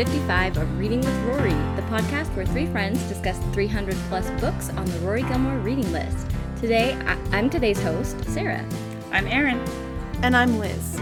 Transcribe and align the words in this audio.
Welcome 0.00 0.14
to 0.14 0.32
episode 0.32 0.54
55 0.54 0.56
of 0.56 0.78
Reading 0.78 1.00
with 1.00 1.22
Rory, 1.24 1.50
the 1.76 1.82
podcast 1.90 2.34
where 2.34 2.46
three 2.46 2.64
friends 2.64 3.02
discuss 3.02 3.38
300 3.52 3.94
plus 4.08 4.30
books 4.40 4.70
on 4.70 4.86
the 4.86 4.98
Rory 5.00 5.22
Gilmore 5.22 5.58
reading 5.58 5.92
list. 5.92 6.26
Today, 6.58 6.94
I- 7.06 7.18
I'm 7.36 7.50
today's 7.50 7.82
host, 7.82 8.24
Sarah. 8.24 8.64
I'm 9.12 9.26
Erin. 9.26 9.62
And 10.22 10.34
I'm 10.34 10.58
Liz. 10.58 10.98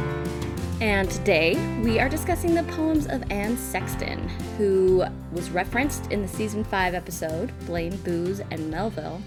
And 0.81 1.09
today 1.09 1.55
we 1.81 2.01
are 2.01 2.09
discussing 2.09 2.55
the 2.57 2.65
poems 2.65 3.07
of 3.07 3.23
Anne 3.31 3.57
Sexton, 3.57 4.29
who 4.57 5.05
was 5.33 5.51
referenced 5.51 6.11
in 6.11 6.21
the 6.21 6.29
season 6.29 6.65
5 6.65 6.93
episode, 6.93 7.53
Blame, 7.67 7.97
Booze, 7.99 8.41
and 8.51 8.69
Melville. 8.69 9.23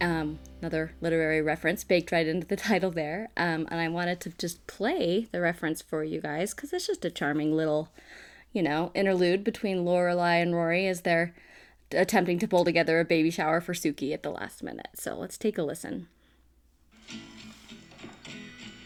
Um, 0.00 0.38
another 0.60 0.92
literary 1.00 1.42
reference 1.42 1.82
baked 1.82 2.12
right 2.12 2.26
into 2.28 2.46
the 2.46 2.56
title 2.70 2.92
there. 2.92 3.30
Um, 3.36 3.66
and 3.68 3.80
I 3.80 3.88
wanted 3.88 4.20
to 4.20 4.30
just 4.30 4.64
play 4.68 5.26
the 5.32 5.40
reference 5.40 5.82
for 5.82 6.04
you 6.04 6.20
guys 6.20 6.54
because 6.54 6.72
it's 6.72 6.86
just 6.86 7.04
a 7.04 7.10
charming 7.10 7.52
little, 7.56 7.88
you 8.52 8.62
know, 8.62 8.90
interlude 8.94 9.44
between 9.44 9.84
Lorelai 9.84 10.42
and 10.42 10.54
Rory 10.54 10.86
as 10.86 11.02
they're 11.02 11.34
attempting 11.92 12.38
to 12.38 12.48
pull 12.48 12.64
together 12.64 13.00
a 13.00 13.04
baby 13.04 13.30
shower 13.30 13.60
for 13.60 13.74
Suki 13.74 14.12
at 14.12 14.22
the 14.22 14.30
last 14.30 14.62
minute. 14.62 14.88
So 14.94 15.14
let's 15.16 15.36
take 15.36 15.58
a 15.58 15.62
listen. 15.62 16.08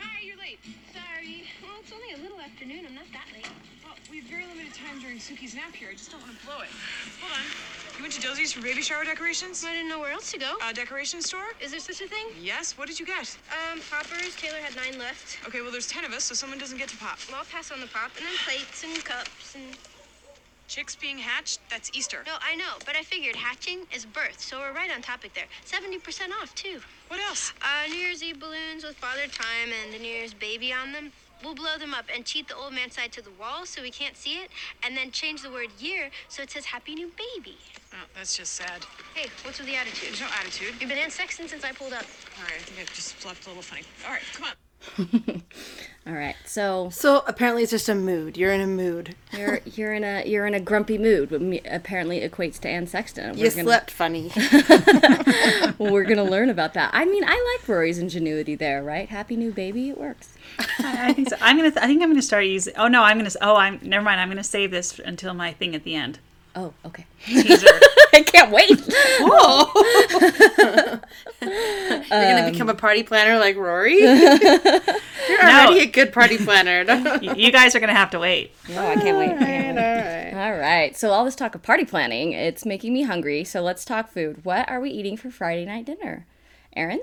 Hi, 0.01 0.23
you're 0.23 0.39
late. 0.39 0.59
Sorry. 0.93 1.45
Well, 1.63 1.79
it's 1.81 1.93
only 1.93 2.13
a 2.15 2.19
little 2.19 2.41
afternoon. 2.41 2.87
I'm 2.89 2.95
not 2.95 3.07
that 3.13 3.27
late. 3.33 3.49
Well, 3.85 3.95
we 4.11 4.19
have 4.19 4.27
very 4.27 4.47
limited 4.47 4.75
time 4.75 5.01
during 5.01 5.19
Suki's 5.19 5.55
nap 5.55 5.75
here. 5.75 5.89
I 5.91 5.95
just 5.95 6.11
don't 6.11 6.21
want 6.23 6.39
to 6.39 6.47
blow 6.47 6.61
it. 6.61 6.71
Hold 7.21 7.33
on. 7.33 7.66
You 7.97 8.03
went 8.03 8.13
to 8.13 8.21
Doose's 8.21 8.53
for 8.53 8.61
baby 8.61 8.83
shower 8.83 9.05
decorations? 9.05 9.65
I 9.65 9.73
didn't 9.73 9.89
know 9.89 9.99
where 9.99 10.13
else 10.13 10.31
to 10.33 10.39
go. 10.39 10.57
A 10.69 10.75
decoration 10.75 11.23
store? 11.23 11.47
Is 11.63 11.71
there 11.71 11.81
such 11.81 12.03
a 12.03 12.07
thing? 12.07 12.27
Yes. 12.39 12.77
What 12.77 12.89
did 12.89 13.01
you 13.01 13.07
get? 13.07 13.35
Um, 13.73 13.81
poppers. 13.91 14.37
Taylor 14.37 14.59
had 14.59 14.77
nine 14.77 14.99
left. 14.99 15.39
Okay, 15.47 15.63
well, 15.63 15.73
there's 15.73 15.89
ten 15.89 16.05
of 16.05 16.13
us, 16.13 16.25
so 16.25 16.35
someone 16.35 16.59
doesn't 16.59 16.77
get 16.77 16.91
to 16.91 16.97
pop. 16.99 17.19
Well, 17.29 17.39
I'll 17.39 17.47
pass 17.47 17.71
on 17.71 17.81
the 17.81 17.87
pop, 17.87 18.11
and 18.19 18.27
then 18.27 18.35
plates 18.45 18.85
and 18.85 19.03
cups 19.03 19.55
and. 19.55 19.65
Chicks 20.69 20.97
being 20.97 21.17
hatched? 21.17 21.61
That's 21.71 21.91
Easter. 21.95 22.25
No, 22.27 22.35
I 22.45 22.57
know, 22.57 22.75
but 22.85 22.97
I 22.97 23.03
figured 23.03 23.37
hatching 23.37 23.87
is 23.95 24.05
birth, 24.05 24.41
so 24.41 24.59
we're 24.59 24.73
right 24.73 24.91
on 24.93 25.01
topic 25.01 25.33
there. 25.33 25.47
Seventy 25.65 25.99
percent 25.99 26.33
off 26.43 26.53
too. 26.57 26.81
What 27.07 27.21
else? 27.21 27.53
Uh, 27.63 27.89
New 27.89 27.97
Year's 27.97 28.21
Eve 28.21 28.41
balloons 28.41 28.83
with 28.83 28.97
Father 28.97 29.29
Time 29.29 29.71
and 29.85 29.95
the 29.95 29.99
New 30.01 30.11
Year's 30.11 30.35
baby 30.35 30.73
on 30.73 30.91
them. 30.91 31.13
We'll 31.45 31.55
blow 31.55 31.79
them 31.79 31.95
up 31.95 32.07
and 32.13 32.25
cheat 32.25 32.49
the 32.49 32.57
old 32.57 32.73
man 32.73 32.91
side 32.91 33.13
to 33.13 33.23
the 33.23 33.31
wall 33.39 33.65
so 33.65 33.81
we 33.81 33.91
can't 33.91 34.17
see 34.17 34.39
it, 34.39 34.51
and 34.83 34.97
then 34.97 35.13
change 35.13 35.43
the 35.43 35.51
word 35.51 35.69
year 35.79 36.11
so 36.29 36.43
it 36.43 36.51
says 36.51 36.65
Happy 36.65 36.97
New 36.97 37.13
Baby. 37.17 37.59
Oh, 37.99 38.05
that's 38.15 38.37
just 38.37 38.53
sad. 38.55 38.85
Hey, 39.15 39.29
what's 39.43 39.59
with 39.59 39.67
the 39.67 39.77
attitude? 39.77 40.09
There's 40.11 40.21
no 40.21 40.27
attitude. 40.39 40.75
You've 40.81 40.91
been 40.91 40.99
Anne 40.99 41.11
Sexton 41.11 41.49
since 41.49 41.65
I 41.65 41.73
pulled 41.73 41.93
up. 41.95 42.05
All 42.39 42.45
right, 42.45 42.53
I 42.55 42.59
think 42.63 42.79
I 42.89 42.93
just 42.95 43.25
left 43.25 43.47
a 43.47 43.49
little 43.49 43.63
funny. 43.63 43.83
All 44.05 44.13
right, 44.13 44.23
come 44.35 44.45
on. 44.49 44.53
All 46.07 46.13
right, 46.13 46.37
so 46.45 46.91
So 46.91 47.25
apparently 47.27 47.63
it's 47.63 47.73
just 47.73 47.89
a 47.89 47.95
mood. 47.95 48.37
You're 48.37 48.53
in 48.53 48.61
a 48.61 48.67
mood. 48.67 49.17
you're 49.33 49.61
you're 49.65 49.95
in 49.95 50.05
a 50.05 50.25
you're 50.27 50.47
in 50.47 50.53
a 50.55 50.61
grumpy 50.61 50.99
mood, 50.99 51.31
which 51.31 51.63
apparently 51.69 52.21
equates 52.21 52.59
to 52.61 52.69
Anne 52.69 52.87
Sexton. 52.87 53.37
You 53.39 53.45
We're 53.45 53.51
gonna- 53.51 53.63
slept 53.65 53.91
funny. 53.91 54.31
We're 55.79 56.05
gonna 56.05 56.25
learn 56.25 56.51
about 56.51 56.75
that. 56.75 56.91
I 56.93 57.07
mean, 57.07 57.25
I 57.27 57.57
like 57.59 57.67
Rory's 57.69 57.99
ingenuity 57.99 58.55
there, 58.55 58.83
right? 58.83 59.09
Happy 59.09 59.37
new 59.37 59.51
baby, 59.53 59.89
it 59.89 59.99
works. 59.99 60.35
I 60.79 61.15
think 61.15 61.31
so. 61.31 61.37
I'm 61.41 61.57
gonna. 61.57 61.73
I 61.81 61.87
think 61.87 62.03
I'm 62.03 62.11
gonna 62.11 62.21
start 62.23 62.45
using. 62.45 62.75
Oh 62.77 62.89
no, 62.89 63.03
I'm 63.03 63.17
gonna. 63.17 63.31
Oh, 63.41 63.57
I'm. 63.57 63.81
Never 63.83 64.05
mind. 64.05 64.21
I'm 64.21 64.29
gonna 64.29 64.45
save 64.45 64.71
this 64.71 64.99
until 64.99 65.33
my 65.35 65.53
thing 65.53 65.75
at 65.75 65.85
the 65.85 65.95
end. 65.95 66.19
Oh, 66.57 66.73
okay. 66.87 67.05
Teaser. 67.27 67.67
I 68.15 68.23
can't 68.23 68.51
wait. 68.51 68.71
You're 71.41 72.01
gonna 72.11 72.51
become 72.51 72.69
a 72.69 72.73
um, 72.73 72.77
party 72.79 73.03
planner 73.03 73.39
like 73.39 73.57
Rory. 73.57 73.99
You're 74.01 75.43
No. 75.43 75.67
already 75.67 75.81
a 75.81 75.87
good 75.87 76.13
party 76.13 76.39
planner. 76.39 76.85
all 76.91 77.05
right, 77.05 77.23
Y- 77.23 77.35
you 77.37 77.53
guys 77.53 77.75
are 77.75 77.81
gonna 77.81 77.93
have 77.95 78.11
to 78.13 78.19
wait. 78.19 78.53
No, 78.71 78.87
I 78.87 78.95
can't 78.97 79.19
wait. 79.19 79.31
I 79.33 79.39
can't 79.39 79.77
wait. 79.77 79.83
right. 80.33 80.47
All 80.53 80.57
right. 80.59 80.97
So 80.97 81.11
all 81.11 81.25
this 81.25 81.37
talk 81.37 81.55
of 81.55 81.63
party 81.63 81.85
planning, 81.85 82.33
it's 82.33 82.65
making 82.65 82.93
me 82.95 83.03
hungry. 83.03 83.45
So 83.45 83.61
let's 83.61 83.85
talk 83.85 84.09
food. 84.11 84.45
What 84.45 84.69
are 84.69 84.81
we 84.81 84.91
eating 84.91 85.17
for 85.17 85.31
Friday 85.31 85.67
night 85.67 85.85
dinner? 85.85 86.25
Erin? 86.75 87.03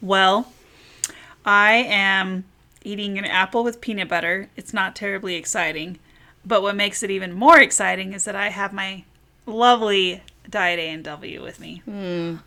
Well, 0.00 0.52
I 1.44 1.72
am 1.74 2.44
eating 2.84 3.18
an 3.18 3.24
apple 3.24 3.62
with 3.64 3.80
peanut 3.80 4.08
butter. 4.08 4.48
It's 4.56 4.72
not 4.72 4.94
terribly 4.96 5.34
exciting, 5.34 5.98
but 6.46 6.62
what 6.62 6.76
makes 6.76 7.02
it 7.02 7.10
even 7.10 7.32
more 7.34 7.58
exciting 7.60 8.12
is 8.12 8.24
that 8.24 8.36
I 8.36 8.48
have 8.48 8.72
my 8.72 9.04
lovely 9.46 10.22
Diet 10.48 10.78
A 10.78 10.90
and 10.90 11.02
W 11.02 11.42
with 11.42 11.58
me. 11.58 11.82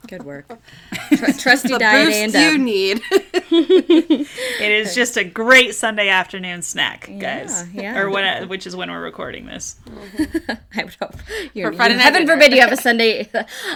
Good 0.07 0.23
work. 0.23 0.47
Tr- 1.17 1.31
trusty 1.37 1.77
diet 1.77 2.07
A 2.07 2.23
and 2.23 2.31
W. 2.33 2.49
you 2.49 2.57
need. 2.57 3.01
It 3.51 4.71
is 4.71 4.93
just 4.95 5.17
a 5.17 5.23
great 5.23 5.73
Sunday 5.75 6.07
afternoon 6.09 6.61
snack, 6.61 7.07
guys. 7.19 7.65
Yeah, 7.73 7.81
yeah. 7.81 7.99
Or 7.99 8.09
when, 8.09 8.47
which 8.47 8.67
is 8.67 8.75
when 8.75 8.89
we're 8.91 9.01
recording 9.01 9.45
this. 9.47 9.75
I 10.75 10.83
would 10.83 10.95
hope. 11.01 11.15
You're, 11.53 11.71
For 11.71 11.77
Friday 11.77 11.95
you- 11.95 11.99
heaven 11.99 12.21
dinner. 12.25 12.33
forbid 12.35 12.53
you 12.53 12.61
have 12.61 12.71
a 12.71 12.77
Sunday, 12.77 13.29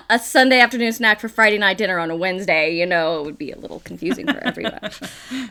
a 0.09 0.19
Sunday 0.19 0.59
afternoon 0.59 0.93
snack 0.93 1.19
for 1.19 1.27
Friday 1.29 1.57
night 1.57 1.77
dinner 1.77 1.99
on 1.99 2.11
a 2.11 2.15
Wednesday. 2.15 2.75
You 2.77 2.85
know, 2.85 3.19
it 3.19 3.25
would 3.25 3.37
be 3.37 3.51
a 3.51 3.57
little 3.57 3.79
confusing 3.81 4.27
for 4.27 4.37
everyone. 4.45 4.79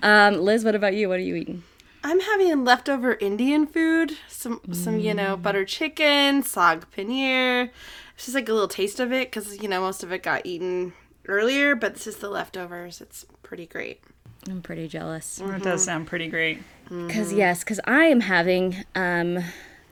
um, 0.02 0.36
Liz, 0.40 0.64
what 0.64 0.74
about 0.74 0.94
you? 0.94 1.08
What 1.08 1.18
are 1.18 1.22
you 1.22 1.34
eating? 1.36 1.62
I'm 2.04 2.20
having 2.20 2.64
leftover 2.64 3.14
Indian 3.14 3.66
food. 3.66 4.12
Some, 4.28 4.60
some 4.72 4.98
you 4.98 5.14
know, 5.14 5.36
butter 5.36 5.64
chicken, 5.64 6.42
sag 6.42 6.86
paneer. 6.90 7.70
It's 8.14 8.26
just 8.26 8.34
like 8.34 8.48
a 8.48 8.52
little 8.52 8.68
taste 8.68 9.00
of 9.00 9.12
it 9.12 9.30
because 9.30 9.60
you 9.62 9.68
know 9.68 9.80
most 9.80 10.02
of 10.02 10.12
it 10.12 10.22
got 10.22 10.44
eaten 10.44 10.92
earlier, 11.26 11.74
but 11.74 11.94
this 11.94 12.06
is 12.06 12.16
the 12.16 12.28
leftovers. 12.28 13.00
It's 13.00 13.24
pretty 13.42 13.66
great. 13.66 14.02
I'm 14.48 14.62
pretty 14.62 14.88
jealous. 14.88 15.40
It 15.40 15.62
does 15.62 15.84
sound 15.84 16.06
pretty 16.08 16.28
great. 16.28 16.60
Because 16.88 17.32
yes, 17.32 17.60
because 17.60 17.80
I 17.84 18.04
am 18.06 18.20
having 18.20 18.84
um, 18.94 19.38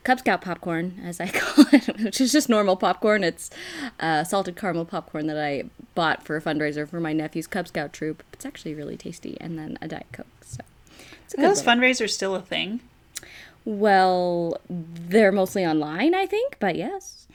Cub 0.03 0.19
Scout 0.19 0.41
popcorn, 0.41 0.99
as 1.03 1.21
I 1.21 1.27
call 1.33 1.65
it, 1.71 1.87
which 2.01 2.19
is 2.19 2.31
just 2.31 2.49
normal 2.49 2.75
popcorn. 2.75 3.23
It's 3.23 3.49
uh, 3.99 4.23
salted 4.23 4.55
caramel 4.57 4.85
popcorn 4.85 5.27
that 5.27 5.37
I 5.37 5.63
bought 5.95 6.23
for 6.23 6.35
a 6.35 6.41
fundraiser 6.41 6.87
for 6.87 6.99
my 6.99 7.13
nephew's 7.13 7.47
Cub 7.47 7.67
Scout 7.67 7.93
troop. 7.93 8.23
It's 8.33 8.45
actually 8.45 8.73
really 8.73 8.97
tasty, 8.97 9.37
and 9.39 9.57
then 9.57 9.77
a 9.81 9.87
diet 9.87 10.07
coke. 10.11 10.27
So 11.31 11.35
it's 11.35 11.37
a 11.37 11.41
Are 11.45 11.47
those 11.47 11.65
little- 11.65 11.81
fundraisers 11.81 12.09
still 12.11 12.35
a 12.35 12.41
thing? 12.41 12.79
Well, 13.63 14.57
they're 14.69 15.31
mostly 15.31 15.65
online, 15.65 16.13
I 16.15 16.25
think, 16.25 16.57
but 16.59 16.75
yes. 16.75 17.27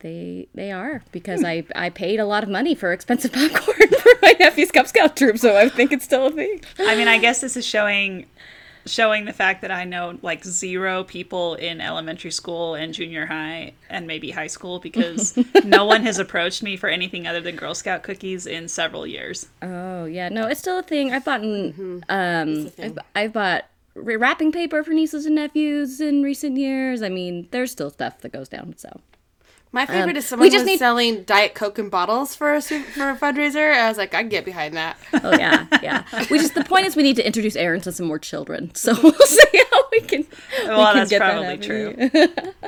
They 0.00 0.48
they 0.52 0.72
are 0.72 1.02
because 1.12 1.44
I 1.44 1.64
I 1.76 1.88
paid 1.90 2.18
a 2.18 2.24
lot 2.26 2.42
of 2.42 2.48
money 2.48 2.74
for 2.74 2.92
expensive 2.92 3.32
popcorn 3.38 3.88
for 3.88 4.10
my 4.20 4.34
nephew's 4.40 4.72
Cub 4.72 4.88
Scout 4.88 5.16
troop, 5.16 5.38
so 5.38 5.56
I 5.56 5.68
think 5.68 5.92
it's 5.92 6.04
still 6.04 6.26
a 6.26 6.30
thing. 6.32 6.60
I 6.80 6.96
mean, 6.96 7.06
I 7.06 7.18
guess 7.18 7.40
this 7.40 7.56
is 7.56 7.64
showing 7.64 8.26
showing 8.86 9.24
the 9.24 9.32
fact 9.32 9.62
that 9.62 9.70
I 9.70 9.84
know 9.84 10.18
like 10.22 10.44
zero 10.44 11.04
people 11.04 11.54
in 11.54 11.80
elementary 11.80 12.30
school 12.30 12.74
and 12.74 12.92
junior 12.92 13.26
high 13.26 13.72
and 13.88 14.06
maybe 14.06 14.30
high 14.30 14.46
school 14.46 14.78
because 14.78 15.38
no 15.64 15.84
one 15.84 16.02
has 16.02 16.18
approached 16.18 16.62
me 16.62 16.76
for 16.76 16.88
anything 16.88 17.26
other 17.26 17.40
than 17.40 17.56
Girl 17.56 17.74
Scout 17.74 18.02
cookies 18.02 18.46
in 18.46 18.68
several 18.68 19.06
years. 19.06 19.48
Oh 19.60 20.04
yeah, 20.04 20.28
no, 20.28 20.46
it's 20.46 20.60
still 20.60 20.78
a 20.78 20.82
thing. 20.82 21.12
I've 21.12 21.24
bought 21.24 21.42
um, 21.42 22.70
I've, 22.78 22.98
I've 23.14 23.32
bought 23.32 23.64
wrapping 23.94 24.52
paper 24.52 24.82
for 24.82 24.92
nieces 24.92 25.26
and 25.26 25.34
nephews 25.34 26.00
in 26.00 26.22
recent 26.22 26.56
years. 26.56 27.02
I 27.02 27.08
mean, 27.08 27.48
there's 27.50 27.70
still 27.70 27.90
stuff 27.90 28.20
that 28.20 28.32
goes 28.32 28.48
down. 28.48 28.74
So 28.76 29.00
My 29.74 29.86
favorite 29.86 30.16
is 30.18 30.24
we 30.24 30.28
someone 30.28 30.50
just 30.50 30.62
was 30.64 30.66
need- 30.66 30.78
selling 30.78 31.22
Diet 31.24 31.54
Coke 31.54 31.78
in 31.78 31.88
bottles 31.88 32.34
for 32.34 32.54
a 32.54 32.60
for 32.60 33.08
a 33.10 33.16
fundraiser. 33.16 33.72
I 33.74 33.88
was 33.88 33.96
like, 33.96 34.14
I 34.14 34.20
can 34.20 34.28
get 34.28 34.44
behind 34.44 34.74
that. 34.74 34.98
oh 35.14 35.32
yeah, 35.32 35.66
yeah. 35.82 36.04
We 36.30 36.38
just 36.38 36.54
the 36.54 36.62
point 36.64 36.86
is 36.86 36.94
we 36.94 37.02
need 37.02 37.16
to 37.16 37.26
introduce 37.26 37.56
Erin 37.56 37.80
to 37.82 37.92
some 37.92 38.06
more 38.06 38.18
children. 38.18 38.74
So 38.74 38.92
we'll 39.02 39.12
see 39.14 39.64
how 39.70 39.82
we 39.90 40.00
can. 40.02 40.26
Well, 40.66 40.86
can 40.92 40.96
that's 40.96 41.10
get 41.10 41.18
that 41.20 41.32
probably 41.32 41.46
happening. 41.46 42.30
true. 42.30 42.52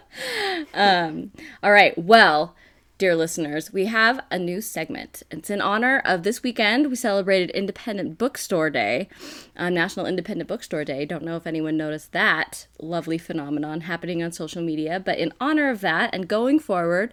Um, 0.75 1.31
all 1.63 1.73
right. 1.73 1.97
Well, 1.99 2.55
dear 2.99 3.17
listeners, 3.17 3.73
we 3.73 3.87
have 3.87 4.21
a 4.31 4.39
new 4.39 4.61
segment. 4.61 5.23
It's 5.31 5.51
in 5.51 5.61
honor 5.61 6.01
of 6.05 6.23
this 6.23 6.43
weekend. 6.43 6.89
We 6.89 6.97
celebrated 6.97 7.51
Independent 7.51 8.19
Bookstore 8.19 8.71
Day, 8.71 9.09
uh, 9.57 9.71
National 9.71 10.07
Independent 10.07 10.49
Bookstore 10.49 10.85
Day. 10.85 11.05
Don't 11.05 11.25
know 11.25 11.37
if 11.37 11.47
anyone 11.47 11.77
noticed 11.77 12.13
that 12.13 12.67
lovely 12.79 13.19
phenomenon 13.19 13.83
happening 13.83 14.23
on 14.23 14.33
social 14.33 14.63
media, 14.63 15.01
but 15.01 15.19
in 15.19 15.33
honor 15.41 15.71
of 15.71 15.81
that 15.81 16.15
and 16.15 16.29
going 16.29 16.61
forward, 16.61 17.13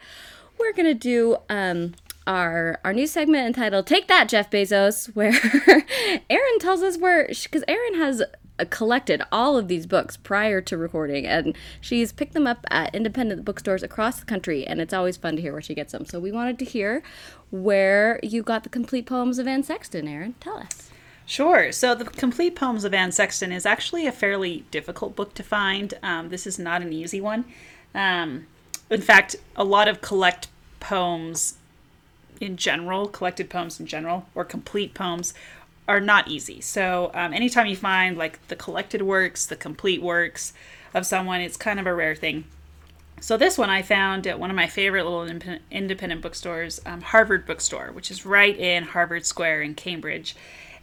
we're 0.60 0.74
gonna 0.74 0.94
do 0.94 1.38
um, 1.50 1.94
our 2.28 2.80
our 2.84 2.94
new 2.94 3.08
segment 3.08 3.48
entitled 3.48 3.88
"Take 3.88 4.08
That, 4.08 4.30
Jeff 4.30 4.52
Bezos," 4.52 5.08
where 5.16 5.34
Erin 6.30 6.60
tells 6.60 6.84
us 6.84 6.98
where 6.98 7.28
because 7.28 7.64
Erin 7.68 7.96
has 7.96 8.22
collected 8.70 9.22
all 9.32 9.58
of 9.58 9.68
these 9.68 9.86
books 9.86 10.18
prior 10.18 10.62
to 10.62 10.78
recording, 10.78 11.26
and 11.26 11.56
she's 11.80 12.12
picked 12.12 12.34
them 12.34 12.48
up 12.48 12.66
at 12.70 12.94
independent 12.94 13.46
bookstores 13.46 13.84
across 13.84 14.20
the 14.20 14.26
country, 14.26 14.66
and 14.66 14.80
it's 14.80 14.94
always 14.94 15.18
fun 15.18 15.36
to 15.36 15.42
hear 15.42 15.54
where 15.54 15.62
she 15.62 15.76
gets 15.76 15.92
them. 15.92 16.06
So 16.06 16.20
we 16.20 16.32
wanted 16.32 16.60
to 16.60 16.66
hear 16.66 17.04
where 17.50 18.20
you 18.24 18.44
got 18.44 18.64
the 18.64 18.70
complete 18.70 19.06
poems 19.06 19.40
of 19.40 19.48
Anne 19.48 19.64
Sexton. 19.64 20.08
Erin, 20.08 20.36
tell 20.40 20.58
us. 20.58 20.90
Sure. 21.26 21.72
So, 21.72 21.96
the 21.96 22.06
complete 22.06 22.56
poems 22.56 22.84
of 22.84 22.94
Anne 22.94 23.12
Sexton 23.12 23.52
is 23.52 23.66
actually 23.66 24.06
a 24.06 24.12
fairly 24.12 24.66
difficult 24.72 25.16
book 25.16 25.34
to 25.36 25.44
find. 25.44 25.94
Um, 26.04 26.30
this 26.30 26.46
is 26.46 26.60
not 26.60 26.82
an 26.82 26.92
easy 26.92 27.22
one. 27.22 27.46
Um, 27.96 28.48
in 28.90 29.02
fact, 29.02 29.38
a 29.56 29.64
lot 29.64 29.88
of 29.88 30.02
collect 30.02 30.50
poems 30.82 31.58
in 32.42 32.58
general, 32.58 33.08
collected 33.08 33.50
poems 33.50 33.80
in 33.80 33.86
general, 33.86 34.26
or 34.36 34.44
complete 34.44 34.94
poems, 34.94 35.34
are 35.92 36.00
not 36.00 36.30
easy. 36.30 36.62
So 36.62 37.12
um, 37.14 37.34
anytime 37.34 37.68
you 37.68 37.76
find 37.76 38.18
like 38.18 38.48
the 38.48 38.56
collected 38.56 39.02
works, 39.02 39.46
the 39.46 39.58
complete 39.58 40.02
works 40.02 40.54
of 40.94 41.06
someone, 41.06 41.42
it's 41.42 41.58
kind 41.58 41.82
of 41.82 41.86
a 41.86 41.94
rare 41.94 42.16
thing. 42.16 42.46
So 43.20 43.36
this 43.36 43.58
one 43.58 43.70
I 43.70 43.82
found 43.82 44.26
at 44.26 44.40
one 44.40 44.50
of 44.50 44.56
my 44.56 44.68
favorite 44.68 45.04
little 45.04 45.28
independent, 45.70 46.22
bookstores, 46.22 46.80
um, 46.86 47.02
Harvard 47.02 47.46
Bookstore, 47.46 47.92
which 47.92 48.10
is 48.10 48.26
right 48.26 48.58
in 48.58 48.84
Harvard 48.84 49.26
Square 49.26 49.64
in 49.64 49.76
Cambridge, 49.76 50.34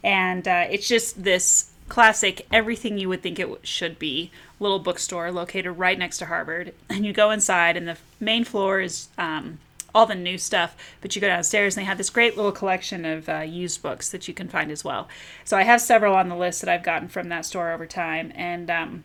and 0.03 0.47
uh, 0.47 0.65
it's 0.69 0.87
just 0.87 1.23
this 1.23 1.71
classic 1.89 2.45
everything 2.51 2.99
you 2.99 3.09
would 3.09 3.23
think 3.23 3.39
it 3.39 3.49
should 3.63 3.97
be 3.97 4.31
little 4.59 4.77
bookstore 4.77 5.31
located 5.31 5.79
right 5.79 5.97
next 5.97 6.19
to 6.19 6.27
Harvard. 6.27 6.73
And 6.87 7.03
you 7.03 7.13
go 7.13 7.31
inside, 7.31 7.75
and 7.75 7.87
the 7.87 7.97
main 8.19 8.45
floor 8.45 8.79
is 8.79 9.09
um, 9.17 9.57
all 9.93 10.05
the 10.05 10.15
new 10.15 10.37
stuff, 10.37 10.75
but 11.01 11.15
you 11.15 11.21
go 11.21 11.27
downstairs 11.27 11.75
and 11.75 11.81
they 11.83 11.87
have 11.87 11.97
this 11.97 12.09
great 12.09 12.35
little 12.35 12.51
collection 12.51 13.05
of 13.05 13.29
uh, 13.29 13.39
used 13.39 13.81
books 13.81 14.09
that 14.09 14.27
you 14.27 14.33
can 14.33 14.47
find 14.47 14.71
as 14.71 14.83
well. 14.83 15.07
So 15.45 15.57
I 15.57 15.63
have 15.63 15.81
several 15.81 16.15
on 16.15 16.29
the 16.29 16.35
list 16.35 16.61
that 16.61 16.69
I've 16.69 16.83
gotten 16.83 17.07
from 17.07 17.29
that 17.29 17.45
store 17.45 17.71
over 17.71 17.85
time, 17.85 18.31
and 18.35 18.69
um, 18.69 19.03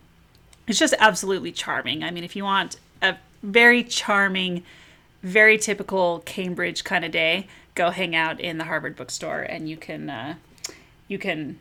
it's 0.67 0.79
just 0.79 0.95
absolutely 0.99 1.53
charming. 1.53 2.05
I 2.05 2.11
mean, 2.11 2.25
if 2.25 2.37
you 2.37 2.45
want 2.45 2.79
a 3.03 3.17
very 3.43 3.83
charming, 3.85 4.63
very 5.23 5.59
typical 5.59 6.21
Cambridge 6.25 6.85
kind 6.85 7.05
of 7.05 7.13
day, 7.13 7.47
go 7.75 7.91
hang 7.91 8.15
out 8.15 8.41
in 8.41 8.59
the 8.59 8.65
Harvard 8.65 8.97
bookstore, 8.97 9.41
and 9.41 9.69
you 9.69 9.77
can 9.77 10.11
uh, 10.11 10.35
you 11.09 11.19
can 11.19 11.59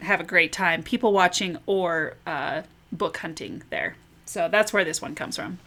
have 0.00 0.20
a 0.20 0.24
great 0.24 0.52
time 0.52 0.82
people 0.82 1.12
watching 1.12 1.58
or 1.66 2.14
uh, 2.26 2.62
book 2.92 3.18
hunting 3.18 3.62
there. 3.70 3.96
So 4.26 4.48
that's 4.48 4.72
where 4.72 4.84
this 4.84 5.02
one 5.02 5.14
comes 5.14 5.36
from. 5.36 5.58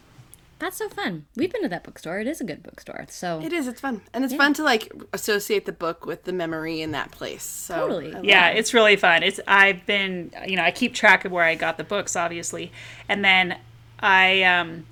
That's 0.62 0.78
so 0.78 0.90
fun. 0.90 1.26
We've 1.36 1.52
been 1.52 1.64
to 1.64 1.70
that 1.70 1.84
bookstore. 1.84 2.20
It 2.20 2.28
is 2.28 2.40
a 2.40 2.44
good 2.44 2.62
bookstore. 2.62 3.08
So 3.10 3.42
It 3.44 3.52
is. 3.52 3.68
It's 3.68 3.82
fun, 3.82 4.02
and 4.14 4.24
it's 4.24 4.36
fun 4.36 4.54
to 4.54 4.64
like 4.64 4.94
associate 5.12 5.66
the 5.66 5.72
book 5.72 6.06
with 6.06 6.26
the 6.26 6.32
memory 6.32 6.82
in 6.82 6.92
that 6.92 7.10
place. 7.10 7.42
So 7.42 7.88
Totally. 7.88 8.16
Yeah, 8.22 8.50
it. 8.50 8.60
it's 8.60 8.72
really 8.72 8.96
fun. 8.96 9.24
It's 9.24 9.40
I've 9.48 9.84
been 9.88 10.32
you 10.46 10.58
know 10.58 10.64
I 10.64 10.70
keep 10.70 10.94
track 10.94 11.26
of 11.26 11.32
where 11.32 11.44
I 11.44 11.56
got 11.56 11.78
the 11.78 11.84
books 11.84 12.16
obviously, 12.16 12.72
and 13.10 13.26
then 13.26 13.58
I 14.00 14.44
um, 14.44 14.86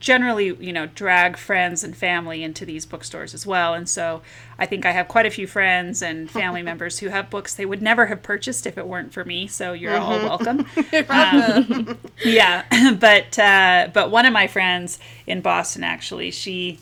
generally 0.00 0.46
you 0.46 0.72
know 0.72 0.86
drag 0.86 1.36
friends 1.36 1.84
and 1.84 1.96
family 1.96 2.42
into 2.42 2.64
these 2.64 2.84
bookstores 2.86 3.34
as 3.34 3.46
well. 3.46 3.74
And 3.74 3.88
so 3.88 4.22
I 4.58 4.66
think 4.66 4.84
I 4.84 4.90
have 4.90 5.06
quite 5.06 5.26
a 5.26 5.30
few 5.30 5.46
friends 5.46 6.02
and 6.02 6.28
family 6.28 6.62
members 6.70 6.98
who 6.98 7.08
have 7.08 7.30
books 7.30 7.54
they 7.54 7.66
would 7.66 7.82
never 7.82 8.06
have 8.06 8.22
purchased 8.22 8.66
if 8.66 8.76
it 8.76 8.88
weren't 8.88 9.12
for 9.12 9.24
me. 9.24 9.46
So 9.46 9.72
you're 9.72 9.96
all 9.96 10.18
welcome. 10.18 10.66
Um, 11.10 11.98
yeah, 12.24 12.64
but 12.98 13.38
uh, 13.38 13.88
but 13.92 14.10
one 14.10 14.26
of 14.26 14.32
my 14.32 14.46
friends 14.46 14.98
in 15.26 15.40
Boston 15.40 15.84
actually 15.84 16.30
she 16.30 16.78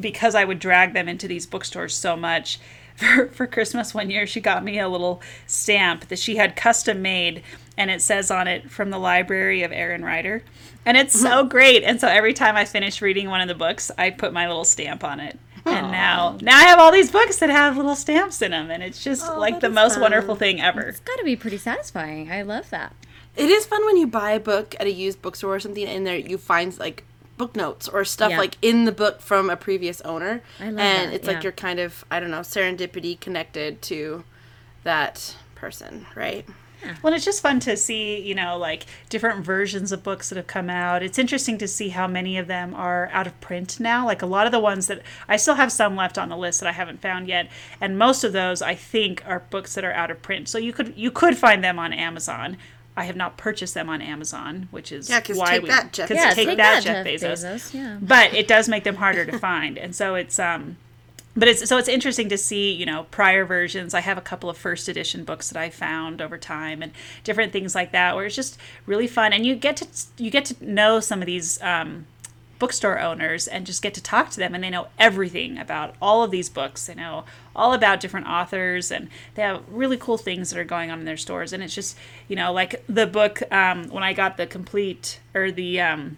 because 0.00 0.34
I 0.34 0.44
would 0.44 0.58
drag 0.58 0.94
them 0.94 1.08
into 1.08 1.28
these 1.28 1.46
bookstores 1.46 1.94
so 1.94 2.16
much. 2.16 2.58
For, 2.96 3.28
for 3.28 3.46
Christmas 3.46 3.94
one 3.94 4.10
year, 4.10 4.26
she 4.26 4.40
got 4.40 4.62
me 4.62 4.78
a 4.78 4.88
little 4.88 5.22
stamp 5.46 6.08
that 6.08 6.18
she 6.18 6.36
had 6.36 6.56
custom 6.56 7.00
made, 7.00 7.42
and 7.76 7.90
it 7.90 8.02
says 8.02 8.30
on 8.30 8.48
it 8.48 8.70
from 8.70 8.90
the 8.90 8.98
library 8.98 9.62
of 9.62 9.72
Erin 9.72 10.04
Ryder, 10.04 10.42
and 10.84 10.96
it's 10.96 11.18
so 11.18 11.28
mm-hmm. 11.28 11.48
great. 11.48 11.82
And 11.84 12.00
so 12.00 12.08
every 12.08 12.34
time 12.34 12.56
I 12.56 12.64
finish 12.64 13.00
reading 13.00 13.28
one 13.28 13.40
of 13.40 13.48
the 13.48 13.54
books, 13.54 13.90
I 13.96 14.10
put 14.10 14.32
my 14.32 14.46
little 14.46 14.64
stamp 14.64 15.04
on 15.04 15.20
it. 15.20 15.38
And 15.64 15.92
now, 15.92 16.38
now 16.40 16.58
I 16.58 16.64
have 16.64 16.80
all 16.80 16.90
these 16.90 17.12
books 17.12 17.36
that 17.38 17.48
have 17.48 17.76
little 17.76 17.94
stamps 17.94 18.42
in 18.42 18.50
them, 18.50 18.70
and 18.70 18.82
it's 18.82 19.02
just 19.02 19.28
oh, 19.28 19.38
like 19.38 19.60
the 19.60 19.70
most 19.70 19.94
fun. 19.94 20.02
wonderful 20.02 20.34
thing 20.34 20.60
ever. 20.60 20.80
it's 20.80 21.00
got 21.00 21.18
to 21.18 21.24
be 21.24 21.36
pretty 21.36 21.58
satisfying. 21.58 22.32
I 22.32 22.42
love 22.42 22.68
that. 22.70 22.96
It 23.36 23.48
is 23.48 23.64
fun 23.64 23.84
when 23.86 23.96
you 23.96 24.06
buy 24.06 24.32
a 24.32 24.40
book 24.40 24.74
at 24.80 24.86
a 24.86 24.92
used 24.92 25.22
bookstore 25.22 25.54
or 25.54 25.60
something, 25.60 25.86
and 25.86 26.06
there 26.06 26.16
you 26.16 26.36
find 26.36 26.76
like 26.78 27.04
book 27.38 27.56
notes 27.56 27.88
or 27.88 28.04
stuff 28.04 28.30
Yeah. 28.30 28.38
like 28.38 28.56
in 28.60 28.84
the 28.84 28.92
book 28.92 29.20
from 29.20 29.48
a 29.50 29.56
previous 29.56 30.00
owner. 30.02 30.42
I 30.60 30.64
love 30.64 30.78
and 30.78 30.78
that, 30.78 31.14
it's 31.14 31.26
yeah. 31.26 31.34
like 31.34 31.42
you're 31.42 31.52
kind 31.52 31.78
of 31.78 32.04
I 32.10 32.20
don't 32.20 32.30
know 32.30 32.40
serendipity 32.40 33.18
connected 33.18 33.82
to 33.82 34.24
that 34.84 35.36
person, 35.54 36.06
right? 36.14 36.46
Well, 37.02 37.12
it's 37.14 37.24
just 37.24 37.40
fun 37.42 37.60
to 37.60 37.76
see, 37.76 38.20
you 38.20 38.34
know, 38.34 38.56
like 38.58 38.86
different 39.08 39.44
versions 39.44 39.92
of 39.92 40.02
books 40.02 40.28
that 40.28 40.36
have 40.36 40.46
come 40.46 40.68
out. 40.70 41.02
It's 41.02 41.18
interesting 41.18 41.58
to 41.58 41.68
see 41.68 41.90
how 41.90 42.06
many 42.06 42.38
of 42.38 42.46
them 42.46 42.74
are 42.74 43.08
out 43.12 43.26
of 43.26 43.40
print 43.40 43.78
now. 43.80 44.04
Like 44.06 44.22
a 44.22 44.26
lot 44.26 44.46
of 44.46 44.52
the 44.52 44.60
ones 44.60 44.86
that 44.88 45.02
I 45.28 45.36
still 45.36 45.54
have 45.54 45.72
some 45.72 45.96
left 45.96 46.18
on 46.18 46.28
the 46.28 46.36
list 46.36 46.60
that 46.60 46.68
I 46.68 46.72
haven't 46.72 47.00
found 47.00 47.28
yet, 47.28 47.48
and 47.80 47.98
most 47.98 48.24
of 48.24 48.32
those 48.32 48.62
I 48.62 48.74
think 48.74 49.22
are 49.26 49.40
books 49.50 49.74
that 49.74 49.84
are 49.84 49.92
out 49.92 50.10
of 50.10 50.22
print. 50.22 50.48
So 50.48 50.58
you 50.58 50.72
could 50.72 50.94
you 50.96 51.10
could 51.10 51.36
find 51.36 51.62
them 51.62 51.78
on 51.78 51.92
Amazon. 51.92 52.56
I 52.94 53.04
have 53.04 53.16
not 53.16 53.38
purchased 53.38 53.72
them 53.72 53.88
on 53.88 54.02
Amazon, 54.02 54.68
which 54.70 54.92
is 54.92 55.08
Yeah, 55.08 55.20
'cause 55.20 55.38
why 55.38 55.52
take 55.52 55.62
we 55.62 55.68
that, 55.70 55.92
Jeff 55.94 56.08
'cause 56.08 56.16
Yeah, 56.18 56.34
take, 56.34 56.56
that, 56.58 56.82
Jeff, 56.82 57.06
Bezos. 57.06 57.72
Yeah. 57.72 57.96
But 58.02 58.34
it 58.34 58.46
does 58.46 58.68
make 58.68 58.84
them 58.84 58.96
harder 58.96 59.24
to 59.24 59.38
find, 59.38 59.78
and 59.78 59.96
so 59.96 60.14
it's 60.14 60.38
um 60.38 60.76
but 61.36 61.48
it's 61.48 61.68
so 61.68 61.78
it's 61.78 61.88
interesting 61.88 62.28
to 62.28 62.36
see 62.36 62.72
you 62.72 62.84
know 62.84 63.04
prior 63.10 63.44
versions 63.44 63.94
i 63.94 64.00
have 64.00 64.18
a 64.18 64.22
couple 64.22 64.50
of 64.50 64.56
first 64.56 64.88
edition 64.88 65.24
books 65.24 65.48
that 65.48 65.60
i 65.60 65.70
found 65.70 66.20
over 66.20 66.36
time 66.36 66.82
and 66.82 66.92
different 67.24 67.52
things 67.52 67.74
like 67.74 67.92
that 67.92 68.14
where 68.14 68.26
it's 68.26 68.36
just 68.36 68.58
really 68.86 69.06
fun 69.06 69.32
and 69.32 69.46
you 69.46 69.54
get 69.54 69.76
to 69.76 69.86
you 70.22 70.30
get 70.30 70.44
to 70.44 70.56
know 70.64 71.00
some 71.00 71.20
of 71.20 71.26
these 71.26 71.60
um, 71.62 72.06
bookstore 72.58 73.00
owners 73.00 73.48
and 73.48 73.66
just 73.66 73.82
get 73.82 73.92
to 73.92 74.02
talk 74.02 74.30
to 74.30 74.38
them 74.38 74.54
and 74.54 74.62
they 74.62 74.70
know 74.70 74.86
everything 74.96 75.58
about 75.58 75.96
all 76.00 76.22
of 76.22 76.30
these 76.30 76.48
books 76.48 76.86
they 76.86 76.94
know 76.94 77.24
all 77.56 77.72
about 77.72 77.98
different 77.98 78.26
authors 78.26 78.92
and 78.92 79.08
they 79.34 79.42
have 79.42 79.62
really 79.68 79.96
cool 79.96 80.16
things 80.16 80.50
that 80.50 80.58
are 80.58 80.64
going 80.64 80.90
on 80.90 81.00
in 81.00 81.04
their 81.04 81.16
stores 81.16 81.52
and 81.52 81.62
it's 81.62 81.74
just 81.74 81.96
you 82.28 82.36
know 82.36 82.52
like 82.52 82.84
the 82.88 83.06
book 83.06 83.42
um, 83.50 83.88
when 83.88 84.04
i 84.04 84.12
got 84.12 84.36
the 84.36 84.46
complete 84.46 85.18
or 85.34 85.50
the 85.50 85.80
um, 85.80 86.16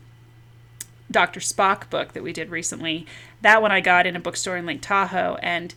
Dr. 1.11 1.41
Spock 1.41 1.91
book 1.91 2.13
that 2.13 2.23
we 2.23 2.33
did 2.33 2.51
recently. 2.51 3.07
That 3.45 3.61
one 3.61 3.71
I 3.71 3.83
got 3.83 4.07
in 4.07 4.17
a 4.17 4.21
bookstore 4.21 4.57
in 4.57 4.65
Lake 4.65 4.81
Tahoe, 4.81 5.37
and 5.43 5.75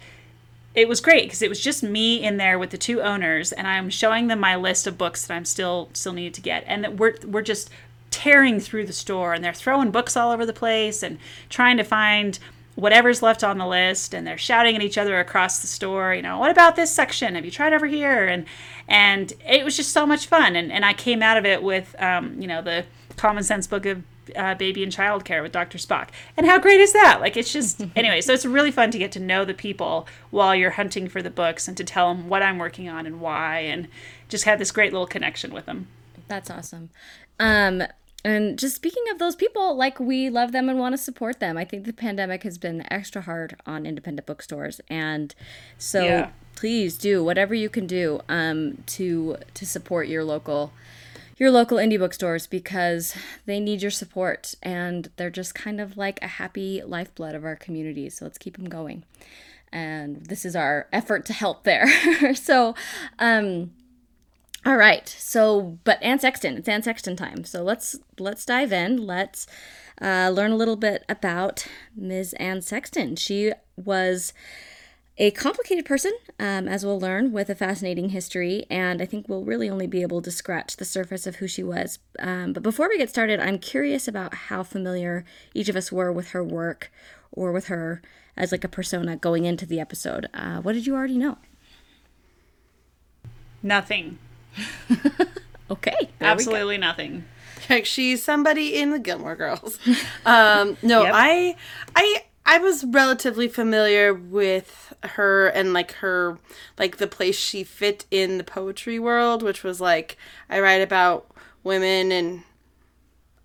it 0.73 0.87
was 0.87 1.01
great 1.01 1.25
because 1.25 1.41
it 1.41 1.49
was 1.49 1.59
just 1.59 1.83
me 1.83 2.23
in 2.23 2.37
there 2.37 2.57
with 2.57 2.69
the 2.69 2.77
two 2.77 3.01
owners, 3.01 3.51
and 3.51 3.67
I'm 3.67 3.89
showing 3.89 4.27
them 4.27 4.39
my 4.39 4.55
list 4.55 4.87
of 4.87 4.97
books 4.97 5.27
that 5.27 5.33
I'm 5.33 5.43
still 5.43 5.89
still 5.91 6.13
needed 6.13 6.33
to 6.35 6.41
get, 6.41 6.63
and 6.65 6.81
that 6.85 6.95
we're 6.95 7.17
we're 7.25 7.41
just 7.41 7.69
tearing 8.09 8.61
through 8.61 8.85
the 8.85 8.93
store, 8.93 9.33
and 9.33 9.43
they're 9.43 9.51
throwing 9.51 9.91
books 9.91 10.15
all 10.15 10.31
over 10.31 10.45
the 10.45 10.53
place 10.53 11.03
and 11.03 11.19
trying 11.49 11.75
to 11.75 11.83
find 11.83 12.39
whatever's 12.75 13.21
left 13.21 13.43
on 13.43 13.57
the 13.57 13.67
list 13.67 14.13
and 14.13 14.25
they're 14.25 14.37
shouting 14.37 14.75
at 14.75 14.83
each 14.83 14.99
other 14.99 15.19
across 15.19 15.61
the 15.61 15.67
store 15.67 16.13
you 16.13 16.21
know 16.21 16.37
what 16.37 16.51
about 16.51 16.75
this 16.75 16.91
section? 16.91 17.35
Have 17.35 17.43
you 17.43 17.51
tried 17.51 17.73
over 17.73 17.87
here? 17.87 18.27
And 18.27 18.45
and 18.87 19.33
it 19.45 19.65
was 19.65 19.75
just 19.75 19.91
so 19.91 20.05
much 20.05 20.27
fun 20.27 20.55
and, 20.55 20.71
and 20.71 20.85
i 20.85 20.93
came 20.93 21.21
out 21.21 21.37
of 21.37 21.45
it 21.45 21.61
with 21.61 21.95
um, 21.99 22.39
you 22.39 22.47
know 22.47 22.61
the 22.61 22.85
common 23.17 23.43
sense 23.43 23.67
book 23.67 23.85
of 23.85 24.03
uh, 24.35 24.55
baby 24.55 24.83
and 24.83 24.91
child 24.91 25.23
care 25.25 25.41
with 25.41 25.51
dr 25.51 25.77
spock 25.77 26.09
and 26.35 26.45
how 26.45 26.57
great 26.59 26.79
is 26.79 26.93
that 26.93 27.19
like 27.21 27.37
it's 27.37 27.51
just 27.53 27.85
anyway 27.95 28.19
so 28.21 28.33
it's 28.33 28.45
really 28.45 28.71
fun 28.71 28.91
to 28.91 28.97
get 28.97 29.11
to 29.11 29.19
know 29.19 29.45
the 29.45 29.53
people 29.53 30.07
while 30.31 30.53
you're 30.55 30.71
hunting 30.71 31.07
for 31.07 31.21
the 31.21 31.29
books 31.29 31.67
and 31.67 31.77
to 31.77 31.83
tell 31.83 32.13
them 32.13 32.27
what 32.29 32.41
i'm 32.43 32.57
working 32.57 32.89
on 32.89 33.05
and 33.05 33.19
why 33.21 33.59
and 33.59 33.87
just 34.29 34.43
have 34.45 34.59
this 34.59 34.71
great 34.71 34.91
little 34.91 35.07
connection 35.07 35.53
with 35.53 35.65
them 35.65 35.87
That's 36.27 36.49
awesome. 36.49 36.89
Um, 37.39 37.83
and 38.25 38.59
just 38.59 38.75
speaking 38.75 39.03
of 39.11 39.19
those 39.19 39.35
people, 39.37 39.75
like 39.77 39.99
we 40.01 40.29
love 40.29 40.51
them 40.51 40.67
and 40.67 40.77
want 40.77 40.91
to 40.91 40.97
support 40.97 41.39
them. 41.39 41.55
I 41.55 41.63
think 41.63 41.85
the 41.85 41.93
pandemic 41.93 42.43
has 42.43 42.57
been 42.57 42.85
extra 42.91 43.21
hard 43.21 43.55
on 43.65 43.85
independent 43.85 44.25
bookstores, 44.25 44.81
and 44.89 45.33
so 45.77 46.03
Yeah. 46.03 46.29
please 46.55 46.97
do 46.97 47.23
whatever 47.23 47.53
you 47.53 47.69
can 47.69 47.87
do 47.87 48.19
um, 48.27 48.79
to 48.87 49.37
to 49.53 49.65
support 49.65 50.07
your 50.09 50.25
local 50.25 50.73
your 51.37 51.51
local 51.51 51.77
indie 51.77 51.99
bookstores 51.99 52.47
because 52.47 53.15
they 53.45 53.59
need 53.59 53.81
your 53.81 53.91
support 53.91 54.55
and 54.63 55.09
they're 55.17 55.29
just 55.29 55.53
kind 55.53 55.79
of 55.79 55.95
like 55.95 56.19
a 56.21 56.27
happy 56.27 56.81
lifeblood 56.85 57.35
of 57.35 57.45
our 57.45 57.55
community. 57.55 58.09
So 58.09 58.25
let's 58.25 58.37
keep 58.37 58.57
them 58.57 58.69
going. 58.69 59.03
And 59.71 60.25
this 60.25 60.45
is 60.45 60.55
our 60.55 60.87
effort 60.91 61.25
to 61.27 61.33
help 61.33 61.63
there. 61.63 61.87
so, 62.35 62.73
um, 63.19 63.71
all 64.65 64.77
right. 64.77 65.07
So, 65.07 65.77
but 65.83 66.01
Anne 66.01 66.19
Sexton, 66.19 66.57
it's 66.57 66.67
Anne 66.67 66.83
Sexton 66.83 67.15
time. 67.15 67.43
So 67.43 67.63
let's 67.63 67.97
let's 68.17 68.45
dive 68.45 68.73
in. 68.73 69.05
Let's 69.05 69.45
uh, 70.01 70.29
learn 70.33 70.51
a 70.51 70.55
little 70.57 70.75
bit 70.75 71.05
about 71.07 71.67
Ms. 71.95 72.33
Anne 72.33 72.61
Sexton. 72.61 73.15
She 73.15 73.51
was 73.75 74.33
a 75.19 75.31
complicated 75.31 75.85
person, 75.85 76.13
um, 76.39 76.67
as 76.67 76.85
we'll 76.85 76.99
learn, 76.99 77.31
with 77.31 77.49
a 77.49 77.55
fascinating 77.55 78.09
history, 78.09 78.65
and 78.69 79.01
I 79.01 79.05
think 79.05 79.27
we'll 79.27 79.43
really 79.43 79.69
only 79.69 79.87
be 79.87 80.03
able 80.03 80.21
to 80.21 80.29
scratch 80.31 80.77
the 80.77 80.85
surface 80.85 81.25
of 81.25 81.37
who 81.37 81.47
she 81.47 81.63
was. 81.63 81.97
Um, 82.19 82.53
but 82.53 82.61
before 82.61 82.87
we 82.87 82.97
get 82.99 83.09
started, 83.09 83.39
I'm 83.39 83.57
curious 83.57 84.07
about 84.07 84.33
how 84.33 84.61
familiar 84.63 85.25
each 85.55 85.69
of 85.69 85.75
us 85.75 85.91
were 85.91 86.11
with 86.11 86.29
her 86.29 86.43
work 86.43 86.91
or 87.31 87.51
with 87.51 87.65
her 87.67 88.01
as 88.35 88.51
like 88.51 88.63
a 88.63 88.67
persona 88.69 89.15
going 89.17 89.45
into 89.45 89.65
the 89.65 89.79
episode. 89.79 90.27
Uh, 90.35 90.61
what 90.61 90.73
did 90.73 90.85
you 90.85 90.95
already 90.95 91.17
know? 91.17 91.37
nothing 93.63 94.17
Okay, 95.69 95.91
there 95.99 95.99
we 95.99 96.19
go. 96.19 96.25
absolutely 96.27 96.77
nothing 96.77 97.25
Like 97.69 97.85
she's 97.85 98.23
somebody 98.23 98.79
in 98.79 98.91
the 98.91 98.99
Gilmore 98.99 99.35
Girls. 99.35 99.79
Um, 100.25 100.77
no, 100.81 101.03
Yep. 101.03 101.11
I, 101.13 101.55
I, 101.95 102.23
I 102.49 102.59
was 102.59 102.85
relatively 102.85 103.49
familiar 103.49 104.13
with 104.13 104.93
her 105.03 105.47
and 105.47 105.73
like 105.73 105.91
her, 105.95 106.39
like 106.79 106.95
the 106.95 107.05
place 107.05 107.37
she 107.37 107.65
fit 107.65 108.05
in 108.09 108.37
the 108.37 108.43
poetry 108.45 108.99
world, 108.99 109.43
which 109.43 109.65
was 109.65 109.81
like 109.81 110.17
I 110.49 110.61
write 110.61 110.81
about 110.81 111.29
women 111.65 112.13
and 112.13 112.43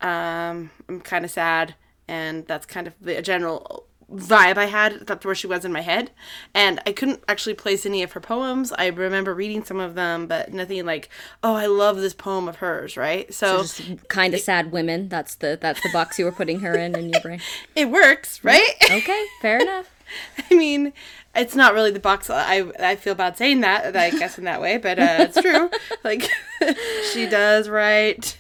um, 0.01 0.71
I'm 0.89 1.01
kind 1.01 1.25
of 1.25 1.33
sad, 1.33 1.75
and 2.07 2.47
that's 2.47 2.65
kind 2.65 2.87
of 2.87 2.95
the 3.01 3.21
general 3.23 3.87
vibe 4.13 4.57
I 4.57 4.67
had. 4.67 5.07
That's 5.07 5.25
where 5.25 5.35
she 5.35 5.47
was 5.47 5.65
in 5.65 5.73
my 5.73 5.81
head, 5.81 6.11
and 6.55 6.81
I 6.87 6.93
couldn't 6.93 7.23
actually 7.29 7.55
place 7.55 7.87
any 7.87 8.03
of 8.03 8.13
her 8.13 8.21
poems. 8.21 8.73
I 8.73 8.87
remember 8.87 9.35
reading 9.35 9.65
some 9.65 9.81
of 9.81 9.95
them, 9.95 10.27
but 10.27 10.53
nothing 10.53 10.85
like, 10.87 11.09
oh, 11.43 11.55
I 11.55 11.67
love 11.67 11.97
this 11.97 12.15
poem 12.15 12.49
of 12.49 12.57
hers. 12.57 12.97
Right, 12.97 13.33
so, 13.33 13.63
Just 13.63 14.09
kind 14.09 14.35
of 14.35 14.41
sad 14.41 14.73
women. 14.73 15.09
That's 15.09 15.35
the 15.37 15.59
that's 15.61 15.83
the 15.83 15.91
box 15.93 16.19
you 16.19 16.25
were 16.25 16.33
putting 16.33 16.61
her 16.61 16.75
in 16.75 16.95
in 16.97 17.11
your 17.11 17.21
brain. 17.21 17.41
it 17.75 17.91
works, 17.91 18.43
right? 18.45 18.75
Okay, 18.91 19.27
fair 19.41 19.61
enough. 19.61 19.91
I 20.51 20.55
mean, 20.55 20.93
it's 21.35 21.55
not 21.55 21.73
really 21.73 21.91
the 21.91 22.01
box. 22.01 22.29
I 22.29 22.65
I 22.79 22.97
feel 22.97 23.15
bad 23.15 23.39
saying 23.39 23.61
that. 23.61 23.97
I 23.97 24.11
guess 24.11 24.37
in 24.37 24.45
that 24.45 24.61
way, 24.61 24.77
but 24.77 24.99
uh, 24.99 25.17
it's 25.21 25.41
true. 25.41 25.71
like 26.05 26.29
she 27.13 27.27
does 27.27 27.69
write. 27.69 28.37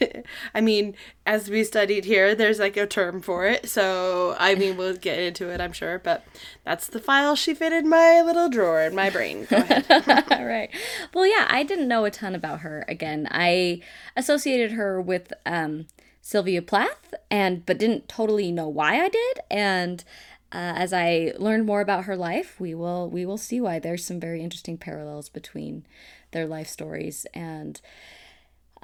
I 0.54 0.60
mean, 0.60 0.94
as 1.24 1.48
we 1.48 1.64
studied 1.64 2.04
here, 2.04 2.34
there's 2.34 2.58
like 2.58 2.76
a 2.76 2.86
term 2.86 3.22
for 3.22 3.46
it. 3.46 3.68
So 3.68 4.36
I 4.38 4.54
mean, 4.54 4.76
we'll 4.76 4.96
get 4.96 5.18
into 5.18 5.48
it, 5.48 5.60
I'm 5.60 5.72
sure. 5.72 5.98
But 5.98 6.24
that's 6.64 6.86
the 6.86 7.00
file 7.00 7.34
she 7.34 7.54
fit 7.54 7.72
in 7.72 7.88
my 7.88 8.20
little 8.20 8.50
drawer 8.50 8.82
in 8.82 8.94
my 8.94 9.08
brain. 9.08 9.46
Go 9.48 9.56
ahead. 9.56 9.86
All 10.30 10.44
right. 10.44 10.68
Well, 11.14 11.26
yeah, 11.26 11.46
I 11.48 11.62
didn't 11.62 11.88
know 11.88 12.04
a 12.04 12.10
ton 12.10 12.34
about 12.34 12.60
her. 12.60 12.84
Again, 12.88 13.26
I 13.30 13.80
associated 14.16 14.72
her 14.72 15.00
with 15.00 15.32
um, 15.46 15.86
Sylvia 16.20 16.60
Plath, 16.60 17.14
and 17.30 17.64
but 17.64 17.78
didn't 17.78 18.08
totally 18.08 18.52
know 18.52 18.68
why 18.68 19.02
I 19.02 19.08
did. 19.08 19.40
And 19.50 20.04
uh, 20.52 20.74
as 20.76 20.92
I 20.92 21.32
learn 21.38 21.64
more 21.64 21.80
about 21.80 22.04
her 22.04 22.16
life, 22.16 22.60
we 22.60 22.74
will 22.74 23.08
we 23.08 23.24
will 23.24 23.38
see 23.38 23.60
why 23.60 23.78
there's 23.78 24.04
some 24.04 24.20
very 24.20 24.42
interesting 24.42 24.76
parallels 24.76 25.28
between 25.28 25.84
their 26.32 26.46
life 26.46 26.68
stories 26.68 27.26
and. 27.34 27.80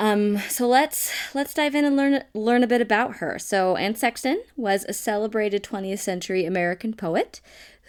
Um, 0.00 0.38
so 0.48 0.68
let's 0.68 1.12
let's 1.34 1.52
dive 1.52 1.75
in 1.75 1.84
and 1.84 1.96
learn 1.96 2.22
learn 2.32 2.62
a 2.62 2.68
bit 2.68 2.80
about 2.80 3.16
her. 3.16 3.37
So 3.40 3.75
Anne 3.75 3.96
Sexton 3.96 4.40
was 4.56 4.84
a 4.88 4.92
celebrated 4.92 5.64
20th 5.64 5.98
century 5.98 6.44
American 6.44 6.94
poet 6.94 7.40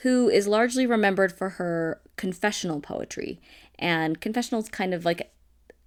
who 0.02 0.28
is 0.28 0.48
largely 0.48 0.88
remembered 0.88 1.32
for 1.32 1.50
her 1.50 2.02
confessional 2.16 2.80
poetry. 2.80 3.40
And 3.78 4.20
confessional 4.20 4.62
is 4.62 4.70
kind 4.70 4.94
of 4.94 5.06
like 5.06 5.32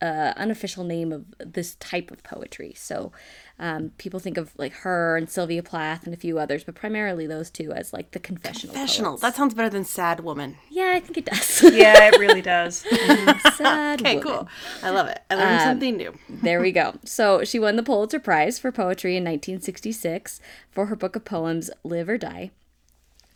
uh, 0.03 0.33
unofficial 0.37 0.83
name 0.85 1.13
of 1.13 1.25
this 1.39 1.77
type 1.77 2.11
of 2.11 2.23
poetry. 2.25 2.75
So 2.77 3.13
um, 3.59 3.93
people 3.99 4.19
think 4.19 4.37
of 4.37 4.51
like 4.59 4.73
her 4.79 5.17
and 5.17 5.31
Sylvia 5.31 5.63
Plath 5.63 6.05
and 6.05 6.13
a 6.13 6.17
few 6.17 6.39
others, 6.41 6.65
but 6.65 6.75
primarily 6.75 7.27
those 7.29 7.51
two 7.51 7.71
as 7.73 7.93
like 7.93 8.11
the 8.11 8.19
confessional. 8.19 8.75
Confessional. 8.75 9.11
poets. 9.13 9.23
That 9.23 9.37
sounds 9.37 9.55
better 9.55 9.69
than 9.71 9.85
sad 9.85 10.21
woman. 10.21 10.57
yeah, 10.71 10.93
I 10.97 11.01
think 11.01 11.19
it 11.19 11.27
does. 11.27 11.63
Yeah, 11.73 12.09
it 12.13 12.19
really 12.19 12.43
does. 12.43 12.79
Sad 13.57 14.01
Okay, 14.01 14.17
woman. 14.17 14.29
cool. 14.29 14.49
I 14.83 14.91
love 14.91 15.07
it. 15.07 15.21
I 15.31 15.37
learned 15.37 15.61
something 15.63 15.97
new. 15.97 16.13
There 16.29 16.61
we 16.61 16.73
go. 16.73 16.95
So 17.05 17.45
she 17.45 17.59
won 17.61 17.77
the 17.77 17.83
Pulitzer 17.83 18.19
Prize 18.21 18.59
for 18.59 18.73
poetry 18.73 19.17
in 19.17 19.23
1966 19.25 20.41
for 20.71 20.87
her 20.87 20.97
book 20.97 21.15
of 21.17 21.25
poems 21.25 21.71
"Live 21.85 22.09
or 22.09 22.19
Die." 22.19 22.51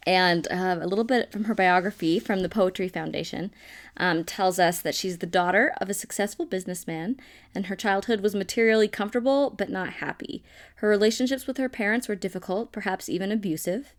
And 0.06 0.46
uh, 0.52 0.78
a 0.80 0.86
little 0.86 1.04
bit 1.04 1.32
from 1.32 1.44
her 1.44 1.54
biography 1.54 2.20
from 2.20 2.40
the 2.40 2.48
Poetry 2.48 2.88
Foundation 2.88 3.52
um, 3.96 4.22
tells 4.22 4.60
us 4.60 4.80
that 4.80 4.94
she's 4.94 5.18
the 5.18 5.26
daughter 5.26 5.74
of 5.80 5.90
a 5.90 5.94
successful 5.94 6.46
businessman, 6.46 7.16
and 7.54 7.66
her 7.66 7.74
childhood 7.74 8.20
was 8.20 8.34
materially 8.34 8.86
comfortable 8.86 9.50
but 9.50 9.68
not 9.68 9.94
happy. 9.94 10.44
Her 10.76 10.88
relationships 10.88 11.48
with 11.48 11.56
her 11.56 11.68
parents 11.68 12.06
were 12.06 12.14
difficult, 12.14 12.70
perhaps 12.70 13.08
even 13.08 13.32
abusive, 13.32 13.94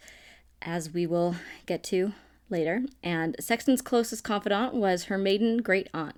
as 0.61 0.93
we 0.93 1.05
will 1.05 1.35
get 1.65 1.83
to 1.85 2.13
later. 2.49 2.83
And 3.03 3.35
Sexton's 3.41 3.81
closest 3.81 4.23
confidant 4.23 4.73
was 4.73 5.05
her 5.05 5.17
maiden 5.17 5.57
great 5.57 5.89
aunt. 5.93 6.15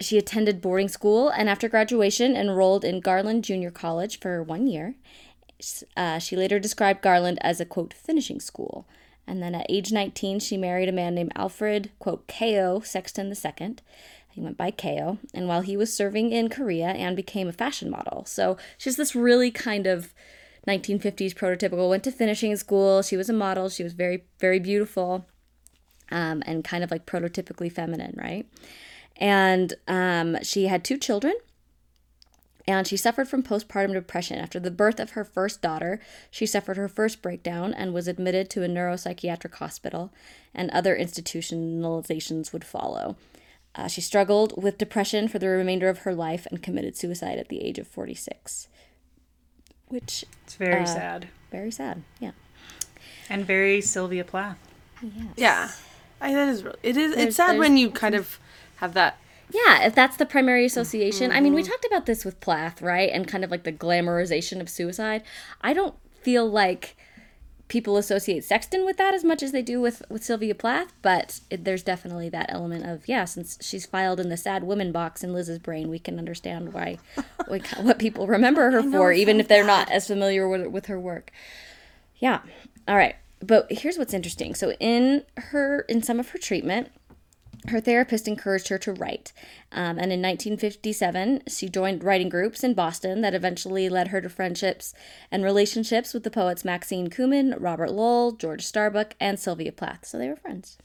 She 0.00 0.16
attended 0.16 0.62
boarding 0.62 0.88
school 0.88 1.28
and 1.28 1.48
after 1.48 1.68
graduation 1.68 2.34
enrolled 2.34 2.84
in 2.84 3.00
Garland 3.00 3.44
Junior 3.44 3.70
College 3.70 4.18
for 4.18 4.42
one 4.42 4.66
year. 4.66 4.94
Uh, 5.96 6.18
she 6.18 6.36
later 6.36 6.58
described 6.58 7.02
Garland 7.02 7.38
as 7.42 7.60
a 7.60 7.64
quote 7.64 7.94
finishing 7.94 8.40
school. 8.40 8.86
And 9.26 9.42
then 9.42 9.54
at 9.54 9.66
age 9.68 9.92
19, 9.92 10.40
she 10.40 10.56
married 10.56 10.88
a 10.88 10.92
man 10.92 11.14
named 11.14 11.32
Alfred, 11.36 11.90
quote, 11.98 12.26
Kayo 12.26 12.84
Sexton 12.84 13.28
II. 13.28 13.76
He 14.32 14.40
went 14.40 14.56
by 14.56 14.70
Kayo. 14.70 15.18
And 15.32 15.46
while 15.46 15.60
he 15.60 15.76
was 15.76 15.94
serving 15.94 16.32
in 16.32 16.48
Korea, 16.48 16.88
Anne 16.88 17.14
became 17.14 17.48
a 17.48 17.52
fashion 17.52 17.90
model. 17.90 18.24
So 18.26 18.56
she's 18.78 18.96
this 18.96 19.14
really 19.14 19.50
kind 19.50 19.86
of 19.86 20.14
1950s 20.66 21.34
prototypical, 21.34 21.88
went 21.88 22.04
to 22.04 22.12
finishing 22.12 22.56
school. 22.56 23.02
She 23.02 23.16
was 23.16 23.28
a 23.28 23.34
model. 23.34 23.68
She 23.68 23.82
was 23.82 23.92
very, 23.92 24.24
very 24.38 24.58
beautiful 24.58 25.26
um, 26.10 26.42
and 26.46 26.64
kind 26.64 26.84
of 26.84 26.90
like 26.90 27.06
prototypically 27.06 27.72
feminine, 27.72 28.14
right? 28.16 28.46
And 29.16 29.74
um, 29.86 30.38
she 30.42 30.66
had 30.66 30.84
two 30.84 30.98
children. 30.98 31.34
And 32.68 32.86
she 32.86 32.96
suffered 32.96 33.28
from 33.28 33.42
postpartum 33.42 33.92
depression. 33.94 34.38
After 34.38 34.60
the 34.60 34.70
birth 34.70 35.00
of 35.00 35.10
her 35.12 35.24
first 35.24 35.62
daughter, 35.62 35.98
she 36.30 36.46
suffered 36.46 36.76
her 36.76 36.88
first 36.88 37.22
breakdown 37.22 37.72
and 37.74 37.92
was 37.94 38.06
admitted 38.06 38.50
to 38.50 38.62
a 38.62 38.68
neuropsychiatric 38.68 39.54
hospital, 39.54 40.12
and 40.54 40.70
other 40.70 40.96
institutionalizations 40.96 42.52
would 42.52 42.64
follow. 42.64 43.16
Uh, 43.74 43.86
she 43.88 44.00
struggled 44.00 44.60
with 44.62 44.78
depression 44.78 45.28
for 45.28 45.38
the 45.38 45.48
remainder 45.48 45.88
of 45.88 46.00
her 46.00 46.14
life 46.14 46.46
and 46.50 46.62
committed 46.62 46.96
suicide 46.96 47.38
at 47.38 47.48
the 47.48 47.62
age 47.62 47.78
of 47.78 47.86
46. 47.86 48.68
Which, 49.88 50.24
It's 50.44 50.54
very 50.56 50.86
sad. 50.86 51.28
very 51.50 51.70
sad. 51.70 52.02
Yeah. 52.20 52.32
And 53.28 53.44
very 53.46 53.80
Sylvia 53.80 54.24
Plath. 54.24 54.58
Yeah. 55.36 55.70
I, 56.20 56.32
that 56.34 56.48
is 56.48 56.62
really, 56.62 56.78
it 56.82 56.96
is, 56.96 57.14
There's- 57.14 57.28
it's 57.28 57.36
sad 57.36 57.58
when 57.58 57.76
you 57.76 57.90
kind 57.90 58.14
of 58.14 58.38
have 58.76 58.94
that 58.94 59.18
Yeah, 59.52 59.84
if 59.84 59.94
that's 59.94 60.16
the 60.16 60.26
primary 60.26 60.64
association. 60.64 61.32
I 61.32 61.40
mean, 61.40 61.54
we 61.54 61.62
talked 61.62 61.84
about 61.84 62.06
this 62.06 62.24
with 62.24 62.40
Plath, 62.40 62.80
right? 62.82 63.10
And 63.12 63.26
kind 63.26 63.44
of 63.44 63.50
like 63.50 63.64
the 63.64 63.72
glamorization 63.72 64.60
of 64.60 64.68
suicide. 64.68 65.22
I 65.60 65.72
don't 65.72 65.94
feel 66.22 66.48
like 66.48 66.96
people 67.70 67.96
associate 67.96 68.44
Sexton 68.44 68.84
with 68.84 68.96
that 68.98 69.14
as 69.14 69.24
much 69.24 69.42
as 69.42 69.52
they 69.52 69.62
do 69.62 69.80
with 69.80 70.02
with 70.10 70.22
Sylvia 70.22 70.54
Plath, 70.54 70.92
but 71.00 71.40
it, 71.48 71.64
there's 71.64 71.82
definitely 71.82 72.28
that 72.28 72.46
element 72.50 72.84
of 72.84 73.08
yeah, 73.08 73.24
since 73.24 73.56
she's 73.62 73.86
filed 73.86 74.20
in 74.20 74.28
the 74.28 74.36
sad 74.36 74.64
women 74.64 74.92
box 74.92 75.24
in 75.24 75.32
Liz's 75.32 75.58
brain, 75.58 75.88
we 75.88 75.98
can 75.98 76.18
understand 76.18 76.74
why 76.74 76.98
like, 77.48 77.66
what 77.78 77.98
people 77.98 78.26
remember 78.26 78.70
her 78.70 78.82
for, 78.82 79.12
even 79.12 79.40
if 79.40 79.48
they're 79.48 79.64
not 79.64 79.90
as 79.90 80.06
familiar 80.06 80.46
with 80.46 80.66
with 80.66 80.86
her 80.86 81.00
work. 81.00 81.30
Yeah. 82.18 82.40
All 82.86 82.96
right. 82.96 83.16
But 83.42 83.72
here's 83.72 83.96
what's 83.96 84.12
interesting. 84.12 84.54
So 84.54 84.72
in 84.72 85.24
her 85.36 85.80
in 85.88 86.02
some 86.02 86.20
of 86.20 86.30
her 86.30 86.38
treatment, 86.38 86.90
her 87.68 87.80
therapist 87.80 88.26
encouraged 88.26 88.68
her 88.68 88.78
to 88.78 88.92
write. 88.92 89.32
Um, 89.72 89.98
and 89.98 90.12
in 90.12 90.22
1957, 90.22 91.42
she 91.48 91.68
joined 91.68 92.02
writing 92.02 92.28
groups 92.28 92.64
in 92.64 92.74
Boston 92.74 93.20
that 93.20 93.34
eventually 93.34 93.88
led 93.88 94.08
her 94.08 94.20
to 94.20 94.28
friendships 94.28 94.94
and 95.30 95.44
relationships 95.44 96.14
with 96.14 96.24
the 96.24 96.30
poets 96.30 96.64
Maxine 96.64 97.08
Kumin, 97.08 97.54
Robert 97.58 97.90
Lowell, 97.90 98.32
George 98.32 98.64
Starbuck, 98.64 99.14
and 99.20 99.38
Sylvia 99.38 99.72
Plath. 99.72 100.06
So 100.06 100.18
they 100.18 100.28
were 100.28 100.36
friends. 100.36 100.78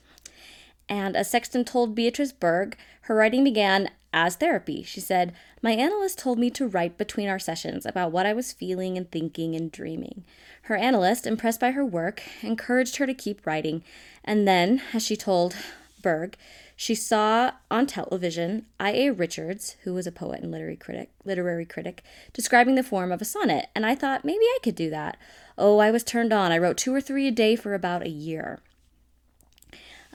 And 0.88 1.16
as 1.16 1.30
Sexton 1.30 1.66
told 1.66 1.96
Beatrice 1.96 2.32
Berg, 2.32 2.78
her 3.02 3.16
writing 3.16 3.44
began 3.44 3.90
as 4.14 4.36
therapy. 4.36 4.84
She 4.84 5.00
said, 5.00 5.34
My 5.62 5.72
analyst 5.72 6.20
told 6.20 6.40
me 6.40 6.50
to 6.52 6.68
write 6.68 6.98
between 6.98 7.28
our 7.28 7.40
sessions 7.40 7.86
about 7.86 8.12
what 8.12 8.26
I 8.26 8.34
was 8.34 8.54
feeling 8.54 8.98
and 8.98 9.10
thinking 9.10 9.56
and 9.56 9.72
dreaming. 9.72 10.24
Her 10.64 10.76
analyst, 10.76 11.26
impressed 11.28 11.60
by 11.60 11.72
her 11.72 11.86
work, 11.86 12.22
encouraged 12.42 12.98
her 12.98 13.06
to 13.06 13.14
keep 13.14 13.46
writing. 13.46 13.84
And 14.24 14.48
then, 14.48 14.82
as 14.94 15.06
she 15.06 15.16
told 15.16 15.56
Berg, 16.02 16.38
she 16.76 16.94
saw 16.94 17.52
on 17.72 17.88
television 17.88 18.66
I.A. 18.80 19.10
Richards, 19.12 19.78
who 19.84 19.94
was 19.94 20.06
a 20.06 20.12
poet 20.12 20.42
and 20.42 20.52
literary 20.52 20.76
critic, 20.76 21.10
literary 21.24 21.66
critic, 21.66 22.04
describing 22.34 22.76
the 22.76 22.84
form 22.84 23.12
of 23.12 23.22
a 23.22 23.26
sonnet, 23.26 23.70
and 23.74 23.86
I 23.86 23.96
thought 23.96 24.26
maybe 24.26 24.44
I 24.44 24.60
could 24.62 24.76
do 24.76 24.90
that. 24.90 25.18
Oh, 25.58 25.78
I 25.78 25.90
was 25.90 26.04
turned 26.04 26.34
on. 26.34 26.52
I 26.52 26.58
wrote 26.58 26.78
two 26.78 26.94
or 26.94 27.00
three 27.00 27.28
a 27.28 27.32
day 27.32 27.56
for 27.56 27.74
about 27.74 28.04
a 28.04 28.10
year. 28.10 28.60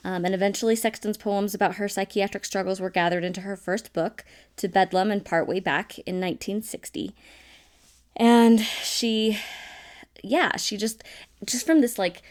Um, 0.03 0.23
and 0.23 0.35
eventually, 0.35 0.75
Sexton's 0.75 1.17
poems 1.17 1.53
about 1.55 1.75
her 1.75 1.87
psychiatric 1.87 2.45
struggles 2.45 2.79
were 2.79 2.89
gathered 2.89 3.23
into 3.23 3.41
her 3.41 3.55
first 3.55 3.91
book, 3.93 4.23
To 4.57 4.67
Bedlam, 4.67 5.11
and 5.11 5.25
partway 5.25 5.59
back 5.59 5.97
in 5.99 6.19
1960. 6.19 7.15
And 8.15 8.59
she, 8.59 9.39
yeah, 10.23 10.57
she 10.57 10.77
just, 10.77 11.03
just 11.45 11.65
from 11.65 11.81
this 11.81 11.97
like 11.97 12.21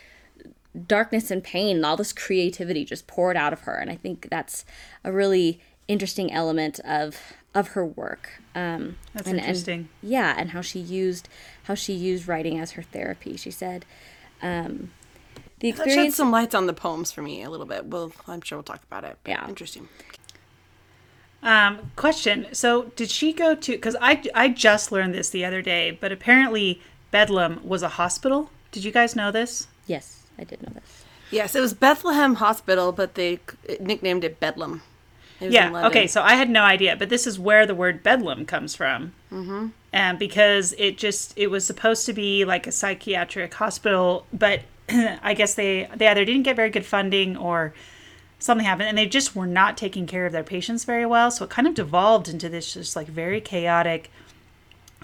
darkness 0.87 1.31
and 1.31 1.43
pain 1.43 1.77
and 1.77 1.85
all 1.87 1.97
this 1.97 2.13
creativity 2.13 2.85
just 2.85 3.07
poured 3.07 3.37
out 3.37 3.53
of 3.53 3.61
her. 3.63 3.75
And 3.75 3.91
I 3.91 3.97
think 3.97 4.29
that's 4.31 4.65
a 5.05 5.11
really 5.13 5.61
interesting 5.89 6.33
element 6.33 6.79
of 6.81 7.17
of 7.53 7.69
her 7.69 7.85
work. 7.85 8.41
Um, 8.55 8.97
That's 9.13 9.27
and- 9.27 9.39
and- 9.39 9.47
interesting. 9.49 9.89
yeah, 10.03 10.37
and 10.39 10.51
how 10.51 10.61
she 10.61 10.79
used 10.79 11.29
how 11.65 11.75
she 11.75 11.93
used 11.93 12.29
writing 12.29 12.61
as 12.61 12.73
her 12.73 12.83
therapy. 12.83 13.37
She 13.37 13.51
said, 13.51 13.85
um, 14.41 14.93
"The 15.59 15.73
That 15.73 15.79
shed 15.79 15.87
experience." 15.89 16.15
some 16.17 16.31
lights 16.31 16.55
on 16.55 16.67
the 16.67 16.73
poems 16.73 17.11
for 17.11 17.23
me 17.23 17.43
a 17.43 17.51
little 17.51 17.67
bit. 17.67 17.87
Well, 17.87 18.13
I'm 18.29 18.41
sure 18.43 18.59
we'll 18.59 18.63
talk 18.63 18.85
about 18.85 19.03
it. 19.03 19.19
Yeah. 19.27 19.49
Interesting. 19.49 19.89
Um, 21.43 21.91
question. 21.97 22.47
So, 22.53 22.85
did 22.97 23.11
she 23.11 23.33
go 23.33 23.55
to? 23.55 23.73
Because 23.73 23.97
I 24.01 24.23
I 24.35 24.49
just 24.49 24.93
learned 24.93 25.15
this 25.15 25.31
the 25.31 25.45
other 25.45 25.63
day, 25.63 25.91
but 26.01 26.13
apparently 26.13 26.81
Bedlam 27.11 27.67
was 27.67 27.83
a 27.83 27.89
hospital. 27.89 28.51
Did 28.73 28.85
you 28.85 28.93
guys 28.93 29.17
know 29.17 29.33
this? 29.33 29.67
yes, 29.87 30.20
I 30.41 30.45
did 30.45 30.63
know 30.63 30.73
this. 30.75 31.05
Yes, 31.31 31.55
it 31.55 31.61
was 31.61 31.75
Bethlehem 31.75 32.37
Hospital, 32.37 32.91
but 32.93 33.15
they 33.15 33.39
nicknamed 33.79 34.25
it 34.25 34.41
Bedlam. 34.41 34.83
It 35.41 35.53
Yeah. 35.53 35.87
Okay. 35.87 36.07
So 36.07 36.23
I 36.23 36.35
had 36.35 36.51
no 36.51 36.63
idea, 36.63 36.97
but 36.97 37.09
this 37.09 37.27
is 37.27 37.39
where 37.39 37.67
the 37.67 37.75
word 37.75 38.03
Bedlam 38.03 38.47
comes 38.47 38.75
from. 38.75 39.13
Mm-hmm. 39.33 39.69
And 39.93 40.19
because 40.19 40.75
it 40.79 40.99
just 40.99 41.33
it 41.37 41.49
was 41.49 41.65
supposed 41.65 42.07
to 42.07 42.13
be 42.13 42.45
like 42.45 42.67
a 42.67 42.73
psychiatric 42.73 43.55
hospital, 43.55 44.27
but 44.33 44.63
I 44.89 45.35
guess 45.35 45.55
they 45.55 45.89
they 45.95 46.09
either 46.09 46.25
didn't 46.25 46.43
get 46.43 46.57
very 46.57 46.71
good 46.71 46.87
funding 46.87 47.37
or 47.37 47.75
something 48.39 48.65
happened 48.65 48.89
and 48.89 48.97
they 48.97 49.07
just 49.07 49.37
were 49.37 49.47
not 49.47 49.77
taking 49.77 50.07
care 50.07 50.25
of 50.27 50.33
their 50.33 50.43
patients 50.43 50.85
very 50.85 51.07
well. 51.07 51.31
So 51.31 51.45
it 51.45 51.51
kind 51.51 51.69
of 51.69 51.75
devolved 51.75 52.29
into 52.29 52.49
this 52.49 52.73
just 52.73 52.97
like 52.97 53.07
very 53.07 53.41
chaotic 53.41 54.11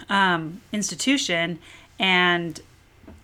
um, 0.09 0.63
institution 0.73 1.59
and 1.99 2.61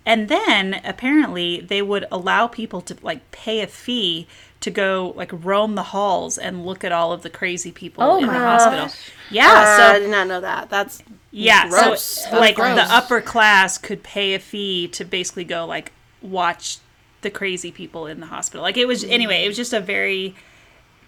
and 0.05 0.27
then 0.29 0.81
apparently 0.83 1.61
they 1.61 1.81
would 1.81 2.05
allow 2.11 2.47
people 2.47 2.81
to 2.81 2.97
like 3.01 3.29
pay 3.31 3.61
a 3.61 3.67
fee 3.67 4.27
to 4.59 4.71
go 4.71 5.13
like 5.15 5.31
roam 5.33 5.75
the 5.75 5.83
halls 5.83 6.37
and 6.37 6.65
look 6.65 6.83
at 6.83 6.91
all 6.91 7.11
of 7.11 7.21
the 7.21 7.29
crazy 7.29 7.71
people 7.71 8.03
Oh 8.03 8.17
in 8.19 8.25
my 8.27 8.33
the 8.33 8.39
gosh. 8.39 8.61
hospital. 8.61 8.89
Yeah, 9.29 9.49
Uh, 9.49 9.95
I 9.95 9.99
did 9.99 10.09
not 10.09 10.27
know 10.27 10.41
that. 10.41 10.69
That's 10.69 11.03
yeah, 11.31 11.67
gross. 11.69 12.01
so 12.01 12.29
That's 12.31 12.41
like 12.41 12.55
gross. 12.55 12.75
the 12.75 12.93
upper 12.93 13.21
class 13.21 13.77
could 13.77 14.03
pay 14.03 14.33
a 14.35 14.39
fee 14.39 14.87
to 14.89 15.03
basically 15.05 15.43
go 15.45 15.65
like 15.65 15.91
watch 16.21 16.77
the 17.21 17.29
crazy 17.31 17.71
people 17.71 18.07
in 18.07 18.19
the 18.19 18.27
hospital. 18.27 18.61
Like 18.63 18.77
it 18.77 18.87
was 18.87 19.03
anyway, 19.03 19.43
it 19.43 19.47
was 19.47 19.57
just 19.57 19.73
a 19.73 19.79
very 19.81 20.35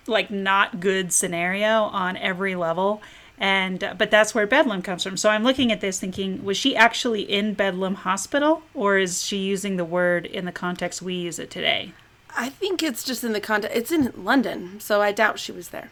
like 0.08 0.30
not 0.32 0.80
good 0.80 1.12
scenario 1.14 1.84
on 1.84 2.18
every 2.18 2.56
level. 2.56 3.02
And 3.38 3.84
uh, 3.84 3.94
but 3.98 4.12
that's 4.12 4.34
where 4.34 4.48
Bedlam 4.48 4.82
comes 4.82 5.04
from. 5.04 5.18
So 5.18 5.30
I'm 5.30 5.44
looking 5.44 5.72
at 5.72 5.82
this 5.82 6.00
thinking, 6.00 6.44
was 6.44 6.56
she 6.58 6.76
actually 6.76 7.22
in 7.22 7.54
Bedlam 7.54 7.96
Hospital 7.96 8.62
or 8.74 8.98
is 8.98 9.26
she 9.26 9.38
using 9.38 9.76
the 9.78 9.84
word 9.86 10.26
in 10.26 10.46
the 10.46 10.52
context 10.54 11.02
we 11.02 11.16
use 11.16 11.38
it 11.40 11.52
today? 11.52 11.94
I 12.38 12.50
think 12.50 12.82
it's 12.82 13.04
just 13.04 13.24
in 13.24 13.34
the 13.34 13.42
context. 13.42 13.76
It's 13.76 13.92
in 13.92 14.12
London, 14.16 14.80
so 14.80 15.02
I 15.02 15.12
doubt 15.12 15.40
she 15.40 15.52
was 15.52 15.70
there. 15.70 15.90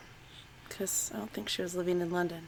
Because 0.67 1.12
I 1.13 1.17
don't 1.17 1.31
think 1.31 1.50
she 1.50 1.62
was 1.62 1.75
living 1.75 2.01
in 2.01 2.09
London. 2.12 2.47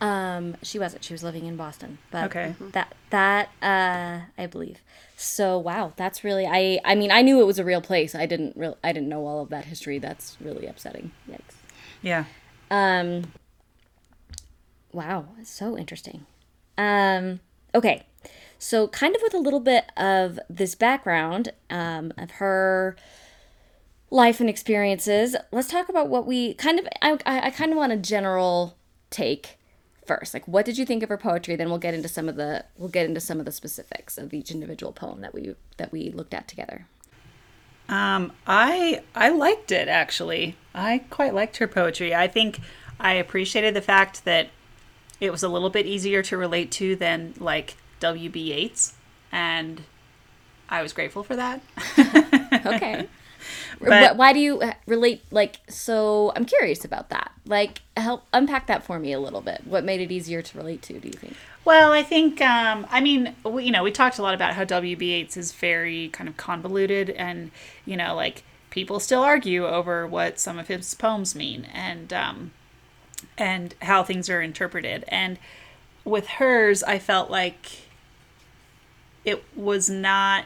Um, 0.00 0.56
she 0.62 0.78
wasn't. 0.78 1.04
She 1.04 1.14
was 1.14 1.22
living 1.22 1.46
in 1.46 1.56
Boston. 1.56 1.98
But 2.10 2.24
Okay. 2.26 2.54
that 2.72 2.94
that 3.10 3.48
uh, 3.62 4.26
I 4.36 4.46
believe. 4.46 4.80
So 5.16 5.58
wow, 5.58 5.92
that's 5.96 6.24
really 6.24 6.46
I. 6.46 6.80
I 6.84 6.94
mean, 6.94 7.10
I 7.10 7.22
knew 7.22 7.40
it 7.40 7.46
was 7.46 7.58
a 7.58 7.64
real 7.64 7.80
place. 7.80 8.14
I 8.14 8.26
didn't 8.26 8.56
real. 8.56 8.76
I 8.84 8.92
didn't 8.92 9.08
know 9.08 9.26
all 9.26 9.40
of 9.40 9.48
that 9.50 9.64
history. 9.66 9.98
That's 9.98 10.36
really 10.40 10.66
upsetting. 10.66 11.12
Yikes. 11.30 11.54
Yeah. 12.02 12.24
Um. 12.70 13.32
Wow, 14.94 15.26
so 15.42 15.76
interesting. 15.76 16.24
Um. 16.78 17.40
Okay, 17.74 18.06
so 18.60 18.86
kind 18.86 19.16
of 19.16 19.22
with 19.22 19.34
a 19.34 19.38
little 19.38 19.58
bit 19.58 19.90
of 19.96 20.38
this 20.48 20.76
background 20.76 21.50
um, 21.68 22.12
of 22.16 22.30
her 22.32 22.94
life 24.08 24.38
and 24.38 24.48
experiences, 24.48 25.34
let's 25.50 25.66
talk 25.66 25.88
about 25.88 26.08
what 26.08 26.26
we 26.26 26.54
kind 26.54 26.78
of. 26.78 26.86
I 27.02 27.18
I, 27.26 27.50
kind 27.50 27.72
of 27.72 27.76
want 27.76 27.92
a 27.92 27.96
general 27.96 28.76
take 29.10 29.58
first. 30.06 30.32
Like, 30.32 30.46
what 30.46 30.64
did 30.64 30.78
you 30.78 30.86
think 30.86 31.02
of 31.02 31.08
her 31.08 31.18
poetry? 31.18 31.56
Then 31.56 31.70
we'll 31.70 31.78
get 31.78 31.94
into 31.94 32.08
some 32.08 32.28
of 32.28 32.36
the 32.36 32.64
we'll 32.78 32.88
get 32.88 33.06
into 33.06 33.20
some 33.20 33.40
of 33.40 33.46
the 33.46 33.52
specifics 33.52 34.16
of 34.16 34.32
each 34.32 34.52
individual 34.52 34.92
poem 34.92 35.22
that 35.22 35.34
we 35.34 35.56
that 35.76 35.90
we 35.90 36.10
looked 36.10 36.34
at 36.34 36.46
together. 36.46 36.86
Um, 37.88 38.32
I 38.46 39.02
I 39.12 39.30
liked 39.30 39.72
it 39.72 39.88
actually. 39.88 40.56
I 40.72 40.98
quite 41.10 41.34
liked 41.34 41.56
her 41.56 41.66
poetry. 41.66 42.14
I 42.14 42.28
think 42.28 42.60
I 43.00 43.14
appreciated 43.14 43.74
the 43.74 43.82
fact 43.82 44.24
that 44.24 44.50
it 45.20 45.30
was 45.30 45.42
a 45.42 45.48
little 45.48 45.70
bit 45.70 45.86
easier 45.86 46.22
to 46.22 46.36
relate 46.36 46.70
to 46.72 46.96
than 46.96 47.34
like 47.38 47.76
W.B. 48.00 48.52
Yeats, 48.52 48.94
and 49.32 49.82
I 50.68 50.82
was 50.82 50.92
grateful 50.92 51.22
for 51.22 51.36
that. 51.36 51.60
Okay. 52.66 53.08
But- 53.78 54.14
Wh- 54.14 54.18
why 54.18 54.32
do 54.32 54.38
you 54.38 54.60
uh, 54.60 54.72
relate 54.86 55.22
like 55.30 55.58
so 55.68 56.32
i'm 56.34 56.46
curious 56.46 56.82
about 56.84 57.10
that 57.10 57.30
like 57.44 57.82
help 57.94 58.24
unpack 58.32 58.68
that 58.68 58.84
for 58.84 58.98
me 58.98 59.12
a 59.12 59.20
little 59.20 59.42
bit 59.42 59.60
what 59.66 59.84
made 59.84 60.00
it 60.00 60.10
easier 60.10 60.40
to 60.40 60.56
relate 60.56 60.80
to 60.82 60.98
do 60.98 61.08
you 61.08 61.12
think 61.12 61.36
Well, 61.66 61.92
I 61.92 62.02
think 62.02 62.40
um, 62.40 62.86
I 62.90 63.00
mean 63.02 63.34
we, 63.44 63.64
you 63.64 63.70
know 63.72 63.82
we 63.82 63.90
talked 63.90 64.18
a 64.18 64.22
lot 64.22 64.32
about 64.34 64.54
how 64.54 64.64
W.B. 64.64 65.04
Yeats 65.14 65.36
is 65.36 65.52
very 65.52 66.08
kind 66.08 66.26
of 66.28 66.36
convoluted, 66.38 67.10
and 67.10 67.50
you 67.84 67.96
know 67.98 68.14
like 68.14 68.44
people 68.70 68.98
still 69.00 69.22
argue 69.22 69.66
over 69.66 70.06
what 70.06 70.38
some 70.40 70.58
of 70.58 70.68
his 70.68 70.94
poems 70.94 71.34
mean, 71.34 71.66
and 71.74 72.12
um, 72.14 72.52
and 73.36 73.74
how 73.82 74.02
things 74.02 74.28
are 74.30 74.40
interpreted. 74.40 75.04
And 75.08 75.38
with 76.04 76.26
hers, 76.26 76.82
I 76.82 76.98
felt 76.98 77.30
like 77.30 77.82
it 79.24 79.42
was 79.56 79.88
not 79.88 80.44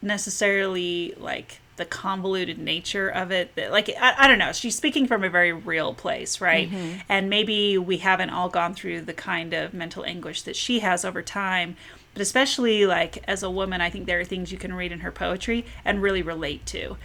necessarily 0.00 1.14
like 1.18 1.60
the 1.76 1.84
convoluted 1.84 2.58
nature 2.58 3.08
of 3.08 3.32
it 3.32 3.54
that 3.56 3.72
like 3.72 3.88
I, 4.00 4.14
I 4.18 4.28
don't 4.28 4.38
know. 4.38 4.52
She's 4.52 4.76
speaking 4.76 5.06
from 5.06 5.24
a 5.24 5.28
very 5.28 5.52
real 5.52 5.92
place 5.94 6.40
right? 6.40 6.70
Mm-hmm. 6.70 6.98
And 7.08 7.28
maybe 7.28 7.78
we 7.78 7.98
haven't 7.98 8.30
all 8.30 8.48
gone 8.48 8.74
through 8.74 9.02
the 9.02 9.12
kind 9.12 9.52
of 9.52 9.74
mental 9.74 10.04
anguish 10.04 10.42
that 10.42 10.56
she 10.56 10.80
has 10.80 11.04
over 11.04 11.22
time 11.22 11.76
but 12.14 12.22
especially 12.22 12.86
like 12.86 13.22
as 13.28 13.42
a 13.42 13.50
woman 13.50 13.80
i 13.80 13.90
think 13.90 14.06
there 14.06 14.20
are 14.20 14.24
things 14.24 14.50
you 14.50 14.58
can 14.58 14.72
read 14.72 14.92
in 14.92 15.00
her 15.00 15.10
poetry 15.10 15.66
and 15.84 16.00
really 16.00 16.22
relate 16.22 16.64
to 16.64 16.96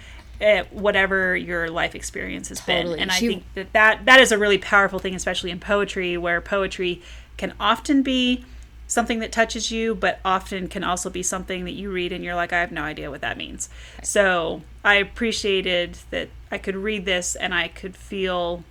uh, 0.42 0.64
whatever 0.72 1.36
your 1.36 1.70
life 1.70 1.96
experience 1.96 2.50
has 2.50 2.60
Totally. 2.62 2.96
been 2.96 3.02
and 3.04 3.12
i 3.12 3.20
think 3.20 3.44
that, 3.56 3.74
that 3.74 4.06
that 4.06 4.20
is 4.20 4.32
a 4.32 4.38
really 4.38 4.58
powerful 4.58 5.00
thing 5.00 5.16
especially 5.16 5.52
in 5.52 5.60
poetry 5.60 6.18
where 6.18 6.40
poetry 6.42 7.02
can 7.38 7.54
often 7.60 8.04
be 8.04 8.44
something 8.90 9.20
that 9.20 9.32
touches 9.32 9.72
you, 9.72 9.96
but 9.96 10.20
often 10.26 10.68
can 10.68 10.84
also 10.84 11.10
be 11.10 11.24
something 11.24 11.64
that 11.64 11.74
you 11.74 11.92
read 11.92 12.12
and 12.12 12.24
you're 12.24 12.36
like, 12.36 12.52
I 12.52 12.60
have 12.60 12.72
no 12.72 12.82
idea 12.82 13.10
what 13.10 13.22
that 13.22 13.38
means. 13.38 13.70
So 14.04 14.64
I 14.84 14.96
appreciated 14.96 16.00
that 16.10 16.30
I 16.52 16.58
could 16.58 16.76
read 16.76 17.06
this 17.06 17.36
and 17.36 17.54
I 17.54 17.70
could 17.70 17.96
feel 17.96 18.66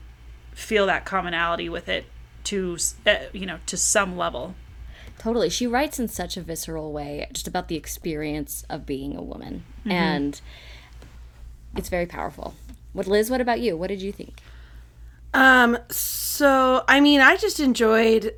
feel 0.53 0.87
that 0.87 1.05
commonality 1.05 1.69
with 1.69 1.89
it 1.89 2.05
to 2.43 2.77
uh, 3.07 3.15
you 3.33 3.47
know 3.47 3.59
to 3.67 3.77
some 3.77 4.17
level. 4.17 4.57
totally 5.21 5.49
she 5.49 5.69
writes 5.69 6.01
in 6.01 6.09
such 6.09 6.37
a 6.37 6.43
visceral 6.43 6.93
way 6.93 7.29
just 7.33 7.47
about 7.47 7.69
the 7.69 7.77
experience 7.77 8.65
of 8.69 8.85
being 8.85 9.15
a 9.15 9.23
woman 9.23 9.63
and 9.87 10.41
it's 11.77 11.89
very 11.89 12.07
powerful 12.07 12.55
what 12.93 13.07
liz 13.07 13.31
what 13.31 13.41
about 13.41 13.61
you 13.61 13.77
what 13.77 13.89
did 13.89 14.03
you 14.03 14.13
think 14.13 14.41
Um, 15.35 15.77
so 15.91 16.85
I 16.89 17.01
mean, 17.01 17.21
I 17.21 17.37
just 17.37 17.61
enjoyed 17.61 18.35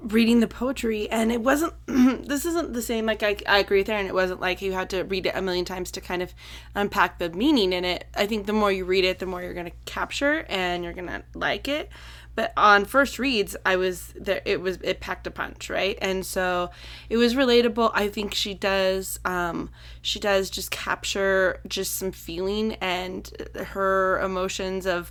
reading 0.00 0.40
the 0.40 0.46
poetry, 0.46 1.10
and 1.10 1.30
it 1.30 1.42
wasn't. 1.42 1.74
this 1.86 2.44
isn't 2.46 2.72
the 2.72 2.80
same. 2.82 3.04
Like 3.06 3.22
I, 3.22 3.36
I 3.46 3.58
agree 3.58 3.80
with 3.80 3.88
Erin. 3.88 4.06
It 4.06 4.14
wasn't 4.14 4.40
like 4.40 4.62
you 4.62 4.72
had 4.72 4.88
to 4.90 5.02
read 5.02 5.26
it 5.26 5.34
a 5.36 5.42
million 5.42 5.64
times 5.64 5.90
to 5.92 6.00
kind 6.00 6.22
of 6.22 6.32
unpack 6.74 7.18
the 7.18 7.28
meaning 7.30 7.72
in 7.72 7.84
it. 7.84 8.06
I 8.14 8.26
think 8.26 8.46
the 8.46 8.52
more 8.54 8.72
you 8.72 8.84
read 8.84 9.04
it, 9.04 9.18
the 9.18 9.26
more 9.26 9.42
you're 9.42 9.54
gonna 9.54 9.72
capture, 9.84 10.46
and 10.48 10.82
you're 10.84 10.94
gonna 10.94 11.22
like 11.34 11.68
it. 11.68 11.90
But 12.36 12.52
on 12.56 12.84
first 12.84 13.18
reads, 13.18 13.56
I 13.66 13.76
was 13.76 14.12
there. 14.14 14.42
It 14.44 14.60
was 14.60 14.78
it 14.82 15.00
packed 15.00 15.26
a 15.26 15.30
punch, 15.30 15.68
right? 15.68 15.98
And 16.00 16.24
so 16.24 16.70
it 17.10 17.16
was 17.16 17.34
relatable. 17.34 17.90
I 17.94 18.08
think 18.08 18.34
she 18.34 18.54
does. 18.54 19.18
Um, 19.24 19.70
she 20.02 20.20
does 20.20 20.50
just 20.50 20.70
capture 20.70 21.60
just 21.66 21.96
some 21.96 22.12
feeling 22.12 22.74
and 22.74 23.32
her 23.56 24.20
emotions 24.20 24.86
of 24.86 25.10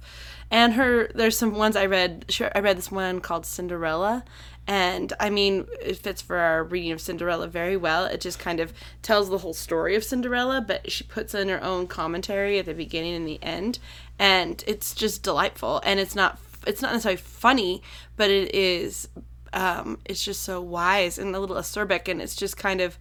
and 0.51 0.73
her 0.73 1.09
there's 1.15 1.37
some 1.37 1.55
ones 1.55 1.75
i 1.75 1.85
read 1.85 2.25
i 2.53 2.59
read 2.59 2.77
this 2.77 2.91
one 2.91 3.19
called 3.19 3.45
cinderella 3.45 4.23
and 4.67 5.13
i 5.19 5.29
mean 5.29 5.65
it 5.81 5.97
fits 5.97 6.21
for 6.21 6.37
our 6.37 6.63
reading 6.63 6.91
of 6.91 7.01
cinderella 7.01 7.47
very 7.47 7.77
well 7.77 8.05
it 8.05 8.21
just 8.21 8.39
kind 8.39 8.59
of 8.59 8.73
tells 9.01 9.29
the 9.29 9.39
whole 9.39 9.53
story 9.53 9.95
of 9.95 10.03
cinderella 10.03 10.61
but 10.61 10.91
she 10.91 11.03
puts 11.03 11.33
in 11.33 11.49
her 11.49 11.63
own 11.63 11.87
commentary 11.87 12.59
at 12.59 12.65
the 12.65 12.73
beginning 12.73 13.15
and 13.15 13.27
the 13.27 13.41
end 13.43 13.79
and 14.17 14.63
it's 14.67 14.93
just 14.95 15.23
delightful 15.23 15.81
and 15.83 15.99
it's 15.99 16.15
not 16.15 16.39
it's 16.65 16.81
not 16.81 16.91
necessarily 16.93 17.17
funny 17.17 17.81
but 18.17 18.29
it 18.29 18.53
is 18.53 19.07
um 19.53 19.99
it's 20.05 20.23
just 20.23 20.43
so 20.43 20.61
wise 20.61 21.17
and 21.17 21.35
a 21.35 21.39
little 21.39 21.55
acerbic 21.55 22.07
and 22.07 22.21
it's 22.21 22.35
just 22.35 22.57
kind 22.57 22.81
of 22.81 22.97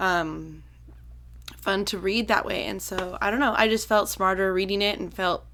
um 0.00 0.62
fun 1.56 1.84
to 1.84 1.98
read 1.98 2.28
that 2.28 2.44
way 2.44 2.64
and 2.64 2.80
so 2.80 3.18
i 3.20 3.30
don't 3.30 3.40
know 3.40 3.54
i 3.56 3.68
just 3.68 3.88
felt 3.88 4.08
smarter 4.08 4.52
reading 4.52 4.82
it 4.82 4.98
and 4.98 5.12
felt 5.14 5.44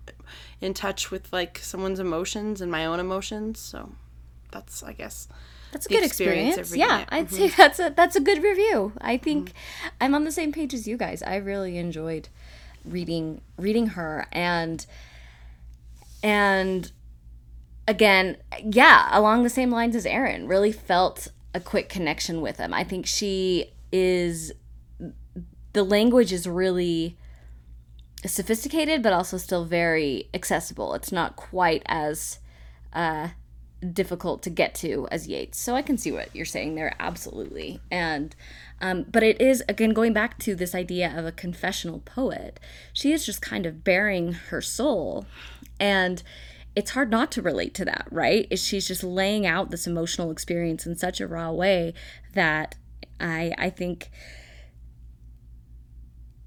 in 0.60 0.74
touch 0.74 1.10
with 1.10 1.32
like 1.32 1.58
someone's 1.58 1.98
emotions 2.00 2.60
and 2.60 2.70
my 2.70 2.84
own 2.86 3.00
emotions 3.00 3.58
so 3.58 3.90
that's 4.50 4.82
i 4.82 4.92
guess 4.92 5.28
That's 5.72 5.86
a 5.86 5.88
good 5.88 6.04
experience 6.04 6.58
experience. 6.58 6.90
Yeah. 6.90 7.06
I'd 7.08 7.30
say 7.30 7.48
that's 7.48 7.80
a 7.80 7.88
that's 7.96 8.14
a 8.14 8.20
good 8.20 8.42
review. 8.42 8.92
I 9.00 9.16
think 9.16 9.54
I'm 10.02 10.14
on 10.14 10.24
the 10.24 10.32
same 10.32 10.52
page 10.52 10.74
as 10.74 10.86
you 10.86 10.98
guys. 10.98 11.22
I 11.22 11.36
really 11.36 11.78
enjoyed 11.78 12.28
reading 12.84 13.40
reading 13.56 13.86
her 13.96 14.26
and 14.32 14.84
and 16.22 16.92
again, 17.86 18.36
yeah, 18.64 19.08
along 19.10 19.42
the 19.42 19.50
same 19.50 19.70
lines 19.70 19.96
as 19.96 20.06
Erin, 20.06 20.46
really 20.46 20.72
felt 20.72 21.28
a 21.54 21.60
quick 21.60 21.88
connection 21.88 22.40
with 22.40 22.56
him. 22.58 22.72
I 22.72 22.84
think 22.84 23.06
she 23.06 23.72
is 23.90 24.52
the 25.74 25.82
language 25.82 26.32
is 26.32 26.46
really 26.46 27.16
sophisticated 28.24 29.02
but 29.02 29.12
also 29.12 29.36
still 29.36 29.64
very 29.64 30.28
accessible. 30.32 30.94
It's 30.94 31.12
not 31.12 31.36
quite 31.36 31.82
as 31.86 32.38
uh 32.92 33.28
difficult 33.92 34.42
to 34.42 34.50
get 34.50 34.74
to 34.76 35.08
as 35.10 35.26
Yeats. 35.26 35.58
So 35.58 35.74
I 35.74 35.82
can 35.82 35.98
see 35.98 36.12
what 36.12 36.34
you're 36.34 36.44
saying 36.44 36.76
there 36.76 36.94
absolutely. 37.00 37.80
And 37.90 38.34
um, 38.80 39.04
but 39.10 39.22
it 39.22 39.40
is 39.40 39.62
again 39.68 39.90
going 39.90 40.12
back 40.12 40.38
to 40.40 40.54
this 40.54 40.74
idea 40.74 41.12
of 41.16 41.26
a 41.26 41.32
confessional 41.32 42.00
poet. 42.00 42.60
She 42.92 43.12
is 43.12 43.26
just 43.26 43.42
kind 43.42 43.66
of 43.66 43.84
baring 43.84 44.32
her 44.32 44.60
soul 44.60 45.26
and 45.80 46.22
it's 46.74 46.92
hard 46.92 47.10
not 47.10 47.30
to 47.32 47.42
relate 47.42 47.74
to 47.74 47.84
that, 47.84 48.06
right? 48.10 48.46
Is 48.50 48.64
she's 48.64 48.88
just 48.88 49.04
laying 49.04 49.46
out 49.46 49.70
this 49.70 49.86
emotional 49.86 50.30
experience 50.30 50.86
in 50.86 50.96
such 50.96 51.20
a 51.20 51.26
raw 51.26 51.50
way 51.50 51.94
that 52.34 52.76
I 53.20 53.52
I 53.58 53.70
think 53.70 54.10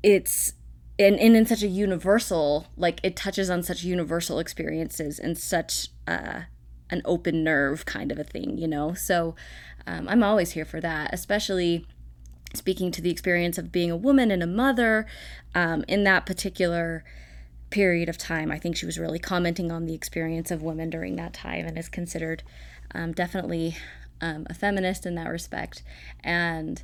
it's 0.02 0.54
and, 0.98 1.20
and 1.20 1.36
in 1.36 1.46
such 1.46 1.64
a 1.64 1.68
universal 1.68 2.68
like 2.78 3.00
it 3.04 3.16
touches 3.16 3.50
on 3.50 3.64
such 3.64 3.84
universal 3.84 4.40
experiences 4.40 5.20
and 5.20 5.38
such 5.38 5.90
uh, 6.08 6.42
an 6.90 7.02
open 7.06 7.44
nerve 7.44 7.86
kind 7.86 8.12
of 8.12 8.20
a 8.20 8.24
thing 8.24 8.58
you 8.58 8.68
know 8.68 8.94
so 8.94 9.36
um, 9.88 10.08
i'm 10.08 10.24
always 10.24 10.52
here 10.52 10.64
for 10.64 10.80
that 10.80 11.12
especially 11.12 11.86
speaking 12.54 12.92
to 12.92 13.02
the 13.02 13.10
experience 13.10 13.58
of 13.58 13.72
being 13.72 13.92
a 13.92 13.98
woman 13.98 14.32
and 14.32 14.44
a 14.44 14.48
mother 14.48 15.06
um, 15.54 15.84
in 15.88 16.04
that 16.04 16.26
particular 16.26 17.04
period 17.76 18.08
of 18.08 18.18
time 18.18 18.52
i 18.52 18.58
think 18.58 18.78
she 18.78 18.86
was 18.86 18.98
really 18.98 19.20
commenting 19.20 19.70
on 19.70 19.86
the 19.86 19.94
experience 19.94 20.50
of 20.50 20.62
women 20.62 20.90
during 20.90 21.18
that 21.18 21.34
time 21.34 21.66
and 21.66 21.78
is 21.78 21.90
considered 21.90 22.42
um, 22.94 23.12
definitely 23.12 23.76
um, 24.22 24.48
a 24.50 24.54
feminist 24.54 25.06
in 25.06 25.16
that 25.16 25.28
respect 25.28 25.84
and 26.24 26.84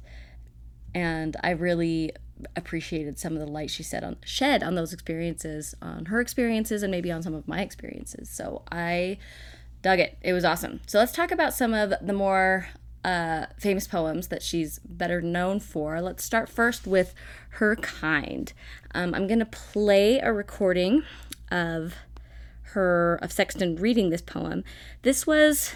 and 0.93 1.37
i 1.41 1.49
really 1.49 2.11
appreciated 2.55 3.17
some 3.17 3.33
of 3.33 3.39
the 3.39 3.47
light 3.47 3.69
she 3.69 3.83
said 3.83 4.03
on 4.03 4.17
shed 4.25 4.63
on 4.63 4.75
those 4.75 4.93
experiences, 4.93 5.75
on 5.81 6.05
her 6.05 6.19
experiences, 6.19 6.83
and 6.83 6.91
maybe 6.91 7.11
on 7.11 7.21
some 7.21 7.33
of 7.33 7.47
my 7.47 7.61
experiences. 7.61 8.29
So 8.29 8.63
I 8.71 9.17
dug 9.81 9.99
it. 9.99 10.17
It 10.21 10.33
was 10.33 10.45
awesome. 10.45 10.81
So 10.87 10.99
let's 10.99 11.11
talk 11.11 11.31
about 11.31 11.53
some 11.53 11.73
of 11.73 11.93
the 12.01 12.13
more 12.13 12.67
uh, 13.03 13.47
famous 13.57 13.87
poems 13.87 14.27
that 14.27 14.43
she's 14.43 14.79
better 14.79 15.21
known 15.21 15.59
for. 15.59 16.01
Let's 16.01 16.23
start 16.23 16.49
first 16.49 16.85
with 16.85 17.13
Her 17.51 17.75
Kind. 17.75 18.53
Um, 18.93 19.13
I'm 19.13 19.27
going 19.27 19.39
to 19.39 19.45
play 19.45 20.19
a 20.19 20.31
recording 20.31 21.03
of 21.51 21.95
her, 22.73 23.19
of 23.21 23.31
Sexton 23.31 23.75
reading 23.75 24.09
this 24.09 24.21
poem. 24.21 24.63
This 25.01 25.25
was, 25.25 25.73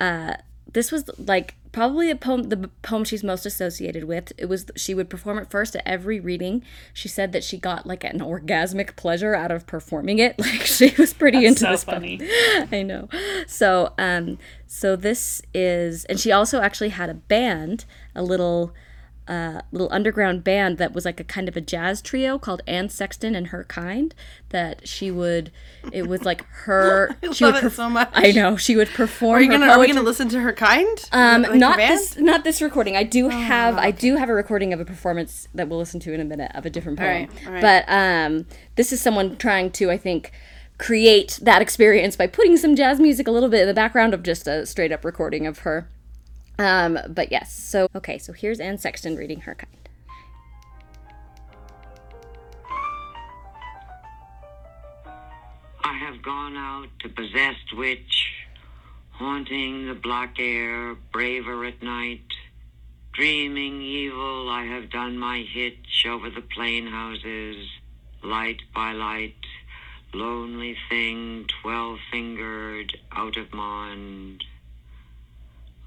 uh, 0.00 0.34
this 0.74 0.92
was 0.92 1.08
like 1.18 1.54
probably 1.72 2.08
a 2.10 2.14
poem 2.14 2.44
the 2.50 2.68
poem 2.82 3.02
she's 3.02 3.24
most 3.24 3.46
associated 3.46 4.04
with 4.04 4.32
it 4.38 4.46
was 4.46 4.66
she 4.76 4.94
would 4.94 5.08
perform 5.10 5.38
it 5.38 5.50
first 5.50 5.74
at 5.74 5.82
every 5.86 6.20
reading 6.20 6.62
she 6.92 7.08
said 7.08 7.32
that 7.32 7.42
she 7.42 7.56
got 7.58 7.84
like 7.86 8.04
an 8.04 8.18
orgasmic 8.20 8.94
pleasure 8.94 9.34
out 9.34 9.50
of 9.50 9.66
performing 9.66 10.18
it 10.20 10.38
like 10.38 10.60
she 10.62 10.94
was 10.98 11.12
pretty 11.12 11.38
That's 11.38 11.48
into 11.48 11.60
so 11.60 11.70
this 11.70 11.84
funny. 11.84 12.18
poem. 12.18 12.68
i 12.72 12.82
know 12.82 13.08
so 13.46 13.92
um 13.98 14.38
so 14.66 14.94
this 14.94 15.40
is 15.54 16.04
and 16.04 16.20
she 16.20 16.30
also 16.30 16.60
actually 16.60 16.90
had 16.90 17.08
a 17.10 17.14
band 17.14 17.84
a 18.14 18.22
little 18.22 18.72
uh, 19.26 19.62
little 19.72 19.88
underground 19.90 20.44
band 20.44 20.76
that 20.78 20.92
was 20.92 21.04
like 21.04 21.18
a 21.18 21.24
kind 21.24 21.48
of 21.48 21.56
a 21.56 21.60
jazz 21.60 22.02
trio 22.02 22.38
called 22.38 22.60
Anne 22.66 22.88
Sexton 22.88 23.34
and 23.34 23.46
Her 23.48 23.64
Kind. 23.64 24.14
That 24.50 24.86
she 24.86 25.10
would, 25.10 25.50
it 25.92 26.06
was 26.08 26.22
like 26.24 26.44
her. 26.64 27.16
I 27.22 27.32
she 27.32 27.44
love 27.44 27.54
would 27.54 27.64
it 27.64 27.70
so 27.70 27.88
much. 27.88 28.10
I 28.12 28.32
know 28.32 28.56
she 28.56 28.76
would 28.76 28.88
perform. 28.88 29.36
Are 29.36 29.40
you 29.40 29.50
gonna 29.50 29.66
Are 29.66 29.78
we 29.78 29.86
gonna 29.86 30.02
listen 30.02 30.28
to 30.28 30.40
her 30.40 30.52
kind? 30.52 31.08
um, 31.12 31.42
Like 31.42 31.54
not 31.54 31.76
this, 31.78 32.16
not 32.18 32.44
this 32.44 32.60
recording. 32.62 32.96
I 32.96 33.02
do 33.04 33.28
have, 33.30 33.76
I 33.78 33.90
do 33.90 34.16
have 34.16 34.28
a 34.28 34.34
recording 34.34 34.72
of 34.72 34.80
a 34.80 34.84
performance 34.84 35.48
that 35.54 35.68
we'll 35.68 35.78
listen 35.78 36.00
to 36.00 36.12
in 36.12 36.20
a 36.20 36.24
minute 36.24 36.52
of 36.54 36.66
a 36.66 36.70
different 36.70 36.98
poem. 36.98 37.08
right, 37.08 37.30
all 37.46 37.52
right. 37.52 37.62
But 37.62 37.84
um, 37.88 38.46
this 38.76 38.92
is 38.92 39.00
someone 39.00 39.36
trying 39.36 39.70
to, 39.72 39.90
I 39.90 39.96
think, 39.98 40.32
create 40.78 41.38
that 41.42 41.62
experience 41.62 42.16
by 42.16 42.26
putting 42.26 42.56
some 42.56 42.74
jazz 42.76 42.98
music 43.00 43.26
a 43.28 43.30
little 43.30 43.48
bit 43.48 43.62
in 43.62 43.68
the 43.68 43.74
background 43.74 44.12
of 44.12 44.22
just 44.22 44.46
a 44.46 44.66
straight 44.66 44.92
up 44.92 45.04
recording 45.04 45.46
of 45.46 45.60
her. 45.60 45.88
Um, 46.58 46.98
but 47.08 47.32
yes, 47.32 47.52
so 47.52 47.88
okay, 47.94 48.18
so 48.18 48.32
here's 48.32 48.60
Anne 48.60 48.78
Sexton 48.78 49.16
reading 49.16 49.40
her 49.40 49.54
kind. 49.54 49.88
I 55.82 55.92
have 55.98 56.22
gone 56.22 56.56
out 56.56 56.88
to 57.00 57.08
possessed 57.08 57.76
witch, 57.76 58.32
haunting 59.10 59.88
the 59.88 59.94
black 59.94 60.38
air, 60.38 60.94
braver 61.12 61.64
at 61.64 61.82
night. 61.82 62.24
Dreaming 63.12 63.80
evil, 63.80 64.48
I 64.48 64.64
have 64.64 64.90
done 64.90 65.18
my 65.18 65.40
hitch 65.40 66.04
over 66.08 66.30
the 66.30 66.40
plain 66.40 66.86
houses, 66.86 67.68
light 68.22 68.62
by 68.74 68.92
light. 68.92 69.36
Lonely 70.12 70.76
thing, 70.88 71.46
twelve 71.62 71.98
fingered, 72.10 72.96
out 73.12 73.36
of 73.36 73.52
mind. 73.52 74.44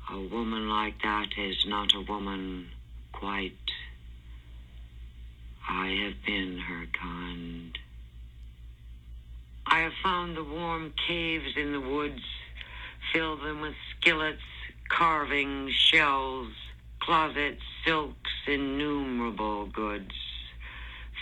A 0.09 0.19
woman 0.19 0.69
like 0.69 1.01
that 1.01 1.37
is 1.37 1.65
not 1.65 1.93
a 1.93 1.99
woman, 1.99 2.69
quite. 3.11 3.51
I 5.67 5.87
have 5.87 6.25
been 6.25 6.59
her 6.59 6.85
kind. 6.93 7.77
I 9.65 9.79
have 9.79 9.91
found 10.01 10.37
the 10.37 10.45
warm 10.45 10.93
caves 11.07 11.57
in 11.57 11.73
the 11.73 11.81
woods, 11.81 12.23
fill 13.11 13.35
them 13.35 13.59
with 13.59 13.75
skillets, 13.99 14.41
carvings, 14.87 15.73
shells, 15.73 16.53
closets, 17.01 17.63
silks, 17.85 18.31
innumerable 18.47 19.65
goods. 19.65 20.15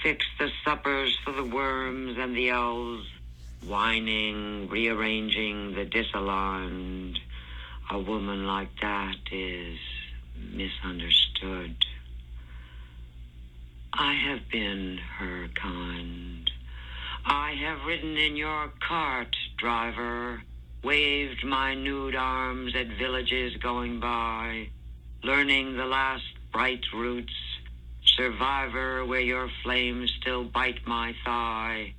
Fix 0.04 0.28
the 0.38 0.52
suppers 0.64 1.18
for 1.24 1.32
the 1.32 1.44
worms 1.44 2.20
and 2.20 2.38
the 2.38 2.52
owls, 2.52 3.08
whining, 3.66 4.70
rearranging 4.70 5.74
the 5.74 5.86
disalarmed. 5.86 7.18
A 7.92 8.00
woman 8.00 8.48
like 8.48 8.80
that 8.82 9.18
is 9.32 9.78
misunderstood. 10.36 11.86
I 13.94 14.14
have 14.14 14.50
been 14.52 14.98
her 15.20 15.48
kind. 15.54 16.50
I 17.26 17.52
have 17.52 17.86
ridden 17.86 18.18
in 18.18 18.36
your 18.36 18.72
cart, 18.88 19.36
driver, 19.58 20.42
waved 20.84 21.46
my 21.46 21.76
nude 21.76 22.16
arms 22.16 22.76
at 22.76 22.88
villages 22.88 23.56
going 23.58 24.00
by, 24.00 24.70
learning 25.24 25.78
the 25.78 25.86
last 25.86 26.26
bright 26.52 26.84
routes, 26.92 27.34
survivor 28.18 29.06
where 29.06 29.20
your 29.20 29.50
flames 29.64 30.12
still 30.20 30.44
bite 30.44 30.88
my 30.88 31.16
thigh, 31.24 31.94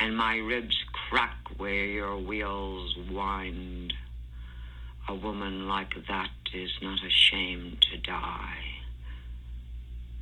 and 0.00 0.16
my 0.16 0.36
ribs 0.38 0.76
crack 1.08 1.38
where 1.56 1.84
your 1.84 2.18
wheels 2.18 2.96
wind. 3.08 3.92
A 5.08 5.14
woman 5.14 5.66
like 5.66 5.94
that 6.06 6.30
is 6.52 6.70
not 6.82 6.98
ashamed 7.02 7.80
to 7.90 7.96
die. 7.96 8.64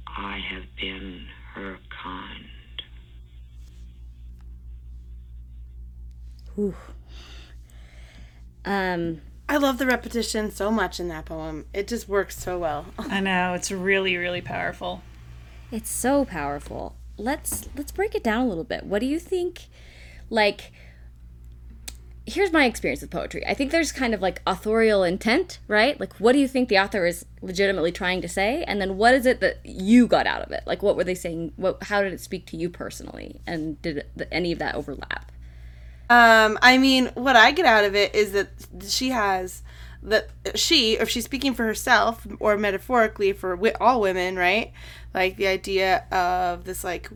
I 0.07 0.39
have 0.39 0.65
been 0.81 1.27
her 1.55 1.79
kind. 1.91 2.45
Um, 8.65 9.21
I 9.49 9.57
love 9.57 9.79
the 9.79 9.87
repetition 9.87 10.51
so 10.51 10.71
much 10.71 11.01
in 11.01 11.09
that 11.09 11.25
poem. 11.25 11.67
It 11.75 11.89
just 11.89 12.09
works 12.09 12.39
so 12.39 12.59
well. 12.59 12.87
I 12.99 13.21
know 13.21 13.55
it's 13.55 13.73
really, 13.73 14.17
really 14.17 14.41
powerful. 14.41 15.03
It's 15.71 15.91
so 15.91 16.25
powerful. 16.25 16.95
Let's 17.19 17.69
let's 17.77 17.93
break 17.93 18.15
it 18.15 18.23
down 18.23 18.45
a 18.45 18.49
little 18.49 18.65
bit. 18.65 18.85
What 18.85 19.01
do 19.01 19.07
you 19.07 19.19
think 19.19 19.69
like 20.31 20.73
here's 22.27 22.53
my 22.53 22.65
experience 22.65 23.01
with 23.01 23.11
poetry. 23.11 23.47
I 23.47 23.55
think 23.55 23.71
there's 23.71 23.93
kind 23.93 24.13
of 24.13 24.21
like 24.21 24.43
authorial 24.47 25.05
intent, 25.05 25.61
right? 25.69 25.99
Like 25.99 26.13
what 26.15 26.33
do 26.33 26.39
you 26.39 26.49
think 26.49 26.69
the 26.69 26.79
author 26.79 27.07
is 27.07 27.25
legitimately 27.41 27.93
trying 27.93 28.21
to 28.23 28.29
say? 28.29 28.65
And 28.65 28.81
then 28.81 28.97
what 28.97 29.15
is 29.15 29.27
it 29.27 29.41
that 29.41 29.61
you 29.65 30.07
got 30.07 30.27
out 30.27 30.43
of 30.43 30.51
it? 30.51 30.65
Like 30.67 30.83
what 30.83 30.97
were 30.97 31.05
they 31.05 31.15
saying? 31.15 31.53
What 31.57 31.85
how 31.85 32.03
did 32.03 32.13
it 32.13 32.21
speak 32.21 32.47
to 32.47 32.57
you 32.57 32.69
personally? 32.69 33.41
And 33.47 33.81
did 33.81 33.99
it, 33.99 34.29
any 34.33 34.53
of 34.53 34.59
that 34.59 34.75
overlap? 34.75 35.31
Um, 36.09 36.59
I 36.63 36.79
mean, 36.79 37.07
what 37.15 37.37
I 37.37 37.53
get 37.53 37.67
out 37.67 37.85
of 37.85 37.95
it 37.95 38.15
is 38.15 38.33
that 38.33 38.49
she 38.87 39.11
has 39.11 39.63
that 40.03 40.29
she, 40.55 40.99
if 40.99 41.09
she's 41.09 41.25
speaking 41.25 41.53
for 41.53 41.65
herself 41.65 42.27
or 42.39 42.57
metaphorically 42.57 43.33
for 43.33 43.59
all 43.81 44.01
women, 44.01 44.37
right? 44.37 44.73
Like 45.13 45.37
the 45.37 45.49
idea 45.49 46.05
of 46.13 46.65
this 46.65 46.85
like 46.85 47.11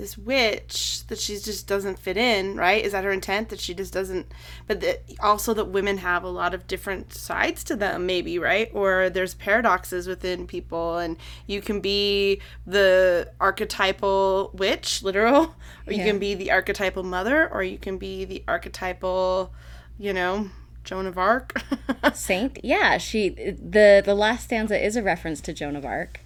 this 0.00 0.18
witch 0.18 1.06
that 1.08 1.18
she 1.18 1.34
just 1.38 1.66
doesn't 1.66 1.98
fit 1.98 2.16
in, 2.16 2.56
right? 2.56 2.84
Is 2.84 2.92
that 2.92 3.04
her 3.04 3.10
intent 3.12 3.48
that 3.50 3.60
she 3.60 3.74
just 3.74 3.92
doesn't? 3.92 4.26
But 4.66 4.80
that 4.80 5.02
also 5.20 5.54
that 5.54 5.66
women 5.66 5.98
have 5.98 6.24
a 6.24 6.28
lot 6.28 6.54
of 6.54 6.66
different 6.66 7.12
sides 7.14 7.62
to 7.64 7.76
them, 7.76 8.06
maybe, 8.06 8.38
right? 8.38 8.70
Or 8.72 9.10
there's 9.10 9.34
paradoxes 9.34 10.06
within 10.08 10.46
people, 10.46 10.98
and 10.98 11.16
you 11.46 11.60
can 11.60 11.80
be 11.80 12.40
the 12.66 13.30
archetypal 13.40 14.50
witch, 14.54 15.02
literal, 15.02 15.54
or 15.86 15.92
you 15.92 15.98
Yeah. 15.98 16.06
can 16.06 16.18
be 16.18 16.34
the 16.34 16.50
archetypal 16.50 17.02
mother, 17.02 17.48
or 17.52 17.62
you 17.62 17.78
can 17.78 17.98
be 17.98 18.24
the 18.24 18.42
archetypal, 18.48 19.52
you 19.98 20.12
know, 20.12 20.50
Joan 20.82 21.06
of 21.06 21.18
Arc. 21.18 21.60
Saint? 22.14 22.58
Yeah, 22.64 22.96
she 22.98 23.28
the 23.28 24.02
the 24.04 24.14
last 24.14 24.44
stanza 24.44 24.82
is 24.82 24.96
a 24.96 25.02
reference 25.02 25.40
to 25.42 25.52
Joan 25.52 25.76
of 25.76 25.84
Arc. 25.84 26.20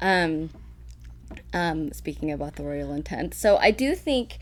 Um 0.00 0.50
um 1.56 1.90
speaking 1.92 2.30
of 2.30 2.40
authorial 2.40 2.92
intent. 2.92 3.34
So 3.34 3.56
I 3.56 3.70
do 3.70 3.94
think 3.94 4.38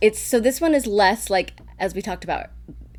it's 0.00 0.20
so 0.20 0.38
this 0.38 0.60
one 0.60 0.74
is 0.74 0.86
less 0.86 1.30
like 1.30 1.54
as 1.78 1.94
we 1.94 2.02
talked 2.02 2.24
about 2.24 2.50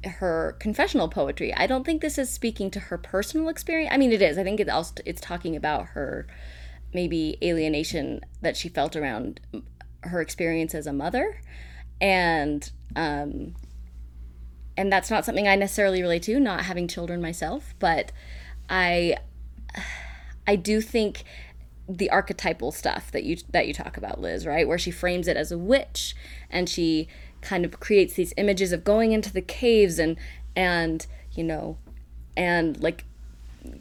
her 0.06 0.58
confessional 0.60 1.08
poetry. 1.08 1.54
I 1.54 1.68
don't 1.68 1.86
think 1.86 2.02
this 2.02 2.18
is 2.18 2.30
speaking 2.30 2.72
to 2.72 2.80
her 2.80 2.98
personal 2.98 3.50
experience. 3.50 3.92
I 3.94 3.98
mean 3.98 4.12
it 4.12 4.22
is. 4.22 4.38
I 4.38 4.44
think 4.44 4.60
it 4.60 4.70
also 4.70 4.96
it's 5.06 5.22
talking 5.22 5.56
about 5.56 5.88
her 5.90 6.26
maybe 6.94 7.38
alienation 7.44 8.22
that 8.42 8.58
she 8.58 8.70
felt 8.70 8.96
around 8.96 9.40
her 10.02 10.20
experience 10.20 10.76
as 10.76 10.88
a 10.88 10.94
mother 10.94 11.40
and 12.02 12.72
um 12.96 13.56
and 14.76 14.92
that's 14.92 15.12
not 15.12 15.26
something 15.26 15.48
I 15.48 15.56
necessarily 15.56 16.02
relate 16.02 16.24
to, 16.24 16.40
not 16.40 16.62
having 16.62 16.88
children 16.88 17.22
myself, 17.22 17.76
but 17.78 18.12
I 18.68 19.18
I 20.48 20.56
do 20.56 20.82
think 20.82 21.24
the 21.88 22.10
archetypal 22.10 22.72
stuff 22.72 23.12
that 23.12 23.24
you 23.24 23.38
that 23.50 23.68
you 23.68 23.74
talk 23.74 23.98
about 23.98 24.20
Liz 24.22 24.46
right 24.46 24.68
where 24.68 24.78
she 24.78 24.92
frames 24.92 25.28
it 25.28 25.36
as 25.36 25.52
a 25.52 25.58
witch 25.58 26.16
and 26.50 26.70
she 26.70 27.08
kind 27.42 27.66
of 27.66 27.80
creates 27.80 28.14
these 28.14 28.34
images 28.38 28.72
of 28.72 28.84
going 28.84 29.12
into 29.12 29.32
the 29.32 29.42
caves 29.42 30.00
and 30.00 30.18
and 30.56 31.06
you 31.34 31.44
know 31.44 31.78
and 32.38 32.82
like 32.82 33.04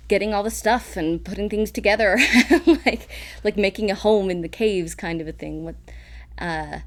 getting 0.09 0.35
all 0.35 0.43
the 0.43 0.51
stuff 0.51 0.97
and 0.97 1.25
putting 1.25 1.49
things 1.49 1.71
together 1.71 2.19
like 2.87 3.09
like 3.45 3.57
making 3.57 3.91
a 3.91 3.95
home 3.95 4.31
in 4.31 4.41
the 4.41 4.49
caves 4.49 4.95
kind 4.95 5.21
of 5.21 5.29
a 5.29 5.33
thing 5.33 5.65
what 5.65 5.77
uh 6.39 6.79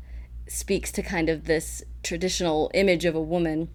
speaks 0.48 0.92
to 0.92 1.02
kind 1.02 1.30
of 1.30 1.46
this 1.46 1.82
traditional 2.04 2.70
image 2.74 3.06
of 3.06 3.16
a 3.16 3.22
woman 3.22 3.70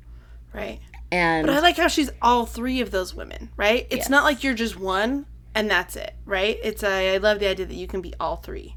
Right. 0.53 0.81
and 1.11 1.47
But 1.47 1.57
I 1.57 1.61
like 1.61 1.77
how 1.77 1.89
she's 1.89 2.11
all 2.21 2.45
three 2.45 2.81
of 2.81 2.91
those 2.91 3.15
women, 3.15 3.51
right? 3.57 3.87
It's 3.91 4.09
not 4.09 4.25
like 4.25 4.43
you're 4.43 4.55
just 4.55 4.79
one 4.79 5.27
and 5.55 5.71
that's 5.71 5.97
it, 5.97 6.15
right? 6.25 6.59
It's 6.63 6.83
a, 6.83 7.15
I 7.15 7.17
love 7.19 7.41
the 7.41 7.49
idea 7.49 7.67
that 7.67 7.75
you 7.75 7.87
can 7.87 8.01
be 8.01 8.15
all 8.21 8.37
three. 8.37 8.77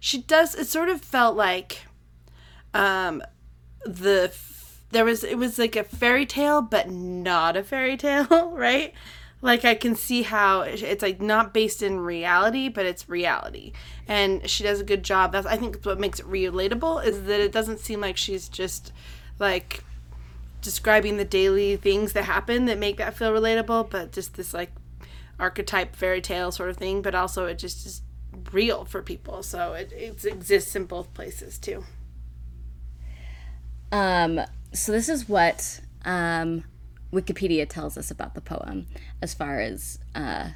She 0.00 0.22
does. 0.22 0.54
It 0.54 0.66
sort 0.66 0.88
of 0.88 1.00
felt 1.00 1.36
like, 1.36 1.82
um, 2.74 3.22
the 3.84 4.32
there 4.90 5.04
was 5.04 5.24
it 5.24 5.38
was 5.38 5.58
like 5.58 5.76
a 5.76 5.84
fairy 5.84 6.26
tale, 6.26 6.62
but 6.62 6.90
not 6.90 7.56
a 7.56 7.62
fairy 7.62 7.96
tale, 7.98 8.50
right? 8.52 8.92
Like 9.40 9.64
I 9.64 9.74
can 9.74 9.94
see 9.94 10.22
how 10.22 10.62
it's 10.62 11.02
like 11.02 11.20
not 11.20 11.54
based 11.54 11.82
in 11.82 12.00
reality, 12.00 12.68
but 12.68 12.86
it's 12.86 13.08
reality, 13.08 13.72
and 14.06 14.48
she 14.48 14.64
does 14.64 14.80
a 14.80 14.84
good 14.84 15.04
job. 15.04 15.32
That's 15.32 15.46
I 15.46 15.56
think 15.56 15.84
what 15.84 16.00
makes 16.00 16.20
it 16.20 16.26
relatable 16.26 17.04
is 17.04 17.24
that 17.24 17.40
it 17.40 17.52
doesn't 17.52 17.78
seem 17.78 18.00
like 18.00 18.16
she's 18.16 18.48
just 18.48 18.92
like 19.38 19.84
describing 20.60 21.18
the 21.18 21.24
daily 21.24 21.76
things 21.76 22.14
that 22.14 22.24
happen 22.24 22.64
that 22.64 22.78
make 22.78 22.96
that 22.96 23.14
feel 23.14 23.32
relatable, 23.32 23.90
but 23.90 24.10
just 24.12 24.34
this 24.34 24.52
like 24.52 24.72
archetype 25.38 25.94
fairy 25.94 26.20
tale 26.20 26.50
sort 26.50 26.70
of 26.70 26.76
thing, 26.76 27.02
but 27.02 27.14
also 27.14 27.46
it 27.46 27.58
just 27.58 27.86
is 27.86 28.02
real 28.52 28.84
for 28.84 29.02
people. 29.02 29.42
So 29.42 29.72
it, 29.74 29.92
it 29.92 30.24
exists 30.24 30.74
in 30.74 30.84
both 30.84 31.12
places 31.14 31.58
too. 31.58 31.84
Um, 33.90 34.40
so 34.72 34.92
this 34.92 35.08
is 35.08 35.28
what 35.28 35.80
um, 36.04 36.64
Wikipedia 37.12 37.68
tells 37.68 37.96
us 37.96 38.10
about 38.10 38.34
the 38.34 38.40
poem, 38.40 38.86
as 39.22 39.32
far 39.34 39.60
as 39.60 39.98
uh, 40.14 40.50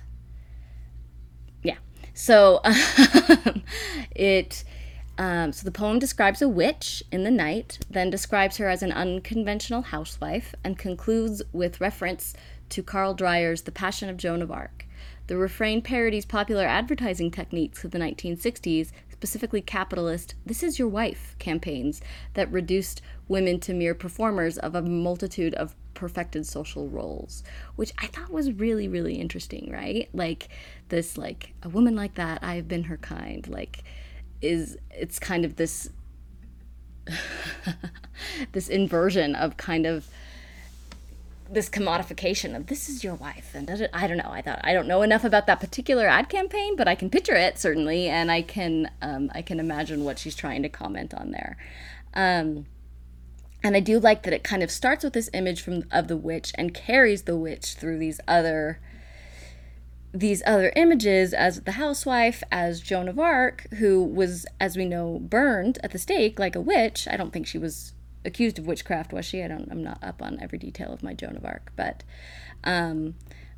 yeah. 1.62 1.76
So 2.12 2.60
it 4.14 4.64
um, 5.18 5.52
so 5.52 5.64
the 5.64 5.70
poem 5.70 5.98
describes 5.98 6.42
a 6.42 6.48
witch 6.48 7.02
in 7.12 7.22
the 7.22 7.30
night, 7.30 7.78
then 7.88 8.10
describes 8.10 8.56
her 8.56 8.68
as 8.68 8.82
an 8.82 8.92
unconventional 8.92 9.82
housewife, 9.82 10.54
and 10.64 10.78
concludes 10.78 11.42
with 11.52 11.80
reference 11.80 12.34
to 12.72 12.82
Carl 12.82 13.14
Dreyer's 13.14 13.62
*The 13.62 13.70
Passion 13.70 14.08
of 14.08 14.16
Joan 14.16 14.40
of 14.40 14.50
Arc*. 14.50 14.86
The 15.26 15.36
refrain 15.36 15.82
parodies 15.82 16.24
popular 16.24 16.64
advertising 16.64 17.30
techniques 17.30 17.84
of 17.84 17.90
the 17.90 17.98
1960s, 17.98 18.92
specifically 19.10 19.60
capitalist 19.60 20.36
"This 20.46 20.62
is 20.62 20.78
your 20.78 20.88
wife" 20.88 21.36
campaigns 21.38 22.00
that 22.32 22.50
reduced 22.50 23.02
women 23.28 23.60
to 23.60 23.74
mere 23.74 23.94
performers 23.94 24.56
of 24.56 24.74
a 24.74 24.80
multitude 24.80 25.52
of 25.52 25.76
perfected 25.92 26.46
social 26.46 26.88
roles, 26.88 27.42
which 27.76 27.92
I 27.98 28.06
thought 28.06 28.32
was 28.32 28.50
really, 28.52 28.88
really 28.88 29.16
interesting, 29.16 29.70
right? 29.70 30.08
Like 30.14 30.48
this, 30.88 31.18
like 31.18 31.52
a 31.62 31.68
woman 31.68 31.94
like 31.94 32.14
that, 32.14 32.42
I 32.42 32.54
have 32.54 32.68
been 32.68 32.84
her 32.84 32.96
kind, 32.96 33.46
like 33.48 33.84
is 34.40 34.78
it's 34.90 35.18
kind 35.18 35.44
of 35.44 35.56
this 35.56 35.90
this 38.52 38.68
inversion 38.70 39.34
of 39.34 39.58
kind 39.58 39.84
of 39.84 40.08
this 41.52 41.68
commodification 41.68 42.56
of 42.56 42.66
this 42.66 42.88
is 42.88 43.04
your 43.04 43.14
wife 43.14 43.54
and 43.54 43.88
I 43.92 44.06
don't 44.06 44.16
know 44.16 44.30
I 44.30 44.40
thought 44.40 44.60
I 44.64 44.72
don't 44.72 44.88
know 44.88 45.02
enough 45.02 45.22
about 45.22 45.46
that 45.46 45.60
particular 45.60 46.06
ad 46.06 46.28
campaign 46.28 46.76
but 46.76 46.88
I 46.88 46.94
can 46.94 47.10
picture 47.10 47.34
it 47.34 47.58
certainly 47.58 48.08
and 48.08 48.30
I 48.30 48.40
can 48.42 48.90
um, 49.02 49.30
I 49.34 49.42
can 49.42 49.60
imagine 49.60 50.04
what 50.04 50.18
she's 50.18 50.34
trying 50.34 50.62
to 50.62 50.68
comment 50.70 51.12
on 51.12 51.30
there 51.30 51.58
um, 52.14 52.66
and 53.62 53.76
I 53.76 53.80
do 53.80 54.00
like 54.00 54.22
that 54.22 54.32
it 54.32 54.42
kind 54.42 54.62
of 54.62 54.70
starts 54.70 55.04
with 55.04 55.12
this 55.12 55.28
image 55.34 55.60
from 55.60 55.84
of 55.90 56.08
the 56.08 56.16
witch 56.16 56.52
and 56.56 56.72
carries 56.72 57.22
the 57.22 57.36
witch 57.36 57.74
through 57.74 57.98
these 57.98 58.18
other 58.26 58.80
these 60.14 60.42
other 60.46 60.72
images 60.76 61.32
as 61.32 61.62
the 61.62 61.72
housewife, 61.72 62.42
as 62.52 62.80
Joan 62.80 63.08
of 63.08 63.18
Arc, 63.18 63.66
who 63.78 64.04
was, 64.04 64.46
as 64.60 64.76
we 64.76 64.84
know, 64.84 65.18
burned 65.18 65.78
at 65.82 65.92
the 65.92 65.98
stake 65.98 66.38
like 66.38 66.54
a 66.54 66.60
witch. 66.60 67.08
I 67.10 67.16
don't 67.16 67.32
think 67.32 67.46
she 67.46 67.56
was 67.56 67.94
accused 68.24 68.58
of 68.58 68.66
witchcraft, 68.66 69.12
was 69.12 69.24
she? 69.24 69.42
I 69.42 69.48
don't. 69.48 69.68
I'm 69.70 69.82
not 69.82 70.02
up 70.02 70.22
on 70.22 70.38
every 70.40 70.58
detail 70.58 70.92
of 70.92 71.02
my 71.02 71.14
Joan 71.14 71.36
of 71.36 71.44
Arc, 71.44 71.72
but, 71.76 72.02
um, 72.64 73.14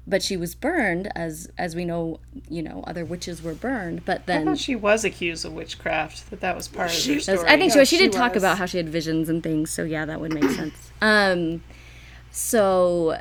but 0.06 0.22
she 0.22 0.36
was 0.36 0.54
burned 0.54 1.10
as 1.14 1.50
as 1.58 1.74
we 1.74 1.84
know. 1.84 2.20
You 2.48 2.62
know, 2.62 2.84
other 2.86 3.04
witches 3.04 3.42
were 3.42 3.54
burned, 3.54 4.04
but 4.04 4.20
I 4.20 4.24
then 4.26 4.44
thought 4.46 4.58
she 4.58 4.76
was 4.76 5.04
accused 5.04 5.44
of 5.44 5.52
witchcraft. 5.52 6.30
That 6.30 6.40
that 6.40 6.56
was 6.56 6.68
part 6.68 6.90
of 6.90 7.04
her 7.04 7.20
story. 7.20 7.48
I 7.48 7.56
think 7.56 7.72
so. 7.72 7.84
She 7.84 7.96
she 7.96 8.02
did 8.02 8.12
talk 8.12 8.36
about 8.36 8.58
how 8.58 8.66
she 8.66 8.76
had 8.76 8.88
visions 8.88 9.28
and 9.28 9.42
things. 9.42 9.70
So 9.70 9.84
yeah, 9.84 10.04
that 10.04 10.20
would 10.20 10.32
make 10.32 10.50
sense. 10.50 10.90
Um, 11.00 11.62
so, 12.30 13.18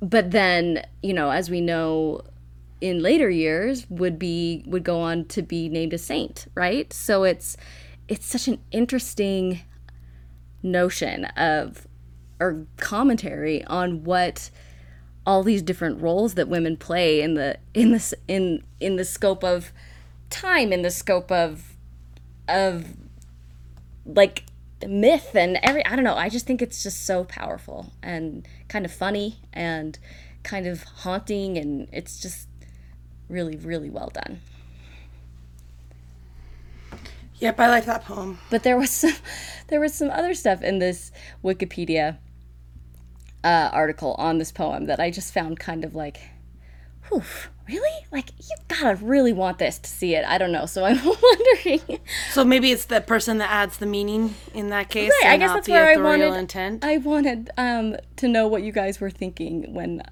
but 0.00 0.30
then 0.30 0.84
you 1.02 1.12
know, 1.12 1.30
as 1.30 1.50
we 1.50 1.60
know, 1.60 2.22
in 2.80 3.02
later 3.02 3.30
years, 3.30 3.88
would 3.90 4.18
be 4.18 4.64
would 4.66 4.84
go 4.84 5.00
on 5.00 5.24
to 5.26 5.42
be 5.42 5.68
named 5.68 5.92
a 5.92 5.98
saint, 5.98 6.46
right? 6.54 6.92
So 6.92 7.24
it's 7.24 7.56
it's 8.08 8.26
such 8.26 8.48
an 8.48 8.58
interesting 8.72 9.60
notion 10.64 11.26
of 11.36 11.86
or 12.40 12.66
commentary 12.78 13.64
on 13.66 14.02
what 14.02 14.50
all 15.26 15.42
these 15.42 15.62
different 15.62 16.00
roles 16.00 16.34
that 16.34 16.48
women 16.48 16.76
play 16.76 17.20
in 17.20 17.34
the 17.34 17.56
in 17.72 17.92
this 17.92 18.12
in 18.26 18.64
in 18.80 18.96
the 18.96 19.04
scope 19.04 19.44
of 19.44 19.72
time 20.30 20.72
in 20.72 20.82
the 20.82 20.90
scope 20.90 21.30
of 21.30 21.76
of 22.48 22.94
like 24.04 24.44
myth 24.86 25.34
and 25.34 25.58
every 25.62 25.84
I 25.86 25.94
don't 25.94 26.04
know 26.04 26.16
I 26.16 26.28
just 26.28 26.46
think 26.46 26.60
it's 26.60 26.82
just 26.82 27.06
so 27.06 27.24
powerful 27.24 27.92
and 28.02 28.46
kind 28.68 28.84
of 28.84 28.92
funny 28.92 29.38
and 29.52 29.98
kind 30.42 30.66
of 30.66 30.82
haunting 30.82 31.56
and 31.56 31.88
it's 31.92 32.20
just 32.20 32.48
really 33.28 33.56
really 33.56 33.88
well 33.88 34.10
done 34.12 34.40
Yep, 37.38 37.60
I 37.60 37.68
like 37.68 37.84
that 37.86 38.04
poem. 38.04 38.38
but 38.50 38.62
there 38.62 38.76
was 38.76 38.90
some 39.02 39.14
there 39.68 39.80
was 39.80 39.94
some 39.94 40.10
other 40.10 40.34
stuff 40.34 40.62
in 40.62 40.78
this 40.78 41.10
Wikipedia 41.42 42.18
uh, 43.42 43.70
article 43.72 44.14
on 44.18 44.38
this 44.38 44.50
poem 44.52 44.86
that 44.86 45.00
I 45.00 45.10
just 45.10 45.34
found 45.34 45.58
kind 45.58 45.84
of 45.84 45.94
like, 45.94 46.20
whew, 47.08 47.22
really? 47.68 48.06
Like 48.10 48.30
you 48.38 48.56
gotta 48.68 48.96
really 48.96 49.32
want 49.32 49.58
this 49.58 49.78
to 49.78 49.88
see 49.90 50.14
it. 50.14 50.24
I 50.24 50.38
don't 50.38 50.52
know. 50.52 50.66
So 50.66 50.84
I'm 50.84 51.00
wondering. 51.22 52.00
So 52.30 52.44
maybe 52.44 52.72
it's 52.72 52.86
the 52.86 53.00
person 53.00 53.38
that 53.38 53.50
adds 53.50 53.76
the 53.78 53.86
meaning 53.86 54.34
in 54.54 54.70
that 54.70 54.88
case. 54.88 55.12
Right, 55.22 55.32
I 55.32 55.36
guess 55.36 55.52
that's 55.52 55.68
where 55.68 55.90
I 55.90 55.96
wanted. 55.96 56.32
intent. 56.34 56.84
I 56.84 56.98
wanted 56.98 57.50
um, 57.58 57.96
to 58.16 58.28
know 58.28 58.46
what 58.46 58.62
you 58.62 58.72
guys 58.72 59.00
were 59.00 59.10
thinking 59.10 59.74
when 59.74 60.02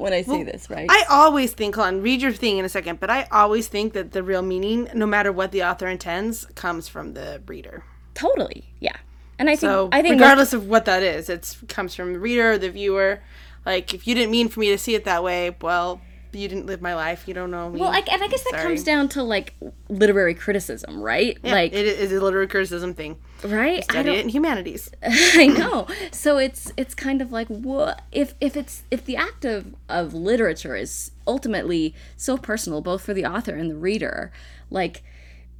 when 0.00 0.12
I 0.12 0.22
say 0.22 0.42
this. 0.42 0.68
Right? 0.70 0.88
I 0.90 1.04
always 1.08 1.52
think, 1.52 1.74
hold 1.74 1.86
on, 1.86 2.02
read 2.02 2.20
your 2.22 2.32
thing 2.32 2.58
in 2.58 2.64
a 2.64 2.68
second, 2.68 3.00
but 3.00 3.10
I 3.10 3.28
always 3.30 3.68
think 3.68 3.92
that 3.92 4.12
the 4.12 4.22
real 4.22 4.42
meaning, 4.42 4.88
no 4.94 5.06
matter 5.06 5.30
what 5.30 5.52
the 5.52 5.62
author 5.62 5.86
intends, 5.88 6.46
comes 6.54 6.88
from 6.88 7.14
the 7.14 7.42
reader. 7.46 7.84
totally. 8.14 8.64
Yeah. 8.80 8.96
And 9.38 9.48
I 9.48 9.52
think 9.52 9.60
So 9.60 9.88
I 9.90 10.02
think 10.02 10.12
regardless 10.14 10.52
of 10.52 10.66
what 10.66 10.84
that 10.84 11.02
is, 11.02 11.30
it 11.30 11.56
comes 11.68 11.94
from 11.94 12.12
the 12.12 12.18
reader 12.18 12.52
or 12.52 12.58
the 12.58 12.70
viewer. 12.70 13.20
Like 13.64 13.94
if 13.94 14.06
you 14.06 14.14
didn't 14.14 14.30
mean 14.30 14.48
for 14.48 14.60
me 14.60 14.68
to 14.70 14.78
see 14.78 14.94
it 14.94 15.04
that 15.04 15.22
way, 15.24 15.56
well, 15.62 16.00
you 16.32 16.48
didn't 16.48 16.66
live 16.66 16.80
my 16.80 16.94
life. 16.94 17.26
You 17.26 17.34
don't 17.34 17.50
know 17.50 17.70
me. 17.70 17.80
well, 17.80 17.90
I, 17.90 17.98
and 18.10 18.22
I 18.22 18.28
guess 18.28 18.42
that 18.44 18.50
Sorry. 18.50 18.62
comes 18.62 18.84
down 18.84 19.08
to 19.10 19.22
like 19.22 19.54
literary 19.88 20.34
criticism, 20.34 21.00
right? 21.02 21.38
Yeah, 21.42 21.52
like, 21.52 21.72
it 21.72 21.86
is 21.86 22.12
a 22.12 22.20
literary 22.20 22.46
criticism 22.48 22.94
thing. 22.94 23.16
right? 23.44 23.78
I 23.78 23.80
Study 23.92 24.08
don't, 24.10 24.16
it 24.18 24.20
in 24.22 24.28
humanities. 24.28 24.90
I 25.02 25.46
know. 25.46 25.86
So 26.12 26.38
it's 26.38 26.72
it's 26.76 26.94
kind 26.94 27.20
of 27.22 27.32
like 27.32 27.48
what 27.48 28.02
if 28.12 28.34
if 28.40 28.56
it's 28.56 28.82
if 28.90 29.04
the 29.04 29.16
act 29.16 29.44
of 29.44 29.74
of 29.88 30.14
literature 30.14 30.76
is 30.76 31.10
ultimately 31.26 31.94
so 32.16 32.36
personal 32.36 32.80
both 32.80 33.02
for 33.02 33.14
the 33.14 33.24
author 33.24 33.54
and 33.54 33.70
the 33.70 33.76
reader, 33.76 34.32
like 34.70 35.02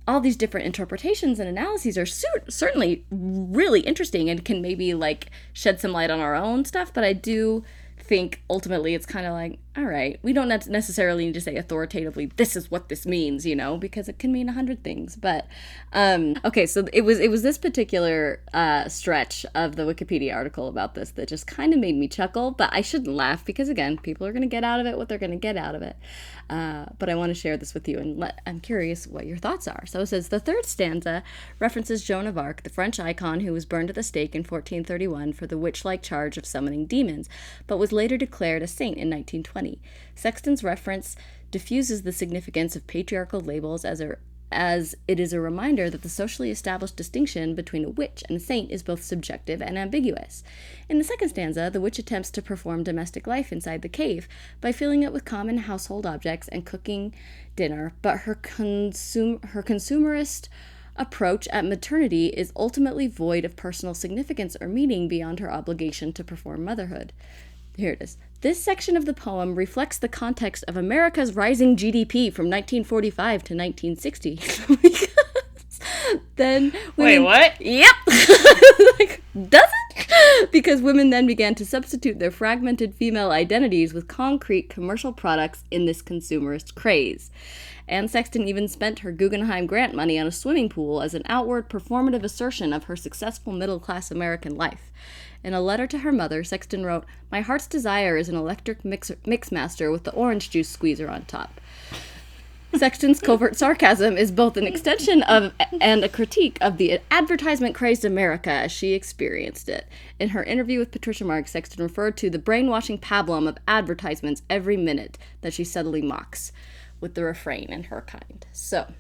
all 0.09 0.21
these 0.21 0.37
different 0.37 0.67
interpretations 0.67 1.39
and 1.39 1.49
analyses 1.49 1.97
are 1.97 2.07
cer- 2.07 2.43
certainly 2.49 3.05
really 3.11 3.81
interesting 3.81 4.29
and 4.29 4.45
can 4.45 4.61
maybe 4.61 4.93
like 4.95 5.31
shed 5.53 5.81
some 5.81 5.93
light 5.93 6.11
on 6.11 6.19
our 6.19 6.35
own 6.35 6.65
stuff, 6.65 6.93
but 6.93 7.05
I 7.05 7.13
do 7.13 7.63
think 7.99 8.43
ultimately 8.51 8.95
it's 8.95 9.07
kind 9.07 9.25
of 9.25 9.35
like 9.35 9.61
all 9.77 9.85
right 9.85 10.19
we 10.23 10.33
don't 10.33 10.49
necessarily 10.49 11.27
need 11.27 11.35
to 11.35 11.41
say 11.41 11.55
authoritatively 11.55 12.27
this 12.37 12.57
is 12.57 12.73
what 12.73 12.89
this 12.89 13.07
means 13.07 13.47
you 13.47 13.55
know 13.55 13.77
because 13.79 14.09
it 14.09 14.19
can 14.19 14.33
mean 14.33 14.49
a 14.49 14.53
hundred 14.53 14.83
things 14.83 15.15
but 15.15 15.47
um 15.93 16.35
okay 16.45 16.67
so 16.67 16.89
it 16.93 17.03
was 17.03 17.21
it 17.21 17.31
was 17.31 17.43
this 17.43 17.57
particular 17.57 18.41
uh 18.53 18.89
stretch 18.89 19.47
of 19.55 19.77
the 19.77 19.83
wikipedia 19.83 20.35
article 20.35 20.67
about 20.67 20.97
this 20.97 21.13
that 21.13 21.29
just 21.29 21.47
kind 21.47 21.73
of 21.73 21.79
made 21.79 21.95
me 21.95 22.09
chuckle 22.09 22.51
but 22.51 22.69
i 22.73 22.81
shouldn't 22.81 23.15
laugh 23.15 23.45
because 23.45 23.69
again 23.69 23.97
people 23.97 24.27
are 24.27 24.33
going 24.33 24.43
to 24.43 24.49
get 24.49 24.65
out 24.65 24.81
of 24.81 24.87
it 24.87 24.97
what 24.97 25.09
they're 25.09 25.19
going 25.19 25.31
to 25.31 25.37
get 25.37 25.57
out 25.57 25.77
of 25.77 25.83
it 25.83 25.97
uh, 26.51 26.87
but 26.99 27.09
I 27.09 27.15
want 27.15 27.31
to 27.31 27.41
share 27.41 27.57
this 27.57 27.75
with 27.75 27.87
you, 27.87 27.99
and 27.99 28.19
let, 28.19 28.41
I'm 28.45 28.59
curious 28.59 29.07
what 29.07 29.25
your 29.25 29.37
thoughts 29.37 29.69
are. 29.69 29.87
So 29.87 30.01
it 30.01 30.07
says 30.07 30.29
the 30.29 30.41
third 30.41 30.67
stanza 30.67 31.23
references 31.61 32.03
Joan 32.03 32.27
of 32.27 32.37
Arc, 32.37 32.65
the 32.65 32.71
French 32.71 32.99
icon 32.99 33.41
who 33.41 33.53
was 33.53 33.65
burned 33.65 33.89
at 33.89 33.95
the 33.95 34.03
stake 34.03 34.35
in 34.35 34.41
1431 34.41 35.33
for 35.33 35.47
the 35.47 35.57
witch-like 35.57 36.03
charge 36.03 36.37
of 36.37 36.45
summoning 36.45 36.87
demons, 36.87 37.29
but 37.69 37.79
was 37.79 37.93
later 37.93 38.17
declared 38.17 38.63
a 38.63 38.67
saint 38.67 38.99
in 38.99 39.09
1920. 39.09 39.60
Sexton's 40.15 40.65
reference 40.65 41.17
diffuses 41.51 42.03
the 42.03 42.13
significance 42.13 42.77
of 42.77 42.87
patriarchal 42.87 43.41
labels 43.41 43.85
as 43.85 44.01
a 44.01 44.17
as 44.53 44.97
it 45.07 45.21
is 45.21 45.33
a 45.33 45.41
reminder 45.41 45.89
that 45.89 46.03
the 46.03 46.09
socially 46.09 46.51
established 46.51 46.97
distinction 46.97 47.55
between 47.55 47.85
a 47.85 47.91
witch 47.91 48.25
and 48.29 48.37
a 48.37 48.41
saint 48.41 48.71
is 48.71 48.83
both 48.83 49.03
subjective 49.03 49.63
and 49.63 49.79
ambiguous. 49.79 50.43
In 50.89 50.99
the 50.99 51.05
second 51.05 51.29
stanza, 51.29 51.71
the 51.73 51.81
witch 51.81 51.99
attempts 51.99 52.31
to 52.33 52.43
perform 52.43 52.83
domestic 52.83 53.27
life 53.27 53.53
inside 53.53 53.83
the 53.83 53.89
cave 53.89 54.29
by 54.61 54.73
filling 54.73 55.03
it 55.03 55.13
with 55.13 55.25
common 55.25 55.59
household 55.59 56.05
objects 56.05 56.49
and 56.49 56.67
cooking 56.67 57.15
dinner, 57.55 57.93
but 58.03 58.21
her 58.21 58.35
consum- 58.35 59.45
her 59.51 59.63
consumerist 59.63 60.49
approach 60.97 61.47
at 61.49 61.65
maternity 61.65 62.27
is 62.27 62.53
ultimately 62.57 63.07
void 63.07 63.45
of 63.45 63.57
personal 63.57 63.95
significance 63.95 64.57
or 64.61 64.69
meaning 64.69 65.07
beyond 65.07 65.39
her 65.39 65.51
obligation 65.51 66.13
to 66.13 66.25
perform 66.25 66.65
motherhood. 66.65 67.13
Here 67.77 67.93
it 67.93 68.03
is. 68.03 68.19
This 68.43 68.63
section 68.63 68.97
of 68.97 69.05
the 69.05 69.13
poem 69.13 69.55
reflects 69.55 69.99
the 69.99 70.09
context 70.09 70.65
of 70.67 70.75
America's 70.75 71.37
rising 71.37 71.77
GDP 71.77 72.33
from 72.33 72.47
1945 72.47 73.45
to 73.45 73.55
1960. 73.55 74.41
Because 75.71 76.37
then 76.37 76.73
Wait, 76.97 77.21
what? 77.21 77.61
Yep. 77.61 77.95
like, 78.99 79.23
does 79.49 79.71
it? 79.91 80.53
Because 80.53 80.83
women 80.83 81.11
then 81.11 81.27
began 81.27 81.55
to 81.55 81.65
substitute 81.65 82.19
their 82.19 82.31
fragmented 82.31 82.95
female 82.95 83.31
identities 83.31 83.95
with 83.95 84.09
concrete 84.09 84.69
commercial 84.69 85.13
products 85.13 85.65
in 85.71 85.87
this 85.87 86.03
consumerist 86.03 86.75
craze. 86.75 87.31
Anne 87.89 88.09
Sexton 88.09 88.49
even 88.49 88.69
spent 88.69 89.01
her 89.01 89.13
Guggenheim 89.13 89.67
grant 89.67 89.95
money 89.95 90.19
on 90.19 90.27
a 90.27 90.33
swimming 90.33 90.69
pool 90.69 91.03
as 91.03 91.15
an 91.15 91.23
outward 91.27 91.69
performative 91.69 92.23
assertion 92.23 92.73
of 92.73 92.85
her 92.85 92.97
successful 92.97 93.53
middle 93.53 93.81
class 93.81 94.11
American 94.11 94.57
life. 94.57 94.91
In 95.43 95.55
a 95.55 95.61
letter 95.61 95.87
to 95.87 95.99
her 95.99 96.13
mother, 96.13 96.45
Sexton 96.45 96.85
wrote, 96.85 97.05
My 97.31 97.41
heart's 97.41 97.67
desire 97.67 98.17
is 98.17 98.29
an 98.29 98.37
electric 98.37 98.85
mixer, 98.85 99.17
mixmaster 99.27 99.91
with 99.91 100.05
the 100.05 100.13
orange 100.13 100.51
juice 100.51 100.69
squeezer 100.69 101.09
on 101.09 101.25
top. 101.25 101.61
Sexton's 102.75 103.21
covert 103.23 103.57
sarcasm 103.57 104.17
is 104.17 104.31
both 104.31 104.57
an 104.57 104.67
extension 104.67 105.23
of 105.23 105.53
and 105.81 106.05
a 106.05 106.09
critique 106.09 106.59
of 106.61 106.77
the 106.77 107.01
advertisement 107.11 107.75
crazed 107.75 108.05
America 108.05 108.51
as 108.51 108.71
she 108.71 108.93
experienced 108.93 109.69
it. 109.69 109.87
In 110.19 110.31
her 110.31 110.45
interview 110.45 110.79
with 110.79 110.93
Patricia 110.93 111.25
Marx, 111.25 111.53
Sexton 111.53 111.83
referred 111.83 112.17
to 112.19 112.31
the 112.31 112.39
brainwashing 112.39 112.99
pablum 112.99 113.49
of 113.49 113.59
advertisements 113.67 114.43
every 114.51 114.77
minute 114.77 115.19
that 115.41 115.55
she 115.55 115.65
subtly 115.65 116.03
mocks, 116.03 116.53
with 117.01 117.15
the 117.15 117.25
refrain 117.25 117.73
in 117.73 117.85
her 117.85 118.03
kind. 118.03 118.47
So, 118.53 118.93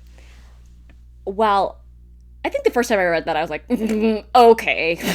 while 1.25 1.80
I 2.45 2.49
think 2.49 2.65
the 2.65 2.71
first 2.71 2.89
time 2.89 2.99
I 2.99 3.05
read 3.05 3.27
that, 3.27 3.37
I 3.37 3.43
was 3.43 3.51
like, 3.51 3.65
okay. 4.35 4.99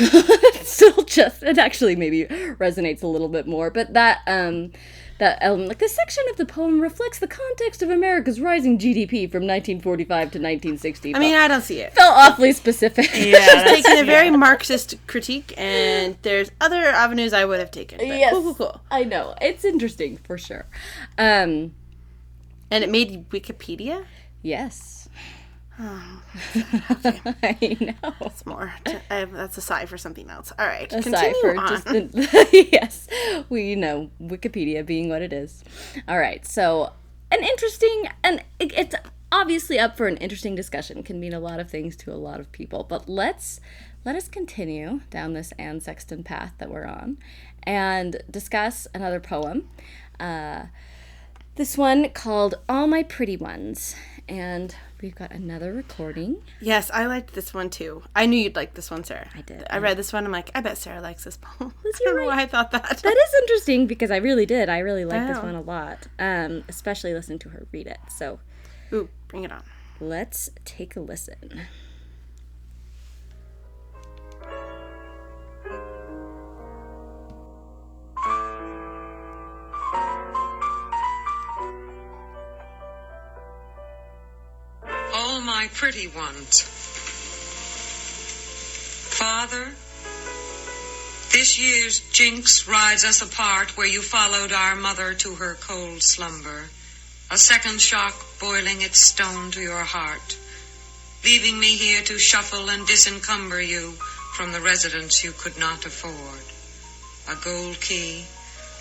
It's 0.55 0.73
Still, 0.73 1.03
just 1.03 1.43
it 1.43 1.57
actually 1.59 1.95
maybe 1.95 2.25
resonates 2.25 3.03
a 3.03 3.07
little 3.07 3.29
bit 3.29 3.47
more, 3.47 3.69
but 3.69 3.93
that 3.93 4.21
um, 4.27 4.71
that 5.19 5.37
um, 5.43 5.67
like 5.67 5.77
this 5.77 5.95
section 5.95 6.23
of 6.31 6.37
the 6.37 6.45
poem 6.45 6.81
reflects 6.81 7.19
the 7.19 7.27
context 7.27 7.81
of 7.83 7.89
America's 7.91 8.41
rising 8.41 8.77
GDP 8.79 9.31
from 9.31 9.43
1945 9.45 10.07
to 10.07 10.23
1960. 10.39 11.15
I 11.15 11.19
mean, 11.19 11.35
I 11.35 11.47
don't 11.47 11.61
see 11.61 11.79
it. 11.81 11.93
felt 11.93 12.13
awfully 12.17 12.51
specific. 12.51 13.09
Yeah, 13.15 13.39
that's, 13.45 13.83
Taking 13.83 13.99
a 13.99 14.03
very 14.05 14.31
Marxist 14.31 14.95
critique, 15.07 15.53
and 15.55 16.17
there's 16.23 16.49
other 16.59 16.83
avenues 16.83 17.31
I 17.31 17.45
would 17.45 17.59
have 17.59 17.69
taken. 17.71 17.99
But 17.99 18.07
yes, 18.07 18.33
cool, 18.33 18.41
cool, 18.41 18.55
cool. 18.55 18.81
I 18.89 19.03
know 19.03 19.35
it's 19.41 19.63
interesting 19.63 20.17
for 20.17 20.37
sure. 20.39 20.65
Um, 21.19 21.73
And 22.71 22.83
it 22.83 22.89
made 22.89 23.29
Wikipedia. 23.29 24.05
yes. 24.41 25.04
Oh, 25.79 26.21
I 27.43 27.77
know. 27.79 28.13
It's 28.21 28.45
more. 28.45 28.73
To, 28.85 29.01
I, 29.13 29.25
that's 29.25 29.57
a 29.57 29.61
sigh 29.61 29.85
for 29.85 29.97
something 29.97 30.29
else. 30.29 30.53
All 30.57 30.65
right, 30.65 30.91
aside 30.91 31.33
continue 31.33 31.41
for 31.41 31.57
on. 31.57 31.67
just 31.67 32.53
yes 32.53 33.07
we 33.49 33.63
you 33.63 33.75
know 33.75 34.09
wikipedia 34.21 34.85
being 34.85 35.09
what 35.09 35.21
it 35.21 35.33
is 35.33 35.63
all 36.07 36.17
right 36.17 36.45
so 36.45 36.91
an 37.31 37.43
interesting 37.43 38.09
and 38.23 38.43
it, 38.59 38.73
it's 38.77 38.95
obviously 39.31 39.79
up 39.79 39.97
for 39.97 40.07
an 40.07 40.17
interesting 40.17 40.55
discussion 40.55 41.03
can 41.03 41.19
mean 41.19 41.33
a 41.33 41.39
lot 41.39 41.59
of 41.59 41.69
things 41.69 41.95
to 41.95 42.11
a 42.11 42.15
lot 42.15 42.39
of 42.39 42.51
people 42.51 42.83
but 42.83 43.09
let's 43.09 43.59
let 44.03 44.15
us 44.15 44.27
continue 44.27 45.01
down 45.09 45.33
this 45.33 45.51
anne 45.57 45.79
sexton 45.79 46.23
path 46.23 46.53
that 46.57 46.69
we're 46.69 46.85
on 46.85 47.17
and 47.63 48.21
discuss 48.29 48.87
another 48.93 49.19
poem 49.19 49.67
uh, 50.19 50.65
this 51.55 51.77
one 51.77 52.09
called 52.09 52.55
all 52.69 52.87
my 52.87 53.03
pretty 53.03 53.37
ones 53.37 53.95
and 54.27 54.75
we've 55.01 55.15
got 55.15 55.31
another 55.31 55.73
recording 55.73 56.37
Yes, 56.61 56.89
I 56.93 57.05
liked 57.05 57.33
this 57.33 57.53
one 57.53 57.69
too. 57.69 58.03
I 58.15 58.25
knew 58.25 58.37
you'd 58.37 58.55
like 58.55 58.73
this 58.73 58.89
one, 58.89 59.03
Sarah. 59.03 59.29
I 59.35 59.41
did, 59.41 59.65
I 59.69 59.77
read 59.77 59.97
this 59.97 60.13
one. 60.13 60.25
I'm 60.25 60.31
like, 60.31 60.51
I 60.55 60.61
bet 60.61 60.77
Sarah 60.77 61.01
likes 61.01 61.23
this 61.23 61.37
poem. 61.37 61.73
I 61.85 61.91
don't 62.03 62.17
know 62.17 62.25
why 62.25 62.41
I 62.41 62.45
thought 62.45 62.71
that. 62.71 62.83
That 62.83 63.17
is 63.17 63.33
interesting 63.41 63.87
because 63.87 64.11
I 64.11 64.17
really 64.17 64.45
did. 64.45 64.69
I 64.69 64.79
really 64.79 65.05
like 65.05 65.27
this 65.27 65.41
one 65.43 65.55
a 65.55 65.61
lot, 65.61 66.07
um, 66.19 66.63
especially 66.69 67.13
listening 67.13 67.39
to 67.39 67.49
her 67.49 67.67
read 67.71 67.87
it. 67.87 67.99
So 68.09 68.39
Ooh, 68.93 69.09
bring 69.27 69.43
it 69.43 69.51
on. 69.51 69.63
let's 69.99 70.49
take 70.63 70.95
a 70.95 71.01
listen. 71.01 71.61
My 85.45 85.69
pretty 85.75 86.07
ones. 86.07 86.61
Father, 89.13 89.69
this 91.31 91.59
year's 91.59 91.99
jinx 92.11 92.67
rides 92.67 93.05
us 93.05 93.21
apart 93.21 93.77
where 93.77 93.85
you 93.85 94.01
followed 94.01 94.51
our 94.51 94.75
mother 94.75 95.13
to 95.13 95.35
her 95.35 95.55
cold 95.61 96.01
slumber. 96.01 96.63
A 97.29 97.37
second 97.37 97.79
shock 97.79 98.15
boiling 98.39 98.81
its 98.81 98.99
stone 98.99 99.51
to 99.51 99.61
your 99.61 99.83
heart, 99.83 100.35
leaving 101.23 101.59
me 101.59 101.75
here 101.75 102.01
to 102.01 102.17
shuffle 102.17 102.69
and 102.69 102.87
disencumber 102.87 103.61
you 103.61 103.91
from 104.33 104.51
the 104.51 104.61
residence 104.61 105.23
you 105.23 105.31
could 105.31 105.59
not 105.59 105.85
afford. 105.85 106.41
A 107.29 107.39
gold 107.43 107.79
key, 107.81 108.25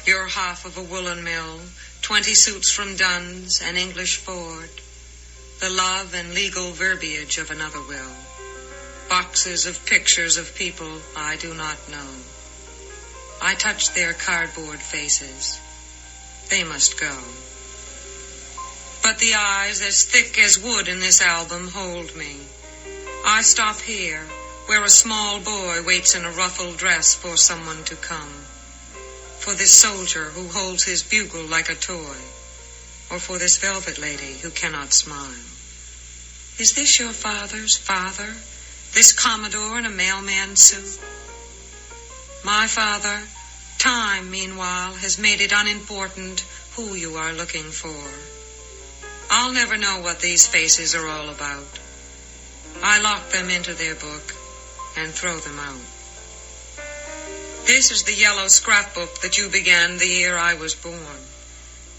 your 0.07 0.29
half 0.29 0.64
of 0.64 0.79
a 0.79 0.83
woolen 0.83 1.22
mill, 1.24 1.61
twenty 2.00 2.35
suits 2.35 2.70
from 2.70 2.96
Dunn's, 2.96 3.61
an 3.61 3.77
English 3.77 4.16
Ford 4.16 4.70
the 5.61 5.71
love 5.71 6.14
and 6.14 6.35
legal 6.35 6.73
verbiage 6.73 7.38
of 7.38 7.51
another 7.51 7.81
will. 7.81 8.12
Boxes 9.09 9.67
of 9.67 9.85
pictures 9.87 10.37
of 10.37 10.55
people 10.55 11.01
I 11.17 11.37
do 11.37 11.55
not 11.55 11.79
know. 11.90 12.11
I 13.40 13.55
touch 13.55 13.95
their 13.95 14.12
cardboard 14.12 14.81
faces. 14.81 15.61
They 16.51 16.64
must 16.64 16.99
go. 16.99 17.17
But 19.03 19.19
the 19.19 19.35
eyes 19.35 19.83
as 19.83 20.05
thick 20.05 20.38
as 20.38 20.59
wood 20.59 20.88
in 20.88 21.01
this 21.01 21.21
album 21.21 21.69
hold 21.69 22.14
me. 22.17 22.37
I 23.25 23.43
stop 23.43 23.81
here, 23.81 24.27
where 24.67 24.85
a 24.85 24.88
small 24.88 25.40
boy 25.40 25.83
waits 25.83 26.14
in 26.14 26.25
a 26.25 26.31
ruffled 26.31 26.79
dress 26.79 27.14
for 27.14 27.37
someone 27.37 27.85
to 27.85 27.97
come. 27.97 28.33
For 29.38 29.53
this 29.55 29.73
soldier 29.73 30.31
who 30.31 30.49
holds 30.49 30.85
his 30.85 31.03
bugle 31.03 31.45
like 31.45 31.69
a 31.69 31.75
toy 31.75 32.17
or 33.14 33.18
for 33.20 33.38
this 33.38 33.59
velvet 33.59 33.96
lady 33.96 34.33
who 34.42 34.50
cannot 34.50 34.92
smile. 34.92 35.46
Is 36.59 36.72
this 36.74 36.98
your 36.98 37.12
father's 37.12 37.77
father? 37.77 38.35
This 38.92 39.12
Commodore 39.12 39.79
in 39.79 39.87
a 39.87 39.90
mailman's 39.90 40.61
suit? 40.61 40.98
My 42.44 42.66
father, 42.66 43.22
time, 43.79 44.33
meanwhile, 44.33 44.94
has 44.94 45.16
made 45.20 45.40
it 45.40 45.53
unimportant 45.55 46.44
who 46.74 46.94
you 46.94 47.14
are 47.14 47.33
looking 47.33 47.70
for. 47.70 48.03
I'll 49.31 49.53
never 49.53 49.77
know 49.77 50.00
what 50.03 50.18
these 50.18 50.48
faces 50.48 50.96
are 50.96 51.07
all 51.07 51.29
about. 51.29 51.79
I 52.83 53.00
lock 53.00 53.29
them 53.31 53.48
into 53.48 53.75
their 53.75 53.94
book 53.94 54.35
and 54.96 55.12
throw 55.12 55.38
them 55.38 55.60
out. 55.60 55.87
This 57.65 57.92
is 57.92 58.02
the 58.02 58.15
yellow 58.15 58.48
scrapbook 58.48 59.21
that 59.21 59.38
you 59.38 59.48
began 59.48 59.98
the 59.98 60.08
year 60.08 60.37
I 60.37 60.54
was 60.54 60.75
born 60.75 61.23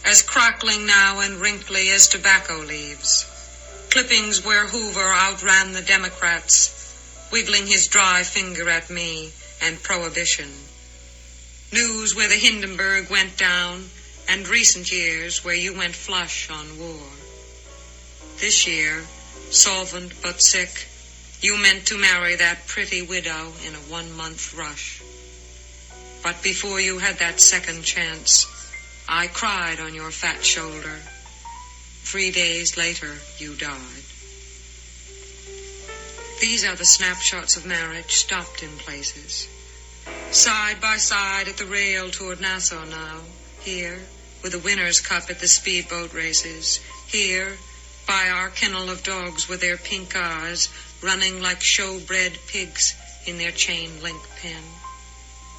as 0.06 0.22
crackling 0.22 0.86
now 0.86 1.20
and 1.20 1.42
wrinkly 1.42 1.90
as 1.90 2.08
tobacco 2.08 2.58
leaves. 2.60 3.26
Clippings 3.90 4.46
where 4.46 4.68
Hoover 4.68 5.00
outran 5.00 5.74
the 5.74 5.82
Democrats, 5.82 6.72
wiggling 7.32 7.66
his 7.66 7.88
dry 7.88 8.22
finger 8.22 8.70
at 8.70 8.90
me 8.90 9.32
and 9.62 9.82
prohibition. 9.82 10.50
News 11.74 12.16
where 12.16 12.30
the 12.30 12.36
Hindenburg 12.36 13.10
went 13.10 13.36
down, 13.38 13.90
and 14.30 14.48
recent 14.48 14.92
years 14.92 15.44
where 15.44 15.56
you 15.56 15.76
went 15.76 15.96
flush 15.96 16.50
on 16.50 16.80
war. 16.80 17.08
This 18.40 18.68
year, 18.68 19.04
solvent 19.50 20.14
but 20.22 20.42
sick, 20.42 20.88
you 21.42 21.58
meant 21.62 21.88
to 21.88 21.98
marry 21.98 22.36
that 22.36 22.68
pretty 22.68 23.02
widow 23.02 23.54
in 23.68 23.74
a 23.74 23.86
one 23.90 24.12
month 24.14 24.54
rush. 24.58 25.02
But 26.24 26.42
before 26.42 26.80
you 26.80 26.98
had 27.00 27.18
that 27.20 27.40
second 27.40 27.84
chance, 27.84 28.48
I 29.08 29.28
cried 29.28 29.80
on 29.80 29.94
your 29.94 30.12
fat 30.12 30.44
shoulder. 30.44 31.00
Three 32.04 32.32
days 32.32 32.78
later, 32.78 33.14
you 33.38 33.56
died. 33.56 34.04
These 36.42 36.66
are 36.66 36.76
the 36.76 36.86
snapshots 36.86 37.56
of 37.56 37.66
marriage 37.66 38.14
stopped 38.14 38.64
in 38.64 38.70
places. 38.78 39.48
Side 40.32 40.82
by 40.82 40.98
side 40.98 41.48
at 41.48 41.58
the 41.58 41.66
rail 41.66 42.10
toward 42.10 42.42
Nassau 42.42 42.84
now, 42.86 43.22
here, 43.62 44.00
with 44.44 44.54
a 44.54 44.60
winner's 44.60 45.00
cup 45.00 45.30
at 45.30 45.40
the 45.40 45.48
speedboat 45.48 46.14
races. 46.14 46.80
Here, 47.08 47.54
by 48.08 48.30
our 48.30 48.50
kennel 48.50 48.90
of 48.90 49.04
dogs 49.04 49.48
with 49.48 49.62
their 49.62 49.78
pink 49.78 50.16
eyes, 50.16 50.70
running 51.02 51.42
like 51.42 51.60
showbred 51.60 52.38
pigs 52.48 52.96
in 53.26 53.38
their 53.38 53.52
chain 53.52 53.90
link 54.02 54.22
pen. 54.42 54.64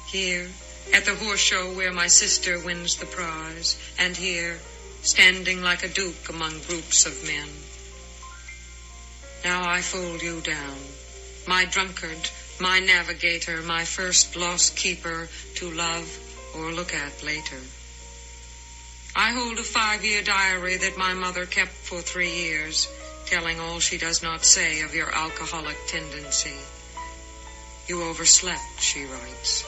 Here, 0.07 0.47
at 0.93 1.05
the 1.05 1.15
horse 1.15 1.39
show 1.39 1.73
where 1.73 1.93
my 1.93 2.07
sister 2.07 2.59
wins 2.59 2.95
the 2.95 3.05
prize, 3.05 3.77
and 3.99 4.15
here, 4.15 4.59
standing 5.01 5.61
like 5.61 5.83
a 5.83 5.87
duke 5.87 6.29
among 6.29 6.59
groups 6.67 7.05
of 7.05 7.25
men. 7.25 7.47
Now 9.43 9.69
I 9.69 9.81
fold 9.81 10.21
you 10.21 10.41
down, 10.41 10.77
my 11.47 11.65
drunkard, 11.65 12.29
my 12.59 12.79
navigator, 12.79 13.61
my 13.61 13.85
first 13.85 14.35
lost 14.35 14.75
keeper 14.75 15.29
to 15.55 15.71
love 15.71 16.07
or 16.55 16.71
look 16.71 16.93
at 16.93 17.23
later. 17.23 17.61
I 19.15 19.31
hold 19.31 19.57
a 19.57 19.63
five 19.63 20.03
year 20.03 20.21
diary 20.21 20.77
that 20.77 20.97
my 20.97 21.13
mother 21.13 21.45
kept 21.45 21.71
for 21.71 22.01
three 22.01 22.31
years, 22.31 22.87
telling 23.25 23.59
all 23.59 23.79
she 23.79 23.97
does 23.97 24.21
not 24.21 24.43
say 24.43 24.81
of 24.81 24.93
your 24.93 25.13
alcoholic 25.13 25.77
tendency. 25.87 26.57
You 27.87 28.03
overslept, 28.03 28.81
she 28.81 29.05
writes. 29.05 29.65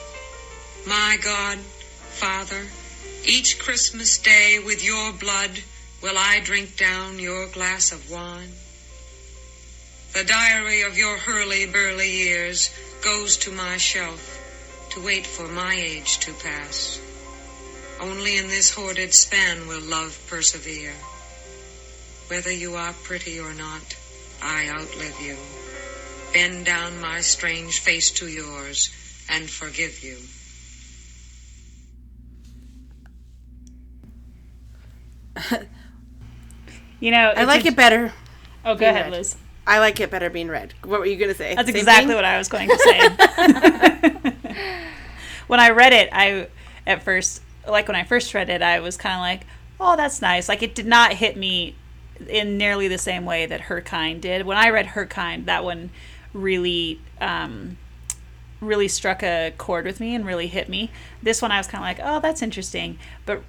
My 0.86 1.18
God, 1.22 1.58
Father, 1.58 2.66
each 3.24 3.58
Christmas 3.58 4.16
day 4.18 4.58
with 4.64 4.82
your 4.82 5.12
blood 5.12 5.50
will 6.02 6.16
I 6.16 6.40
drink 6.40 6.76
down 6.76 7.18
your 7.18 7.46
glass 7.48 7.92
of 7.92 8.10
wine. 8.10 8.52
The 10.14 10.24
diary 10.24 10.82
of 10.82 10.96
your 10.96 11.18
hurly-burly 11.18 12.10
years 12.10 12.70
goes 13.04 13.36
to 13.38 13.52
my 13.52 13.76
shelf 13.76 14.38
to 14.90 15.04
wait 15.04 15.26
for 15.26 15.46
my 15.48 15.74
age 15.74 16.18
to 16.20 16.32
pass. 16.32 16.98
Only 18.00 18.38
in 18.38 18.48
this 18.48 18.70
hoarded 18.70 19.12
span 19.12 19.68
will 19.68 19.82
love 19.82 20.18
persevere. 20.28 20.94
Whether 22.28 22.52
you 22.52 22.76
are 22.76 22.94
pretty 23.04 23.38
or 23.38 23.52
not, 23.52 23.96
I 24.42 24.68
outlive 24.68 25.20
you. 25.20 25.36
Bend 26.32 26.64
down 26.64 27.00
my 27.00 27.20
strange 27.20 27.80
face 27.80 28.10
to 28.12 28.28
yours 28.28 28.88
and 29.28 29.48
forgive 29.48 30.02
you. 30.02 30.16
You 37.00 37.10
know, 37.10 37.32
I 37.34 37.44
like 37.44 37.64
it 37.64 37.74
better. 37.76 38.12
Oh, 38.62 38.74
go 38.74 38.86
ahead. 38.86 39.10
Liz. 39.10 39.34
I 39.66 39.78
like 39.78 40.00
it 40.00 40.10
better 40.10 40.28
being 40.28 40.48
read. 40.48 40.74
What 40.84 41.00
were 41.00 41.06
you 41.06 41.16
gonna 41.16 41.34
say? 41.34 41.54
That's 41.54 41.68
Same 41.68 41.76
exactly 41.76 42.08
thing? 42.08 42.16
what 42.16 42.24
I 42.26 42.36
was 42.36 42.48
going 42.48 42.68
to 42.68 42.78
say. 42.78 43.08
when 45.46 45.60
I 45.60 45.70
read 45.70 45.92
it, 45.94 46.10
I 46.12 46.48
at 46.86 47.02
first, 47.02 47.40
like 47.66 47.88
when 47.88 47.96
I 47.96 48.04
first 48.04 48.34
read 48.34 48.50
it, 48.50 48.60
I 48.62 48.80
was 48.80 48.96
kind 48.98 49.14
of 49.14 49.20
like, 49.20 49.46
"Oh, 49.78 49.96
that's 49.96 50.20
nice." 50.20 50.48
Like 50.48 50.62
it 50.62 50.74
did 50.74 50.86
not 50.86 51.14
hit 51.14 51.36
me 51.36 51.74
in 52.28 52.58
nearly 52.58 52.86
the 52.86 52.98
same 52.98 53.24
way 53.24 53.46
that 53.46 53.62
Her 53.62 53.80
Kind 53.80 54.20
did. 54.20 54.44
When 54.44 54.58
I 54.58 54.68
read 54.68 54.86
Her 54.86 55.06
Kind, 55.06 55.46
that 55.46 55.64
one 55.64 55.90
really, 56.34 57.00
um, 57.20 57.78
really 58.60 58.88
struck 58.88 59.22
a 59.22 59.54
chord 59.56 59.86
with 59.86 60.00
me 60.00 60.14
and 60.14 60.26
really 60.26 60.48
hit 60.48 60.68
me. 60.68 60.90
This 61.22 61.40
one, 61.40 61.50
I 61.50 61.56
was 61.56 61.66
kind 61.66 61.82
of 61.82 61.86
like, 61.86 62.00
"Oh, 62.06 62.20
that's 62.20 62.42
interesting," 62.42 62.98
but 63.24 63.42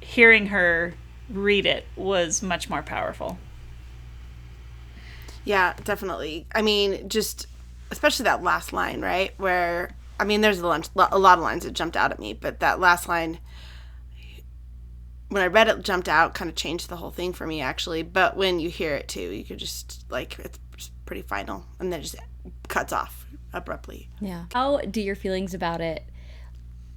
hearing 0.00 0.46
her 0.48 0.94
read 1.30 1.66
it 1.66 1.86
was 1.96 2.42
much 2.42 2.70
more 2.70 2.82
powerful. 2.82 3.38
Yeah, 5.44 5.74
definitely. 5.84 6.46
I 6.54 6.62
mean, 6.62 7.08
just 7.08 7.46
especially 7.90 8.24
that 8.24 8.42
last 8.42 8.72
line, 8.72 9.00
right? 9.00 9.32
Where 9.38 9.94
I 10.20 10.24
mean, 10.24 10.40
there's 10.40 10.58
a, 10.58 10.66
lunch, 10.66 10.88
a 10.96 11.18
lot 11.18 11.38
of 11.38 11.44
lines 11.44 11.64
that 11.64 11.72
jumped 11.72 11.96
out 11.96 12.10
at 12.10 12.18
me, 12.18 12.32
but 12.32 12.60
that 12.60 12.80
last 12.80 13.08
line, 13.08 13.38
when 15.28 15.42
I 15.42 15.46
read 15.46 15.68
it, 15.68 15.82
jumped 15.82 16.08
out, 16.08 16.34
kind 16.34 16.50
of 16.50 16.56
changed 16.56 16.88
the 16.88 16.96
whole 16.96 17.12
thing 17.12 17.32
for 17.32 17.46
me, 17.46 17.60
actually. 17.60 18.02
But 18.02 18.36
when 18.36 18.58
you 18.58 18.68
hear 18.68 18.94
it 18.94 19.08
too, 19.08 19.30
you 19.30 19.44
could 19.44 19.58
just 19.58 20.04
like 20.10 20.38
it's 20.38 20.58
pretty 21.06 21.22
final, 21.22 21.64
and 21.78 21.92
then 21.92 22.00
it 22.00 22.04
just 22.04 22.16
cuts 22.68 22.92
off 22.92 23.26
abruptly. 23.52 24.08
Yeah. 24.20 24.46
How 24.52 24.78
do 24.78 25.00
your 25.00 25.16
feelings 25.16 25.54
about 25.54 25.80
it 25.80 26.04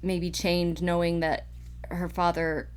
maybe 0.02 0.30
change 0.30 0.82
knowing 0.82 1.20
that 1.20 1.46
her 1.90 2.08
father 2.08 2.68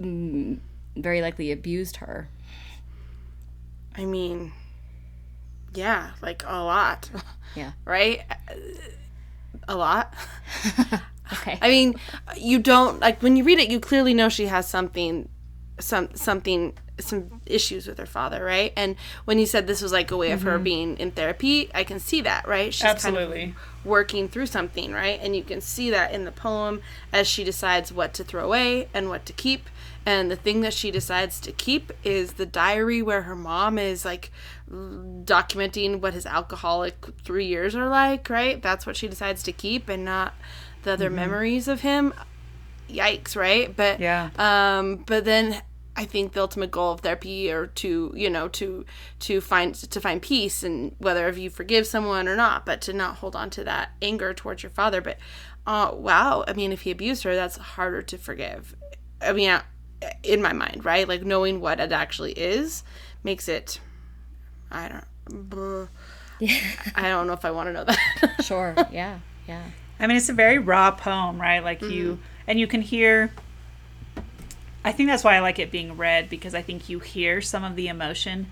Mm, 0.00 0.58
very 0.96 1.20
likely 1.20 1.52
abused 1.52 1.96
her? 1.96 2.28
I 3.96 4.04
mean, 4.04 4.52
yeah, 5.74 6.12
like 6.22 6.42
a 6.46 6.62
lot, 6.62 7.10
Yeah. 7.54 7.72
right? 7.84 8.22
A 9.68 9.76
lot. 9.76 10.14
Okay. 11.32 11.58
I 11.62 11.68
mean, 11.68 11.94
you 12.36 12.58
don't 12.58 13.00
like 13.00 13.22
when 13.22 13.36
you 13.36 13.44
read 13.44 13.58
it. 13.58 13.70
You 13.70 13.80
clearly 13.80 14.14
know 14.14 14.28
she 14.28 14.46
has 14.46 14.68
something, 14.68 15.28
some 15.78 16.08
something, 16.14 16.76
some 16.98 17.40
issues 17.46 17.86
with 17.86 17.98
her 17.98 18.06
father, 18.06 18.44
right? 18.44 18.72
And 18.76 18.96
when 19.24 19.38
you 19.38 19.46
said 19.46 19.66
this 19.66 19.80
was 19.80 19.92
like 19.92 20.10
a 20.10 20.16
way 20.16 20.32
of 20.32 20.42
her 20.42 20.54
mm-hmm. 20.54 20.64
being 20.64 20.96
in 20.96 21.12
therapy, 21.12 21.70
I 21.74 21.84
can 21.84 22.00
see 22.00 22.20
that, 22.22 22.48
right? 22.48 22.74
She's 22.74 22.84
Absolutely. 22.84 23.38
kind 23.38 23.50
of 23.52 23.86
working 23.86 24.28
through 24.28 24.46
something, 24.46 24.92
right? 24.92 25.18
And 25.22 25.36
you 25.36 25.42
can 25.42 25.60
see 25.60 25.90
that 25.90 26.12
in 26.12 26.24
the 26.24 26.32
poem 26.32 26.82
as 27.12 27.28
she 27.28 27.44
decides 27.44 27.92
what 27.92 28.12
to 28.14 28.24
throw 28.24 28.44
away 28.44 28.88
and 28.92 29.08
what 29.08 29.24
to 29.26 29.32
keep. 29.32 29.68
And 30.06 30.30
the 30.30 30.36
thing 30.36 30.62
that 30.62 30.72
she 30.72 30.90
decides 30.90 31.38
to 31.40 31.52
keep 31.52 31.92
is 32.02 32.32
the 32.34 32.46
diary 32.46 33.02
where 33.02 33.22
her 33.22 33.36
mom 33.36 33.78
is 33.78 34.04
like 34.04 34.30
documenting 34.72 36.00
what 36.00 36.14
his 36.14 36.26
alcoholic 36.26 37.06
three 37.22 37.46
years 37.46 37.74
are 37.74 37.88
like, 37.88 38.28
right? 38.30 38.60
That's 38.62 38.86
what 38.86 38.96
she 38.96 39.08
decides 39.08 39.42
to 39.44 39.52
keep 39.52 39.88
and 39.88 40.04
not 40.04 40.34
the 40.82 40.92
other 40.92 41.10
memories 41.10 41.68
of 41.68 41.80
him. 41.82 42.14
Yikes, 42.88 43.36
right? 43.36 43.74
But 43.76 44.00
Yeah. 44.00 44.30
um 44.38 44.96
but 45.06 45.24
then 45.24 45.62
I 45.96 46.04
think 46.06 46.32
the 46.32 46.40
ultimate 46.40 46.70
goal 46.70 46.92
of 46.92 47.00
therapy 47.00 47.52
or 47.52 47.66
to, 47.66 48.12
you 48.16 48.30
know, 48.30 48.48
to 48.48 48.84
to 49.20 49.40
find 49.40 49.74
to 49.74 50.00
find 50.00 50.22
peace 50.22 50.62
and 50.62 50.94
whether 50.98 51.28
if 51.28 51.36
you 51.36 51.50
forgive 51.50 51.86
someone 51.86 52.26
or 52.26 52.36
not, 52.36 52.64
but 52.64 52.80
to 52.82 52.92
not 52.92 53.16
hold 53.16 53.36
on 53.36 53.50
to 53.50 53.64
that 53.64 53.90
anger 54.00 54.32
towards 54.32 54.62
your 54.62 54.70
father. 54.70 55.00
But 55.00 55.18
uh 55.66 55.90
wow, 55.92 56.44
I 56.48 56.54
mean 56.54 56.72
if 56.72 56.82
he 56.82 56.90
abused 56.90 57.22
her, 57.24 57.34
that's 57.34 57.58
harder 57.58 58.02
to 58.02 58.16
forgive. 58.18 58.74
I 59.20 59.32
mean 59.34 59.60
in 60.22 60.42
my 60.42 60.52
mind, 60.52 60.84
right? 60.84 61.06
Like 61.06 61.22
knowing 61.22 61.60
what 61.60 61.80
it 61.80 61.92
actually 61.92 62.32
is 62.32 62.82
makes 63.22 63.48
it 63.48 63.80
I 64.70 64.88
don't 64.88 65.48
brr. 65.48 65.88
I 66.94 67.08
don't 67.08 67.26
know 67.26 67.34
if 67.34 67.44
I 67.44 67.50
want 67.50 67.68
to 67.68 67.72
know 67.72 67.84
that. 67.84 67.98
Sure. 68.42 68.74
Yeah. 68.90 69.18
Yeah. 69.46 69.64
I 69.98 70.06
mean, 70.06 70.16
it's 70.16 70.28
a 70.28 70.34
very 70.34 70.58
raw 70.58 70.90
poem, 70.90 71.40
right? 71.40 71.62
Like 71.62 71.82
you, 71.82 72.14
mm-hmm. 72.14 72.22
and 72.46 72.58
you 72.58 72.66
can 72.66 72.80
hear. 72.80 73.32
I 74.82 74.92
think 74.92 75.10
that's 75.10 75.22
why 75.22 75.36
I 75.36 75.40
like 75.40 75.58
it 75.58 75.70
being 75.70 75.98
read 75.98 76.30
because 76.30 76.54
I 76.54 76.62
think 76.62 76.88
you 76.88 77.00
hear 77.00 77.42
some 77.42 77.64
of 77.64 77.76
the 77.76 77.88
emotion 77.88 78.46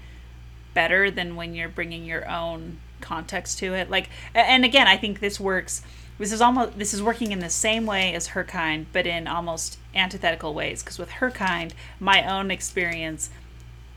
better 0.74 1.10
than 1.10 1.36
when 1.36 1.54
you're 1.54 1.70
bringing 1.70 2.04
your 2.04 2.28
own 2.28 2.78
context 3.00 3.58
to 3.60 3.72
it. 3.72 3.88
Like, 3.88 4.10
and 4.34 4.64
again, 4.64 4.86
I 4.86 4.98
think 4.98 5.20
this 5.20 5.40
works. 5.40 5.82
This 6.18 6.32
is 6.32 6.40
almost 6.40 6.78
this 6.78 6.92
is 6.92 7.02
working 7.02 7.32
in 7.32 7.38
the 7.38 7.50
same 7.50 7.86
way 7.86 8.14
as 8.14 8.28
her 8.28 8.44
kind, 8.44 8.86
but 8.92 9.06
in 9.06 9.26
almost 9.26 9.78
antithetical 9.94 10.52
ways. 10.52 10.82
Because 10.82 10.98
with 10.98 11.10
her 11.12 11.30
kind, 11.30 11.72
my 12.00 12.28
own 12.28 12.50
experience 12.50 13.30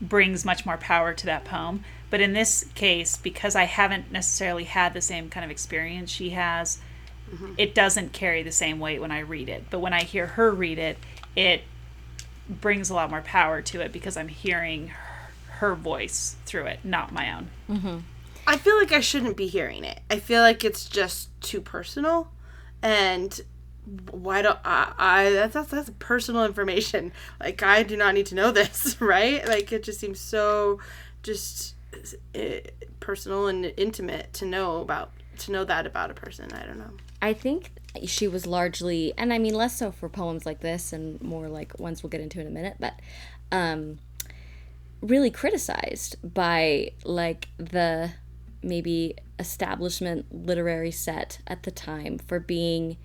brings 0.00 0.44
much 0.44 0.64
more 0.64 0.76
power 0.76 1.12
to 1.12 1.26
that 1.26 1.44
poem. 1.44 1.84
But 2.10 2.20
in 2.20 2.32
this 2.32 2.66
case, 2.74 3.16
because 3.16 3.56
I 3.56 3.64
haven't 3.64 4.12
necessarily 4.12 4.64
had 4.64 4.94
the 4.94 5.00
same 5.00 5.30
kind 5.30 5.44
of 5.44 5.50
experience 5.50 6.10
she 6.10 6.30
has, 6.30 6.78
mm-hmm. 7.32 7.54
it 7.56 7.74
doesn't 7.74 8.12
carry 8.12 8.42
the 8.42 8.52
same 8.52 8.78
weight 8.78 9.00
when 9.00 9.10
I 9.10 9.20
read 9.20 9.48
it. 9.48 9.64
But 9.70 9.80
when 9.80 9.92
I 9.92 10.02
hear 10.02 10.26
her 10.26 10.52
read 10.52 10.78
it, 10.78 10.98
it 11.34 11.62
brings 12.48 12.90
a 12.90 12.94
lot 12.94 13.10
more 13.10 13.22
power 13.22 13.62
to 13.62 13.80
it 13.80 13.92
because 13.92 14.16
I'm 14.16 14.28
hearing 14.28 14.88
her, 14.88 15.30
her 15.48 15.74
voice 15.74 16.36
through 16.44 16.66
it, 16.66 16.80
not 16.84 17.12
my 17.12 17.32
own. 17.32 17.50
Mm-hmm. 17.70 17.98
I 18.46 18.56
feel 18.56 18.76
like 18.76 18.92
I 18.92 19.00
shouldn't 19.00 19.36
be 19.36 19.46
hearing 19.46 19.84
it. 19.84 20.00
I 20.10 20.18
feel 20.18 20.42
like 20.42 20.64
it's 20.64 20.88
just 20.88 21.28
too 21.40 21.60
personal, 21.60 22.30
and 22.82 23.40
why 24.10 24.42
don't 24.42 24.58
I? 24.64 24.92
I 24.98 25.30
that's 25.30 25.68
that's, 25.68 25.90
personal 25.98 26.44
information. 26.44 27.12
Like 27.40 27.62
I 27.62 27.82
do 27.82 27.96
not 27.96 28.14
need 28.14 28.26
to 28.26 28.34
know 28.34 28.50
this, 28.50 28.96
right? 29.00 29.46
Like 29.46 29.72
it 29.72 29.82
just 29.82 30.00
seems 30.00 30.20
so, 30.20 30.80
just 31.22 31.74
uh, 32.34 32.68
personal 33.00 33.46
and 33.46 33.72
intimate 33.76 34.32
to 34.34 34.46
know 34.46 34.80
about 34.80 35.12
to 35.38 35.52
know 35.52 35.64
that 35.64 35.86
about 35.86 36.10
a 36.10 36.14
person. 36.14 36.52
I 36.52 36.66
don't 36.66 36.78
know. 36.78 36.92
I 37.20 37.32
think 37.34 37.70
she 38.06 38.26
was 38.26 38.46
largely, 38.46 39.12
and 39.16 39.32
I 39.32 39.38
mean 39.38 39.54
less 39.54 39.76
so 39.76 39.92
for 39.92 40.08
poems 40.08 40.46
like 40.46 40.60
this, 40.60 40.92
and 40.92 41.20
more 41.22 41.48
like 41.48 41.78
ones 41.78 42.02
we'll 42.02 42.10
get 42.10 42.20
into 42.20 42.40
in 42.40 42.46
a 42.46 42.50
minute, 42.50 42.76
but 42.80 42.94
um, 43.52 43.98
really 45.00 45.30
criticized 45.30 46.16
by 46.22 46.92
like 47.04 47.48
the 47.58 48.12
maybe 48.62 49.16
establishment 49.38 50.26
literary 50.32 50.90
set 50.90 51.40
at 51.46 51.62
the 51.62 51.70
time 51.70 52.18
for 52.18 52.38
being 52.38 52.96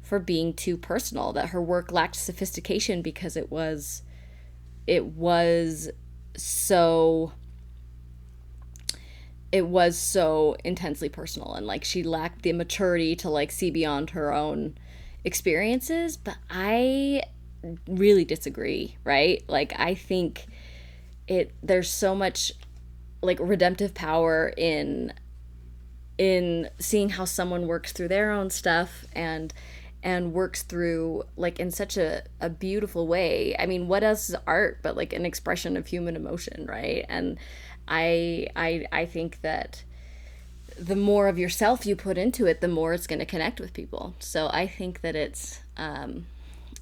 for 0.00 0.18
being 0.18 0.54
too 0.54 0.76
personal. 0.76 1.32
That 1.32 1.50
her 1.50 1.62
work 1.62 1.92
lacked 1.92 2.16
sophistication 2.16 3.02
because 3.02 3.36
it 3.36 3.50
was 3.50 4.02
it 4.86 5.04
was 5.04 5.90
so 6.36 7.32
it 9.50 9.66
was 9.66 9.96
so 9.96 10.56
intensely 10.62 11.08
personal 11.08 11.54
and 11.54 11.66
like 11.66 11.82
she 11.82 12.02
lacked 12.02 12.42
the 12.42 12.52
maturity 12.52 13.16
to 13.16 13.30
like 13.30 13.50
see 13.50 13.70
beyond 13.70 14.10
her 14.10 14.32
own 14.32 14.76
experiences 15.24 16.18
but 16.18 16.36
i 16.50 17.22
really 17.88 18.24
disagree, 18.24 18.96
right? 19.04 19.42
Like 19.48 19.72
I 19.78 19.94
think 19.94 20.46
it 21.26 21.52
there's 21.62 21.90
so 21.90 22.14
much 22.14 22.52
like 23.22 23.38
redemptive 23.40 23.94
power 23.94 24.52
in 24.56 25.12
in 26.16 26.68
seeing 26.78 27.10
how 27.10 27.24
someone 27.24 27.66
works 27.66 27.92
through 27.92 28.08
their 28.08 28.30
own 28.30 28.50
stuff 28.50 29.04
and 29.12 29.52
and 30.02 30.32
works 30.32 30.62
through 30.62 31.24
like 31.36 31.58
in 31.58 31.70
such 31.70 31.96
a, 31.96 32.22
a 32.40 32.48
beautiful 32.48 33.06
way. 33.06 33.56
I 33.58 33.66
mean 33.66 33.88
what 33.88 34.02
else 34.02 34.28
is 34.28 34.36
art 34.46 34.78
but 34.82 34.96
like 34.96 35.12
an 35.12 35.24
expression 35.24 35.76
of 35.76 35.86
human 35.86 36.16
emotion 36.16 36.66
right? 36.66 37.04
And 37.08 37.38
i 37.90 38.46
i 38.54 38.84
i 38.92 39.06
think 39.06 39.40
that 39.40 39.82
the 40.78 40.94
more 40.94 41.26
of 41.26 41.38
yourself 41.38 41.86
you 41.86 41.96
put 41.96 42.18
into 42.18 42.44
it 42.46 42.60
the 42.60 42.68
more 42.68 42.92
it's 42.92 43.06
going 43.06 43.18
to 43.18 43.24
connect 43.24 43.60
with 43.60 43.72
people. 43.72 44.14
So 44.18 44.48
i 44.52 44.66
think 44.66 45.00
that 45.00 45.16
it's 45.16 45.60
um 45.76 46.26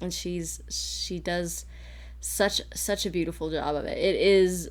and 0.01 0.13
she's 0.13 0.61
she 0.69 1.19
does 1.19 1.65
such 2.19 2.61
such 2.73 3.05
a 3.05 3.09
beautiful 3.09 3.49
job 3.49 3.75
of 3.75 3.85
it. 3.85 3.97
It 3.97 4.15
is 4.15 4.69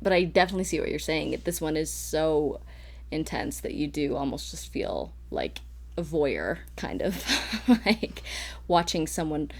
but 0.00 0.12
i 0.12 0.24
definitely 0.24 0.64
see 0.64 0.80
what 0.80 0.90
you're 0.90 0.98
saying. 0.98 1.40
This 1.44 1.60
one 1.60 1.76
is 1.76 1.90
so 1.90 2.60
intense 3.10 3.60
that 3.60 3.74
you 3.74 3.86
do 3.86 4.16
almost 4.16 4.50
just 4.50 4.70
feel 4.72 5.12
like 5.30 5.60
a 5.96 6.02
voyeur 6.02 6.58
kind 6.76 7.02
of 7.02 7.24
like 7.86 8.22
watching 8.68 9.06
someone 9.06 9.50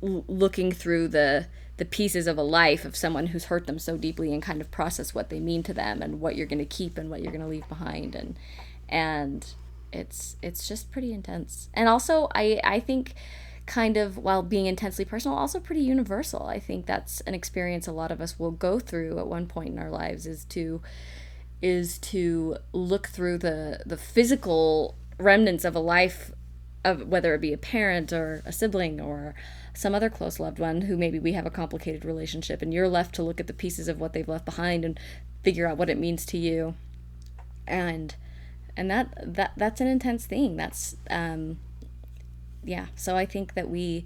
looking 0.00 0.72
through 0.72 1.08
the 1.08 1.46
the 1.76 1.84
pieces 1.84 2.26
of 2.26 2.36
a 2.36 2.42
life 2.42 2.84
of 2.84 2.96
someone 2.96 3.28
who's 3.28 3.44
hurt 3.44 3.66
them 3.66 3.78
so 3.78 3.96
deeply 3.96 4.32
and 4.32 4.42
kind 4.42 4.60
of 4.60 4.70
process 4.70 5.14
what 5.14 5.30
they 5.30 5.38
mean 5.38 5.62
to 5.62 5.72
them 5.72 6.02
and 6.02 6.20
what 6.20 6.34
you're 6.34 6.46
going 6.46 6.58
to 6.58 6.64
keep 6.64 6.98
and 6.98 7.08
what 7.08 7.22
you're 7.22 7.30
going 7.30 7.40
to 7.40 7.46
leave 7.48 7.68
behind. 7.68 8.16
And 8.16 8.36
and 8.88 9.46
it's 9.92 10.36
it's 10.42 10.66
just 10.66 10.90
pretty 10.90 11.12
intense. 11.12 11.68
And 11.74 11.88
also 11.88 12.28
i 12.34 12.60
i 12.64 12.80
think 12.80 13.14
kind 13.68 13.98
of 13.98 14.16
while 14.16 14.42
being 14.42 14.64
intensely 14.64 15.04
personal 15.04 15.36
also 15.36 15.60
pretty 15.60 15.82
universal. 15.82 16.46
I 16.46 16.58
think 16.58 16.86
that's 16.86 17.20
an 17.20 17.34
experience 17.34 17.86
a 17.86 17.92
lot 17.92 18.10
of 18.10 18.20
us 18.20 18.38
will 18.38 18.50
go 18.50 18.80
through 18.80 19.18
at 19.18 19.26
one 19.26 19.46
point 19.46 19.68
in 19.68 19.78
our 19.78 19.90
lives 19.90 20.26
is 20.26 20.44
to 20.46 20.80
is 21.60 21.98
to 21.98 22.56
look 22.72 23.08
through 23.08 23.38
the 23.38 23.82
the 23.84 23.98
physical 23.98 24.96
remnants 25.18 25.64
of 25.64 25.76
a 25.76 25.80
life 25.80 26.32
of 26.82 27.08
whether 27.08 27.34
it 27.34 27.40
be 27.40 27.52
a 27.52 27.58
parent 27.58 28.10
or 28.12 28.42
a 28.46 28.52
sibling 28.52 29.00
or 29.00 29.34
some 29.74 29.94
other 29.94 30.08
close 30.08 30.40
loved 30.40 30.58
one 30.58 30.82
who 30.82 30.96
maybe 30.96 31.18
we 31.18 31.32
have 31.32 31.44
a 31.44 31.50
complicated 31.50 32.04
relationship 32.04 32.62
and 32.62 32.72
you're 32.72 32.88
left 32.88 33.14
to 33.14 33.22
look 33.22 33.38
at 33.38 33.48
the 33.48 33.52
pieces 33.52 33.86
of 33.86 34.00
what 34.00 34.14
they've 34.14 34.28
left 34.28 34.46
behind 34.46 34.82
and 34.84 34.98
figure 35.42 35.66
out 35.66 35.76
what 35.76 35.90
it 35.90 35.98
means 35.98 36.24
to 36.24 36.38
you. 36.38 36.74
And 37.66 38.14
and 38.78 38.90
that 38.90 39.34
that 39.34 39.52
that's 39.58 39.82
an 39.82 39.88
intense 39.88 40.24
thing. 40.24 40.56
That's 40.56 40.96
um 41.10 41.58
yeah 42.64 42.86
so 42.96 43.16
i 43.16 43.24
think 43.26 43.54
that 43.54 43.68
we 43.70 44.04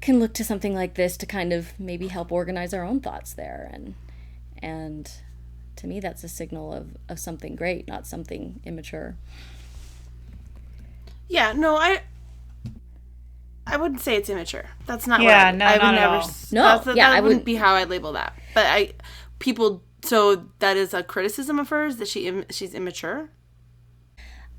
can 0.00 0.18
look 0.18 0.32
to 0.34 0.42
something 0.44 0.74
like 0.74 0.94
this 0.94 1.16
to 1.16 1.26
kind 1.26 1.52
of 1.52 1.78
maybe 1.78 2.08
help 2.08 2.32
organize 2.32 2.72
our 2.72 2.82
own 2.84 3.00
thoughts 3.00 3.34
there 3.34 3.68
and 3.72 3.94
and 4.62 5.10
to 5.76 5.86
me 5.86 6.00
that's 6.00 6.24
a 6.24 6.28
signal 6.28 6.72
of 6.72 6.96
of 7.08 7.18
something 7.18 7.54
great 7.54 7.86
not 7.88 8.06
something 8.06 8.60
immature 8.64 9.16
Yeah, 11.28 11.52
no, 11.52 11.76
I 11.76 12.02
I 13.66 13.76
wouldn't 13.76 14.00
say 14.00 14.16
it's 14.16 14.28
immature. 14.28 14.64
That's 14.86 15.06
not 15.06 15.20
Yeah, 15.22 15.44
what 15.52 15.54
I, 15.54 15.56
no, 15.58 15.64
I 15.64 15.72
would 15.74 15.82
not 15.82 15.94
at 15.94 16.00
never 16.00 16.14
all. 16.16 16.30
No, 16.50 16.62
that's- 16.64 16.96
yeah, 16.96 17.08
that 17.10 17.16
I 17.16 17.20
wouldn't 17.20 17.24
wouldn't- 17.24 17.44
be 17.44 17.54
how 17.54 17.74
I 17.74 17.84
label 17.84 18.12
that. 18.14 18.32
But 18.52 18.66
I 18.66 18.92
people 19.38 19.82
so 20.02 20.46
that 20.58 20.76
is 20.76 20.92
a 20.92 21.02
criticism 21.04 21.58
of 21.60 21.68
hers 21.68 21.96
that 21.98 22.08
she 22.08 22.42
she's 22.50 22.74
immature. 22.74 23.30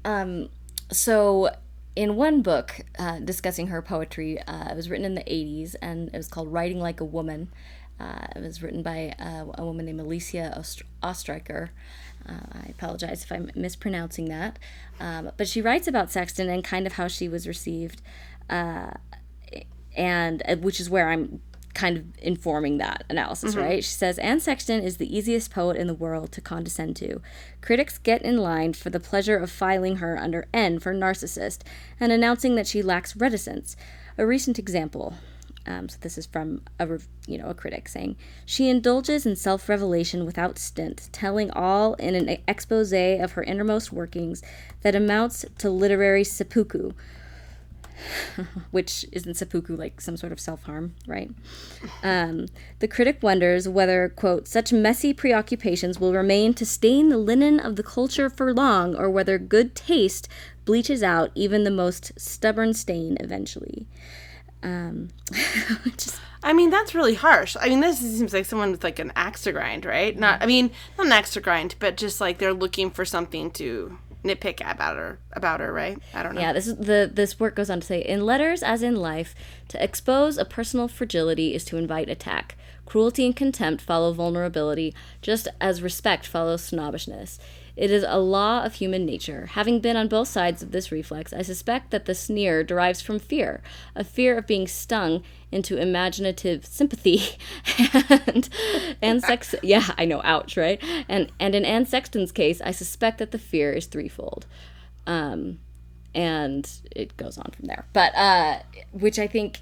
Um, 0.06 0.48
so 0.92 1.54
in 1.96 2.16
one 2.16 2.42
book 2.42 2.82
uh, 2.98 3.20
discussing 3.20 3.68
her 3.68 3.82
poetry, 3.82 4.40
uh, 4.42 4.70
it 4.70 4.76
was 4.76 4.90
written 4.90 5.06
in 5.06 5.16
the 5.16 5.24
80s 5.24 5.76
and 5.82 6.10
it 6.10 6.18
was 6.18 6.28
called 6.28 6.52
Writing 6.52 6.80
Like 6.80 7.00
a 7.00 7.06
Woman. 7.06 7.50
Uh, 8.00 8.28
it 8.36 8.42
was 8.42 8.64
written 8.64 8.82
by 8.82 9.14
uh, 9.20 9.46
a 9.56 9.66
woman 9.66 9.86
named 9.86 10.00
Alicia 10.00 10.58
Ost- 10.58 10.84
Ostriker. 11.04 11.72
Uh, 12.28 12.34
I 12.54 12.70
apologize 12.70 13.24
if 13.24 13.32
I'm 13.32 13.52
mispronouncing 13.56 14.26
that. 14.26 14.58
Um, 15.00 15.32
but 15.38 15.48
she 15.48 15.62
writes 15.62 15.88
about 15.88 16.12
Sexton 16.12 16.50
and 16.50 16.64
kind 16.64 16.88
of 16.88 16.94
how 16.94 17.08
she 17.08 17.28
was 17.28 17.48
received, 17.48 18.02
uh, 18.50 18.92
and 19.96 20.42
which 20.62 20.80
is 20.80 20.90
where 20.90 21.10
I'm 21.10 21.42
kind 21.74 21.98
of 21.98 22.06
informing 22.20 22.78
that 22.78 23.04
analysis, 23.10 23.56
right? 23.56 23.84
She 23.84 23.92
says 23.92 24.20
Anne 24.20 24.40
Sexton 24.40 24.84
is 24.84 24.98
the 24.98 25.16
easiest 25.16 25.52
poet 25.52 25.78
in 25.78 25.88
the 25.88 25.94
world 25.94 26.32
to 26.34 26.42
condescend 26.42 26.96
to. 26.98 27.22
Critics 27.62 27.98
get 27.98 28.22
in 28.22 28.38
line 28.38 28.74
for 28.74 28.90
the 28.90 29.00
pleasure 29.00 29.38
of 29.38 29.52
filing 29.52 29.98
her 29.98 30.18
under 30.18 30.48
N 30.54 30.80
for 30.80 30.94
narcissist 30.94 31.62
and 32.00 32.12
announcing 32.12 32.56
that 32.56 32.68
she 32.68 32.82
lacks 32.82 33.16
reticence. 33.16 33.76
A 34.18 34.26
recent 34.26 34.60
example. 34.60 35.16
Um, 35.68 35.90
so 35.90 35.98
this 36.02 36.18
is 36.18 36.26
from 36.26 36.62
a 36.80 36.88
you 37.28 37.38
know 37.38 37.48
a 37.48 37.54
critic 37.54 37.88
saying 37.88 38.16
she 38.48 38.68
indulges 38.68 39.28
in 39.28 39.36
self-revelation 39.36 40.26
without 40.26 40.58
stint, 40.58 41.08
telling 41.12 41.52
all 41.52 41.94
in 41.96 42.16
an 42.16 42.38
expose 42.48 42.92
of 42.92 43.34
her 43.34 43.44
innermost 43.44 43.92
workings 43.92 44.42
that 44.82 44.96
amounts 44.96 45.46
to 45.60 45.70
literary 45.70 46.24
seppuku, 46.24 46.94
which 48.72 49.06
isn't 49.12 49.36
seppuku 49.36 49.76
like 49.76 50.02
some 50.02 50.18
sort 50.18 50.32
of 50.32 50.40
self 50.40 50.64
harm, 50.64 50.96
right? 51.08 51.32
Um, 52.04 52.48
the 52.80 52.88
critic 52.88 53.20
wonders 53.22 53.68
whether, 53.68 54.10
quote, 54.10 54.48
such 54.48 54.74
messy 54.74 55.14
preoccupations 55.14 56.00
will 56.00 56.14
remain 56.14 56.54
to 56.56 56.66
stain 56.66 57.10
the 57.10 57.18
linen 57.18 57.60
of 57.60 57.76
the 57.76 57.84
culture 57.84 58.30
for 58.30 58.54
long, 58.54 58.96
or 58.96 59.10
whether 59.10 59.38
good 59.38 59.76
taste 59.76 60.28
bleaches 60.66 61.04
out 61.04 61.32
even 61.36 61.64
the 61.64 61.72
most 61.72 62.12
stubborn 62.20 62.74
stain 62.74 63.18
eventually. 63.20 63.88
Um, 64.64 65.10
just, 65.98 66.20
I 66.44 66.54
mean, 66.54 66.70
that's 66.70 66.94
really 66.94 67.16
harsh. 67.16 67.56
I 67.60 67.70
mean, 67.70 67.80
this 67.80 68.00
seems 68.00 68.34
like 68.34 68.46
someone 68.46 68.72
with 68.72 68.84
like 68.84 69.00
an 69.00 69.12
axe 69.16 69.44
to 69.44 69.52
grind, 69.52 69.86
right? 69.86 70.18
Not, 70.18 70.42
I 70.42 70.46
mean, 70.46 70.72
not 70.98 71.08
an 71.08 71.14
axe 71.14 71.32
to 71.32 71.42
grind, 71.42 71.76
but 71.80 71.98
just 71.98 72.22
like 72.22 72.38
they're 72.38 72.54
looking 72.54 72.92
for 72.92 73.06
something 73.06 73.52
to 73.52 73.98
nitpick 74.24 74.62
about 74.70 74.98
her, 74.98 75.20
about 75.34 75.60
her, 75.60 75.72
right? 75.72 75.98
I 76.14 76.24
don't 76.24 76.36
know. 76.36 76.42
yeah, 76.42 76.54
this 76.54 76.68
is 76.68 76.78
the 76.78 77.10
this 77.12 77.40
work 77.40 77.56
goes 77.56 77.70
on 77.70 77.80
to 77.82 77.88
say, 77.88 78.02
in 78.02 78.26
letters 78.26 78.64
as 78.64 78.84
in 78.84 78.96
life, 78.96 79.34
to 79.70 79.84
expose 79.84 80.38
a 80.38 80.46
personal 80.46 80.88
fragility 80.88 81.54
is 81.54 81.64
to 81.66 81.78
invite 81.78 82.10
attack. 82.10 82.58
Cruelty 82.86 83.26
and 83.26 83.36
contempt 83.36 83.82
follow 83.82 84.12
vulnerability, 84.14 84.94
just 85.22 85.48
as 85.60 85.82
respect 85.82 86.26
follows 86.28 86.62
snobbishness. 86.64 87.40
It 87.76 87.92
is 87.92 88.06
a 88.08 88.20
law 88.20 88.64
of 88.64 88.76
human 88.76 89.06
nature. 89.06 89.48
Having 89.48 89.82
been 89.82 89.98
on 89.98 90.08
both 90.08 90.28
sides 90.28 90.62
of 90.62 90.72
this 90.72 90.92
reflex, 90.92 91.34
I 91.34 91.42
suspect 91.42 91.92
that 91.92 92.06
the 92.06 92.16
sneer 92.16 92.64
derives 92.64 93.02
from 93.02 93.20
fear, 93.20 93.62
a 93.96 94.04
fear 94.04 94.38
of 94.38 94.48
being 94.48 94.68
stung 94.68 95.24
into 95.52 95.78
imaginative 95.78 96.66
sympathy, 96.66 97.38
and 98.10 98.50
and 99.02 99.22
sex. 99.24 99.56
Yeah, 99.62 99.94
I 99.98 100.06
know. 100.06 100.22
Ouch, 100.24 100.58
right? 100.58 100.82
And 101.08 101.32
and 101.40 101.56
in 101.56 101.66
Anne 101.66 101.86
Sexton's 101.86 102.32
case, 102.32 102.62
I 102.62 102.72
suspect 102.72 103.18
that 103.20 103.32
the 103.32 103.40
fear 103.40 103.74
is 103.74 103.86
threefold. 103.86 104.46
Um, 105.08 105.60
and 106.14 106.70
it 106.92 107.16
goes 107.18 107.38
on 107.38 107.52
from 107.56 107.68
there. 107.68 107.86
But 107.94 108.14
uh, 108.16 108.60
which 108.92 109.18
I 109.18 109.28
think 109.28 109.62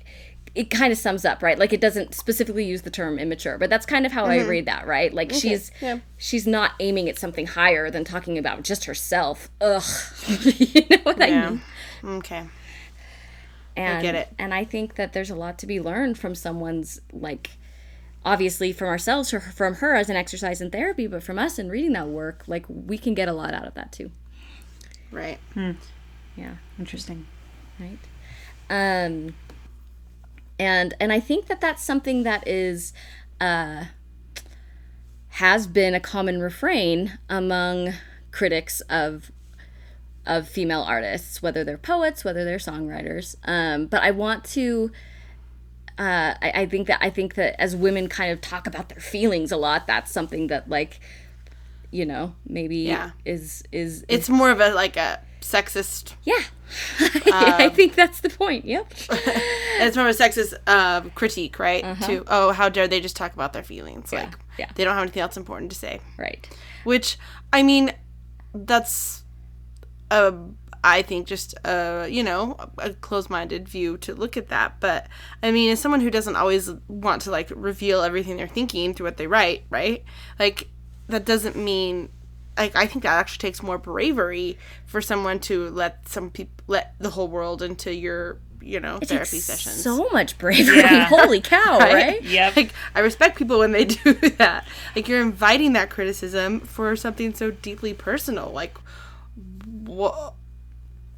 it 0.55 0.69
kind 0.69 0.91
of 0.91 0.97
sums 0.97 1.25
up, 1.25 1.43
right? 1.43 1.57
Like 1.57 1.73
it 1.73 1.81
doesn't 1.81 2.15
specifically 2.15 2.65
use 2.65 2.81
the 2.81 2.89
term 2.89 3.19
immature, 3.19 3.57
but 3.57 3.69
that's 3.69 3.85
kind 3.85 4.05
of 4.05 4.11
how 4.11 4.25
I 4.25 4.45
read 4.45 4.65
that, 4.65 4.87
right? 4.87 5.13
Like 5.13 5.31
she's 5.31 5.71
yeah. 5.81 5.99
she's 6.17 6.47
not 6.47 6.71
aiming 6.79 7.09
at 7.09 7.17
something 7.17 7.47
higher 7.47 7.89
than 7.91 8.03
talking 8.03 8.37
about 8.37 8.63
just 8.63 8.85
herself. 8.85 9.49
Ugh, 9.61 9.83
you 10.27 10.85
know 10.89 10.97
what 11.03 11.21
I 11.21 11.49
mean? 11.49 11.61
Okay. 12.03 12.47
And, 13.75 14.01
get 14.01 14.15
it. 14.15 14.33
And 14.37 14.53
I 14.53 14.65
think 14.65 14.95
that 14.95 15.13
there's 15.13 15.29
a 15.29 15.35
lot 15.35 15.57
to 15.59 15.67
be 15.67 15.79
learned 15.79 16.17
from 16.17 16.35
someone's 16.35 16.99
like 17.13 17.51
obviously 18.25 18.73
from 18.73 18.87
ourselves 18.89 19.33
or 19.33 19.39
from 19.39 19.75
her 19.75 19.95
as 19.95 20.09
an 20.09 20.17
exercise 20.17 20.59
in 20.59 20.69
therapy, 20.69 21.07
but 21.07 21.23
from 21.23 21.39
us 21.39 21.57
in 21.57 21.69
reading 21.69 21.93
that 21.93 22.07
work, 22.07 22.43
like 22.47 22.65
we 22.67 22.97
can 22.97 23.13
get 23.13 23.29
a 23.29 23.33
lot 23.33 23.53
out 23.53 23.65
of 23.65 23.75
that 23.75 23.91
too. 23.91 24.11
Right. 25.11 25.39
Yeah. 26.35 26.55
Interesting. 26.77 27.27
right 27.79 27.99
um 28.69 29.33
and 30.59 30.93
and 30.99 31.11
i 31.13 31.19
think 31.19 31.47
that 31.47 31.61
that's 31.61 31.83
something 31.83 32.23
that 32.23 32.47
is 32.47 32.93
uh 33.39 33.85
has 35.33 35.67
been 35.67 35.95
a 35.95 35.99
common 35.99 36.41
refrain 36.41 37.17
among 37.29 37.93
critics 38.31 38.81
of 38.81 39.31
of 40.25 40.47
female 40.47 40.81
artists 40.81 41.41
whether 41.41 41.63
they're 41.63 41.77
poets 41.77 42.23
whether 42.23 42.43
they're 42.43 42.57
songwriters 42.57 43.35
um 43.47 43.87
but 43.87 44.03
i 44.03 44.11
want 44.11 44.43
to 44.43 44.91
uh, 45.97 46.33
I, 46.41 46.51
I 46.61 46.65
think 46.65 46.87
that 46.87 46.99
I 47.01 47.09
think 47.09 47.33
that 47.35 47.59
as 47.61 47.75
women 47.75 48.07
kind 48.07 48.31
of 48.31 48.39
talk 48.39 48.67
about 48.67 48.87
their 48.87 49.01
feelings 49.01 49.51
a 49.51 49.57
lot, 49.57 49.85
that's 49.85 50.09
something 50.09 50.47
that 50.47 50.69
like, 50.69 51.01
you 51.91 52.05
know, 52.05 52.35
maybe 52.45 52.77
Yeah. 52.77 53.11
is 53.25 53.63
is 53.73 54.05
It's 54.07 54.29
more 54.29 54.49
of 54.49 54.61
a 54.61 54.73
like 54.73 54.95
a 54.95 55.19
sexist. 55.41 56.13
yeah. 56.23 56.43
I 57.31 57.69
think 57.69 57.95
that's 57.95 58.21
the 58.21 58.29
point. 58.29 58.65
Yep. 58.65 58.93
It's 59.81 59.95
more 59.95 60.09
of 60.09 60.19
a 60.19 60.23
sexist 60.23 60.55
uh, 60.67 61.01
critique, 61.15 61.57
right? 61.57 61.85
To 62.01 62.25
oh, 62.27 62.51
how 62.51 62.67
dare 62.67 62.85
they 62.85 62.99
just 62.99 63.15
talk 63.15 63.33
about 63.33 63.53
their 63.53 63.63
feelings? 63.63 64.11
Like 64.11 64.33
yeah. 64.57 64.69
they 64.75 64.83
don't 64.83 64.93
have 64.93 65.03
anything 65.03 65.21
else 65.21 65.37
important 65.37 65.71
to 65.71 65.77
say. 65.77 66.01
right. 66.17 66.45
Which 66.83 67.17
I 67.53 67.63
mean, 67.63 67.93
that's 68.53 69.23
a 70.11 70.33
I 70.83 71.01
think 71.01 71.27
just 71.27 71.55
uh 71.65 72.07
you 72.09 72.23
know 72.23 72.57
a 72.77 72.93
closed-minded 72.93 73.69
view 73.69 73.97
to 73.99 74.13
look 74.13 74.35
at 74.35 74.49
that. 74.49 74.81
But 74.81 75.07
I 75.41 75.51
mean, 75.51 75.71
as 75.71 75.79
someone 75.79 76.01
who 76.01 76.11
doesn't 76.11 76.35
always 76.35 76.69
want 76.89 77.21
to 77.21 77.31
like 77.31 77.49
reveal 77.55 78.01
everything 78.01 78.35
they're 78.35 78.47
thinking 78.47 78.93
through 78.93 79.05
what 79.05 79.15
they 79.15 79.27
write, 79.27 79.63
right? 79.69 80.03
Like 80.37 80.67
that 81.07 81.23
doesn't 81.23 81.55
mean 81.55 82.09
like 82.59 82.75
I 82.75 82.85
think 82.85 83.03
that 83.03 83.17
actually 83.17 83.39
takes 83.39 83.63
more 83.63 83.77
bravery 83.77 84.57
for 84.85 85.01
someone 85.01 85.39
to 85.41 85.69
let 85.69 86.07
some 86.07 86.29
people 86.29 86.53
let 86.67 86.93
the 86.99 87.09
whole 87.09 87.27
world 87.27 87.61
into 87.61 87.93
your 87.93 88.39
you 88.61 88.79
know 88.79 88.99
therapy 88.99 89.37
Takes 89.37 89.45
sessions. 89.45 89.81
So 89.81 90.09
much 90.09 90.37
bravery. 90.37 90.77
Yeah. 90.77 91.05
Holy 91.09 91.41
cow, 91.41 91.79
right? 91.79 92.21
Yep. 92.21 92.55
Like 92.55 92.73
I 92.93 92.99
respect 92.99 93.37
people 93.37 93.59
when 93.59 93.71
they 93.71 93.85
do 93.85 94.13
that. 94.13 94.67
Like 94.95 95.07
you're 95.07 95.21
inviting 95.21 95.73
that 95.73 95.89
criticism 95.89 96.59
for 96.59 96.95
something 96.95 97.33
so 97.33 97.51
deeply 97.51 97.93
personal. 97.93 98.49
Like 98.51 98.77
what 99.65 100.33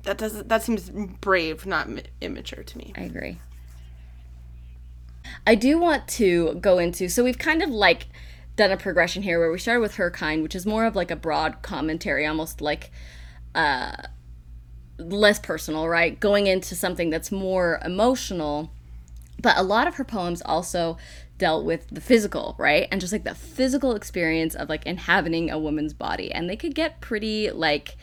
that 0.03 0.17
doesn't 0.17 0.47
that 0.49 0.63
seems 0.63 0.89
brave, 0.89 1.65
not 1.65 1.89
mi- 1.89 2.03
immature 2.21 2.63
to 2.63 2.77
me. 2.77 2.93
I 2.95 3.01
agree. 3.01 3.39
I 5.47 5.55
do 5.55 5.79
want 5.79 6.07
to 6.09 6.55
go 6.55 6.77
into 6.77 7.09
so 7.09 7.23
we've 7.23 7.39
kind 7.39 7.63
of 7.63 7.69
like 7.69 8.07
done 8.55 8.71
a 8.71 8.77
progression 8.77 9.23
here 9.23 9.39
where 9.39 9.51
we 9.51 9.59
started 9.59 9.81
with 9.81 9.95
her 9.95 10.11
kind, 10.11 10.43
which 10.43 10.55
is 10.55 10.65
more 10.65 10.85
of 10.85 10.95
like 10.95 11.11
a 11.11 11.15
broad 11.15 11.61
commentary, 11.61 12.25
almost 12.25 12.61
like 12.61 12.91
uh 13.55 13.93
less 14.97 15.39
personal, 15.39 15.87
right? 15.87 16.19
Going 16.19 16.47
into 16.47 16.75
something 16.75 17.09
that's 17.09 17.31
more 17.31 17.79
emotional. 17.83 18.71
But 19.41 19.57
a 19.57 19.63
lot 19.63 19.87
of 19.87 19.95
her 19.95 20.03
poems 20.03 20.41
also 20.45 20.97
dealt 21.37 21.65
with 21.65 21.87
the 21.89 22.01
physical, 22.01 22.55
right? 22.59 22.87
And 22.91 23.01
just 23.01 23.11
like 23.11 23.23
the 23.23 23.33
physical 23.33 23.95
experience 23.95 24.53
of 24.53 24.69
like 24.69 24.85
inhabiting 24.85 25.49
a 25.49 25.57
woman's 25.57 25.93
body. 25.93 26.31
And 26.31 26.47
they 26.47 26.55
could 26.55 26.75
get 26.75 27.01
pretty 27.01 27.49
like 27.49 27.97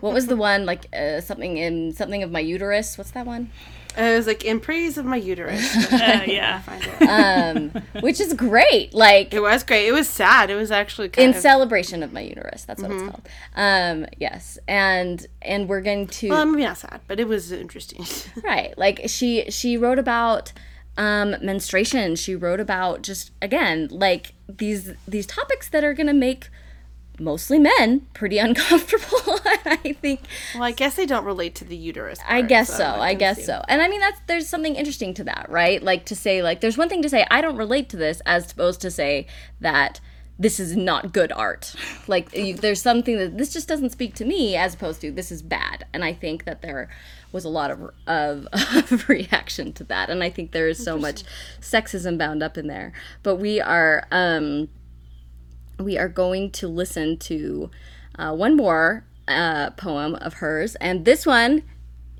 what 0.00 0.12
was 0.12 0.26
the 0.26 0.36
one 0.50 0.66
like 0.66 0.86
uh, 0.94 1.20
something 1.20 1.56
in 1.56 1.92
something 1.92 2.22
of 2.22 2.30
my 2.30 2.40
uterus? 2.40 2.98
What's 2.98 3.12
that 3.12 3.26
one? 3.26 3.50
I 3.96 4.14
was 4.16 4.26
like 4.26 4.44
in 4.44 4.60
praise 4.60 4.98
of 4.98 5.04
my 5.04 5.16
uterus. 5.16 5.62
Uh, 5.92 6.22
yeah. 6.26 6.60
Find 6.62 6.82
it. 6.84 8.02
Which 8.02 8.20
is 8.20 8.32
great. 8.34 8.92
Like 8.94 9.32
it 9.32 9.40
was 9.40 9.62
great. 9.62 9.86
It 9.86 9.92
was 9.92 10.08
sad. 10.08 10.50
It 10.50 10.56
was 10.56 10.70
actually 10.70 11.08
kind 11.08 11.30
in 11.30 11.36
of 11.36 11.40
celebration 11.40 12.02
of 12.02 12.12
my 12.12 12.20
uterus. 12.20 12.64
That's 12.64 12.82
what 12.82 12.90
Mm-hmm. 12.90 13.04
it's 13.06 13.10
called. 13.10 13.28
Um, 13.54 14.06
yes, 14.18 14.58
and 14.68 15.26
and 15.42 15.68
we're 15.68 15.80
going 15.80 16.06
to 16.08 16.30
well, 16.30 16.44
maybe 16.46 16.64
not 16.64 16.78
sad, 16.78 17.00
but 17.06 17.20
it 17.20 17.28
was 17.28 17.52
interesting. 17.52 18.04
right. 18.44 18.76
Like 18.76 19.02
she 19.06 19.50
she 19.50 19.76
wrote 19.76 19.98
about 19.98 20.52
um, 20.96 21.36
menstruation. 21.42 22.16
She 22.16 22.34
wrote 22.34 22.60
about 22.60 23.02
just 23.02 23.30
again 23.40 23.88
like 23.90 24.32
these 24.48 24.92
these 25.06 25.26
topics 25.26 25.68
that 25.70 25.84
are 25.84 25.94
going 25.94 26.06
to 26.08 26.12
make 26.12 26.48
mostly 27.18 27.58
men 27.58 28.06
pretty 28.14 28.38
uncomfortable. 28.48 29.40
I 29.66 29.96
think 30.00 30.20
well, 30.54 30.64
I 30.64 30.72
guess 30.72 30.96
they 30.96 31.06
don't 31.06 31.24
relate 31.24 31.54
to 31.56 31.64
the 31.64 31.76
uterus. 31.76 32.18
I 32.26 32.42
guess 32.42 32.74
so. 32.74 32.84
I 32.84 33.10
I 33.10 33.14
guess 33.14 33.44
so. 33.44 33.62
And 33.68 33.80
I 33.82 33.88
mean 33.88 34.00
that's 34.00 34.20
there's 34.26 34.48
something 34.48 34.74
interesting 34.74 35.14
to 35.14 35.24
that, 35.24 35.46
right? 35.48 35.82
Like 35.82 36.04
to 36.06 36.16
say 36.16 36.42
like 36.42 36.60
there's 36.60 36.78
one 36.78 36.88
thing 36.88 37.02
to 37.02 37.08
say 37.08 37.26
I 37.30 37.40
don't 37.40 37.56
relate 37.56 37.88
to 37.90 37.96
this 37.96 38.20
as 38.26 38.50
opposed 38.52 38.80
to 38.82 38.90
say 38.90 39.26
that 39.60 40.00
this 40.38 40.58
is 40.58 40.76
not 40.76 41.12
good 41.12 41.32
art. 41.32 41.74
Like 42.06 42.34
you, 42.34 42.54
there's 42.54 42.82
something 42.82 43.16
that 43.16 43.38
this 43.38 43.50
just 43.50 43.66
doesn't 43.66 43.88
speak 43.90 44.14
to 44.16 44.26
me 44.26 44.56
as 44.56 44.74
opposed 44.74 45.00
to 45.00 45.10
this 45.10 45.32
is 45.32 45.40
bad. 45.40 45.86
And 45.94 46.04
I 46.04 46.12
think 46.12 46.44
that 46.44 46.60
there 46.60 46.90
was 47.32 47.46
a 47.46 47.48
lot 47.48 47.70
of 47.70 47.90
of, 48.06 48.46
of 48.92 49.08
reaction 49.08 49.72
to 49.74 49.84
that. 49.84 50.10
And 50.10 50.22
I 50.22 50.28
think 50.28 50.52
there 50.52 50.68
is 50.68 50.82
so 50.82 50.98
much 50.98 51.22
sexism 51.60 52.18
bound 52.18 52.42
up 52.42 52.58
in 52.58 52.66
there. 52.66 52.92
But 53.22 53.36
we 53.36 53.60
are 53.60 54.06
um 54.10 54.68
we 55.84 55.98
are 55.98 56.08
going 56.08 56.50
to 56.52 56.68
listen 56.68 57.16
to 57.18 57.70
uh, 58.18 58.34
one 58.34 58.56
more 58.56 59.04
uh, 59.28 59.70
poem 59.70 60.14
of 60.16 60.34
hers, 60.34 60.74
and 60.76 61.04
this 61.04 61.26
one 61.26 61.62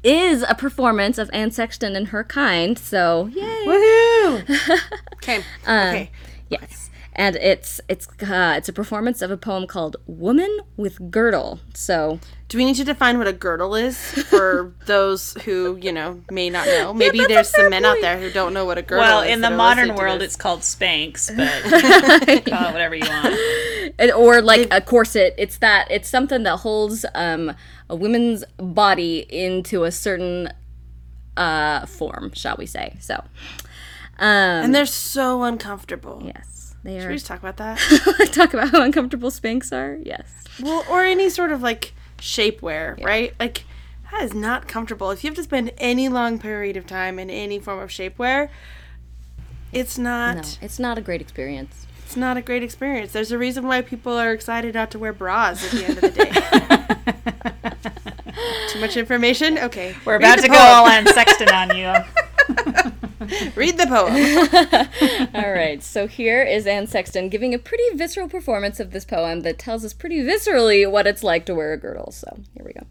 is 0.03 0.45
a 0.47 0.55
performance 0.55 1.17
of 1.17 1.31
Anne 1.33 1.51
Sexton 1.51 1.97
and 1.97 2.09
her 2.09 2.23
kind. 2.23 2.79
So 2.79 3.27
yay! 3.33 3.65
Woohoo! 3.67 4.79
okay. 5.15 5.43
Uh, 5.67 5.87
okay. 5.89 6.11
Yes, 6.51 6.91
and 7.17 7.37
it's 7.37 7.81
it's 7.89 8.09
uh, 8.23 8.55
it's 8.57 8.69
a 8.69 8.73
performance 8.73 9.23
of 9.23 9.31
a 9.31 9.37
poem 9.37 9.67
called 9.67 9.97
"Woman 10.07 10.61
with 10.77 11.11
Girdle." 11.11 11.61
So 11.75 12.19
Do 12.49 12.59
we 12.59 12.65
need 12.65 12.77
to 12.77 12.85
define 12.85 13.19
what 13.19 13.27
a 13.27 13.33
girdle 13.33 13.75
is 13.75 13.97
for 13.99 14.75
those 14.87 15.33
who, 15.45 15.77
you 15.81 15.93
know, 15.93 16.21
may 16.31 16.51
not 16.51 16.67
know? 16.67 16.93
Maybe 16.93 17.19
that's 17.19 17.31
a 17.31 17.35
there's 17.35 17.49
some 17.51 17.71
men 17.71 17.85
out 17.85 17.99
there 18.01 18.19
who 18.19 18.31
don't 18.31 18.53
know 18.53 18.65
what 18.65 18.79
a 18.79 18.83
girdle 18.83 19.05
Well, 19.05 19.21
is. 19.23 19.31
in 19.33 19.41
the 19.41 19.51
modern 19.51 19.95
world, 19.95 20.23
it's 20.23 20.37
called 20.37 20.61
Spanx, 20.61 21.35
but 21.37 22.45
call 22.51 22.69
it 22.69 22.73
whatever 22.73 22.95
you 22.95 23.07
want. 23.09 23.39
and- 23.99 24.13
or 24.13 24.41
like 24.43 24.69
a 24.73 24.81
corset. 24.81 25.35
It's 25.39 25.59
that 25.59 25.89
it's 25.91 26.09
something 26.09 26.43
that 26.45 26.59
holds 26.59 27.05
um, 27.15 27.55
a 27.91 27.97
woman's 27.97 28.45
body 28.59 29.27
into 29.29 29.85
a 29.85 29.91
certain 29.93 30.51
uh, 31.37 31.87
form, 31.87 32.33
shall 32.35 32.57
we 32.59 32.67
say? 32.67 32.97
So, 33.01 33.15
um, 34.19 34.65
and 34.65 34.75
they're 34.75 34.87
so 34.87 35.43
uncomfortable. 35.43 36.23
yes, 36.25 36.64
they 36.85 36.99
Should 36.99 37.07
are. 37.07 37.09
we 37.09 37.15
just 37.15 37.27
talk 37.27 37.41
about 37.41 37.57
that? 37.57 37.79
talk 38.33 38.55
about 38.55 38.69
how 38.71 38.83
uncomfortable 38.83 39.31
Spanx 39.31 39.73
are. 39.73 39.99
Yes. 40.05 40.23
well, 40.63 40.85
or 40.89 41.03
any 41.03 41.29
sort 41.31 41.51
of 41.51 41.61
like 41.63 41.93
shapewear, 42.19 43.03
right? 43.05 43.35
Like 43.41 43.65
that 44.13 44.23
is 44.23 44.33
not 44.35 44.69
comfortable. 44.69 45.11
If 45.11 45.25
you 45.25 45.29
have 45.31 45.37
to 45.37 45.43
spend 45.43 45.73
any 45.79 46.09
long 46.09 46.39
period 46.39 46.77
of 46.77 46.87
time 46.87 47.19
in 47.19 47.29
any 47.31 47.59
form 47.59 47.81
of 47.81 47.91
shapewear, 47.91 48.49
it's 49.73 49.99
not. 49.99 50.37
No, 50.37 50.43
it's 50.63 50.79
not 50.79 50.99
a 50.99 51.01
great 51.01 51.21
experience. 51.21 51.87
It's 52.07 52.17
not 52.17 52.37
a 52.37 52.43
great 52.43 52.63
experience. 52.63 53.13
There's 53.13 53.33
a 53.33 53.39
reason 53.39 53.67
why 53.67 53.81
people 53.83 54.13
are 54.13 54.33
excited 54.33 54.75
not 54.75 54.91
to 54.93 54.99
wear 55.01 55.13
bras 55.13 55.65
at 55.65 55.71
the 55.73 55.85
end 55.85 55.97
of 55.97 56.01
the 56.03 56.11
day. 56.11 56.31
Too 58.69 58.79
much 58.81 58.97
information? 58.97 59.59
Okay. 59.59 59.97
We're 60.05 60.19
Read 60.19 60.23
about 60.23 60.37
the 60.37 60.43
to 60.43 60.49
go 60.49 60.55
poem. 60.55 60.67
all 60.69 60.87
on 60.87 61.07
Sexton 61.07 61.49
on 61.49 61.77
you. 61.77 61.93
Read 63.57 63.79
the 63.79 63.87
poem. 63.87 64.15
All 65.35 65.53
right, 65.53 65.83
so 65.83 66.07
here 66.07 66.43
is 66.43 66.67
Anne 66.67 66.87
Sexton 66.87 67.29
giving 67.29 67.55
a 67.55 67.59
pretty 67.59 67.85
visceral 67.95 68.29
performance 68.29 68.81
of 68.81 68.91
this 68.91 69.05
poem 69.05 69.41
that 69.41 69.59
tells 69.59 69.85
us 69.85 69.93
pretty 69.93 70.21
viscerally 70.21 70.91
what 70.91 71.07
it's 71.07 71.23
like 71.23 71.47
to 71.47 71.55
wear 71.55 71.73
a 71.73 71.77
girdle. 71.77 72.11
So 72.13 72.39
here 72.55 72.65
we 72.65 72.73
go. 72.73 72.87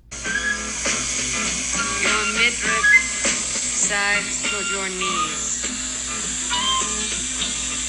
Your 2.03 2.23
midriff 2.39 3.03
sags 3.83 4.49
toward 4.49 4.67
your 4.71 4.89
knees. 4.89 5.63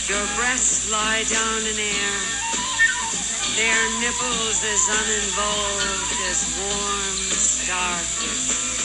Your 0.09 0.27
breasts 0.37 0.91
lie 0.93 1.25
down 1.33 1.61
in 1.61 1.79
air. 1.79 2.45
Their 3.57 4.01
nipples 4.01 4.65
as 4.65 4.89
uninvolved 4.91 6.13
as 6.29 6.45
warm 6.59 7.17
starfish. 7.39 8.84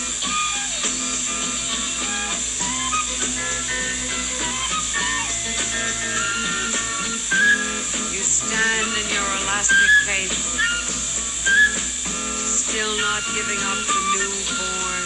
You 8.13 8.23
stand 8.23 8.97
in 8.97 9.09
your 9.13 9.29
elastic 9.43 9.91
cape, 10.05 10.33
still 12.35 12.97
not 12.99 13.23
giving 13.35 13.59
up 13.59 13.79
the 13.87 14.01
newborn 14.13 15.05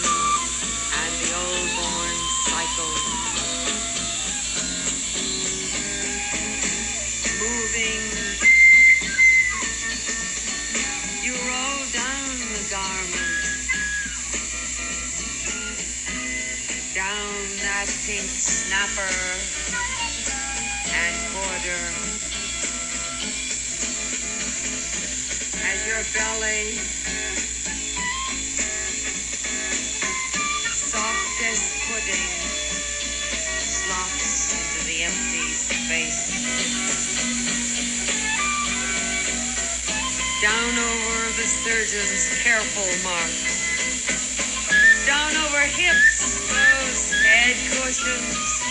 and 1.00 1.12
the 1.22 1.30
old-born 1.36 2.16
cycle. 2.46 2.94
Moving, 7.40 8.04
you 11.24 11.32
roll 11.34 11.80
down 11.92 12.28
the 12.54 12.64
garment, 12.70 13.68
down 16.94 17.34
that 17.62 17.88
pink 18.06 18.28
snapper 18.40 19.14
and 20.94 21.16
border. 21.34 21.82
As 25.66 25.86
your 25.86 26.02
belly 26.14 26.78
soft 30.70 31.42
as 31.50 31.60
pudding 31.86 32.30
slops 33.58 34.52
into 34.54 34.86
the 34.86 35.02
empty 35.02 35.52
space. 35.52 36.22
Down 40.42 40.74
over 40.78 41.32
the 41.40 41.48
surgeon's 41.48 42.28
careful 42.42 42.90
mark. 43.02 43.34
Down 45.06 45.32
over 45.46 45.60
hips, 45.60 46.38
those 46.48 47.12
head 47.24 47.56
cushions 47.72 48.63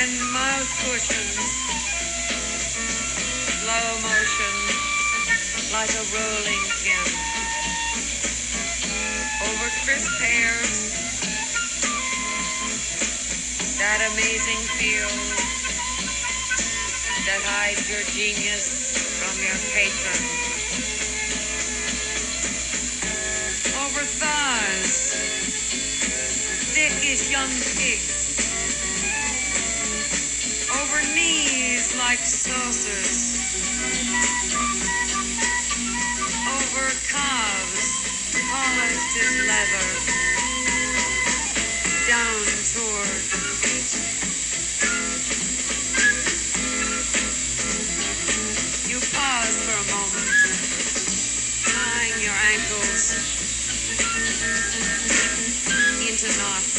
and 0.00 0.32
mouth 0.32 0.70
cushions. 0.80 1.36
Slow 3.60 3.88
motion 4.00 4.54
like 5.76 5.92
a 5.92 6.04
rolling 6.16 6.64
pin. 6.80 7.06
Over 9.44 9.68
crisp 9.84 10.12
hairs, 10.20 10.78
that 13.78 14.00
amazing 14.12 14.62
feel 14.80 15.12
that 17.26 17.40
hides 17.44 17.84
your 17.90 18.02
genius 18.16 18.68
from 19.20 19.36
your 19.44 19.58
patron. 19.74 20.40
over 23.86 24.04
thighs, 24.04 25.14
thick 26.74 26.92
as 27.10 27.30
young 27.30 27.50
pigs, 27.76 28.39
over 31.00 31.14
knees 31.14 31.94
like 31.96 32.18
saucers, 32.18 33.38
over 36.48 36.88
calves, 37.08 37.88
polished 38.50 39.16
as 39.18 39.36
leather, 39.46 39.88
down 42.08 42.44
toward. 42.72 43.22
You 48.88 48.98
pause 49.12 49.56
for 49.64 49.76
a 49.76 49.86
moment, 49.94 50.30
tying 51.66 52.22
your 52.22 52.34
ankles 52.52 53.14
into 56.08 56.38
knots. 56.38 56.69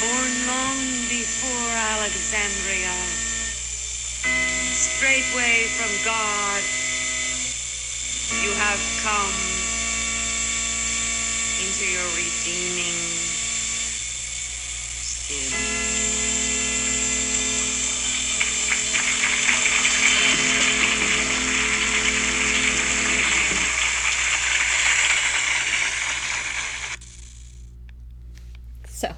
Born 0.00 0.32
long 0.46 0.80
before 1.08 1.72
Alexandria, 1.76 2.96
straightway 4.72 5.68
from 5.76 5.92
God. 6.04 6.62
You 8.42 8.52
have 8.56 8.80
come 9.04 9.36
into 11.60 11.84
your 11.84 12.08
redeeming 12.16 12.96
So, 29.00 29.14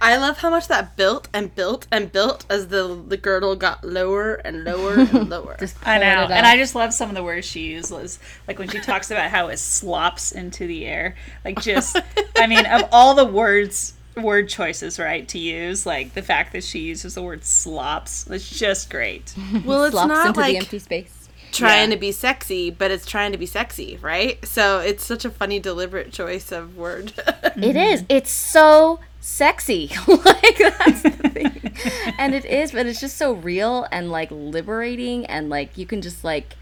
I 0.00 0.16
love 0.16 0.38
how 0.38 0.48
much 0.48 0.68
that 0.68 0.96
built 0.96 1.28
and 1.34 1.54
built 1.54 1.86
and 1.92 2.10
built 2.10 2.46
as 2.48 2.68
the 2.68 3.02
the 3.06 3.18
girdle 3.18 3.54
got 3.54 3.84
lower 3.84 4.36
and 4.36 4.64
lower 4.64 4.94
and 4.94 5.28
lower. 5.30 5.56
just 5.60 5.76
I 5.86 5.98
know, 5.98 6.04
and. 6.04 6.46
I 6.46 6.56
just 6.56 6.74
love 6.74 6.94
some 6.94 7.10
of 7.10 7.14
the 7.14 7.22
words 7.22 7.46
she 7.46 7.66
uses, 7.72 8.18
like 8.48 8.58
when 8.58 8.70
she 8.70 8.80
talks 8.80 9.10
about 9.10 9.30
how 9.30 9.48
it 9.48 9.58
slops 9.58 10.32
into 10.32 10.66
the 10.66 10.86
air. 10.86 11.16
Like 11.44 11.60
just, 11.60 11.98
I 12.36 12.46
mean, 12.46 12.64
of 12.64 12.84
all 12.92 13.14
the 13.14 13.26
words, 13.26 13.92
word 14.16 14.48
choices, 14.48 14.98
right, 14.98 15.28
to 15.28 15.38
use, 15.38 15.84
like 15.84 16.14
the 16.14 16.22
fact 16.22 16.52
that 16.54 16.64
she 16.64 16.78
uses 16.78 17.14
the 17.14 17.22
word 17.22 17.44
slops, 17.44 18.26
it's 18.30 18.48
just 18.48 18.88
great. 18.88 19.34
well, 19.66 19.84
it's 19.84 19.92
slops 19.92 20.08
not 20.08 20.26
into 20.28 20.40
like 20.40 20.52
the 20.52 20.58
empty 20.58 20.78
space. 20.78 21.15
Trying 21.52 21.90
Yeah. 21.90 21.96
to 21.96 22.00
be 22.00 22.12
sexy, 22.12 22.70
but 22.70 22.90
it's 22.90 23.06
trying 23.06 23.32
to 23.32 23.38
be 23.38 23.46
sexy, 23.46 23.98
right? 24.02 24.44
So 24.46 24.80
it's 24.80 25.04
such 25.04 25.24
a 25.24 25.30
funny, 25.30 25.58
deliberate 25.58 26.12
choice 26.12 26.52
of 26.52 26.76
word. 26.76 27.12
It 27.56 27.74
is. 27.74 28.02
Mm-hmm. 28.02 28.12
It's 28.12 28.30
so 28.30 29.00
sexy. 29.20 29.90
like 30.06 30.58
that's 30.58 31.02
the 31.02 31.10
thing. 31.32 31.72
and 32.18 32.34
it 32.34 32.44
is, 32.44 32.72
but 32.72 32.84
it's 32.86 33.00
just 33.00 33.16
so 33.16 33.32
real 33.32 33.86
and 33.90 34.10
like 34.10 34.28
liberating 34.30 35.24
and 35.26 35.48
like 35.48 35.78
you 35.78 35.86
can 35.86 36.02
just 36.02 36.22
like 36.22 36.54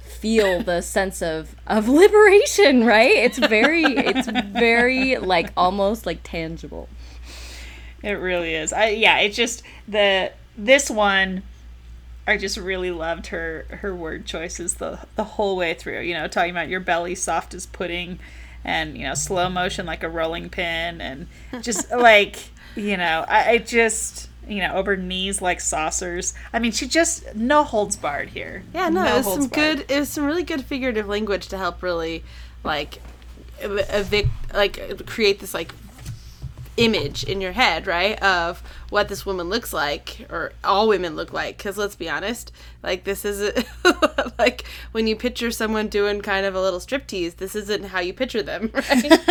feel 0.00 0.62
the 0.62 0.80
sense 0.82 1.22
of 1.22 1.54
of 1.68 1.88
liberation, 1.88 2.84
right? 2.84 3.12
It's 3.12 3.38
very 3.38 3.84
it's 3.84 4.26
very 4.28 5.16
like 5.18 5.52
almost 5.56 6.04
like 6.06 6.20
tangible. 6.24 6.88
It 8.02 8.12
really 8.14 8.54
is. 8.56 8.72
I 8.72 8.88
yeah, 8.88 9.18
it's 9.20 9.36
just 9.36 9.62
the 9.86 10.32
this 10.58 10.90
one 10.90 11.44
I 12.26 12.36
just 12.36 12.56
really 12.56 12.90
loved 12.90 13.28
her 13.28 13.66
her 13.70 13.94
word 13.94 14.26
choices 14.26 14.74
the 14.74 15.00
the 15.16 15.24
whole 15.24 15.56
way 15.56 15.74
through. 15.74 16.00
You 16.00 16.14
know, 16.14 16.28
talking 16.28 16.50
about 16.50 16.68
your 16.68 16.80
belly 16.80 17.14
soft 17.14 17.54
as 17.54 17.66
pudding 17.66 18.18
and 18.64 18.96
you 18.96 19.04
know, 19.04 19.14
slow 19.14 19.48
motion 19.48 19.86
like 19.86 20.02
a 20.02 20.08
rolling 20.08 20.48
pin 20.48 21.00
and 21.00 21.26
just 21.62 21.90
like, 21.96 22.50
you 22.76 22.96
know, 22.96 23.24
I, 23.28 23.50
I 23.50 23.58
just 23.58 24.28
you 24.46 24.58
know, 24.58 24.74
over 24.74 24.96
knees 24.96 25.40
like 25.40 25.60
saucers. 25.60 26.34
I 26.52 26.58
mean, 26.58 26.72
she 26.72 26.86
just 26.86 27.34
no 27.34 27.64
holds 27.64 27.96
barred 27.96 28.30
here. 28.30 28.64
yeah, 28.74 28.88
no, 28.88 29.04
it 29.04 29.16
was 29.18 29.26
some 29.26 29.48
barred. 29.48 29.78
good. 29.78 29.90
It 29.90 30.00
was 30.00 30.08
some 30.08 30.24
really 30.24 30.42
good 30.42 30.64
figurative 30.64 31.08
language 31.08 31.48
to 31.48 31.58
help 31.58 31.82
really, 31.82 32.24
like, 32.64 33.00
evict, 33.60 34.28
like 34.52 35.06
create 35.06 35.40
this 35.40 35.54
like 35.54 35.72
image 36.76 37.24
in 37.24 37.40
your 37.40 37.52
head, 37.52 37.86
right, 37.86 38.20
of 38.22 38.62
what 38.90 39.08
this 39.08 39.26
woman 39.26 39.48
looks 39.48 39.72
like, 39.72 40.26
or 40.30 40.52
all 40.64 40.88
women 40.88 41.16
look 41.16 41.32
like. 41.32 41.58
Because 41.58 41.76
let's 41.76 41.96
be 41.96 42.08
honest, 42.08 42.52
like 42.82 43.04
this 43.04 43.24
isn't 43.24 43.66
like 44.38 44.64
when 44.92 45.06
you 45.06 45.16
picture 45.16 45.50
someone 45.50 45.88
doing 45.88 46.20
kind 46.20 46.46
of 46.46 46.54
a 46.54 46.60
little 46.60 46.80
striptease. 46.80 47.36
This 47.36 47.54
isn't 47.54 47.86
how 47.86 48.00
you 48.00 48.12
picture 48.12 48.42
them, 48.42 48.70
right? 48.74 49.20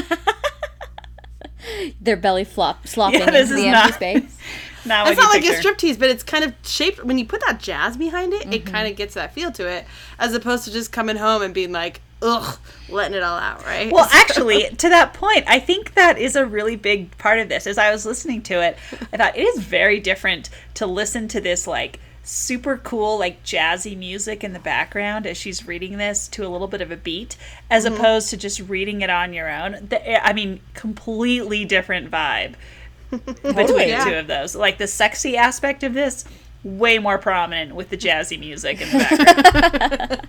Their 2.02 2.18
belly 2.18 2.44
flop 2.44 2.88
slopping 2.88 3.20
Yeah, 3.20 3.32
this 3.32 3.50
into 3.50 3.60
is 3.60 3.66
the 3.66 3.72
not- 3.72 3.86
empty 3.86 3.96
space. 3.96 4.38
Not 4.84 5.08
It's 5.08 5.18
not 5.18 5.26
you 5.26 5.42
like 5.42 5.44
picture. 5.44 5.70
a 5.70 5.74
striptease, 5.74 6.00
but 6.00 6.10
it's 6.10 6.24
kind 6.24 6.44
of 6.44 6.56
shaped. 6.64 7.04
When 7.04 7.20
you 7.20 7.26
put 7.26 7.42
that 7.46 7.60
jazz 7.60 7.98
behind 7.98 8.34
it, 8.34 8.42
it 8.42 8.64
mm-hmm. 8.64 8.74
kind 8.74 8.88
of 8.88 8.96
gets 8.96 9.14
that 9.14 9.32
feel 9.32 9.52
to 9.52 9.68
it, 9.68 9.86
as 10.18 10.34
opposed 10.34 10.66
to 10.66 10.72
just 10.72 10.92
coming 10.92 11.18
home 11.18 11.44
and 11.44 11.54
being 11.54 11.72
like, 11.72 12.02
ugh, 12.22 12.58
letting 12.90 13.18
it 13.18 13.24
all 13.24 13.38
out, 13.38 13.66
right? 13.66 13.92
Well, 13.92 14.08
actually, 14.14 14.70
to 14.70 14.90
that 14.90 15.14
point, 15.14 15.46
I 15.48 15.60
think 15.60 15.96
that 15.96 16.18
is 16.18 16.36
a 16.36 16.46
really 16.46 16.76
big 16.76 17.18
part 17.18 17.40
of 17.40 17.50
this. 17.50 17.68
As 17.68 17.78
I 17.78 17.92
was 17.92 18.06
listening 18.06 18.42
to 18.44 18.62
it, 18.62 18.78
I 19.14 19.18
thought 19.18 19.38
it 19.38 19.42
is 19.42 19.60
very 19.60 20.00
different 20.00 20.50
to 20.76 20.86
listen 20.86 21.28
to 21.30 21.42
this 21.42 21.68
like 21.68 22.00
super 22.24 22.78
cool 22.78 23.18
like 23.18 23.44
jazzy 23.44 23.98
music 23.98 24.44
in 24.44 24.54
the 24.54 24.60
background 24.60 25.26
as 25.26 25.36
she's 25.36 25.68
reading 25.68 25.98
this 25.98 26.28
to 26.28 26.46
a 26.46 26.50
little 26.50 26.68
bit 26.68 26.80
of 26.80 26.92
a 26.92 26.96
beat 26.96 27.36
as 27.70 27.84
mm-hmm. 27.84 27.96
opposed 27.96 28.30
to 28.30 28.38
just 28.38 28.60
reading 28.62 29.02
it 29.02 29.10
on 29.10 29.34
your 29.34 29.50
own. 29.50 29.88
The, 29.90 30.08
eh, 30.08 30.20
I 30.22 30.34
mean, 30.34 30.60
completely 30.74 31.66
different 31.66 32.12
vibe 32.12 32.54
between 33.10 33.90
yeah. 33.90 34.04
the 34.04 34.12
two 34.12 34.18
of 34.18 34.28
those. 34.28 34.56
Like 34.56 34.78
the 34.78 34.88
sexy 34.88 35.36
aspect 35.36 35.84
of 35.84 35.94
this 35.94 36.26
way 36.64 37.00
more 37.00 37.18
prominent 37.18 37.74
with 37.74 37.90
the 37.90 37.98
jazzy 37.98 38.40
music 38.40 38.82
in 38.82 38.90
the 38.90 38.98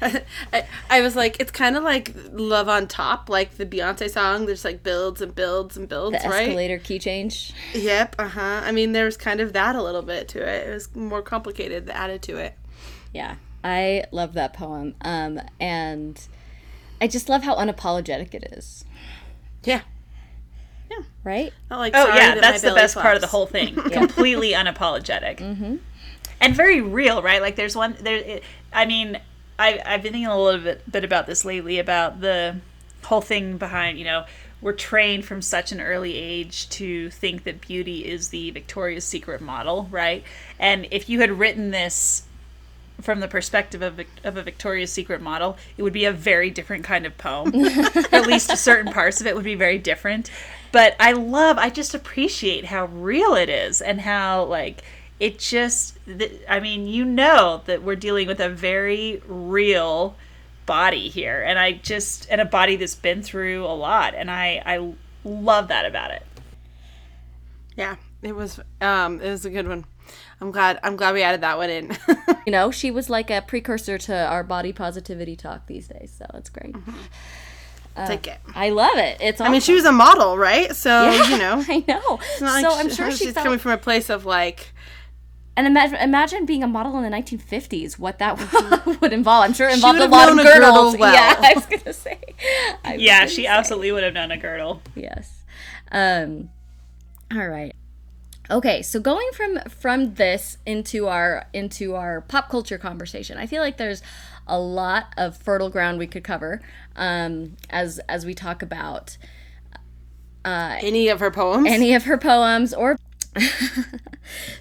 background. 0.00 0.22
I, 0.52 0.66
I 0.88 1.00
was 1.00 1.16
like, 1.16 1.40
it's 1.40 1.50
kind 1.50 1.76
of 1.76 1.82
like 1.82 2.14
Love 2.30 2.68
on 2.68 2.86
Top, 2.86 3.28
like 3.28 3.56
the 3.56 3.66
Beyonce 3.66 4.08
song. 4.10 4.46
There's 4.46 4.64
like 4.64 4.82
builds 4.82 5.20
and 5.20 5.34
builds 5.34 5.76
and 5.76 5.88
builds, 5.88 6.22
The 6.22 6.28
right? 6.28 6.42
escalator 6.48 6.78
key 6.78 6.98
change. 6.98 7.52
Yep, 7.74 8.16
uh 8.18 8.28
huh. 8.28 8.60
I 8.64 8.70
mean, 8.72 8.92
there 8.92 9.04
was 9.04 9.16
kind 9.16 9.40
of 9.40 9.52
that 9.54 9.74
a 9.74 9.82
little 9.82 10.02
bit 10.02 10.28
to 10.28 10.38
it. 10.46 10.68
It 10.68 10.72
was 10.72 10.94
more 10.94 11.22
complicated, 11.22 11.86
the 11.86 11.96
added 11.96 12.22
to 12.22 12.36
it. 12.36 12.54
Yeah, 13.12 13.36
I 13.64 14.04
love 14.12 14.34
that 14.34 14.52
poem. 14.54 14.94
Um, 15.02 15.40
and 15.58 16.20
I 17.00 17.08
just 17.08 17.28
love 17.28 17.42
how 17.42 17.56
unapologetic 17.56 18.34
it 18.34 18.44
is. 18.52 18.84
Yeah. 19.64 19.82
Right? 21.24 21.52
Not 21.70 21.78
like, 21.78 21.92
Oh 21.94 22.08
yeah, 22.08 22.34
that 22.34 22.40
that's 22.40 22.62
the 22.62 22.68
belly 22.68 22.80
best 22.80 22.96
part 22.96 23.14
of 23.14 23.20
the 23.20 23.28
whole 23.28 23.46
thing. 23.46 23.74
Completely 23.92 24.52
unapologetic, 24.52 25.38
mm-hmm. 25.38 25.76
and 26.40 26.56
very 26.56 26.80
real, 26.80 27.22
right? 27.22 27.40
Like 27.40 27.56
there's 27.56 27.76
one 27.76 27.96
there. 28.00 28.16
It, 28.16 28.44
I 28.72 28.86
mean, 28.86 29.20
I 29.58 29.80
I've 29.84 30.02
been 30.02 30.12
thinking 30.12 30.26
a 30.26 30.40
little 30.40 30.60
bit 30.60 30.90
bit 30.90 31.04
about 31.04 31.26
this 31.26 31.44
lately 31.44 31.78
about 31.78 32.20
the 32.20 32.56
whole 33.04 33.20
thing 33.20 33.56
behind 33.56 33.98
you 33.98 34.04
know 34.04 34.24
we're 34.62 34.72
trained 34.72 35.24
from 35.24 35.42
such 35.42 35.72
an 35.72 35.80
early 35.80 36.16
age 36.16 36.68
to 36.70 37.10
think 37.10 37.42
that 37.44 37.60
beauty 37.60 38.06
is 38.06 38.28
the 38.28 38.52
Victoria's 38.52 39.04
Secret 39.04 39.40
model, 39.40 39.88
right? 39.90 40.22
And 40.58 40.86
if 40.92 41.08
you 41.08 41.20
had 41.20 41.32
written 41.32 41.72
this 41.72 42.22
from 43.00 43.18
the 43.18 43.26
perspective 43.26 43.82
of, 43.82 44.00
of 44.22 44.36
a 44.36 44.42
Victoria's 44.42 44.92
Secret 44.92 45.20
model, 45.20 45.56
it 45.76 45.82
would 45.82 45.92
be 45.92 46.04
a 46.04 46.12
very 46.12 46.48
different 46.48 46.84
kind 46.84 47.04
of 47.04 47.18
poem. 47.18 47.52
At 48.12 48.26
least 48.28 48.56
certain 48.56 48.92
parts 48.92 49.20
of 49.20 49.26
it 49.26 49.34
would 49.34 49.44
be 49.44 49.56
very 49.56 49.78
different. 49.78 50.30
But 50.72 50.96
I 50.98 51.12
love, 51.12 51.58
I 51.58 51.70
just 51.70 51.94
appreciate 51.94 52.64
how 52.64 52.86
real 52.86 53.34
it 53.34 53.48
is 53.48 53.80
and 53.82 54.00
how, 54.00 54.44
like, 54.44 54.82
it 55.20 55.38
just, 55.38 55.98
th- 56.06 56.40
I 56.48 56.60
mean, 56.60 56.86
you 56.86 57.04
know 57.04 57.62
that 57.66 57.82
we're 57.82 57.94
dealing 57.96 58.26
with 58.26 58.40
a 58.40 58.48
very 58.48 59.22
real 59.26 60.16
body 60.66 61.08
here. 61.08 61.42
And 61.42 61.58
I 61.58 61.72
just, 61.72 62.26
and 62.30 62.40
a 62.40 62.46
body 62.46 62.76
that's 62.76 62.94
been 62.94 63.22
through 63.22 63.64
a 63.66 63.74
lot. 63.74 64.14
And 64.14 64.30
I, 64.30 64.62
I 64.64 64.94
love 65.24 65.68
that 65.68 65.84
about 65.84 66.10
it. 66.10 66.26
Yeah, 67.76 67.96
it 68.22 68.34
was 68.36 68.60
um 68.80 69.20
it 69.20 69.30
was 69.30 69.44
a 69.44 69.50
good 69.50 69.66
one. 69.66 69.84
I'm 70.40 70.50
glad. 70.50 70.78
I'm 70.82 70.96
glad 70.96 71.14
we 71.14 71.22
added 71.22 71.40
that 71.42 71.56
one 71.56 71.70
in. 71.70 71.96
You 72.44 72.50
know, 72.50 72.72
she 72.72 72.90
was 72.90 73.08
like 73.08 73.30
a 73.30 73.40
precursor 73.40 73.98
to 73.98 74.26
our 74.26 74.42
body 74.42 74.72
positivity 74.72 75.36
talk 75.36 75.68
these 75.68 75.86
days, 75.86 76.12
so 76.18 76.26
it's 76.34 76.50
great. 76.50 76.74
Take 78.06 78.26
it. 78.26 78.38
I 78.54 78.70
love 78.70 78.96
it. 78.96 79.18
It's 79.20 79.40
I 79.40 79.48
mean, 79.50 79.60
she 79.60 79.74
was 79.74 79.84
a 79.84 79.92
model, 79.92 80.38
right? 80.38 80.74
So 80.74 81.10
you 81.10 81.38
know, 81.38 81.62
I 81.68 81.84
know. 81.86 82.18
it's 82.32 82.40
not 82.40 82.60
so 82.62 82.68
like 82.70 82.84
I'm 82.84 82.90
sure 82.90 83.10
she 83.10 83.24
she's 83.26 83.34
felt 83.34 83.44
coming 83.44 83.58
from 83.58 83.72
a 83.72 83.78
place 83.78 84.08
of 84.10 84.24
like. 84.24 84.72
And 85.54 85.66
imagine, 85.66 85.96
imagine 85.96 86.46
being 86.46 86.62
a 86.62 86.66
model 86.66 86.96
in 86.96 87.02
the 87.04 87.14
1950s. 87.14 87.98
What 87.98 88.18
that 88.20 88.38
would 89.02 89.12
involve. 89.12 89.44
I'm 89.44 89.52
sure 89.52 89.68
it 89.68 89.74
involved 89.74 89.98
a 89.98 90.02
would 90.02 90.04
have 90.04 90.10
lot 90.12 90.28
of 90.30 90.36
known 90.36 90.46
a 90.46 90.48
girdle 90.50 90.72
girdles. 90.72 90.96
well. 90.98 91.12
Yeah, 91.12 91.36
I 91.38 91.52
was 91.54 91.66
gonna 91.66 91.92
say. 91.92 92.18
I 92.82 92.92
was 92.94 93.02
Yeah, 93.02 93.18
gonna 93.18 93.30
she 93.30 93.42
say. 93.42 93.46
absolutely 93.48 93.92
would 93.92 94.02
have 94.02 94.14
done 94.14 94.30
a 94.30 94.38
girdle. 94.38 94.80
Yes. 94.94 95.42
Um. 95.90 96.48
All 97.30 97.46
right. 97.48 97.74
Okay, 98.50 98.80
so 98.82 98.98
going 98.98 99.28
from 99.34 99.58
from 99.68 100.14
this 100.14 100.56
into 100.66 101.06
our 101.08 101.46
into 101.52 101.94
our 101.96 102.22
pop 102.22 102.48
culture 102.48 102.78
conversation, 102.78 103.36
I 103.36 103.46
feel 103.46 103.60
like 103.62 103.76
there's 103.76 104.02
a 104.46 104.58
lot 104.58 105.12
of 105.16 105.36
fertile 105.36 105.70
ground 105.70 105.98
we 105.98 106.06
could 106.06 106.24
cover 106.24 106.60
um, 106.96 107.56
as 107.70 107.98
as 108.08 108.26
we 108.26 108.34
talk 108.34 108.62
about 108.62 109.16
uh, 110.44 110.76
Any 110.80 111.08
of 111.08 111.20
her 111.20 111.30
poems? 111.30 111.68
any 111.68 111.94
of 111.94 112.04
her 112.04 112.18
poems 112.18 112.74
or 112.74 112.98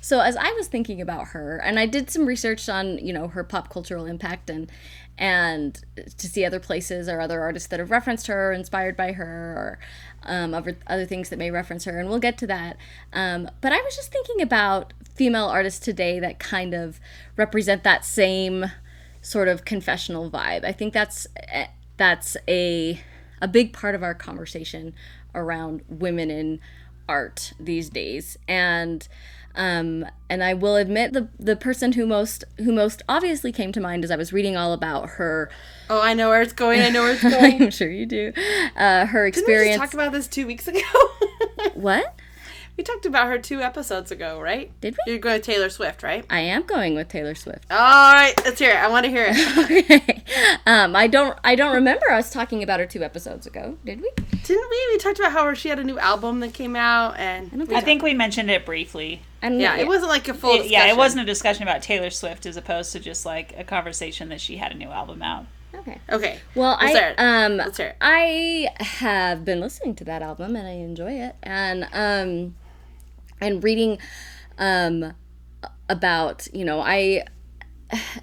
so 0.02 0.22
as 0.22 0.38
i 0.38 0.50
was 0.54 0.68
thinking 0.68 1.02
about 1.02 1.30
her 1.30 1.58
and 1.58 1.78
i 1.78 1.86
did 1.86 2.10
some 2.10 2.26
research 2.26 2.70
on 2.70 2.98
you 3.00 3.12
know 3.12 3.28
her 3.28 3.44
pop 3.44 3.70
cultural 3.70 4.06
impact 4.06 4.50
and 4.50 4.72
and 5.18 5.84
to 6.18 6.28
see 6.28 6.46
other 6.46 6.60
places 6.60 7.10
or 7.10 7.20
other 7.20 7.42
artists 7.42 7.68
that 7.68 7.80
have 7.80 7.92
referenced 7.92 8.28
her 8.28 8.50
or 8.50 8.54
inspired 8.54 8.96
by 8.96 9.12
her 9.12 9.26
or 9.26 9.80
um, 10.24 10.54
other, 10.54 10.78
other 10.88 11.06
things 11.06 11.30
that 11.30 11.38
may 11.38 11.52
reference 11.52 11.84
her 11.84 12.00
and 12.00 12.08
we'll 12.08 12.20
get 12.20 12.38
to 12.38 12.48
that 12.48 12.78
um, 13.12 13.50
but 13.60 13.74
i 13.74 13.82
was 13.82 13.96
just 13.96 14.12
thinking 14.12 14.42
about 14.42 14.94
female 15.16 15.48
artists 15.48 15.80
today 15.80 16.20
that 16.20 16.40
kind 16.40 16.74
of 16.74 17.00
represent 17.36 17.84
that 17.84 18.06
same 18.06 18.66
sort 19.22 19.48
of 19.48 19.66
confessional 19.66 20.30
vibe 20.30 20.64
i 20.66 20.72
think 20.72 20.94
that's 20.94 21.28
eh, 21.48 21.68
that's 21.98 22.36
a 22.48 23.00
a 23.42 23.48
big 23.48 23.74
part 23.74 23.96
of 23.96 24.04
our 24.04 24.14
conversation 24.14 24.94
around 25.34 25.82
women 25.88 26.30
in 26.30 26.60
art 27.08 27.54
these 27.60 27.90
days 27.90 28.38
and 28.48 29.08
um, 29.56 30.06
and 30.30 30.44
I 30.44 30.54
will 30.54 30.76
admit 30.76 31.14
the 31.14 31.28
the 31.38 31.56
person 31.56 31.92
who 31.94 32.06
most 32.06 32.44
who 32.58 32.72
most 32.72 33.02
obviously 33.10 33.52
came 33.52 33.72
to 33.74 33.82
mind 33.82 34.04
as 34.04 34.12
I 34.12 34.16
was 34.16 34.32
reading 34.32 34.56
all 34.56 34.72
about 34.74 35.10
her. 35.12 35.50
oh, 35.90 36.02
I 36.02 36.14
know 36.14 36.30
where 36.30 36.42
it's 36.42 36.54
going. 36.54 36.82
I 36.82 36.90
know 36.90 37.02
where 37.04 37.14
it's 37.14 37.22
going. 37.38 37.62
I'm 37.62 37.72
sure 37.72 37.90
you 37.92 38.06
do. 38.06 38.32
Uh, 38.76 39.06
her 39.06 39.30
Didn't 39.30 39.46
we 39.48 39.54
experience. 39.54 39.78
just 39.78 39.92
talk 39.92 39.94
about 39.94 40.14
this 40.14 40.28
two 40.28 40.48
weeks 40.48 40.68
ago? 40.68 40.80
what? 41.74 42.16
We 42.78 42.84
talked 42.84 43.06
about 43.06 43.28
her 43.28 43.38
two 43.38 43.62
episodes 43.62 44.12
ago, 44.12 44.40
right? 44.40 44.72
Did 44.82 44.98
we? 45.06 45.12
You're 45.14 45.22
going 45.22 45.40
to 45.40 45.46
Taylor 45.46 45.70
Swift, 45.70 46.04
right? 46.04 46.26
I 46.30 46.40
am 46.40 46.64
going 46.64 46.96
with 46.96 47.10
Taylor 47.10 47.36
Swift. 47.36 47.66
All 47.70 48.14
right, 48.14 48.34
let's 48.44 48.60
hear 48.60 48.72
it. 48.72 48.78
I 48.78 48.88
want 48.88 49.06
to 49.06 49.10
hear 49.12 49.28
it. 49.30 49.58
okay. 49.92 50.24
um, 50.66 50.96
I 50.96 51.08
don't 51.08 51.38
I 51.44 51.56
don't 51.56 51.76
remember 51.76 52.10
us 52.12 52.32
talking 52.32 52.64
about 52.64 52.80
her 52.80 52.86
two 52.86 53.04
episodes 53.04 53.46
ago. 53.46 53.78
Did 53.86 54.02
we? 54.02 54.10
Didn't 54.44 54.70
we? 54.70 54.88
We 54.92 54.98
talked 54.98 55.20
about 55.20 55.32
how 55.32 55.54
she 55.54 55.70
had 55.70 55.80
a 55.80 55.84
new 55.84 56.00
album 56.00 56.40
that 56.40 56.54
came 56.54 56.76
out, 56.76 57.18
and 57.18 57.70
I 57.74 57.82
think 57.82 58.02
we 58.02 58.14
mentioned 58.14 58.50
it 58.50 58.66
briefly. 58.66 59.22
And 59.42 59.60
yeah, 59.60 59.78
it 59.78 59.88
wasn't 59.88 60.10
like 60.10 60.28
a 60.28 60.34
full. 60.34 60.62
It- 60.62 60.72
yeah, 60.72 60.88
it 60.88 60.98
wasn't 60.98 61.24
a 61.24 61.26
discussion 61.26 61.64
about 61.64 61.82
Taylor 61.82 62.10
Swift 62.10 62.46
as 62.46 62.58
opposed 62.58 62.92
to 62.94 63.00
just 63.00 63.26
like 63.26 63.54
a 63.58 63.64
conversation 63.64 64.30
that 64.30 64.42
she 64.42 64.58
had 64.58 64.72
a 64.72 64.76
new 64.76 64.90
album 64.90 65.22
out. 65.22 65.46
Okay. 65.74 66.00
Okay. 66.10 66.40
Well, 66.56 66.78
Let's 66.82 67.16
I 67.18 67.44
um 67.46 67.58
Let's 67.58 67.78
hear. 67.78 67.96
I 68.02 68.70
have 68.80 69.46
been 69.46 69.60
listening 69.60 69.96
to 69.96 70.04
that 70.06 70.22
album 70.22 70.56
and 70.56 70.68
I 70.68 70.72
enjoy 70.72 71.14
it 71.14 71.36
and 71.42 71.88
um 71.94 72.56
and 73.42 73.64
reading 73.64 73.98
um 74.58 75.14
about, 75.90 76.48
you 76.54 76.66
know, 76.66 76.80
I 76.80 77.26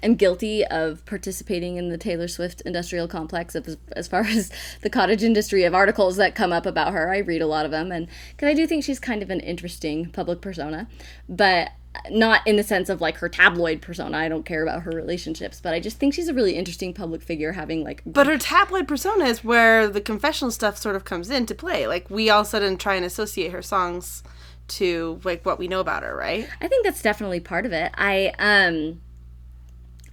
am 0.03 0.15
guilty 0.15 0.65
of 0.65 1.05
participating 1.05 1.77
in 1.77 1.89
the 1.89 1.97
Taylor 1.97 2.27
Swift 2.27 2.61
industrial 2.61 3.07
complex 3.07 3.55
as, 3.55 3.77
as 3.91 4.07
far 4.07 4.21
as 4.25 4.51
the 4.81 4.89
cottage 4.89 5.23
industry 5.23 5.63
of 5.63 5.73
articles 5.73 6.17
that 6.17 6.35
come 6.35 6.51
up 6.51 6.65
about 6.65 6.93
her. 6.93 7.11
I 7.11 7.19
read 7.19 7.41
a 7.41 7.47
lot 7.47 7.65
of 7.65 7.71
them 7.71 7.91
and 7.91 8.07
cuz 8.37 8.47
I 8.47 8.53
do 8.53 8.65
think 8.65 8.83
she's 8.83 8.99
kind 8.99 9.21
of 9.21 9.29
an 9.29 9.39
interesting 9.39 10.09
public 10.11 10.41
persona, 10.41 10.87
but 11.27 11.69
not 12.11 12.45
in 12.45 12.55
the 12.55 12.63
sense 12.63 12.87
of 12.87 13.01
like 13.01 13.17
her 13.17 13.27
tabloid 13.29 13.81
persona. 13.81 14.17
I 14.17 14.29
don't 14.29 14.45
care 14.45 14.63
about 14.63 14.83
her 14.83 14.91
relationships, 14.91 15.59
but 15.61 15.73
I 15.73 15.79
just 15.79 15.97
think 15.97 16.13
she's 16.13 16.27
a 16.27 16.33
really 16.33 16.55
interesting 16.55 16.93
public 16.93 17.21
figure 17.21 17.53
having 17.53 17.83
like 17.83 18.01
But 18.05 18.27
her 18.27 18.37
tabloid 18.37 18.87
persona 18.87 19.25
is 19.25 19.43
where 19.43 19.87
the 19.87 20.01
confessional 20.01 20.51
stuff 20.51 20.77
sort 20.77 20.95
of 20.95 21.03
comes 21.03 21.29
into 21.29 21.55
play. 21.55 21.87
Like 21.87 22.09
we 22.09 22.29
all 22.29 22.41
of 22.41 22.47
a 22.47 22.49
sudden 22.49 22.77
try 22.77 22.95
and 22.95 23.05
associate 23.05 23.51
her 23.51 23.61
songs 23.61 24.23
to 24.69 25.19
like 25.23 25.45
what 25.45 25.59
we 25.59 25.67
know 25.67 25.79
about 25.79 26.03
her, 26.03 26.15
right? 26.15 26.47
I 26.61 26.67
think 26.67 26.85
that's 26.85 27.01
definitely 27.01 27.39
part 27.39 27.65
of 27.65 27.73
it. 27.73 27.91
I 27.95 28.33
um 28.39 29.01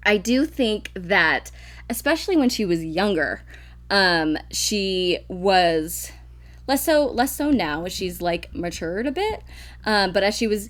I 0.05 0.17
do 0.17 0.45
think 0.47 0.91
that 0.95 1.51
especially 1.89 2.37
when 2.37 2.49
she 2.49 2.65
was 2.65 2.85
younger, 2.85 3.43
um 3.91 4.39
she 4.51 5.19
was 5.29 6.11
less 6.67 6.85
so 6.85 7.07
less 7.07 7.35
so 7.35 7.51
now 7.51 7.87
she's 7.89 8.21
like 8.21 8.55
matured 8.55 9.07
a 9.07 9.13
bit. 9.13 9.43
Um 9.85 10.13
but 10.13 10.23
as 10.23 10.37
she 10.37 10.47
was 10.47 10.69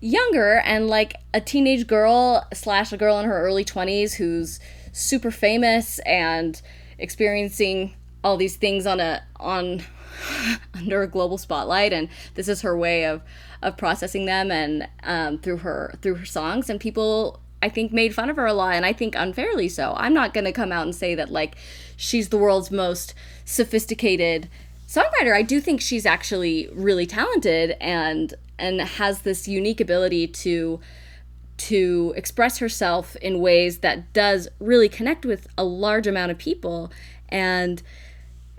younger 0.00 0.60
and 0.64 0.86
like 0.86 1.14
a 1.34 1.40
teenage 1.40 1.86
girl 1.86 2.46
slash 2.54 2.92
a 2.92 2.96
girl 2.96 3.18
in 3.18 3.26
her 3.26 3.40
early 3.42 3.64
20s 3.64 4.14
who's 4.14 4.60
super 4.92 5.30
famous 5.30 5.98
and 6.00 6.62
experiencing 6.98 7.94
all 8.22 8.36
these 8.36 8.56
things 8.56 8.86
on 8.86 9.00
a 9.00 9.22
on 9.36 9.82
under 10.74 11.02
a 11.02 11.08
global 11.08 11.38
spotlight 11.38 11.92
and 11.92 12.08
this 12.34 12.48
is 12.48 12.62
her 12.62 12.76
way 12.76 13.04
of 13.04 13.22
of 13.62 13.76
processing 13.76 14.24
them 14.26 14.50
and 14.50 14.88
um, 15.02 15.38
through 15.38 15.58
her 15.58 15.94
through 16.00 16.14
her 16.14 16.26
songs 16.26 16.70
and 16.70 16.80
people 16.80 17.40
I 17.60 17.68
think 17.68 17.92
made 17.92 18.14
fun 18.14 18.30
of 18.30 18.36
her 18.36 18.46
a 18.46 18.52
lot 18.52 18.74
and 18.74 18.86
I 18.86 18.92
think 18.92 19.14
unfairly 19.16 19.68
so. 19.68 19.94
I'm 19.96 20.14
not 20.14 20.32
going 20.32 20.44
to 20.44 20.52
come 20.52 20.70
out 20.70 20.84
and 20.84 20.94
say 20.94 21.14
that 21.14 21.30
like 21.30 21.56
she's 21.96 22.28
the 22.28 22.38
world's 22.38 22.70
most 22.70 23.14
sophisticated 23.44 24.48
songwriter. 24.86 25.34
I 25.34 25.42
do 25.42 25.60
think 25.60 25.80
she's 25.80 26.06
actually 26.06 26.68
really 26.72 27.06
talented 27.06 27.76
and 27.80 28.34
and 28.58 28.80
has 28.80 29.22
this 29.22 29.48
unique 29.48 29.80
ability 29.80 30.26
to 30.28 30.80
to 31.56 32.14
express 32.16 32.58
herself 32.58 33.16
in 33.16 33.40
ways 33.40 33.78
that 33.78 34.12
does 34.12 34.48
really 34.60 34.88
connect 34.88 35.26
with 35.26 35.48
a 35.58 35.64
large 35.64 36.06
amount 36.06 36.30
of 36.30 36.38
people 36.38 36.92
and 37.28 37.82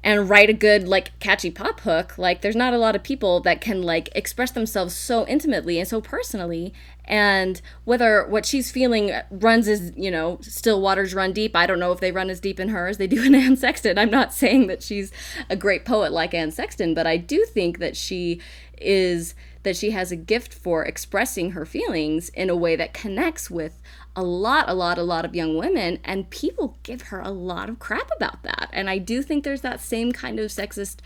and 0.03 0.29
write 0.29 0.49
a 0.49 0.53
good 0.53 0.87
like 0.87 1.17
catchy 1.19 1.51
pop 1.51 1.81
hook 1.81 2.17
like 2.17 2.41
there's 2.41 2.55
not 2.55 2.73
a 2.73 2.77
lot 2.77 2.95
of 2.95 3.03
people 3.03 3.39
that 3.41 3.61
can 3.61 3.81
like 3.81 4.09
express 4.15 4.51
themselves 4.51 4.95
so 4.95 5.27
intimately 5.27 5.79
and 5.79 5.87
so 5.87 6.01
personally. 6.01 6.73
And 7.05 7.59
whether 7.85 8.27
what 8.27 8.45
she's 8.45 8.69
feeling 8.69 9.11
runs 9.31 9.67
as 9.67 9.91
you 9.95 10.11
know 10.11 10.37
still 10.41 10.79
waters 10.81 11.15
run 11.15 11.33
deep. 11.33 11.55
I 11.55 11.65
don't 11.65 11.79
know 11.79 11.91
if 11.91 11.99
they 11.99 12.11
run 12.11 12.29
as 12.29 12.39
deep 12.39 12.59
in 12.59 12.69
her 12.69 12.87
as 12.87 12.97
they 12.97 13.07
do 13.07 13.23
in 13.23 13.33
anne 13.35 13.57
sexton. 13.57 13.97
I'm 13.97 14.11
not 14.11 14.33
saying 14.33 14.67
that 14.67 14.83
she's 14.83 15.11
a 15.49 15.55
great 15.55 15.85
poet 15.85 16.11
like 16.11 16.33
anne 16.33 16.51
sexton 16.51 16.93
but 16.93 17.05
i 17.05 17.17
do 17.17 17.45
think 17.45 17.79
that 17.79 17.95
she 17.95 18.41
is 18.79 19.35
that 19.63 19.75
she 19.75 19.91
has 19.91 20.11
a 20.11 20.15
gift 20.15 20.53
for 20.53 20.85
expressing 20.85 21.51
her 21.51 21.65
feelings 21.65 22.29
in 22.29 22.49
a 22.49 22.55
way 22.55 22.75
that 22.75 22.93
connects 22.93 23.51
with 23.51 23.81
a 24.19 24.23
lot, 24.23 24.65
a 24.67 24.73
lot, 24.73 24.97
a 24.97 25.03
lot 25.03 25.23
of 25.23 25.33
young 25.33 25.57
women, 25.57 25.97
and 26.03 26.29
people 26.29 26.77
give 26.83 27.03
her 27.03 27.21
a 27.21 27.29
lot 27.31 27.69
of 27.69 27.79
crap 27.79 28.09
about 28.17 28.43
that. 28.43 28.69
And 28.73 28.89
I 28.89 28.97
do 28.97 29.23
think 29.23 29.45
there's 29.45 29.61
that 29.61 29.79
same 29.79 30.11
kind 30.11 30.41
of 30.41 30.51
sexist 30.51 30.97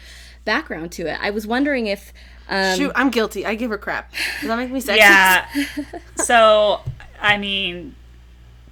background 0.45 0.91
to 0.93 1.05
it. 1.05 1.19
I 1.21 1.29
was 1.29 1.45
wondering 1.45 1.85
if. 1.85 2.11
Um, 2.49 2.75
Shoot, 2.75 2.91
I'm 2.95 3.11
guilty. 3.11 3.45
I 3.45 3.53
give 3.53 3.69
her 3.69 3.77
crap. 3.77 4.11
Does 4.39 4.49
that 4.49 4.57
make 4.57 4.71
me 4.71 4.81
sexist? 4.81 4.97
Yeah. 4.97 5.47
so, 6.15 6.81
I 7.21 7.37
mean, 7.37 7.95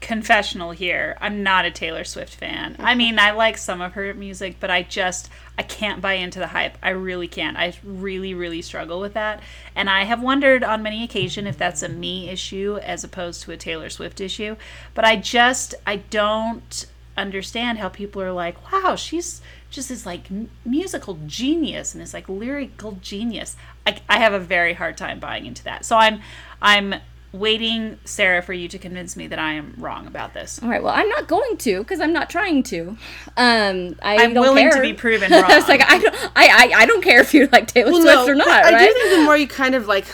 confessional 0.02 0.72
here. 0.72 1.16
I'm 1.22 1.44
not 1.44 1.64
a 1.64 1.72
Taylor 1.72 2.04
Swift 2.04 2.34
fan. 2.34 2.76
I 2.80 2.96
mean, 2.96 3.20
I 3.20 3.32
like 3.32 3.58
some 3.58 3.82
of 3.82 3.94
her 3.94 4.14
music, 4.14 4.58
but 4.60 4.72
I 4.72 4.82
just 4.82 5.30
I 5.58 5.64
can't 5.64 6.02
buy 6.02 6.14
into 6.14 6.40
the 6.40 6.48
hype. 6.48 6.78
I 6.82 6.90
really 6.90 7.28
can't. 7.28 7.56
I 7.56 7.74
really 7.84 8.34
really 8.34 8.64
struggle 8.64 9.00
with 9.00 9.14
that. 9.14 9.42
And 9.76 9.90
I 9.90 10.04
have 10.04 10.22
wondered 10.22 10.64
on 10.64 10.84
many 10.84 11.04
occasions 11.04 11.48
if 11.48 11.58
that's 11.58 11.84
a 11.84 11.90
me 11.90 12.30
issue 12.30 12.80
as 12.82 13.04
opposed 13.04 13.44
to 13.44 13.52
a 13.52 13.58
Taylor 13.58 13.90
Swift 13.90 14.20
issue, 14.20 14.58
but 14.96 15.06
I 15.06 15.16
just 15.16 15.76
I 15.86 15.98
don't 15.98 16.88
understand 17.16 17.78
how 17.78 17.90
people 17.90 18.22
are 18.22 18.32
like, 18.32 18.72
"Wow, 18.72 18.96
she's 18.96 19.42
just 19.70 19.90
this 19.90 20.06
like 20.06 20.30
musical 20.66 21.20
genius 21.28 21.94
and 21.94 22.02
this 22.02 22.14
like 22.14 22.28
lyrical 22.28 22.98
genius." 23.02 23.56
I, 23.86 24.00
I 24.10 24.18
have 24.18 24.34
a 24.34 24.40
very 24.40 24.74
hard 24.74 24.98
time 24.98 25.20
buying 25.20 25.46
into 25.46 25.64
that. 25.66 25.86
So 25.86 25.96
I'm 25.96 26.22
I'm 26.60 26.96
waiting, 27.34 27.98
Sarah, 28.04 28.42
for 28.42 28.54
you 28.54 28.68
to 28.68 28.78
convince 28.78 29.16
me 29.16 29.28
that 29.28 29.40
I 29.40 29.54
am 29.54 29.74
wrong 29.78 30.06
about 30.08 30.34
this. 30.34 30.62
all 30.62 30.70
right, 30.70 30.84
well, 30.84 30.94
I'm 30.94 31.08
not 31.10 31.28
going 31.28 31.58
to 31.58 31.80
because 31.80 32.00
I'm 32.02 32.12
not 32.14 32.30
trying 32.30 32.64
to. 32.64 32.98
Um, 33.38 33.96
I 34.02 34.18
I'm 34.20 34.34
don't 34.34 34.44
willing 34.44 34.70
to 34.72 34.82
be 34.82 34.94
proven 34.94 35.32
I 35.34 35.56
was 35.56 35.68
like, 35.68 35.82
I 35.82 36.00
don't, 36.00 36.16
I, 36.36 36.48
I, 36.48 36.72
I 36.82 36.86
don't 36.86 37.02
care 37.04 37.22
if 37.22 37.34
you 37.34 37.48
like 37.52 37.68
Taylor 37.68 37.92
Well, 37.92 38.02
Swift 38.02 38.28
no, 38.28 38.32
or 38.34 38.36
not, 38.36 38.48
but 38.64 38.74
I 38.74 38.78
right? 38.78 38.88
do 38.88 38.94
think 38.94 39.16
the 39.20 39.24
more 39.24 39.38
you 39.38 39.48
kind 39.48 39.76
of 39.76 39.88
like 39.88 40.06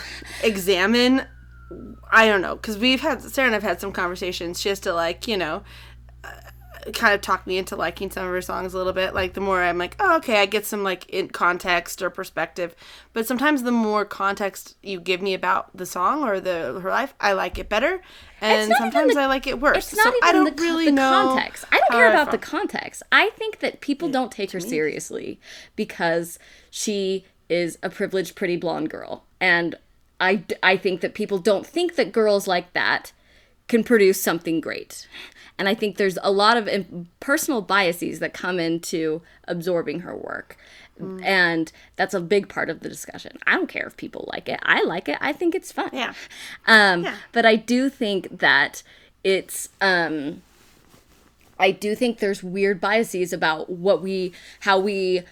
examine, 0.43 1.23
I 2.11 2.27
don't 2.27 2.41
know, 2.41 2.55
because 2.55 2.77
we've 2.77 3.01
had 3.01 3.21
Sarah 3.21 3.47
and 3.47 3.55
I've 3.55 3.63
had 3.63 3.81
some 3.81 3.91
conversations. 3.91 4.61
She 4.61 4.69
has 4.69 4.79
to 4.81 4.93
like, 4.93 5.27
you 5.27 5.37
know, 5.37 5.63
kind 6.93 7.13
of 7.13 7.21
talked 7.21 7.47
me 7.47 7.57
into 7.57 7.75
liking 7.75 8.09
some 8.11 8.25
of 8.25 8.31
her 8.31 8.41
songs 8.41 8.73
a 8.73 8.77
little 8.77 8.93
bit. 8.93 9.13
Like 9.13 9.33
the 9.33 9.41
more 9.41 9.61
I'm 9.61 9.77
like, 9.77 9.95
oh, 9.99 10.17
okay, 10.17 10.41
I 10.41 10.45
get 10.45 10.65
some 10.65 10.83
like 10.83 11.09
in 11.09 11.29
context 11.29 12.01
or 12.01 12.09
perspective. 12.09 12.75
But 13.13 13.27
sometimes 13.27 13.63
the 13.63 13.71
more 13.71 14.05
context 14.05 14.75
you 14.81 14.99
give 14.99 15.21
me 15.21 15.33
about 15.33 15.75
the 15.75 15.85
song 15.85 16.23
or 16.23 16.39
the 16.39 16.79
her 16.81 16.89
life, 16.89 17.13
I 17.19 17.33
like 17.33 17.57
it 17.57 17.69
better. 17.69 18.01
And 18.41 18.71
sometimes 18.77 19.15
the- 19.15 19.21
I 19.21 19.25
like 19.25 19.47
it 19.47 19.59
worse. 19.59 19.77
It's 19.77 19.95
not 19.95 20.03
so 20.03 20.17
even 20.17 20.29
I 20.29 20.31
don't 20.31 20.55
the, 20.55 20.63
really 20.63 20.85
the 20.85 20.91
know 20.91 21.33
context. 21.35 21.65
I 21.71 21.77
don't 21.79 21.91
care 21.91 22.07
I 22.07 22.11
about 22.11 22.31
the 22.31 22.37
context. 22.37 23.03
I 23.11 23.29
think 23.31 23.59
that 23.59 23.81
people 23.81 24.09
don't 24.09 24.31
take 24.31 24.51
her 24.51 24.59
seriously 24.59 25.39
because 25.75 26.39
she 26.69 27.25
is 27.49 27.77
a 27.81 27.89
privileged, 27.89 28.35
pretty 28.35 28.57
blonde 28.57 28.89
girl, 28.89 29.23
and 29.39 29.75
I 30.19 30.43
I 30.61 30.77
think 30.77 31.01
that 31.01 31.13
people 31.13 31.37
don't 31.37 31.65
think 31.65 31.95
that 31.95 32.11
girls 32.11 32.47
like 32.47 32.73
that 32.73 33.11
can 33.67 33.83
produce 33.83 34.21
something 34.21 34.61
great. 34.61 35.07
And 35.59 35.67
I 35.67 35.73
think 35.73 35.97
there's 35.97 36.17
a 36.21 36.31
lot 36.31 36.57
of 36.57 36.69
personal 37.19 37.61
biases 37.61 38.19
that 38.19 38.33
come 38.33 38.59
into 38.59 39.21
absorbing 39.47 40.01
her 40.01 40.15
work. 40.15 40.57
Mm. 40.99 41.23
And 41.23 41.71
that's 41.95 42.13
a 42.13 42.19
big 42.19 42.47
part 42.47 42.69
of 42.69 42.81
the 42.81 42.89
discussion. 42.89 43.37
I 43.45 43.53
don't 43.55 43.67
care 43.67 43.85
if 43.85 43.97
people 43.97 44.29
like 44.31 44.49
it. 44.49 44.59
I 44.63 44.83
like 44.83 45.09
it. 45.09 45.17
I 45.21 45.33
think 45.33 45.55
it's 45.55 45.71
fun. 45.71 45.89
Yeah. 45.93 46.13
Um, 46.67 47.03
Yeah. 47.03 47.15
But 47.31 47.45
I 47.45 47.55
do 47.55 47.89
think 47.89 48.39
that 48.39 48.83
it's. 49.23 49.69
Um, 49.81 50.41
I 51.59 51.71
do 51.71 51.95
think 51.95 52.19
there's 52.19 52.43
weird 52.43 52.79
biases 52.79 53.33
about 53.33 53.67
what 53.69 54.03
we, 54.03 54.31
how 54.59 54.77
we 54.77 55.23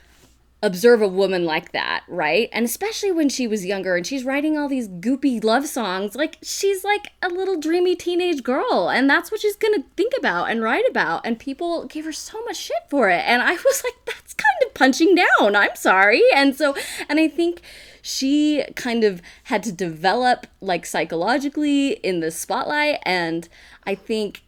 observe 0.65 1.01
a 1.01 1.07
woman 1.07 1.45
like 1.45 1.71
that, 1.71 2.03
right? 2.07 2.49
And 2.51 2.65
especially 2.65 3.11
when 3.11 3.29
she 3.29 3.47
was 3.47 3.65
younger 3.65 3.95
and 3.95 4.05
she's 4.05 4.23
writing 4.23 4.57
all 4.57 4.67
these 4.67 4.87
goopy 4.87 5.43
love 5.43 5.67
songs, 5.67 6.15
like 6.15 6.37
she's 6.41 6.83
like 6.83 7.11
a 7.21 7.29
little 7.29 7.59
dreamy 7.59 7.95
teenage 7.95 8.43
girl, 8.43 8.89
and 8.89 9.09
that's 9.09 9.31
what 9.31 9.41
she's 9.41 9.55
gonna 9.55 9.83
think 9.95 10.13
about 10.17 10.49
and 10.49 10.61
write 10.61 10.85
about. 10.89 11.25
And 11.25 11.37
people 11.37 11.85
gave 11.85 12.05
her 12.05 12.11
so 12.11 12.43
much 12.45 12.57
shit 12.57 12.83
for 12.89 13.09
it, 13.09 13.23
and 13.25 13.41
I 13.41 13.51
was 13.65 13.83
like, 13.83 13.95
that's 14.05 14.33
kind 14.33 14.65
of 14.65 14.73
punching 14.73 15.15
down. 15.15 15.55
I'm 15.55 15.75
sorry. 15.75 16.23
And 16.33 16.55
so, 16.55 16.75
and 17.09 17.19
I 17.19 17.27
think 17.27 17.61
she 18.01 18.63
kind 18.75 19.03
of 19.03 19.21
had 19.45 19.63
to 19.63 19.71
develop 19.71 20.47
like 20.61 20.85
psychologically 20.85 21.91
in 21.91 22.19
the 22.19 22.31
spotlight, 22.31 22.99
and 23.03 23.47
I 23.83 23.95
think 23.95 24.44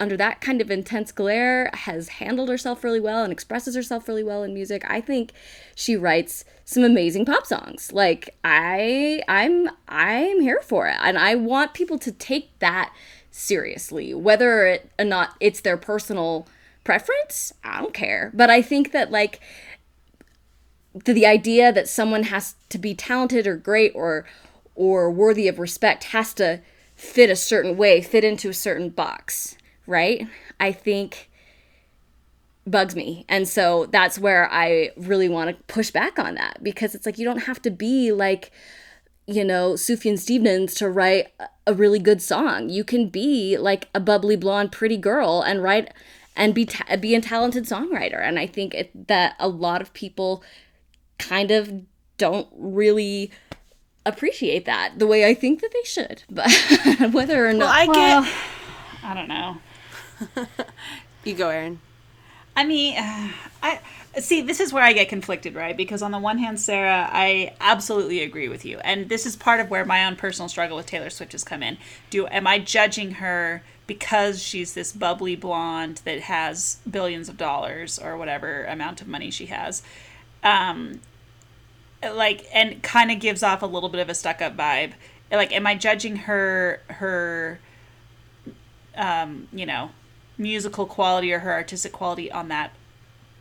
under 0.00 0.16
that 0.16 0.40
kind 0.40 0.60
of 0.60 0.70
intense 0.70 1.12
glare 1.12 1.70
has 1.72 2.08
handled 2.08 2.48
herself 2.48 2.82
really 2.82 3.00
well 3.00 3.22
and 3.22 3.32
expresses 3.32 3.74
herself 3.74 4.08
really 4.08 4.24
well 4.24 4.42
in 4.42 4.54
music. 4.54 4.84
I 4.88 5.00
think 5.00 5.32
she 5.74 5.96
writes 5.96 6.44
some 6.64 6.82
amazing 6.84 7.24
pop 7.24 7.46
songs. 7.46 7.92
Like 7.92 8.36
I 8.44 9.22
I'm 9.28 9.70
I'm 9.88 10.40
here 10.40 10.60
for 10.62 10.88
it 10.88 10.96
and 11.00 11.18
I 11.18 11.34
want 11.34 11.74
people 11.74 11.98
to 11.98 12.12
take 12.12 12.58
that 12.58 12.92
seriously 13.30 14.14
whether 14.14 14.66
it 14.66 14.90
or 14.98 15.04
not 15.04 15.36
it's 15.40 15.60
their 15.60 15.76
personal 15.76 16.46
preference. 16.88 17.52
I 17.62 17.80
don't 17.80 17.92
care. 17.92 18.30
But 18.32 18.48
I 18.48 18.62
think 18.62 18.92
that 18.92 19.10
like 19.10 19.40
the, 21.04 21.12
the 21.12 21.26
idea 21.26 21.70
that 21.70 21.86
someone 21.86 22.22
has 22.24 22.54
to 22.70 22.78
be 22.78 22.94
talented 22.94 23.46
or 23.46 23.56
great 23.56 23.92
or 23.94 24.24
or 24.74 25.10
worthy 25.10 25.48
of 25.48 25.58
respect 25.58 26.04
has 26.04 26.32
to 26.34 26.62
fit 26.96 27.28
a 27.28 27.36
certain 27.36 27.76
way, 27.76 28.00
fit 28.00 28.24
into 28.24 28.48
a 28.48 28.54
certain 28.54 28.88
box, 28.88 29.57
right? 29.88 30.28
I 30.60 30.70
think 30.70 31.30
bugs 32.66 32.94
me. 32.94 33.24
And 33.28 33.48
so 33.48 33.86
that's 33.86 34.18
where 34.18 34.48
I 34.52 34.90
really 34.96 35.28
want 35.28 35.50
to 35.50 35.62
push 35.72 35.90
back 35.90 36.18
on 36.18 36.34
that 36.34 36.62
because 36.62 36.94
it's 36.94 37.06
like 37.06 37.18
you 37.18 37.24
don't 37.24 37.44
have 37.44 37.60
to 37.62 37.70
be 37.70 38.12
like 38.12 38.52
you 39.30 39.44
know, 39.44 39.74
Sufjan 39.74 40.18
Stevens 40.18 40.72
to 40.76 40.88
write 40.88 41.28
a- 41.38 41.48
a 41.66 41.74
really 41.74 41.98
good 41.98 42.22
song. 42.22 42.70
You 42.70 42.82
can 42.82 43.10
be 43.10 43.58
like 43.58 43.88
a 43.94 44.00
bubbly 44.00 44.36
blonde 44.36 44.72
pretty 44.72 44.96
girl 44.96 45.42
and 45.42 45.62
write 45.62 45.92
and 46.34 46.54
be 46.54 46.64
ta- 46.64 46.96
be 46.96 47.14
a 47.14 47.20
talented 47.20 47.64
songwriter. 47.66 48.22
And 48.22 48.38
I 48.38 48.46
think 48.46 48.72
it, 48.72 49.08
that 49.08 49.34
a 49.38 49.46
lot 49.46 49.82
of 49.82 49.92
people 49.92 50.42
kind 51.18 51.50
of 51.50 51.70
don't 52.16 52.48
really 52.56 53.30
appreciate 54.06 54.64
that 54.64 54.98
the 54.98 55.06
way 55.06 55.26
I 55.26 55.34
think 55.34 55.60
that 55.60 55.72
they 55.74 55.84
should. 55.84 56.22
But 56.30 56.50
whether 57.12 57.46
or 57.46 57.52
not 57.52 57.86
Well, 57.86 57.86
not 57.88 57.96
I 57.96 58.22
get. 58.22 58.34
I 59.02 59.14
don't 59.14 59.28
know. 59.28 59.58
You 61.24 61.34
go, 61.34 61.48
Erin. 61.48 61.80
I 62.56 62.64
mean, 62.64 62.94
I 63.62 63.80
see. 64.18 64.40
This 64.40 64.60
is 64.60 64.72
where 64.72 64.82
I 64.82 64.92
get 64.92 65.08
conflicted, 65.08 65.54
right? 65.54 65.76
Because 65.76 66.00
on 66.02 66.10
the 66.10 66.18
one 66.18 66.38
hand, 66.38 66.60
Sarah, 66.60 67.08
I 67.12 67.54
absolutely 67.60 68.22
agree 68.22 68.48
with 68.48 68.64
you, 68.64 68.78
and 68.78 69.08
this 69.08 69.26
is 69.26 69.36
part 69.36 69.60
of 69.60 69.68
where 69.68 69.84
my 69.84 70.04
own 70.06 70.16
personal 70.16 70.48
struggle 70.48 70.76
with 70.76 70.86
Taylor 70.86 71.10
Swift 71.10 71.32
has 71.32 71.44
come 71.44 71.62
in. 71.62 71.76
Do 72.10 72.26
am 72.28 72.46
I 72.46 72.58
judging 72.58 73.12
her 73.12 73.62
because 73.86 74.42
she's 74.42 74.74
this 74.74 74.92
bubbly 74.92 75.34
blonde 75.36 76.02
that 76.04 76.20
has 76.20 76.78
billions 76.88 77.28
of 77.28 77.36
dollars 77.36 77.98
or 77.98 78.16
whatever 78.16 78.64
amount 78.64 79.00
of 79.00 79.08
money 79.08 79.30
she 79.30 79.46
has? 79.46 79.82
Um, 80.42 81.00
like, 82.02 82.46
and 82.54 82.82
kind 82.82 83.10
of 83.10 83.18
gives 83.18 83.42
off 83.42 83.62
a 83.62 83.66
little 83.66 83.88
bit 83.88 84.00
of 84.00 84.08
a 84.08 84.14
stuck-up 84.14 84.56
vibe. 84.56 84.92
Like, 85.32 85.52
am 85.52 85.66
I 85.66 85.74
judging 85.74 86.16
her 86.16 86.80
her 86.88 87.58
um, 88.98 89.48
you 89.52 89.64
know, 89.64 89.90
musical 90.38 90.86
quality 90.86 91.32
or 91.32 91.40
her 91.40 91.52
artistic 91.52 91.92
quality 91.92 92.30
on 92.30 92.48
that 92.48 92.72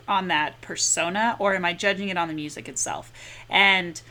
on 0.08 0.30
that 0.30 0.60
persona 0.62 1.36
or 1.38 1.54
am 1.54 1.66
I 1.66 1.74
judging 1.74 2.10
it 2.10 2.18
on 2.18 2.28
the 2.28 2.34
music 2.34 2.68
itself? 2.68 3.12
And 3.50 4.02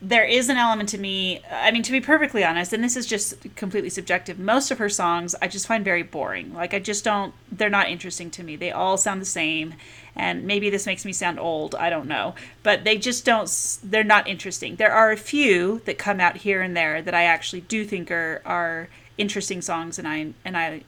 there 0.00 0.24
is 0.24 0.48
an 0.48 0.56
element 0.56 0.88
to 0.90 0.98
me, 0.98 1.42
I 1.50 1.72
mean 1.72 1.82
to 1.82 1.92
be 1.92 2.00
perfectly 2.00 2.44
honest, 2.44 2.72
and 2.72 2.84
this 2.84 2.96
is 2.96 3.04
just 3.04 3.54
completely 3.56 3.90
subjective. 3.90 4.38
Most 4.38 4.70
of 4.70 4.78
her 4.78 4.88
songs 4.88 5.34
I 5.42 5.48
just 5.48 5.66
find 5.66 5.84
very 5.84 6.02
boring. 6.02 6.54
Like 6.54 6.72
I 6.72 6.78
just 6.78 7.04
don't 7.04 7.34
they're 7.50 7.68
not 7.68 7.88
interesting 7.88 8.30
to 8.32 8.42
me. 8.42 8.56
They 8.56 8.70
all 8.70 8.96
sound 8.96 9.20
the 9.20 9.26
same 9.26 9.74
and 10.14 10.44
maybe 10.44 10.70
this 10.70 10.86
makes 10.86 11.04
me 11.04 11.12
sound 11.12 11.38
old, 11.38 11.74
I 11.74 11.90
don't 11.90 12.08
know. 12.08 12.34
But 12.62 12.84
they 12.84 12.96
just 12.96 13.24
don't 13.24 13.50
they're 13.82 14.04
not 14.04 14.28
interesting. 14.28 14.76
There 14.76 14.92
are 14.92 15.10
a 15.10 15.16
few 15.16 15.80
that 15.84 15.98
come 15.98 16.20
out 16.20 16.38
here 16.38 16.62
and 16.62 16.76
there 16.76 17.02
that 17.02 17.14
I 17.14 17.24
actually 17.24 17.62
do 17.62 17.84
think 17.84 18.10
are 18.10 18.40
are 18.44 18.88
interesting 19.18 19.60
songs 19.60 19.98
and 19.98 20.06
I 20.06 20.32
and 20.44 20.56
I 20.56 20.82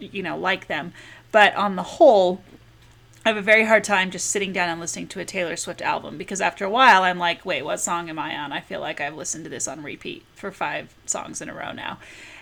you 0.00 0.22
know 0.22 0.36
like 0.36 0.66
them. 0.66 0.92
But 1.32 1.54
on 1.54 1.76
the 1.76 1.82
whole 1.82 2.42
i 3.24 3.28
have 3.28 3.36
a 3.36 3.42
very 3.42 3.66
hard 3.66 3.84
time 3.84 4.10
just 4.10 4.30
sitting 4.30 4.52
down 4.52 4.70
and 4.70 4.80
listening 4.80 5.06
to 5.06 5.20
a 5.20 5.24
taylor 5.26 5.54
swift 5.54 5.82
album 5.82 6.16
because 6.16 6.40
after 6.40 6.64
a 6.64 6.70
while 6.70 7.02
i'm 7.02 7.18
like 7.18 7.44
wait 7.44 7.62
what 7.62 7.78
song 7.78 8.08
am 8.08 8.18
i 8.18 8.34
on? 8.34 8.50
I 8.50 8.60
feel 8.60 8.80
like 8.80 9.00
i've 9.00 9.14
listened 9.14 9.44
to 9.44 9.50
this 9.50 9.68
on 9.68 9.82
repeat 9.82 10.24
for 10.34 10.50
five 10.50 10.94
songs 11.06 11.42
in 11.42 11.48
a 11.50 11.54
row 11.54 11.72
now. 11.72 11.98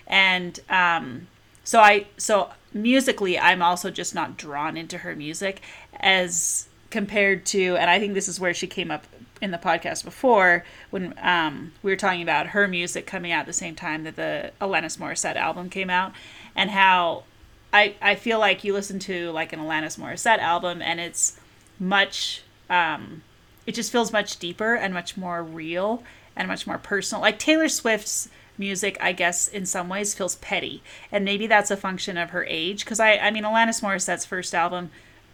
And 0.07 0.59
um, 0.69 1.27
so 1.63 1.79
i 1.79 2.07
so 2.17 2.49
musically 2.73 3.37
i'm 3.37 3.61
also 3.61 3.91
just 3.91 4.15
not 4.15 4.37
drawn 4.37 4.77
into 4.77 4.99
her 4.99 5.15
music 5.15 5.61
as 5.99 6.67
compared 6.89 7.45
to 7.45 7.75
and 7.77 7.89
i 7.89 7.99
think 7.99 8.13
this 8.13 8.27
is 8.27 8.39
where 8.39 8.53
she 8.53 8.65
came 8.65 8.89
up 8.89 9.05
in 9.41 9.51
the 9.51 9.57
podcast 9.57 10.03
before 10.03 10.65
when 10.89 11.13
um, 11.21 11.71
we 11.81 11.91
were 11.91 11.95
talking 11.95 12.21
about 12.21 12.47
her 12.47 12.67
music 12.67 13.05
coming 13.05 13.31
out 13.31 13.41
at 13.41 13.45
the 13.45 13.53
same 13.53 13.75
time 13.75 14.03
that 14.03 14.15
the 14.15 14.51
Alanis 14.59 14.97
Morissette 14.97 15.35
album 15.35 15.69
came 15.69 15.89
out 15.89 16.11
and 16.55 16.71
how 16.71 17.23
I, 17.71 17.95
I 18.01 18.15
feel 18.15 18.39
like 18.39 18.63
you 18.63 18.73
listen 18.73 18.99
to 18.99 19.31
like 19.31 19.53
an 19.53 19.59
Alanis 19.59 19.99
Morissette 19.99 20.39
album 20.39 20.81
and 20.81 20.99
it's 20.99 21.39
much 21.79 22.41
um, 22.69 23.23
it 23.65 23.75
just 23.75 23.91
feels 23.91 24.11
much 24.11 24.39
deeper 24.39 24.75
and 24.75 24.93
much 24.93 25.17
more 25.17 25.43
real 25.43 26.03
and 26.35 26.47
much 26.47 26.65
more 26.65 26.77
personal 26.77 27.21
like 27.21 27.39
Taylor 27.39 27.69
Swift's 27.69 28.29
music 28.57 28.97
I 28.99 29.13
guess 29.13 29.47
in 29.47 29.65
some 29.65 29.87
ways 29.89 30.13
feels 30.13 30.35
petty 30.35 30.81
and 31.11 31.23
maybe 31.23 31.47
that's 31.47 31.71
a 31.71 31.77
function 31.77 32.17
of 32.17 32.31
her 32.31 32.45
age 32.45 32.83
because 32.83 32.99
I, 32.99 33.17
I 33.17 33.31
mean 33.31 33.43
Alanis 33.43 33.81
Morissette's 33.81 34.25
first 34.25 34.53
album 34.53 34.91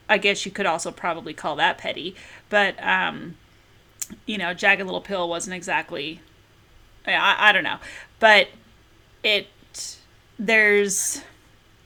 I 0.08 0.18
guess 0.18 0.46
you 0.46 0.52
could 0.52 0.66
also 0.66 0.92
probably 0.92 1.34
call 1.34 1.56
that 1.56 1.78
petty 1.78 2.16
but 2.50 2.76
um, 2.84 3.36
you 4.26 4.38
know, 4.38 4.54
Jagged 4.54 4.86
Little 4.86 5.02
Pill 5.02 5.28
wasn't 5.28 5.56
exactly. 5.56 6.22
I, 7.08 7.50
I 7.50 7.52
don't 7.52 7.64
know, 7.64 7.78
but 8.20 8.48
it 9.24 9.48
there's 10.40 11.22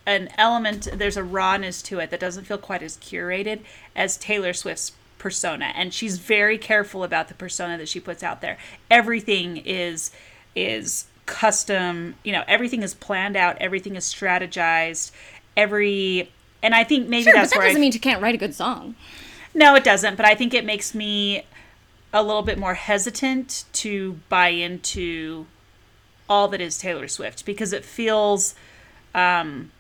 an 0.10 0.30
element, 0.38 0.88
there's 0.94 1.18
a 1.18 1.24
rawness 1.24 1.82
to 1.84 2.00
it 2.00 2.10
that 2.10 2.20
doesn't 2.20 2.46
feel 2.46 2.58
quite 2.58 2.82
as 2.82 2.98
curated 2.98 3.60
as 3.96 4.18
Taylor 4.18 4.54
Swift's 4.54 4.94
persona, 5.20 5.72
and 5.76 5.94
she's 5.94 6.18
very 6.18 6.58
careful 6.58 7.04
about 7.04 7.28
the 7.28 7.34
persona 7.34 7.78
that 7.78 7.88
she 7.88 8.00
puts 8.00 8.24
out 8.24 8.42
there. 8.42 8.58
Everything 8.90 9.58
is 9.58 10.12
is 10.56 11.06
custom, 11.26 12.16
you 12.24 12.32
know, 12.32 12.44
everything 12.48 12.82
is 12.82 12.94
planned 12.96 13.38
out, 13.38 13.56
everything 13.60 13.96
is 13.96 14.04
strategized, 14.06 15.12
every. 15.56 16.32
And 16.62 16.76
I 16.76 16.84
think 16.84 17.08
maybe 17.08 17.24
Sure, 17.24 17.34
but 17.34 17.40
that's 17.40 17.52
that 17.54 17.60
where 17.60 17.68
doesn't 17.68 17.82
mean 17.82 17.94
you 17.94 18.00
can't 18.00 18.22
write 18.22 18.36
a 18.36 18.38
good 18.38 18.56
song. 18.56 18.96
no, 19.54 19.76
it 19.76 19.84
doesn't. 19.84 20.16
But 20.16 20.26
I 20.26 20.36
think 20.36 20.54
it 20.54 20.66
makes 20.66 20.94
me 20.94 21.46
a 22.12 22.24
little 22.24 22.42
bit 22.42 22.58
more 22.58 22.74
hesitant 22.74 23.66
to 23.74 24.20
buy 24.28 24.50
into 24.50 25.46
all 26.28 26.48
that 26.50 26.60
is 26.62 26.78
Taylor 26.78 27.08
Swift 27.08 27.46
because 27.46 27.72
it 27.72 27.86
feels, 27.86 28.56
um, 29.14 29.72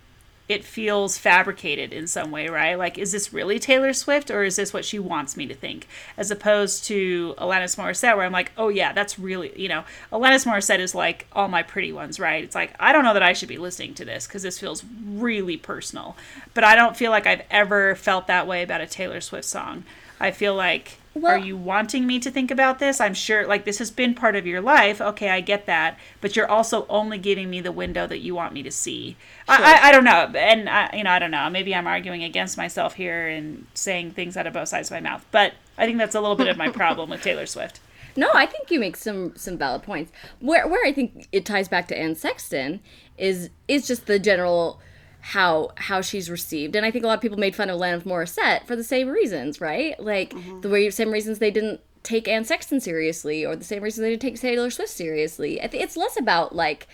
it 0.50 0.66
feels 0.66 1.16
fabricated 1.16 1.94
in 1.94 2.08
some 2.08 2.32
way, 2.32 2.48
right? 2.48 2.74
Like, 2.74 2.98
is 2.98 3.12
this 3.12 3.32
really 3.32 3.60
Taylor 3.60 3.94
Swift 3.94 4.32
or 4.32 4.44
is 4.44 4.56
this 4.56 4.74
what 4.74 4.84
she 4.84 4.98
wants 4.98 5.38
me 5.38 5.46
to 5.46 5.54
think? 5.54 5.88
As 6.18 6.32
opposed 6.32 6.86
to 6.86 7.36
Alanis 7.38 7.78
Morissette, 7.78 8.18
where 8.18 8.26
I'm 8.26 8.32
like, 8.32 8.52
oh 8.58 8.70
yeah, 8.70 8.92
that's 8.92 9.20
really, 9.20 9.54
you 9.56 9.70
know, 9.70 9.84
Alanis 10.12 10.48
Morissette 10.48 10.80
is 10.80 10.96
like 10.96 11.28
all 11.34 11.48
my 11.48 11.62
pretty 11.62 11.94
ones, 11.94 12.20
right? 12.20 12.44
It's 12.44 12.56
like, 12.56 12.74
I 12.80 12.92
don't 12.92 13.04
know 13.04 13.14
that 13.14 13.22
I 13.22 13.34
should 13.34 13.48
be 13.48 13.60
listening 13.60 13.94
to 13.94 14.06
this 14.06 14.26
because 14.26 14.42
this 14.42 14.60
feels 14.60 14.84
really 15.08 15.56
personal. 15.56 16.18
But 16.56 16.64
I 16.64 16.74
don't 16.74 16.98
feel 16.98 17.12
like 17.12 17.28
I've 17.28 17.46
ever 17.52 17.94
felt 17.94 18.26
that 18.26 18.48
way 18.48 18.64
about 18.64 18.82
a 18.82 18.88
Taylor 18.88 19.22
Swift 19.22 19.46
song. 19.46 19.84
I 20.20 20.32
feel 20.32 20.56
like, 20.56 20.98
Well- 21.22 21.34
are 21.34 21.38
you 21.38 21.58
wanting 21.58 22.06
me 22.08 22.20
to 22.20 22.32
think 22.32 22.52
about 22.52 22.80
this? 22.80 23.00
I'm 23.00 23.14
sure, 23.14 23.46
like, 23.46 23.66
this 23.66 23.80
has 23.80 23.92
been 23.92 24.14
part 24.14 24.36
of 24.36 24.46
your 24.46 24.62
life. 24.62 25.02
Okay, 25.02 25.30
I 25.30 25.42
get 25.42 25.66
that. 25.66 25.98
But 26.22 26.36
you're 26.36 26.50
also 26.50 26.86
only 26.90 27.18
giving 27.18 27.50
me 27.50 27.62
the 27.62 27.72
window 27.72 28.08
that 28.08 28.20
you 28.20 28.36
want 28.36 28.54
me 28.54 28.64
to 28.64 28.72
see. 28.72 29.18
I, 29.48 29.80
I, 29.82 29.88
I 29.90 29.92
don't 29.92 30.04
know. 30.04 30.32
And, 30.36 30.70
I, 30.70 30.90
you 30.94 31.04
know, 31.04 31.12
I 31.12 31.20
don't 31.20 31.32
know. 31.32 31.50
Maybe 31.50 31.74
I'm 31.76 31.88
arguing 31.88 32.24
against 32.24 32.58
myself 32.58 32.96
here 32.96 33.28
and 33.28 33.66
saying 33.74 34.12
things 34.12 34.38
out 34.38 34.48
of 34.48 34.54
both 34.54 34.70
sides 34.70 34.90
of 34.90 34.96
my 34.96 35.02
mouth. 35.02 35.26
But 35.32 35.54
I 35.78 35.86
think 35.86 35.98
that's 35.98 36.16
a 36.16 36.22
little 36.22 36.36
bit 36.36 36.48
of 36.48 36.58
my 36.58 36.70
problem 36.72 37.10
with 37.10 37.22
Taylor 37.22 37.46
Swift. 37.46 37.80
No, 38.16 38.30
I 38.34 38.46
think 38.46 38.72
you 38.72 38.80
make 38.80 38.98
some 38.98 39.34
some 39.36 39.58
valid 39.58 39.84
points. 39.84 40.12
Where 40.40 40.68
where 40.68 40.86
I 40.86 40.92
think 40.92 41.28
it 41.32 41.46
ties 41.46 41.68
back 41.68 41.88
to 41.90 41.98
Anne 41.98 42.16
Sexton 42.16 42.82
is 43.18 43.50
is 43.68 43.88
just 43.88 44.08
the 44.08 44.20
general 44.20 44.82
how 45.22 45.72
how 45.76 46.02
she's 46.02 46.30
received, 46.30 46.76
and 46.76 46.86
I 46.86 46.92
think 46.92 47.04
a 47.04 47.08
lot 47.08 47.16
of 47.16 47.22
people 47.22 47.38
made 47.38 47.56
fun 47.56 47.70
of 47.70 47.80
Alanis 47.80 48.04
Morissette 48.04 48.66
for 48.66 48.76
the 48.76 48.84
same 48.84 49.10
reasons, 49.10 49.60
right? 49.60 50.00
Like 50.00 50.34
mm-hmm. 50.34 50.62
the 50.62 50.70
way 50.70 50.90
same 50.90 51.12
reasons 51.12 51.40
they 51.40 51.52
didn't 51.52 51.82
take 52.04 52.28
Anne 52.28 52.46
Sexton 52.46 52.80
seriously, 52.80 53.46
or 53.46 53.56
the 53.56 53.64
same 53.64 53.84
reason 53.84 54.04
they 54.04 54.12
didn't 54.12 54.22
take 54.22 54.40
Taylor 54.40 54.70
Swift 54.70 54.92
seriously. 54.92 55.62
I 55.62 55.68
think 55.68 55.84
it's 55.84 55.98
less 55.98 56.18
about 56.18 56.56
like 56.56 56.88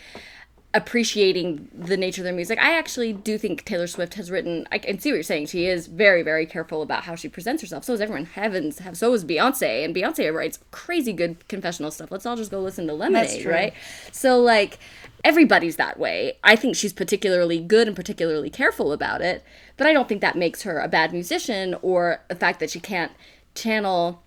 appreciating 0.75 1.69
the 1.73 1.95
nature 1.95 2.21
of 2.21 2.25
their 2.25 2.33
music. 2.33 2.59
I 2.59 2.77
actually 2.77 3.13
do 3.13 3.37
think 3.37 3.63
Taylor 3.63 3.87
Swift 3.87 4.15
has 4.15 4.29
written. 4.29 4.67
I 4.73 4.77
can 4.77 4.99
see 4.99 5.09
what 5.09 5.15
you're 5.15 5.23
saying. 5.23 5.45
She 5.45 5.67
is 5.67 5.87
very, 5.87 6.21
very 6.21 6.45
careful 6.45 6.81
about 6.81 7.03
how 7.03 7.15
she 7.15 7.29
presents 7.29 7.61
herself. 7.61 7.85
So 7.85 7.93
is 7.93 8.01
everyone. 8.01 8.25
Heavens, 8.25 8.79
have 8.79 8.97
so 8.97 9.13
is 9.13 9.23
Beyonce, 9.23 9.85
and 9.85 9.95
Beyonce 9.95 10.33
writes 10.33 10.59
crazy 10.71 11.13
good 11.13 11.47
confessional 11.47 11.91
stuff. 11.91 12.11
Let's 12.11 12.25
all 12.25 12.35
just 12.35 12.51
go 12.51 12.59
listen 12.59 12.87
to 12.87 12.93
Lemonade, 12.93 13.45
right? 13.45 13.73
So 14.11 14.41
like 14.41 14.77
everybody's 15.25 15.75
that 15.75 15.99
way. 15.99 16.37
I 16.43 16.55
think 16.55 16.75
she's 16.75 16.93
particularly 16.93 17.59
good 17.59 17.87
and 17.87 17.95
particularly 17.95 18.51
careful 18.51 18.93
about 18.93 19.21
it, 19.21 19.43
but 19.75 19.87
I 19.87 19.91
don't 19.91 20.07
think 20.07 20.21
that 20.21 20.37
makes 20.37 20.61
her 20.61 20.79
a 20.79 20.87
bad 20.87 21.11
musician 21.11 21.75
or 21.81 22.21
the 22.29 22.35
fact 22.35 22.59
that 22.59 22.69
she 22.69 22.79
can't 22.79 23.11
channel 23.55 24.21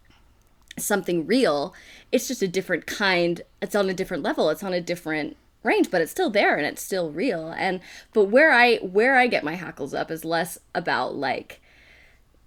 something 0.77 1.25
real. 1.25 1.73
It's 2.11 2.27
just 2.27 2.43
a 2.43 2.49
different 2.49 2.87
kind. 2.87 3.43
It's 3.63 3.77
on 3.77 3.89
a 3.89 3.95
different 3.95 4.25
level. 4.25 4.51
It's 4.51 4.65
on 4.65 4.73
a 4.73 4.81
different 4.81 5.37
range, 5.63 5.89
but 5.91 6.01
it's 6.01 6.11
still 6.11 6.31
there 6.31 6.57
and 6.57 6.67
it's 6.67 6.83
still 6.83 7.11
real. 7.11 7.55
And 7.57 7.81
but 8.13 8.25
where 8.25 8.53
I 8.53 8.77
where 8.79 9.17
I 9.17 9.29
get 9.29 9.45
my 9.45 9.55
hackles 9.55 9.95
up 9.95 10.11
is 10.11 10.25
less 10.25 10.59
about 10.75 11.15
like 11.15 11.61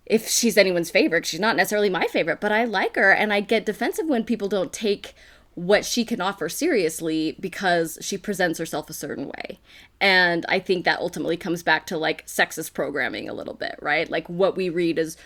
if 0.06 0.28
she's 0.28 0.58
anyone's 0.58 0.92
favorite. 0.92 1.26
She's 1.26 1.40
not 1.40 1.56
necessarily 1.56 1.90
my 1.90 2.08
favorite, 2.08 2.42
but 2.42 2.52
I 2.52 2.66
like 2.66 2.96
her 2.96 3.12
and 3.12 3.32
I 3.32 3.40
get 3.40 3.66
defensive 3.66 4.08
when 4.08 4.26
people 4.26 4.50
don't 4.50 4.74
take 4.74 5.14
what 5.56 5.84
she 5.86 6.06
can 6.06 6.22
offer 6.22 6.48
seriously 6.48 7.36
because 7.40 7.98
she 8.02 8.18
presents 8.18 8.58
herself 8.58 8.90
a 8.90 8.94
certain 8.94 9.28
way. 9.28 9.60
And 10.00 10.46
I 10.48 10.60
think 10.60 10.86
that 10.86 11.00
ultimately 11.00 11.38
comes 11.38 11.62
back 11.62 11.86
to 11.88 11.98
like 11.98 12.26
sexist 12.26 12.74
programming 12.74 13.28
a 13.28 13.34
little 13.34 13.54
bit, 13.54 13.78
right? 13.82 14.10
Like 14.10 14.28
what 14.30 14.56
we 14.56 14.70
read 14.70 14.98
as 14.98 15.18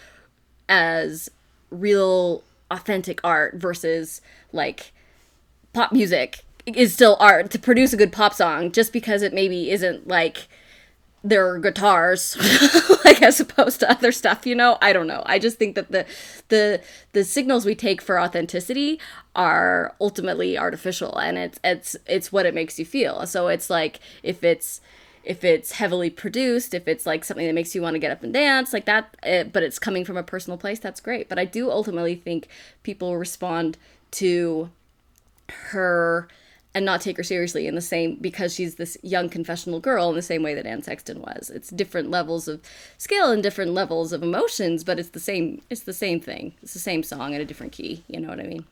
as 0.67 1.29
real 1.69 2.43
authentic 2.71 3.21
art 3.23 3.55
versus 3.55 4.21
like 4.51 4.91
pop 5.73 5.91
music 5.91 6.43
is 6.65 6.93
still 6.93 7.17
art 7.19 7.51
to 7.51 7.59
produce 7.59 7.93
a 7.93 7.97
good 7.97 8.11
pop 8.11 8.33
song 8.33 8.71
just 8.71 8.91
because 8.91 9.21
it 9.21 9.33
maybe 9.33 9.69
isn't 9.69 10.07
like 10.07 10.47
their 11.25 11.57
guitars 11.57 12.37
like 13.05 13.19
as 13.23 13.39
opposed 13.39 13.79
to 13.79 13.89
other 13.89 14.11
stuff 14.11 14.45
you 14.45 14.53
know? 14.53 14.77
I 14.79 14.93
don't 14.93 15.07
know. 15.07 15.23
I 15.25 15.39
just 15.39 15.57
think 15.57 15.75
that 15.75 15.91
the 15.91 16.05
the 16.49 16.81
the 17.13 17.23
signals 17.23 17.65
we 17.65 17.73
take 17.73 17.99
for 18.01 18.19
authenticity 18.19 18.99
are 19.35 19.95
ultimately 19.99 20.57
artificial 20.57 21.17
and 21.17 21.37
it's 21.37 21.59
it's 21.63 21.95
it's 22.05 22.31
what 22.31 22.45
it 22.45 22.53
makes 22.53 22.77
you 22.77 22.85
feel. 22.85 23.25
So 23.25 23.47
it's 23.47 23.69
like 23.69 23.99
if 24.21 24.43
it's 24.43 24.81
if 25.23 25.43
it's 25.43 25.71
heavily 25.73 26.11
produced 26.11 26.75
if 26.75 26.87
it's 26.87 27.07
like 27.07 27.25
something 27.25 27.47
that 27.47 27.53
makes 27.53 27.73
you 27.73 27.81
want 27.81 27.95
to 27.95 27.99
get 27.99 28.11
up 28.11 28.21
and 28.21 28.31
dance 28.31 28.71
like 28.71 28.85
that 28.85 29.17
eh, 29.23 29.41
but 29.43 29.63
it's 29.63 29.79
coming 29.79 30.05
from 30.05 30.17
a 30.17 30.23
personal 30.23 30.57
place 30.57 30.79
that's 30.79 31.01
great. 31.01 31.27
But 31.27 31.39
i 31.39 31.45
do 31.45 31.71
ultimately 31.71 32.15
think 32.15 32.47
people 32.83 33.17
respond 33.17 33.77
to 34.11 34.69
her 35.71 36.27
and 36.75 36.83
not 36.83 36.99
take 36.99 37.15
her 37.15 37.23
seriously 37.23 37.67
in 37.67 37.73
the 37.73 37.81
same 37.81 38.17
because 38.17 38.53
she's 38.53 38.75
this 38.75 38.97
young 39.01 39.29
confessional 39.29 39.79
girl 39.79 40.09
in 40.09 40.15
the 40.15 40.21
same 40.21 40.43
way 40.43 40.53
that 40.53 40.65
Anne 40.65 40.83
Sexton 40.83 41.21
was. 41.21 41.49
It's 41.49 41.69
different 41.69 42.11
levels 42.11 42.49
of 42.49 42.61
skill 42.97 43.31
and 43.31 43.41
different 43.41 43.71
levels 43.71 44.11
of 44.11 44.21
emotions, 44.21 44.83
but 44.83 44.99
it's 44.99 45.09
the 45.09 45.19
same 45.19 45.61
it's 45.69 45.83
the 45.83 45.93
same 45.93 46.19
thing. 46.19 46.53
It's 46.61 46.73
the 46.73 46.79
same 46.79 47.01
song 47.01 47.33
in 47.33 47.39
a 47.39 47.45
different 47.45 47.71
key, 47.71 48.03
you 48.07 48.19
know 48.19 48.27
what 48.27 48.41
I 48.41 48.43
mean? 48.43 48.65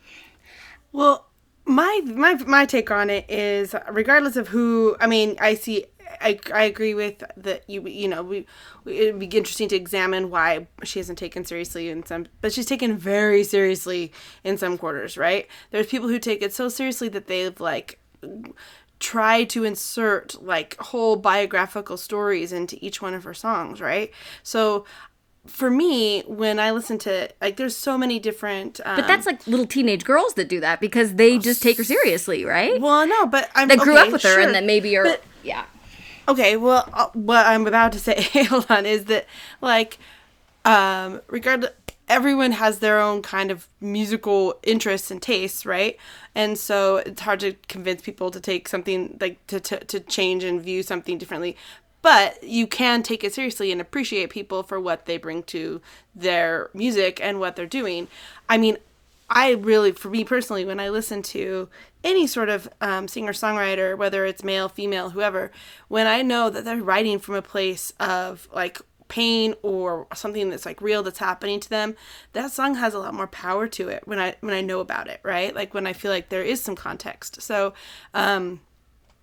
Well, 0.92 1.28
my 1.66 2.02
my 2.06 2.34
my 2.46 2.66
take 2.66 2.92
on 2.92 3.10
it 3.10 3.26
is 3.30 3.74
regardless 3.90 4.36
of 4.36 4.50
who 4.50 4.98
I 5.00 5.08
mean, 5.08 5.38
I 5.40 5.56
see 5.56 5.86
I, 6.22 6.40
I 6.54 6.64
agree 6.64 6.94
with 6.94 7.24
that 7.38 7.64
you 7.70 7.88
you 7.88 8.08
know 8.08 8.24
we, 8.24 8.46
we 8.84 8.98
it'd 9.00 9.20
be 9.20 9.26
interesting 9.26 9.68
to 9.70 9.76
examine 9.76 10.30
why 10.30 10.68
she 10.84 11.00
hasn't 11.00 11.18
taken 11.18 11.46
seriously 11.46 11.90
in 11.90 12.06
some 12.06 12.28
but 12.42 12.54
she's 12.54 12.66
taken 12.66 12.98
very 12.98 13.44
seriously 13.44 14.12
in 14.44 14.58
some 14.58 14.78
quarters 14.78 15.18
right 15.18 15.48
there's 15.72 15.88
people 15.88 16.08
who 16.10 16.20
take 16.20 16.42
it 16.42 16.54
so 16.54 16.70
seriously 16.70 17.10
that 17.10 17.28
they've 17.28 17.60
like 17.60 18.00
try 19.00 19.44
to 19.44 19.64
insert 19.64 20.42
like 20.42 20.78
whole 20.78 21.16
biographical 21.18 21.98
stories 21.98 22.54
into 22.54 22.78
each 22.84 23.02
one 23.02 23.14
of 23.14 23.24
her 23.24 23.34
songs 23.34 23.82
right 23.82 24.12
so 24.44 24.86
for 25.46 25.70
me 25.70 26.22
when 26.22 26.58
i 26.58 26.72
listen 26.72 26.98
to 26.98 27.30
like 27.42 27.58
there's 27.58 27.76
so 27.76 27.98
many 27.98 28.18
different 28.18 28.80
um, 28.86 28.96
But 28.96 29.08
that's 29.08 29.26
like 29.26 29.46
little 29.46 29.68
teenage 29.68 30.06
girls 30.06 30.36
that 30.36 30.48
do 30.48 30.62
that 30.62 30.80
because 30.80 31.16
they 31.16 31.38
just 31.38 31.62
take 31.62 31.78
her 31.78 31.84
seriously, 31.84 32.46
right? 32.46 32.80
well 32.80 33.06
no 33.06 33.26
but 33.26 33.50
i'm 33.56 33.68
that 33.68 33.80
grew 33.80 33.98
okay, 33.98 34.08
up 34.08 34.14
with 34.14 34.22
her 34.22 34.36
sure. 34.36 34.42
and 34.42 34.56
that 34.56 34.64
maybe 34.64 34.96
are 34.96 35.04
But- 35.04 35.24
yeah. 35.44 35.66
Okay, 36.28 36.56
well, 36.56 36.88
uh, 36.94 37.08
what 37.14 37.46
I'm 37.46 37.68
about 37.68 37.92
to 37.94 38.00
say, 38.00 38.22
hold 38.50 38.68
on, 38.70 38.86
is 38.86 39.06
that 39.06 39.26
like, 39.62 39.98
um, 40.64 41.22
regardless, 41.28 41.72
everyone 42.08 42.52
has 42.54 42.80
their 42.80 43.00
own 43.00 43.22
kind 43.22 43.52
of 43.52 43.68
musical 43.82 44.58
interests 44.64 45.12
and 45.12 45.22
tastes, 45.22 45.66
right? 45.66 45.98
And 46.36 46.58
so 46.58 46.98
it's 46.98 47.22
hard 47.22 47.40
to 47.42 47.54
convince 47.68 48.02
people 48.02 48.32
to 48.32 48.40
take 48.40 48.68
something 48.68 49.18
like 49.20 49.46
to 49.48 49.60
to, 49.60 49.80
to 49.86 50.00
change 50.00 50.44
and 50.44 50.62
view 50.62 50.84
something 50.84 51.18
differently. 51.18 51.58
But 52.02 52.44
you 52.44 52.68
can 52.68 53.02
take 53.02 53.24
it 53.24 53.34
seriously 53.34 53.72
and 53.72 53.80
appreciate 53.80 54.30
people 54.30 54.62
for 54.64 54.80
what 54.80 55.06
they 55.06 55.18
bring 55.18 55.44
to 55.44 55.82
their 56.14 56.70
music 56.74 57.20
and 57.22 57.40
what 57.40 57.56
they're 57.56 57.66
doing. 57.66 58.10
I 58.50 58.58
mean, 58.58 58.78
I 59.34 59.54
really, 59.54 59.92
for 59.92 60.10
me 60.10 60.24
personally, 60.24 60.64
when 60.64 60.80
I 60.80 60.90
listen 60.90 61.24
to 61.24 61.68
any 62.04 62.28
sort 62.28 62.50
of 62.50 62.70
um, 62.82 63.08
singer 63.08 63.34
songwriter, 63.34 63.98
whether 63.98 64.26
it's 64.26 64.44
male, 64.44 64.70
female, 64.70 65.10
whoever, 65.10 65.52
when 65.88 66.06
I 66.06 66.22
know 66.22 66.52
that 66.52 66.64
they're 66.64 66.84
writing 66.84 67.18
from 67.18 67.34
a 67.34 67.42
place 67.42 67.92
of 68.00 68.48
like 68.54 68.80
pain 69.08 69.56
or 69.64 70.08
something 70.14 70.52
that's 70.52 70.68
like 70.68 70.82
real 70.82 71.02
that's 71.02 71.18
happening 71.18 71.60
to 71.62 71.70
them, 71.70 71.96
that 72.34 72.52
song 72.52 72.76
has 72.76 72.94
a 72.94 73.00
lot 73.00 73.16
more 73.16 73.28
power 73.28 73.68
to 73.70 73.90
it 73.90 74.08
when 74.08 74.20
I 74.20 74.36
when 74.42 74.54
I 74.54 74.62
know 74.62 74.80
about 74.80 75.08
it, 75.08 75.20
right? 75.24 75.54
Like 75.54 75.74
when 75.74 75.88
I 75.88 75.94
feel 75.94 76.12
like 76.12 76.30
there 76.30 76.44
is 76.44 76.62
some 76.62 76.76
context. 76.76 77.42
So, 77.42 77.74
um, 78.14 78.62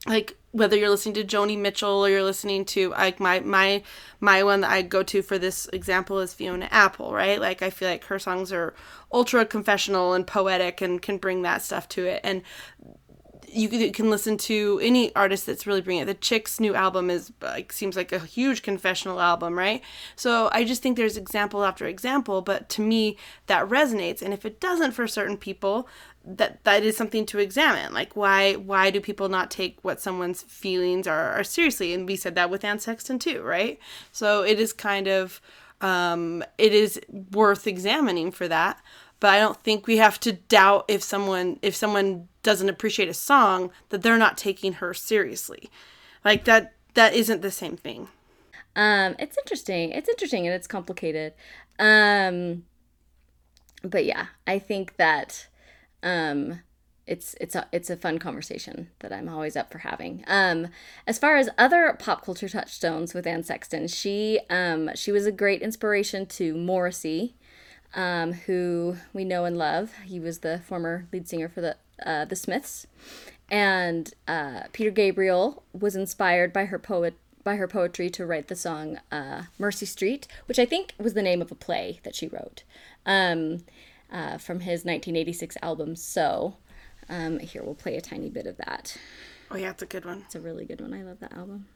like 0.06 0.36
whether 0.52 0.76
you're 0.76 0.90
listening 0.90 1.14
to 1.14 1.24
Joni 1.24 1.56
Mitchell 1.56 2.04
or 2.04 2.08
you're 2.08 2.24
listening 2.24 2.64
to 2.66 2.90
like 2.90 3.20
my 3.20 3.40
my 3.40 3.82
my 4.18 4.42
one 4.42 4.62
that 4.62 4.70
I 4.70 4.82
go 4.82 5.02
to 5.04 5.22
for 5.22 5.38
this 5.38 5.66
example 5.72 6.18
is 6.20 6.34
Fiona 6.34 6.68
Apple, 6.70 7.12
right? 7.12 7.40
Like 7.40 7.62
I 7.62 7.70
feel 7.70 7.88
like 7.88 8.04
her 8.04 8.18
songs 8.18 8.52
are 8.52 8.74
ultra 9.12 9.44
confessional 9.44 10.14
and 10.14 10.26
poetic 10.26 10.80
and 10.80 11.00
can 11.00 11.18
bring 11.18 11.42
that 11.42 11.62
stuff 11.62 11.88
to 11.90 12.06
it. 12.06 12.20
And 12.24 12.42
you 13.52 13.90
can, 13.90 14.10
listen 14.10 14.36
to 14.36 14.80
any 14.82 15.14
artist 15.14 15.46
that's 15.46 15.66
really 15.66 15.80
bringing 15.80 16.02
it. 16.02 16.06
The 16.06 16.14
Chicks' 16.14 16.60
new 16.60 16.74
album 16.74 17.10
is 17.10 17.32
like 17.40 17.72
seems 17.72 17.96
like 17.96 18.12
a 18.12 18.18
huge 18.18 18.62
confessional 18.62 19.20
album, 19.20 19.58
right? 19.58 19.82
So 20.16 20.48
I 20.52 20.64
just 20.64 20.82
think 20.82 20.96
there's 20.96 21.16
example 21.16 21.64
after 21.64 21.86
example, 21.86 22.42
but 22.42 22.68
to 22.70 22.82
me 22.82 23.16
that 23.46 23.68
resonates. 23.68 24.22
And 24.22 24.32
if 24.32 24.44
it 24.44 24.60
doesn't 24.60 24.92
for 24.92 25.06
certain 25.06 25.36
people, 25.36 25.88
that 26.24 26.62
that 26.64 26.82
is 26.82 26.96
something 26.96 27.26
to 27.26 27.38
examine. 27.38 27.92
Like 27.92 28.14
why 28.16 28.54
why 28.54 28.90
do 28.90 29.00
people 29.00 29.28
not 29.28 29.50
take 29.50 29.78
what 29.82 30.00
someone's 30.00 30.42
feelings 30.42 31.06
are, 31.06 31.32
are 31.32 31.44
seriously? 31.44 31.94
And 31.94 32.06
we 32.06 32.16
said 32.16 32.34
that 32.34 32.50
with 32.50 32.64
Anne 32.64 32.78
Sexton 32.78 33.18
too, 33.18 33.42
right? 33.42 33.78
So 34.12 34.42
it 34.42 34.60
is 34.60 34.72
kind 34.72 35.08
of 35.08 35.40
um, 35.80 36.44
it 36.58 36.74
is 36.74 37.00
worth 37.32 37.66
examining 37.66 38.30
for 38.32 38.48
that 38.48 38.80
but 39.20 39.28
I 39.28 39.38
don't 39.38 39.62
think 39.62 39.86
we 39.86 39.98
have 39.98 40.18
to 40.20 40.32
doubt 40.32 40.86
if 40.88 41.02
someone 41.02 41.58
if 41.62 41.74
someone 41.74 42.28
doesn't 42.42 42.68
appreciate 42.68 43.08
a 43.08 43.14
song 43.14 43.70
that 43.90 44.02
they're 44.02 44.18
not 44.18 44.38
taking 44.38 44.74
her 44.74 44.94
seriously. 44.94 45.70
Like 46.24 46.44
that 46.44 46.72
that 46.94 47.14
isn't 47.14 47.42
the 47.42 47.50
same 47.50 47.76
thing. 47.76 48.08
Um, 48.76 49.16
it's 49.18 49.36
interesting. 49.38 49.90
It's 49.90 50.08
interesting 50.08 50.46
and 50.46 50.54
it's 50.54 50.66
complicated. 50.66 51.34
Um, 51.78 52.64
but 53.82 54.04
yeah, 54.04 54.26
I 54.46 54.58
think 54.58 54.96
that 54.96 55.48
um, 56.02 56.60
it's 57.06 57.34
it's 57.40 57.54
a 57.54 57.66
it's 57.72 57.90
a 57.90 57.96
fun 57.96 58.18
conversation 58.18 58.88
that 59.00 59.12
I'm 59.12 59.28
always 59.28 59.56
up 59.56 59.70
for 59.72 59.78
having. 59.78 60.24
Um, 60.26 60.68
as 61.06 61.18
far 61.18 61.36
as 61.36 61.48
other 61.58 61.96
pop 61.98 62.24
culture 62.24 62.48
touchstones 62.48 63.14
with 63.14 63.26
Anne 63.26 63.42
Sexton, 63.42 63.88
she 63.88 64.40
um, 64.48 64.90
she 64.94 65.10
was 65.10 65.26
a 65.26 65.32
great 65.32 65.62
inspiration 65.62 66.26
to 66.26 66.54
Morrissey, 66.54 67.34
um, 67.94 68.32
who 68.32 68.96
we 69.12 69.24
know 69.24 69.44
and 69.44 69.56
love. 69.56 69.92
He 70.04 70.20
was 70.20 70.38
the 70.38 70.60
former 70.66 71.06
lead 71.12 71.28
singer 71.28 71.48
for 71.48 71.60
the 71.60 71.76
uh, 72.04 72.24
the 72.24 72.36
Smiths, 72.36 72.86
and 73.50 74.12
uh, 74.26 74.62
Peter 74.72 74.90
Gabriel 74.90 75.62
was 75.72 75.96
inspired 75.96 76.52
by 76.52 76.66
her 76.66 76.78
poet 76.78 77.14
by 77.42 77.56
her 77.56 77.66
poetry 77.66 78.10
to 78.10 78.26
write 78.26 78.48
the 78.48 78.56
song 78.56 78.98
uh, 79.10 79.44
"Mercy 79.58 79.86
Street," 79.86 80.26
which 80.46 80.58
I 80.58 80.64
think 80.64 80.94
was 80.98 81.14
the 81.14 81.22
name 81.22 81.42
of 81.42 81.50
a 81.50 81.56
play 81.56 82.00
that 82.02 82.14
she 82.14 82.28
wrote 82.28 82.62
um, 83.06 83.64
uh, 84.10 84.38
from 84.38 84.60
his 84.60 84.84
1986 84.84 85.56
album. 85.62 85.96
So 85.96 86.56
um, 87.08 87.38
here 87.38 87.62
we'll 87.62 87.74
play 87.74 87.96
a 87.96 88.00
tiny 88.00 88.30
bit 88.30 88.46
of 88.46 88.56
that. 88.58 88.96
Oh 89.50 89.56
yeah, 89.56 89.70
it's 89.70 89.82
a 89.82 89.86
good 89.86 90.04
one. 90.04 90.22
It's 90.26 90.34
a 90.34 90.40
really 90.40 90.64
good 90.64 90.80
one. 90.80 90.94
I 90.94 91.02
love 91.02 91.18
that 91.20 91.32
album. 91.32 91.66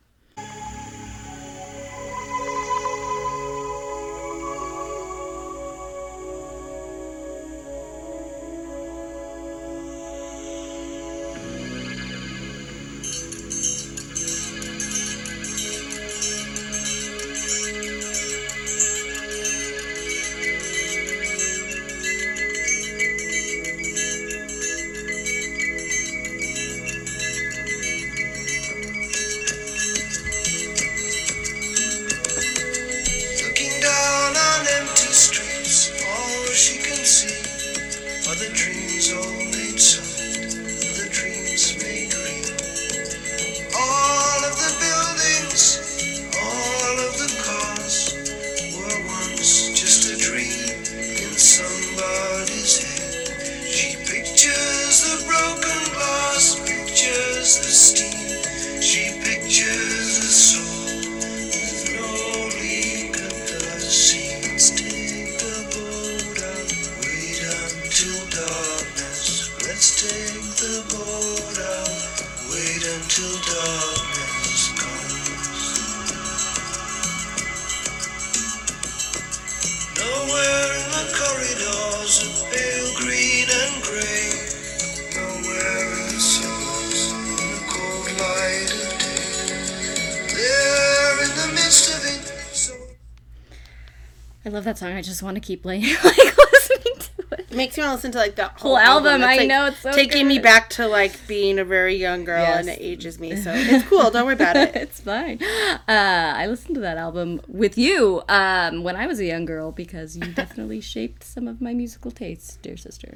I 94.46 94.50
love 94.50 94.64
that 94.64 94.76
song. 94.78 94.92
I 94.92 95.00
just 95.02 95.22
want 95.22 95.36
to 95.36 95.40
keep 95.40 95.62
playing, 95.62 95.82
like 96.04 96.16
listening 96.52 96.94
to 96.98 97.10
it. 97.32 97.46
It 97.50 97.56
makes 97.56 97.76
me 97.76 97.82
want 97.82 97.92
to 97.92 97.94
listen 97.94 98.12
to 98.12 98.18
like 98.18 98.34
the 98.34 98.44
whole, 98.48 98.76
Whole 98.76 98.78
album, 98.78 99.20
That's, 99.20 99.32
I 99.32 99.36
like, 99.36 99.48
know, 99.48 99.66
it's 99.66 99.78
so 99.78 99.92
taking 99.92 100.28
me 100.28 100.38
back 100.38 100.68
to 100.70 100.86
like 100.86 101.26
being 101.26 101.58
a 101.58 101.64
very 101.64 101.94
young 101.96 102.24
girl, 102.24 102.44
and 102.44 102.68
it 102.68 102.78
ages 102.80 103.18
me. 103.18 103.36
So 103.36 103.52
it's 103.54 103.88
cool. 103.88 104.10
Don't 104.10 104.24
worry 104.26 104.34
about 104.34 104.56
it. 104.56 104.76
it's 104.76 105.00
fine. 105.00 105.42
Uh, 105.42 105.78
I 105.88 106.46
listened 106.46 106.74
to 106.74 106.80
that 106.82 106.98
album 106.98 107.40
with 107.48 107.78
you 107.78 108.22
um, 108.28 108.82
when 108.82 108.96
I 108.96 109.06
was 109.06 109.18
a 109.18 109.24
young 109.24 109.44
girl 109.46 109.72
because 109.72 110.16
you 110.16 110.26
definitely 110.32 110.80
shaped 110.80 111.24
some 111.24 111.48
of 111.48 111.60
my 111.62 111.72
musical 111.72 112.10
tastes, 112.10 112.56
dear 112.56 112.76
sister. 112.76 113.14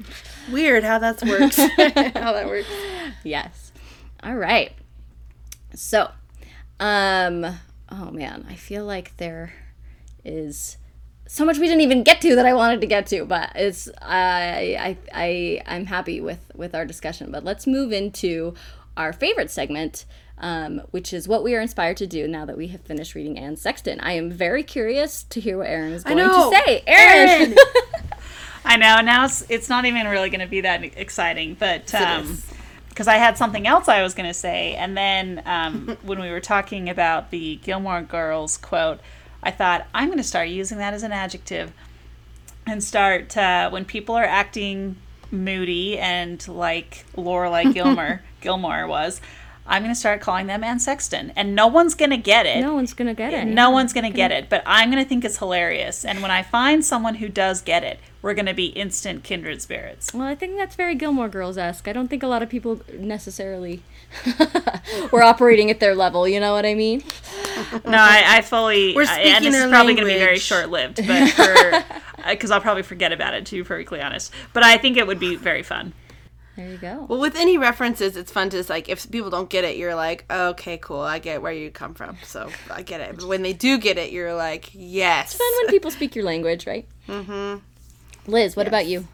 Weird 0.51 0.83
how 0.85 0.99
that 0.99 1.23
works. 1.25 1.57
how 1.57 2.33
that 2.33 2.47
works. 2.47 2.69
Yes. 3.23 3.73
All 4.23 4.37
right. 4.37 4.73
So, 5.75 6.11
um, 6.81 7.45
oh 7.91 8.11
man, 8.13 8.47
I 8.49 8.55
feel 8.55 8.85
like 8.87 9.17
there 9.19 9.53
is 10.25 10.79
so 11.29 11.45
much 11.45 11.59
we 11.59 11.67
didn't 11.67 11.83
even 11.83 12.03
get 12.03 12.21
to 12.23 12.35
that 12.37 12.47
I 12.47 12.55
wanted 12.55 12.81
to 12.81 12.87
get 12.87 13.07
to, 13.09 13.25
but 13.27 13.53
it's 13.55 13.89
I 14.01 14.77
I 14.81 14.97
I 15.15 15.63
I'm 15.67 15.87
happy 15.87 16.21
with 16.21 16.41
with 16.55 16.75
our 16.75 16.87
discussion. 16.87 17.31
But 17.31 17.45
let's 17.45 17.67
move 17.67 17.93
into 17.93 18.55
our 18.97 19.13
favorite 19.13 19.51
segment. 19.51 20.05
Um, 20.41 20.83
which 20.93 21.13
is 21.13 21.27
what 21.27 21.43
we 21.43 21.57
are 21.57 21.61
inspired 21.61 21.97
to 21.97 22.07
do 22.07 22.29
now 22.29 22.45
that 22.45 22.57
we 22.57 22.69
have 22.69 22.81
finished 22.83 23.17
reading 23.17 23.37
Anne 23.37 23.57
Sexton. 23.57 23.99
I 23.99 24.13
am 24.13 24.31
very 24.31 24.63
curious 24.63 25.25
to 25.25 25.41
hear 25.41 25.59
what 25.59 25.67
Erin 25.67 25.93
is 25.93 26.05
going 26.05 26.19
know. 26.19 26.53
to 26.53 26.57
say. 26.65 26.85
Erin, 26.87 27.57
I 28.65 28.77
know 28.77 29.01
now 29.01 29.25
it's 29.25 29.45
it's 29.49 29.69
not 29.69 29.85
even 29.85 30.07
really 30.07 30.31
going 30.31 30.41
to 30.41 30.47
be 30.47 30.61
that 30.61 30.85
exciting, 30.97 31.57
but 31.59 31.93
um, 31.93 32.39
because 32.89 33.09
I 33.09 33.17
had 33.17 33.37
something 33.37 33.67
else 33.67 33.89
I 33.89 34.03
was 34.05 34.15
going 34.15 34.29
to 34.29 34.35
say, 34.35 34.75
and 34.75 34.97
then 34.97 35.43
um, 35.45 35.97
when 36.03 36.21
we 36.21 36.31
were 36.31 36.41
talking 36.41 36.89
about 36.89 37.33
the 37.33 37.57
Gilmore 37.57 38.03
Girls 38.03 38.57
quote, 38.57 39.01
I 39.43 39.51
thought 39.51 39.87
I'm 39.95 40.07
going 40.09 40.19
to 40.19 40.25
start 40.25 40.49
using 40.49 40.79
that 40.79 40.95
as 40.95 41.03
an 41.03 41.13
adjective, 41.13 41.73
and 42.67 42.83
start 42.83 43.37
uh, 43.37 43.71
when 43.71 43.85
people 43.85 44.15
are 44.15 44.25
acting 44.25 44.97
moody 45.31 45.99
and 45.99 46.47
like 46.49 47.05
Lorelai 47.17 47.73
Gilmore 47.75 48.23
Gilmore 48.41 48.87
was. 48.87 49.21
I'm 49.71 49.83
going 49.83 49.95
to 49.95 50.01
start 50.01 50.23
calling 50.23 50.47
them 50.47 50.65
Anne 50.65 50.81
Sexton, 50.81 51.31
and 51.37 51.55
no 51.55 51.67
one's 51.67 51.95
going 51.95 52.11
to 52.11 52.17
get 52.17 52.47
it. 52.47 52.59
no 52.63 52.73
one's 52.73 52.95
gonna 52.95 53.13
get 53.13 53.35
it. 53.35 53.45
No 53.45 53.71
one's 53.71 53.93
going 53.93 54.11
to 54.11 54.17
get 54.17 54.33
it, 54.33 54.49
but 54.49 54.63
I'm 54.65 54.91
going 54.91 55.03
to 55.03 55.07
think 55.07 55.27
it's 55.27 55.37
hilarious. 55.37 56.07
And 56.07 56.23
when 56.23 56.31
I 56.31 56.43
find 56.43 56.83
someone 56.83 57.17
who 57.17 57.29
does 57.29 57.61
get 57.61 57.85
it, 57.85 58.01
we're 58.23 58.33
going 58.33 58.47
to 58.47 58.55
be 58.55 58.69
instant 58.69 59.25
kindred 59.25 59.61
spirits. 59.61 60.15
Well, 60.15 60.27
I 60.27 60.35
think 60.35 60.57
that's 60.57 60.75
very 60.75 60.95
Gilmore 60.95 61.29
Girls 61.29 61.59
esque. 61.59 61.87
I 61.87 61.93
don't 61.93 62.09
think 62.09 62.23
a 62.23 62.27
lot 62.27 62.43
of 62.43 62.49
people 62.49 62.81
necessarily 62.95 63.83
were 65.13 65.23
operating 65.23 65.71
at 65.71 65.81
their 65.81 65.95
level. 65.95 66.27
You 66.29 66.41
know 66.41 66.53
what 66.53 66.67
I 66.67 66.75
mean? 66.75 67.03
No, 67.85 67.99
I, 67.99 68.25
I 68.27 68.41
fully. 68.43 68.95
We're 68.95 69.05
I- 69.07 69.21
and 69.21 69.45
this 69.45 69.55
speaking 69.55 69.67
is 69.67 69.71
probably 69.71 69.95
going 69.95 70.07
to 70.07 70.13
be 70.13 70.19
very 70.19 70.39
short 70.39 70.71
lived, 70.71 70.97
but 71.07 71.85
because 72.29 72.51
I'll 72.51 72.61
probably 72.61 72.83
forget 72.83 73.13
about 73.13 73.35
it 73.35 73.47
to 73.47 73.57
be 73.57 73.63
perfectly 73.63 74.01
honest. 74.01 74.33
But 74.53 74.63
I 74.63 74.79
think 74.79 74.97
it 74.97 75.07
would 75.07 75.19
be 75.21 75.37
very 75.37 75.63
fun. 75.63 75.93
There 76.57 76.69
you 76.69 76.77
go. 76.79 77.07
Well, 77.09 77.21
with 77.21 77.37
any 77.37 77.57
references, 77.57 78.17
it's 78.17 78.33
fun 78.33 78.51
to 78.51 78.57
just, 78.57 78.69
like 78.69 78.89
if 78.89 79.09
people 79.13 79.31
don't 79.31 79.49
get 79.49 79.63
it, 79.63 79.77
you're 79.77 79.95
like, 79.95 80.25
okay, 80.29 80.77
cool, 80.77 80.99
I 81.01 81.21
get 81.21 81.41
where 81.41 81.53
you 81.53 81.71
come 81.71 81.95
from, 81.95 82.17
so 82.25 82.51
I 82.69 82.83
get 82.83 83.01
it. 83.01 83.15
But 83.17 83.29
when 83.29 83.43
they 83.43 83.53
do 83.53 83.79
get 83.79 83.97
it, 83.97 84.11
you're 84.11 84.35
like, 84.35 84.71
yes. 84.73 85.27
It's 85.31 85.37
fun 85.39 85.47
when 85.63 85.71
people 85.71 85.93
speak 85.93 86.17
your 86.17 86.25
language, 86.25 86.67
right? 86.67 86.85
Mm-hmm. 87.07 87.59
Liz, 88.29 88.57
what 88.57 88.67
about 88.67 88.87
you? 88.87 89.07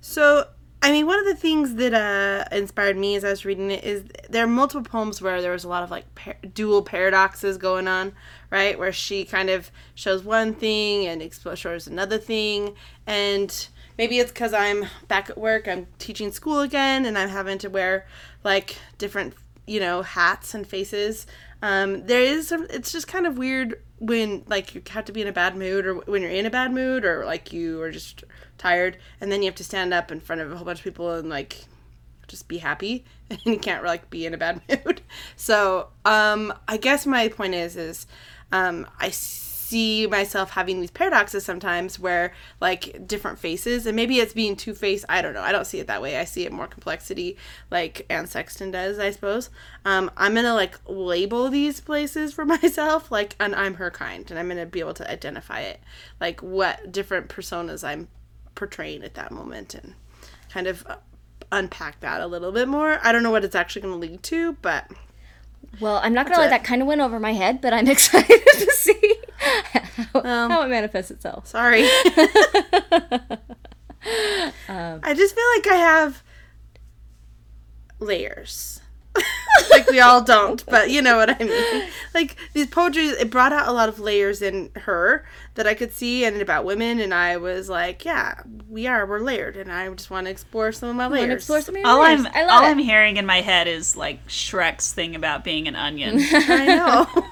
So, 0.00 0.46
I 0.84 0.92
mean, 0.92 1.06
one 1.06 1.18
of 1.18 1.24
the 1.24 1.34
things 1.34 1.76
that 1.76 1.94
uh, 1.94 2.44
inspired 2.54 2.98
me 2.98 3.16
as 3.16 3.24
I 3.24 3.30
was 3.30 3.46
reading 3.46 3.70
it 3.70 3.84
is 3.84 4.04
there 4.28 4.44
are 4.44 4.46
multiple 4.46 4.82
poems 4.82 5.22
where 5.22 5.40
there 5.40 5.52
was 5.52 5.64
a 5.64 5.68
lot 5.68 5.82
of 5.82 5.90
like 5.90 6.14
par- 6.14 6.36
dual 6.52 6.82
paradoxes 6.82 7.56
going 7.56 7.88
on, 7.88 8.12
right? 8.50 8.78
Where 8.78 8.92
she 8.92 9.24
kind 9.24 9.48
of 9.48 9.70
shows 9.94 10.24
one 10.24 10.52
thing 10.52 11.06
and 11.06 11.22
explores 11.22 11.86
another 11.86 12.18
thing, 12.18 12.74
and 13.06 13.66
maybe 13.96 14.18
it's 14.18 14.30
because 14.30 14.52
I'm 14.52 14.84
back 15.08 15.30
at 15.30 15.38
work, 15.38 15.66
I'm 15.66 15.86
teaching 15.98 16.30
school 16.30 16.60
again, 16.60 17.06
and 17.06 17.16
I'm 17.16 17.30
having 17.30 17.56
to 17.60 17.70
wear 17.70 18.06
like 18.44 18.76
different, 18.98 19.32
you 19.66 19.80
know, 19.80 20.02
hats 20.02 20.54
and 20.54 20.66
faces. 20.66 21.26
Um, 21.62 22.06
there 22.06 22.20
is 22.20 22.52
it's 22.52 22.92
just 22.92 23.08
kind 23.08 23.26
of 23.26 23.38
weird 23.38 23.80
when 23.98 24.44
like 24.46 24.74
you 24.74 24.82
have 24.90 25.04
to 25.06 25.12
be 25.12 25.22
in 25.22 25.28
a 25.28 25.32
bad 25.32 25.56
mood 25.56 25.86
or 25.86 25.94
when 25.94 26.20
you're 26.20 26.30
in 26.30 26.46
a 26.46 26.50
bad 26.50 26.72
mood 26.72 27.04
or 27.04 27.24
like 27.24 27.52
you 27.52 27.80
are 27.80 27.90
just 27.90 28.24
tired 28.58 28.98
and 29.20 29.32
then 29.32 29.42
you 29.42 29.46
have 29.46 29.54
to 29.54 29.64
stand 29.64 29.94
up 29.94 30.12
in 30.12 30.20
front 30.20 30.42
of 30.42 30.52
a 30.52 30.56
whole 30.56 30.64
bunch 30.66 30.80
of 30.80 30.84
people 30.84 31.12
and 31.12 31.28
like 31.28 31.64
just 32.28 32.48
be 32.48 32.58
happy 32.58 33.04
and 33.30 33.40
you 33.44 33.58
can't 33.58 33.84
like 33.84 34.10
be 34.10 34.26
in 34.26 34.34
a 34.34 34.38
bad 34.38 34.60
mood 34.84 35.00
so 35.36 35.88
um 36.04 36.52
i 36.68 36.76
guess 36.76 37.06
my 37.06 37.28
point 37.28 37.54
is 37.54 37.76
is 37.76 38.06
um 38.52 38.86
i 39.00 39.08
see 39.74 40.06
myself 40.06 40.50
having 40.50 40.80
these 40.80 40.90
paradoxes 40.90 41.44
sometimes 41.44 41.98
where 41.98 42.32
like 42.60 43.06
different 43.06 43.38
faces 43.38 43.86
and 43.86 43.96
maybe 43.96 44.18
it's 44.18 44.32
being 44.32 44.54
two-faced 44.56 45.04
i 45.08 45.20
don't 45.20 45.34
know 45.34 45.42
i 45.42 45.52
don't 45.52 45.66
see 45.66 45.80
it 45.80 45.86
that 45.86 46.00
way. 46.00 46.16
I 46.16 46.24
see 46.24 46.44
it 46.46 46.52
more 46.52 46.66
complexity 46.66 47.36
like 47.70 48.06
anne 48.08 48.26
sexton 48.26 48.70
does 48.70 48.98
i 48.98 49.10
suppose. 49.10 49.50
Um 49.84 50.10
i'm 50.16 50.34
gonna 50.34 50.54
like 50.54 50.78
label 50.86 51.50
these 51.50 51.80
places 51.80 52.32
for 52.32 52.44
myself 52.56 53.10
like 53.10 53.36
and 53.40 53.54
i'm 53.54 53.74
her 53.74 53.90
kind 53.90 54.30
and 54.30 54.38
i'm 54.38 54.48
gonna 54.48 54.66
be 54.66 54.80
able 54.80 54.94
to 54.94 55.10
identify 55.10 55.60
it 55.60 55.80
like 56.20 56.40
what 56.42 56.92
different 56.92 57.28
personas 57.28 57.82
i'm 57.82 58.08
portraying 58.54 59.02
at 59.02 59.14
that 59.14 59.30
moment 59.30 59.74
and 59.74 59.94
kind 60.50 60.66
of 60.66 60.86
uh, 60.86 60.96
unpack 61.50 62.00
that 62.00 62.20
a 62.20 62.26
little 62.26 62.52
bit 62.52 62.68
more. 62.68 62.98
I 63.02 63.12
don't 63.12 63.22
know 63.22 63.30
what 63.30 63.44
it's 63.44 63.54
actually 63.54 63.82
going 63.82 64.00
to 64.00 64.08
lead 64.08 64.22
to, 64.24 64.52
but 64.62 64.90
Well, 65.80 66.00
I'm 66.02 66.14
not 66.14 66.26
gonna 66.26 66.38
lie, 66.38 66.48
that 66.48 66.64
kind 66.64 66.80
of 66.82 66.88
went 66.88 67.00
over 67.00 67.18
my 67.18 67.32
head, 67.32 67.60
but 67.60 67.72
I'm 67.72 67.88
excited 67.96 68.42
to 68.46 68.70
see 68.72 69.16
how, 69.44 70.20
um, 70.22 70.50
how 70.50 70.62
it 70.62 70.68
manifests 70.68 71.10
itself. 71.10 71.46
sorry. 71.46 71.88
Um, 74.68 75.00
I 75.02 75.14
just 75.14 75.34
feel 75.34 75.44
like 75.56 75.66
I 75.66 75.76
have 75.76 76.22
layers. 78.00 78.80
Like 79.70 79.88
we 79.88 80.00
all 80.00 80.22
don't, 80.22 80.64
but 80.66 80.90
you 80.90 81.00
know 81.02 81.16
what 81.16 81.30
I 81.30 81.44
mean. 81.44 81.88
Like 82.12 82.36
these 82.52 82.66
poetry, 82.66 83.06
it 83.06 83.30
brought 83.30 83.52
out 83.52 83.68
a 83.68 83.72
lot 83.72 83.88
of 83.88 83.98
layers 84.00 84.42
in 84.42 84.70
her 84.76 85.24
that 85.54 85.66
I 85.66 85.74
could 85.74 85.92
see, 85.92 86.24
and 86.24 86.40
about 86.40 86.64
women. 86.64 87.00
And 87.00 87.14
I 87.14 87.36
was 87.36 87.68
like, 87.68 88.04
yeah, 88.04 88.40
we 88.68 88.86
are, 88.86 89.06
we're 89.06 89.20
layered, 89.20 89.56
and 89.56 89.70
I 89.72 89.88
just 89.90 90.10
want 90.10 90.26
to 90.26 90.30
explore 90.30 90.72
some 90.72 90.88
of 90.88 90.96
my 90.96 91.04
Want 91.06 91.14
to 91.16 91.20
layers. 91.22 91.34
explore 91.42 91.60
some 91.60 91.74
of 91.76 91.80
your 91.80 91.88
All 91.88 92.02
layers. 92.02 92.20
I'm 92.20 92.26
I 92.34 92.42
love 92.44 92.50
all 92.50 92.62
it. 92.68 92.70
I'm 92.70 92.78
hearing 92.78 93.16
in 93.16 93.26
my 93.26 93.40
head 93.40 93.68
is 93.68 93.96
like 93.96 94.26
Shrek's 94.28 94.92
thing 94.92 95.14
about 95.14 95.44
being 95.44 95.68
an 95.68 95.76
onion. 95.76 96.16
I 96.32 96.66
know. 96.66 97.24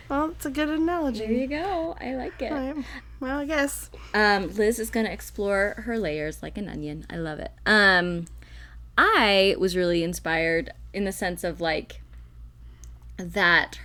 well, 0.08 0.30
it's 0.30 0.46
a 0.46 0.50
good 0.50 0.68
analogy. 0.68 1.20
There 1.20 1.32
you 1.32 1.46
go. 1.46 1.96
I 2.00 2.14
like 2.14 2.40
it. 2.42 2.52
Right. 2.52 2.84
Well, 3.20 3.38
I 3.38 3.44
guess. 3.46 3.88
Um, 4.14 4.52
Liz 4.54 4.78
is 4.78 4.90
going 4.90 5.06
to 5.06 5.12
explore 5.12 5.82
her 5.86 5.96
layers 5.98 6.42
like 6.42 6.58
an 6.58 6.68
onion. 6.68 7.06
I 7.08 7.16
love 7.16 7.38
it. 7.38 7.52
Um, 7.64 8.26
I 8.96 9.56
was 9.58 9.76
really 9.76 10.02
inspired 10.02 10.72
in 10.92 11.04
the 11.04 11.12
sense 11.12 11.44
of 11.44 11.60
like 11.60 12.02
that 13.16 13.78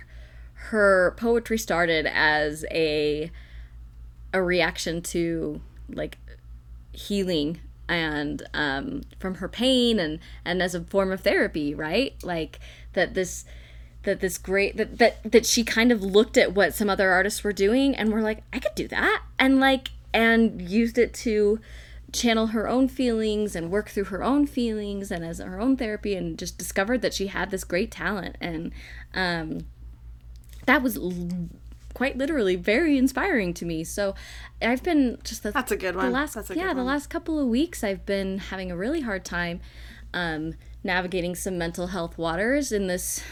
her 0.54 1.14
poetry 1.16 1.58
started 1.58 2.06
as 2.06 2.64
a 2.70 3.30
a 4.32 4.42
reaction 4.42 5.00
to 5.00 5.60
like 5.88 6.18
healing 6.92 7.60
and 7.88 8.42
um, 8.52 9.02
from 9.18 9.36
her 9.36 9.48
pain 9.48 9.98
and 9.98 10.18
and 10.44 10.62
as 10.62 10.74
a 10.74 10.82
form 10.82 11.10
of 11.10 11.20
therapy 11.22 11.74
right? 11.74 12.14
Like 12.22 12.60
that 12.92 13.14
this 13.14 13.44
that 14.02 14.20
this 14.20 14.38
great 14.38 14.76
that 14.76 14.98
that 14.98 15.32
that 15.32 15.46
she 15.46 15.64
kind 15.64 15.90
of 15.90 16.02
looked 16.02 16.36
at 16.36 16.54
what 16.54 16.74
some 16.74 16.90
other 16.90 17.10
artists 17.10 17.42
were 17.42 17.52
doing 17.52 17.94
and 17.94 18.12
were 18.12 18.22
like 18.22 18.42
I 18.52 18.58
could 18.58 18.74
do 18.74 18.88
that. 18.88 19.22
And 19.38 19.60
like 19.60 19.90
and 20.12 20.60
used 20.60 20.98
it 20.98 21.14
to 21.14 21.60
channel 22.12 22.48
her 22.48 22.68
own 22.68 22.88
feelings 22.88 23.54
and 23.54 23.70
work 23.70 23.88
through 23.90 24.04
her 24.04 24.22
own 24.22 24.46
feelings 24.46 25.10
and 25.10 25.24
as 25.24 25.38
her 25.38 25.60
own 25.60 25.76
therapy 25.76 26.14
and 26.14 26.38
just 26.38 26.56
discovered 26.58 27.02
that 27.02 27.12
she 27.14 27.26
had 27.26 27.50
this 27.50 27.64
great 27.64 27.90
talent. 27.90 28.36
And 28.40 28.72
um 29.14 29.60
that 30.66 30.82
was 30.82 30.96
l- 30.96 31.48
quite 31.94 32.16
literally 32.16 32.54
very 32.56 32.96
inspiring 32.96 33.52
to 33.54 33.64
me. 33.64 33.84
So 33.84 34.14
i've 34.62 34.82
been 34.82 35.18
just 35.24 35.42
the, 35.42 35.50
That's 35.52 35.72
a 35.72 35.76
good 35.76 35.94
the 35.94 35.98
one. 35.98 36.12
last 36.12 36.34
That's 36.34 36.50
a 36.50 36.56
yeah 36.56 36.68
good 36.68 36.78
the 36.78 36.82
last 36.84 37.08
couple 37.10 37.38
of 37.38 37.46
weeks 37.48 37.84
i've 37.84 38.04
been 38.06 38.38
having 38.38 38.70
a 38.72 38.76
really 38.76 39.00
hard 39.02 39.24
time 39.24 39.60
um 40.14 40.54
navigating 40.84 41.34
some 41.34 41.58
mental 41.58 41.88
health 41.88 42.16
waters 42.16 42.72
in 42.72 42.86
this 42.86 43.22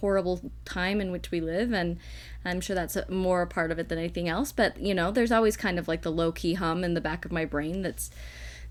horrible 0.00 0.50
time 0.66 1.00
in 1.00 1.10
which 1.10 1.30
we 1.30 1.40
live. 1.40 1.72
And 1.72 1.96
i'm 2.44 2.60
sure 2.60 2.74
that's 2.74 2.96
more 3.08 3.42
a 3.42 3.46
part 3.46 3.70
of 3.70 3.78
it 3.78 3.88
than 3.88 3.98
anything 3.98 4.28
else 4.28 4.52
but 4.52 4.78
you 4.80 4.94
know 4.94 5.10
there's 5.10 5.32
always 5.32 5.56
kind 5.56 5.78
of 5.78 5.88
like 5.88 6.02
the 6.02 6.12
low 6.12 6.32
key 6.32 6.54
hum 6.54 6.84
in 6.84 6.94
the 6.94 7.00
back 7.00 7.24
of 7.24 7.32
my 7.32 7.44
brain 7.44 7.82
that's 7.82 8.10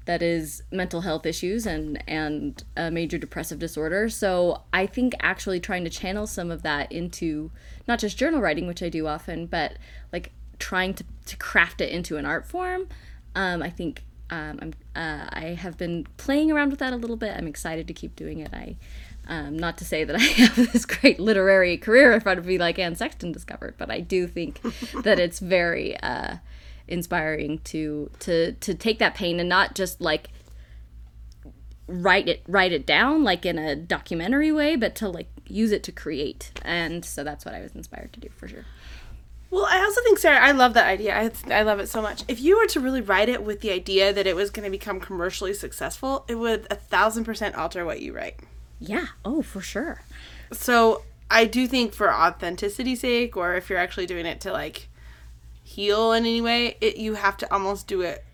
that 0.06 0.22
is 0.22 0.64
mental 0.72 1.02
health 1.02 1.26
issues 1.26 1.66
and 1.66 2.04
and 2.08 2.64
a 2.76 2.92
major 2.92 3.18
depressive 3.18 3.60
disorder. 3.60 4.10
So 4.10 4.64
i 4.74 4.86
think 4.86 5.14
actually 5.20 5.60
trying 5.60 5.84
to 5.84 5.90
channel 5.90 6.28
some 6.28 6.52
of 6.52 6.62
that 6.64 6.92
into 6.92 7.52
not 7.88 8.00
just 8.00 8.18
journal 8.18 8.42
writing 8.42 8.68
which 8.68 8.84
i 8.84 8.90
do 8.90 9.08
often 9.08 9.46
but 9.46 9.78
like 10.12 10.32
trying 10.60 10.94
to, 10.94 11.04
to 11.26 11.36
craft 11.38 11.82
it 11.82 11.90
into 11.90 12.18
an 12.18 12.26
art 12.26 12.46
form 12.46 12.88
um, 13.36 13.62
i 13.62 13.70
think 13.70 14.04
um, 14.30 14.60
I'm, 14.62 14.74
uh, 14.96 15.28
i 15.32 15.58
have 15.60 15.78
been 15.78 16.08
playing 16.18 16.52
around 16.52 16.70
with 16.70 16.80
that 16.80 16.94
a 16.94 16.96
little 16.96 17.18
bit. 17.18 17.36
I'm 17.36 17.48
excited 17.48 17.88
to 17.88 17.94
keep 17.94 18.16
doing 18.16 18.40
it. 18.40 18.54
I 18.54 18.78
um, 19.28 19.58
not 19.58 19.78
to 19.78 19.86
say 19.86 20.04
that 20.04 20.16
I 20.16 20.20
have 20.22 20.56
this 20.74 20.86
great 20.86 21.20
literary 21.20 21.78
career 21.78 22.12
in 22.12 22.22
front 22.22 22.40
of 22.40 22.46
me 22.46 22.58
like 22.58 22.80
Anne 22.80 22.96
Sexton 22.96 23.32
discovered, 23.32 23.76
but 23.78 23.90
I 23.90 24.00
do 24.00 24.28
think 24.28 24.62
that 25.04 25.20
it's 25.20 25.40
very 25.40 25.98
uh, 26.02 26.38
inspiring 26.88 27.60
to 27.66 28.10
to 28.20 28.54
to 28.54 28.74
take 28.74 29.00
that 29.00 29.16
pain 29.16 29.40
and 29.40 29.48
not 29.48 29.76
just 29.76 30.02
like 30.02 30.30
write 31.88 32.28
it 32.28 32.44
write 32.48 32.72
it 32.72 32.86
down 32.86 33.24
like 33.24 33.46
in 33.46 33.58
a 33.58 33.76
documentary 33.76 34.52
way, 34.52 34.76
but 34.76 34.96
to 34.96 35.10
like 35.10 35.28
use 35.48 35.72
it 35.72 35.84
to 35.84 35.92
create. 35.92 36.52
And 36.64 37.06
so 37.06 37.24
that's 37.24 37.46
what 37.46 37.54
I 37.54 37.62
was 37.62 37.74
inspired 37.76 38.14
to 38.14 38.20
do 38.20 38.30
for 38.36 38.48
sure. 38.48 38.66
Well, 39.50 39.68
I 39.70 39.82
also 39.82 40.02
think, 40.02 40.18
Sarah, 40.18 40.40
I 40.40 40.52
love 40.52 40.74
that 40.74 40.88
idea. 40.88 41.16
I, 41.16 41.32
I 41.54 41.62
love 41.62 41.80
it 41.80 41.88
so 41.88 42.02
much. 42.02 42.24
If 42.28 42.42
you 42.42 42.58
were 42.58 42.66
to 42.70 42.80
really 42.80 43.02
write 43.02 43.30
it 43.30 43.44
with 43.44 43.62
the 43.62 43.70
idea 43.70 44.12
that 44.12 44.26
it 44.26 44.36
was 44.36 44.50
going 44.50 44.66
to 44.66 44.72
become 44.72 45.00
commercially 45.00 45.54
successful, 45.54 46.26
it 46.28 46.36
would 46.36 46.66
a 46.72 46.76
thousand 46.76 47.26
percent 47.26 47.54
alter 47.54 47.86
what 47.86 48.02
you 48.02 48.16
write. 48.16 48.40
Yeah. 48.86 49.08
Oh, 49.24 49.42
for 49.42 49.62
sure. 49.62 50.02
So 50.52 51.04
I 51.32 51.46
do 51.46 51.68
think 51.68 51.94
for 51.94 52.14
authenticity's 52.14 53.00
sake, 53.00 53.38
or 53.38 53.56
if 53.56 53.70
you're 53.70 53.80
actually 53.80 54.06
doing 54.06 54.26
it 54.26 54.42
to 54.42 54.52
like 54.52 54.90
heal 55.64 56.12
in 56.12 56.26
any 56.26 56.42
way, 56.42 56.78
it 56.82 56.98
you 56.98 57.14
have 57.16 57.38
to 57.38 57.54
almost 57.54 57.88
do 57.88 58.02
it 58.02 58.26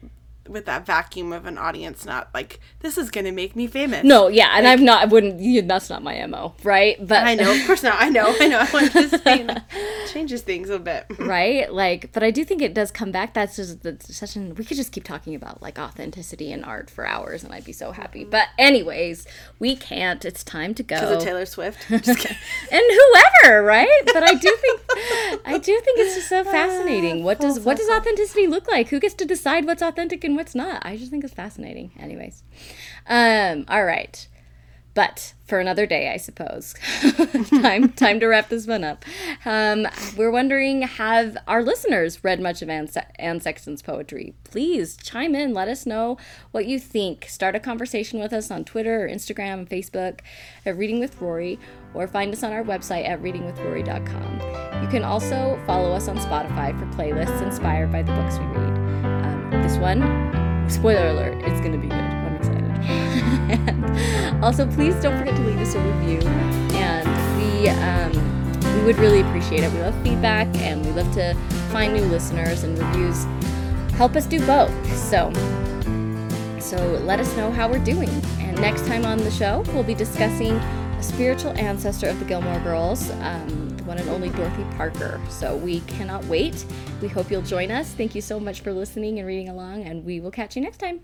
with 0.50 0.66
that 0.66 0.86
vacuum 0.86 1.32
of 1.32 1.46
an 1.46 1.58
audience, 1.58 2.06
not 2.06 2.30
like 2.34 2.60
this 2.80 2.98
is 2.98 3.10
going 3.10 3.26
to 3.26 3.32
make 3.32 3.56
me 3.56 3.68
famous. 3.68 4.04
No, 4.04 4.28
yeah, 4.28 4.54
and 4.56 4.68
I'm 4.68 4.84
not. 4.84 5.04
I 5.04 5.06
wouldn't. 5.06 5.40
You, 5.40 5.62
that's 5.62 5.90
not 5.90 6.04
my 6.04 6.26
mo, 6.26 6.56
right? 6.64 6.98
But 7.06 7.26
I 7.26 7.36
know, 7.36 7.52
of 7.52 7.66
course 7.66 7.84
not. 7.84 7.96
I 8.00 8.10
know, 8.10 8.36
I 8.40 8.48
know. 8.48 8.66
I'm 8.74 8.90
just 8.92 9.24
saying, 9.24 9.50
changes 10.12 10.42
things 10.42 10.70
a 10.70 10.80
bit. 10.80 11.06
right 11.20 11.72
like 11.74 12.12
but 12.12 12.24
i 12.24 12.32
do 12.32 12.44
think 12.44 12.62
it 12.62 12.74
does 12.74 12.92
come 12.92 13.12
back 13.12 13.34
that's 13.34 13.56
just 13.56 13.84
the 13.84 13.98
an 14.36 14.56
we 14.56 14.66
could 14.66 14.78
just 14.78 14.92
keep 14.92 15.04
talking 15.04 15.36
about 15.36 15.62
like 15.62 15.78
authenticity 15.78 16.52
and 16.52 16.66
art 16.66 16.90
for 16.90 17.06
hours 17.06 17.44
and 17.44 17.54
i'd 17.54 17.66
be 17.66 17.72
so 17.72 17.92
happy 17.92 18.22
mm-hmm. 18.22 18.32
but 18.32 18.48
anyways 18.58 19.28
we 19.60 19.76
can't 19.76 20.26
it's 20.26 20.44
time 20.44 20.74
to 20.74 20.84
go 20.84 20.96
it 20.96 21.22
Taylor 21.22 21.46
Swift? 21.46 21.80
And 21.90 22.02
whoever 22.72 23.64
right 23.64 24.02
but 24.06 24.24
i 24.24 24.34
do 24.34 24.58
think 24.62 24.82
i 25.46 25.58
do 25.58 25.80
think 25.80 26.00
it's 26.00 26.16
just 26.16 26.30
so 26.30 26.40
ah, 26.48 26.52
fascinating 26.52 27.24
what 27.24 27.40
does 27.40 27.60
what 27.60 27.78
does 27.78 27.90
authenticity 27.90 28.48
look 28.48 28.68
like 28.68 28.90
who 28.90 29.00
gets 29.00 29.14
to 29.16 29.26
decide 29.26 29.66
what's 29.66 29.82
authentic 29.82 30.24
and 30.24 30.36
what's 30.40 30.56
not 30.56 30.82
i 30.86 30.96
just 30.96 31.12
think 31.12 31.24
it's 31.26 31.34
fascinating 31.34 31.92
anyways 32.00 32.44
um 33.08 33.66
all 33.68 33.84
right 33.84 34.30
but 35.00 35.34
for 35.46 35.60
another 35.60 35.86
day, 35.86 36.12
I 36.12 36.18
suppose. 36.18 36.74
time 37.62 37.90
time 37.94 38.20
to 38.20 38.28
wrap 38.28 38.50
this 38.50 38.68
one 38.68 38.84
up. 38.84 39.06
Um, 39.46 39.88
we're 40.18 40.30
wondering 40.30 40.82
have 40.82 41.38
our 41.48 41.64
listeners 41.64 42.22
read 42.22 42.42
much 42.42 42.62
of 42.62 42.70
Anne, 42.70 42.90
Anne 43.18 43.40
Sexton's 43.40 43.82
poetry? 43.82 44.34
Please 44.44 44.98
chime 44.98 45.36
in. 45.36 45.54
Let 45.54 45.70
us 45.70 45.86
know 45.86 46.18
what 46.52 46.66
you 46.66 46.80
think. 46.80 47.28
Start 47.30 47.56
a 47.56 47.62
conversation 47.62 48.20
with 48.20 48.34
us 48.34 48.52
on 48.52 48.66
Twitter 48.66 49.06
or 49.06 49.08
Instagram 49.08 49.60
and 49.60 49.70
Facebook 49.70 50.20
at 50.66 50.78
Reading 50.78 51.00
with 51.00 51.22
Rory, 51.22 51.60
or 51.94 52.06
find 52.06 52.34
us 52.34 52.44
on 52.44 52.52
our 52.52 52.64
website 52.64 53.08
at 53.08 53.22
readingwithrory.com. 53.22 54.84
You 54.84 54.90
can 54.90 55.04
also 55.04 55.58
follow 55.66 55.94
us 55.94 56.08
on 56.08 56.18
Spotify 56.18 56.78
for 56.78 56.86
playlists 56.98 57.42
inspired 57.42 57.92
by 57.92 58.02
the 58.02 58.12
books 58.12 58.38
we 58.38 58.46
read. 58.46 59.19
One, 59.80 60.70
spoiler 60.70 61.08
alert, 61.08 61.42
it's 61.46 61.62
going 61.62 61.72
to 61.72 61.78
be 61.78 61.88
good. 61.88 61.98
I'm 61.98 62.36
excited. 62.36 62.70
also, 64.44 64.68
please 64.68 64.96
don't 64.96 65.18
forget 65.18 65.36
to 65.36 65.42
leave 65.44 65.60
us 65.60 65.76
a 65.76 65.80
review. 65.80 66.20
And 66.78 67.08
we 67.38 67.70
um, 67.70 68.12
we 68.76 68.86
would 68.86 68.98
really 68.98 69.22
appreciate 69.22 69.64
it. 69.64 69.72
We 69.74 69.80
love 69.80 69.96
feedback, 70.04 70.48
and 70.58 70.86
we 70.86 70.92
love 70.92 71.12
to 71.14 71.34
find 71.72 71.94
new 71.94 72.04
listeners. 72.04 72.64
And 72.64 72.78
reviews 72.78 73.26
help 73.96 74.16
us 74.16 74.26
do 74.26 74.46
both. 74.46 74.72
So, 74.96 75.32
so 76.60 76.78
let 77.04 77.20
us 77.20 77.36
know 77.36 77.52
how 77.52 77.70
we're 77.70 77.84
doing. 77.84 78.10
And 78.40 78.60
next 78.62 78.86
time 78.86 79.06
on 79.06 79.18
the 79.18 79.32
show, 79.32 79.64
we'll 79.74 79.84
be 79.84 79.96
discussing 79.96 80.54
a 80.54 81.04
spiritual 81.04 81.52
ancestor 81.58 82.08
of 82.08 82.20
the 82.20 82.26
Gilmore 82.26 82.60
Girls, 82.60 83.10
um, 83.22 83.69
one 83.90 83.98
and 83.98 84.08
only 84.10 84.30
Dorothy 84.30 84.64
Parker. 84.78 85.20
So 85.30 85.58
we 85.58 85.82
cannot 85.82 86.24
wait. 86.26 86.64
We 87.02 87.08
hope 87.08 87.30
you'll 87.30 87.42
join 87.42 87.72
us. 87.72 87.92
Thank 87.92 88.16
you 88.16 88.22
so 88.22 88.40
much 88.40 88.62
for 88.62 88.72
listening 88.72 89.18
and 89.18 89.28
reading 89.28 89.50
along, 89.50 89.84
and 89.84 90.06
we 90.06 90.20
will 90.20 90.32
catch 90.32 90.56
you 90.56 90.62
next 90.62 90.78
time. 90.78 91.02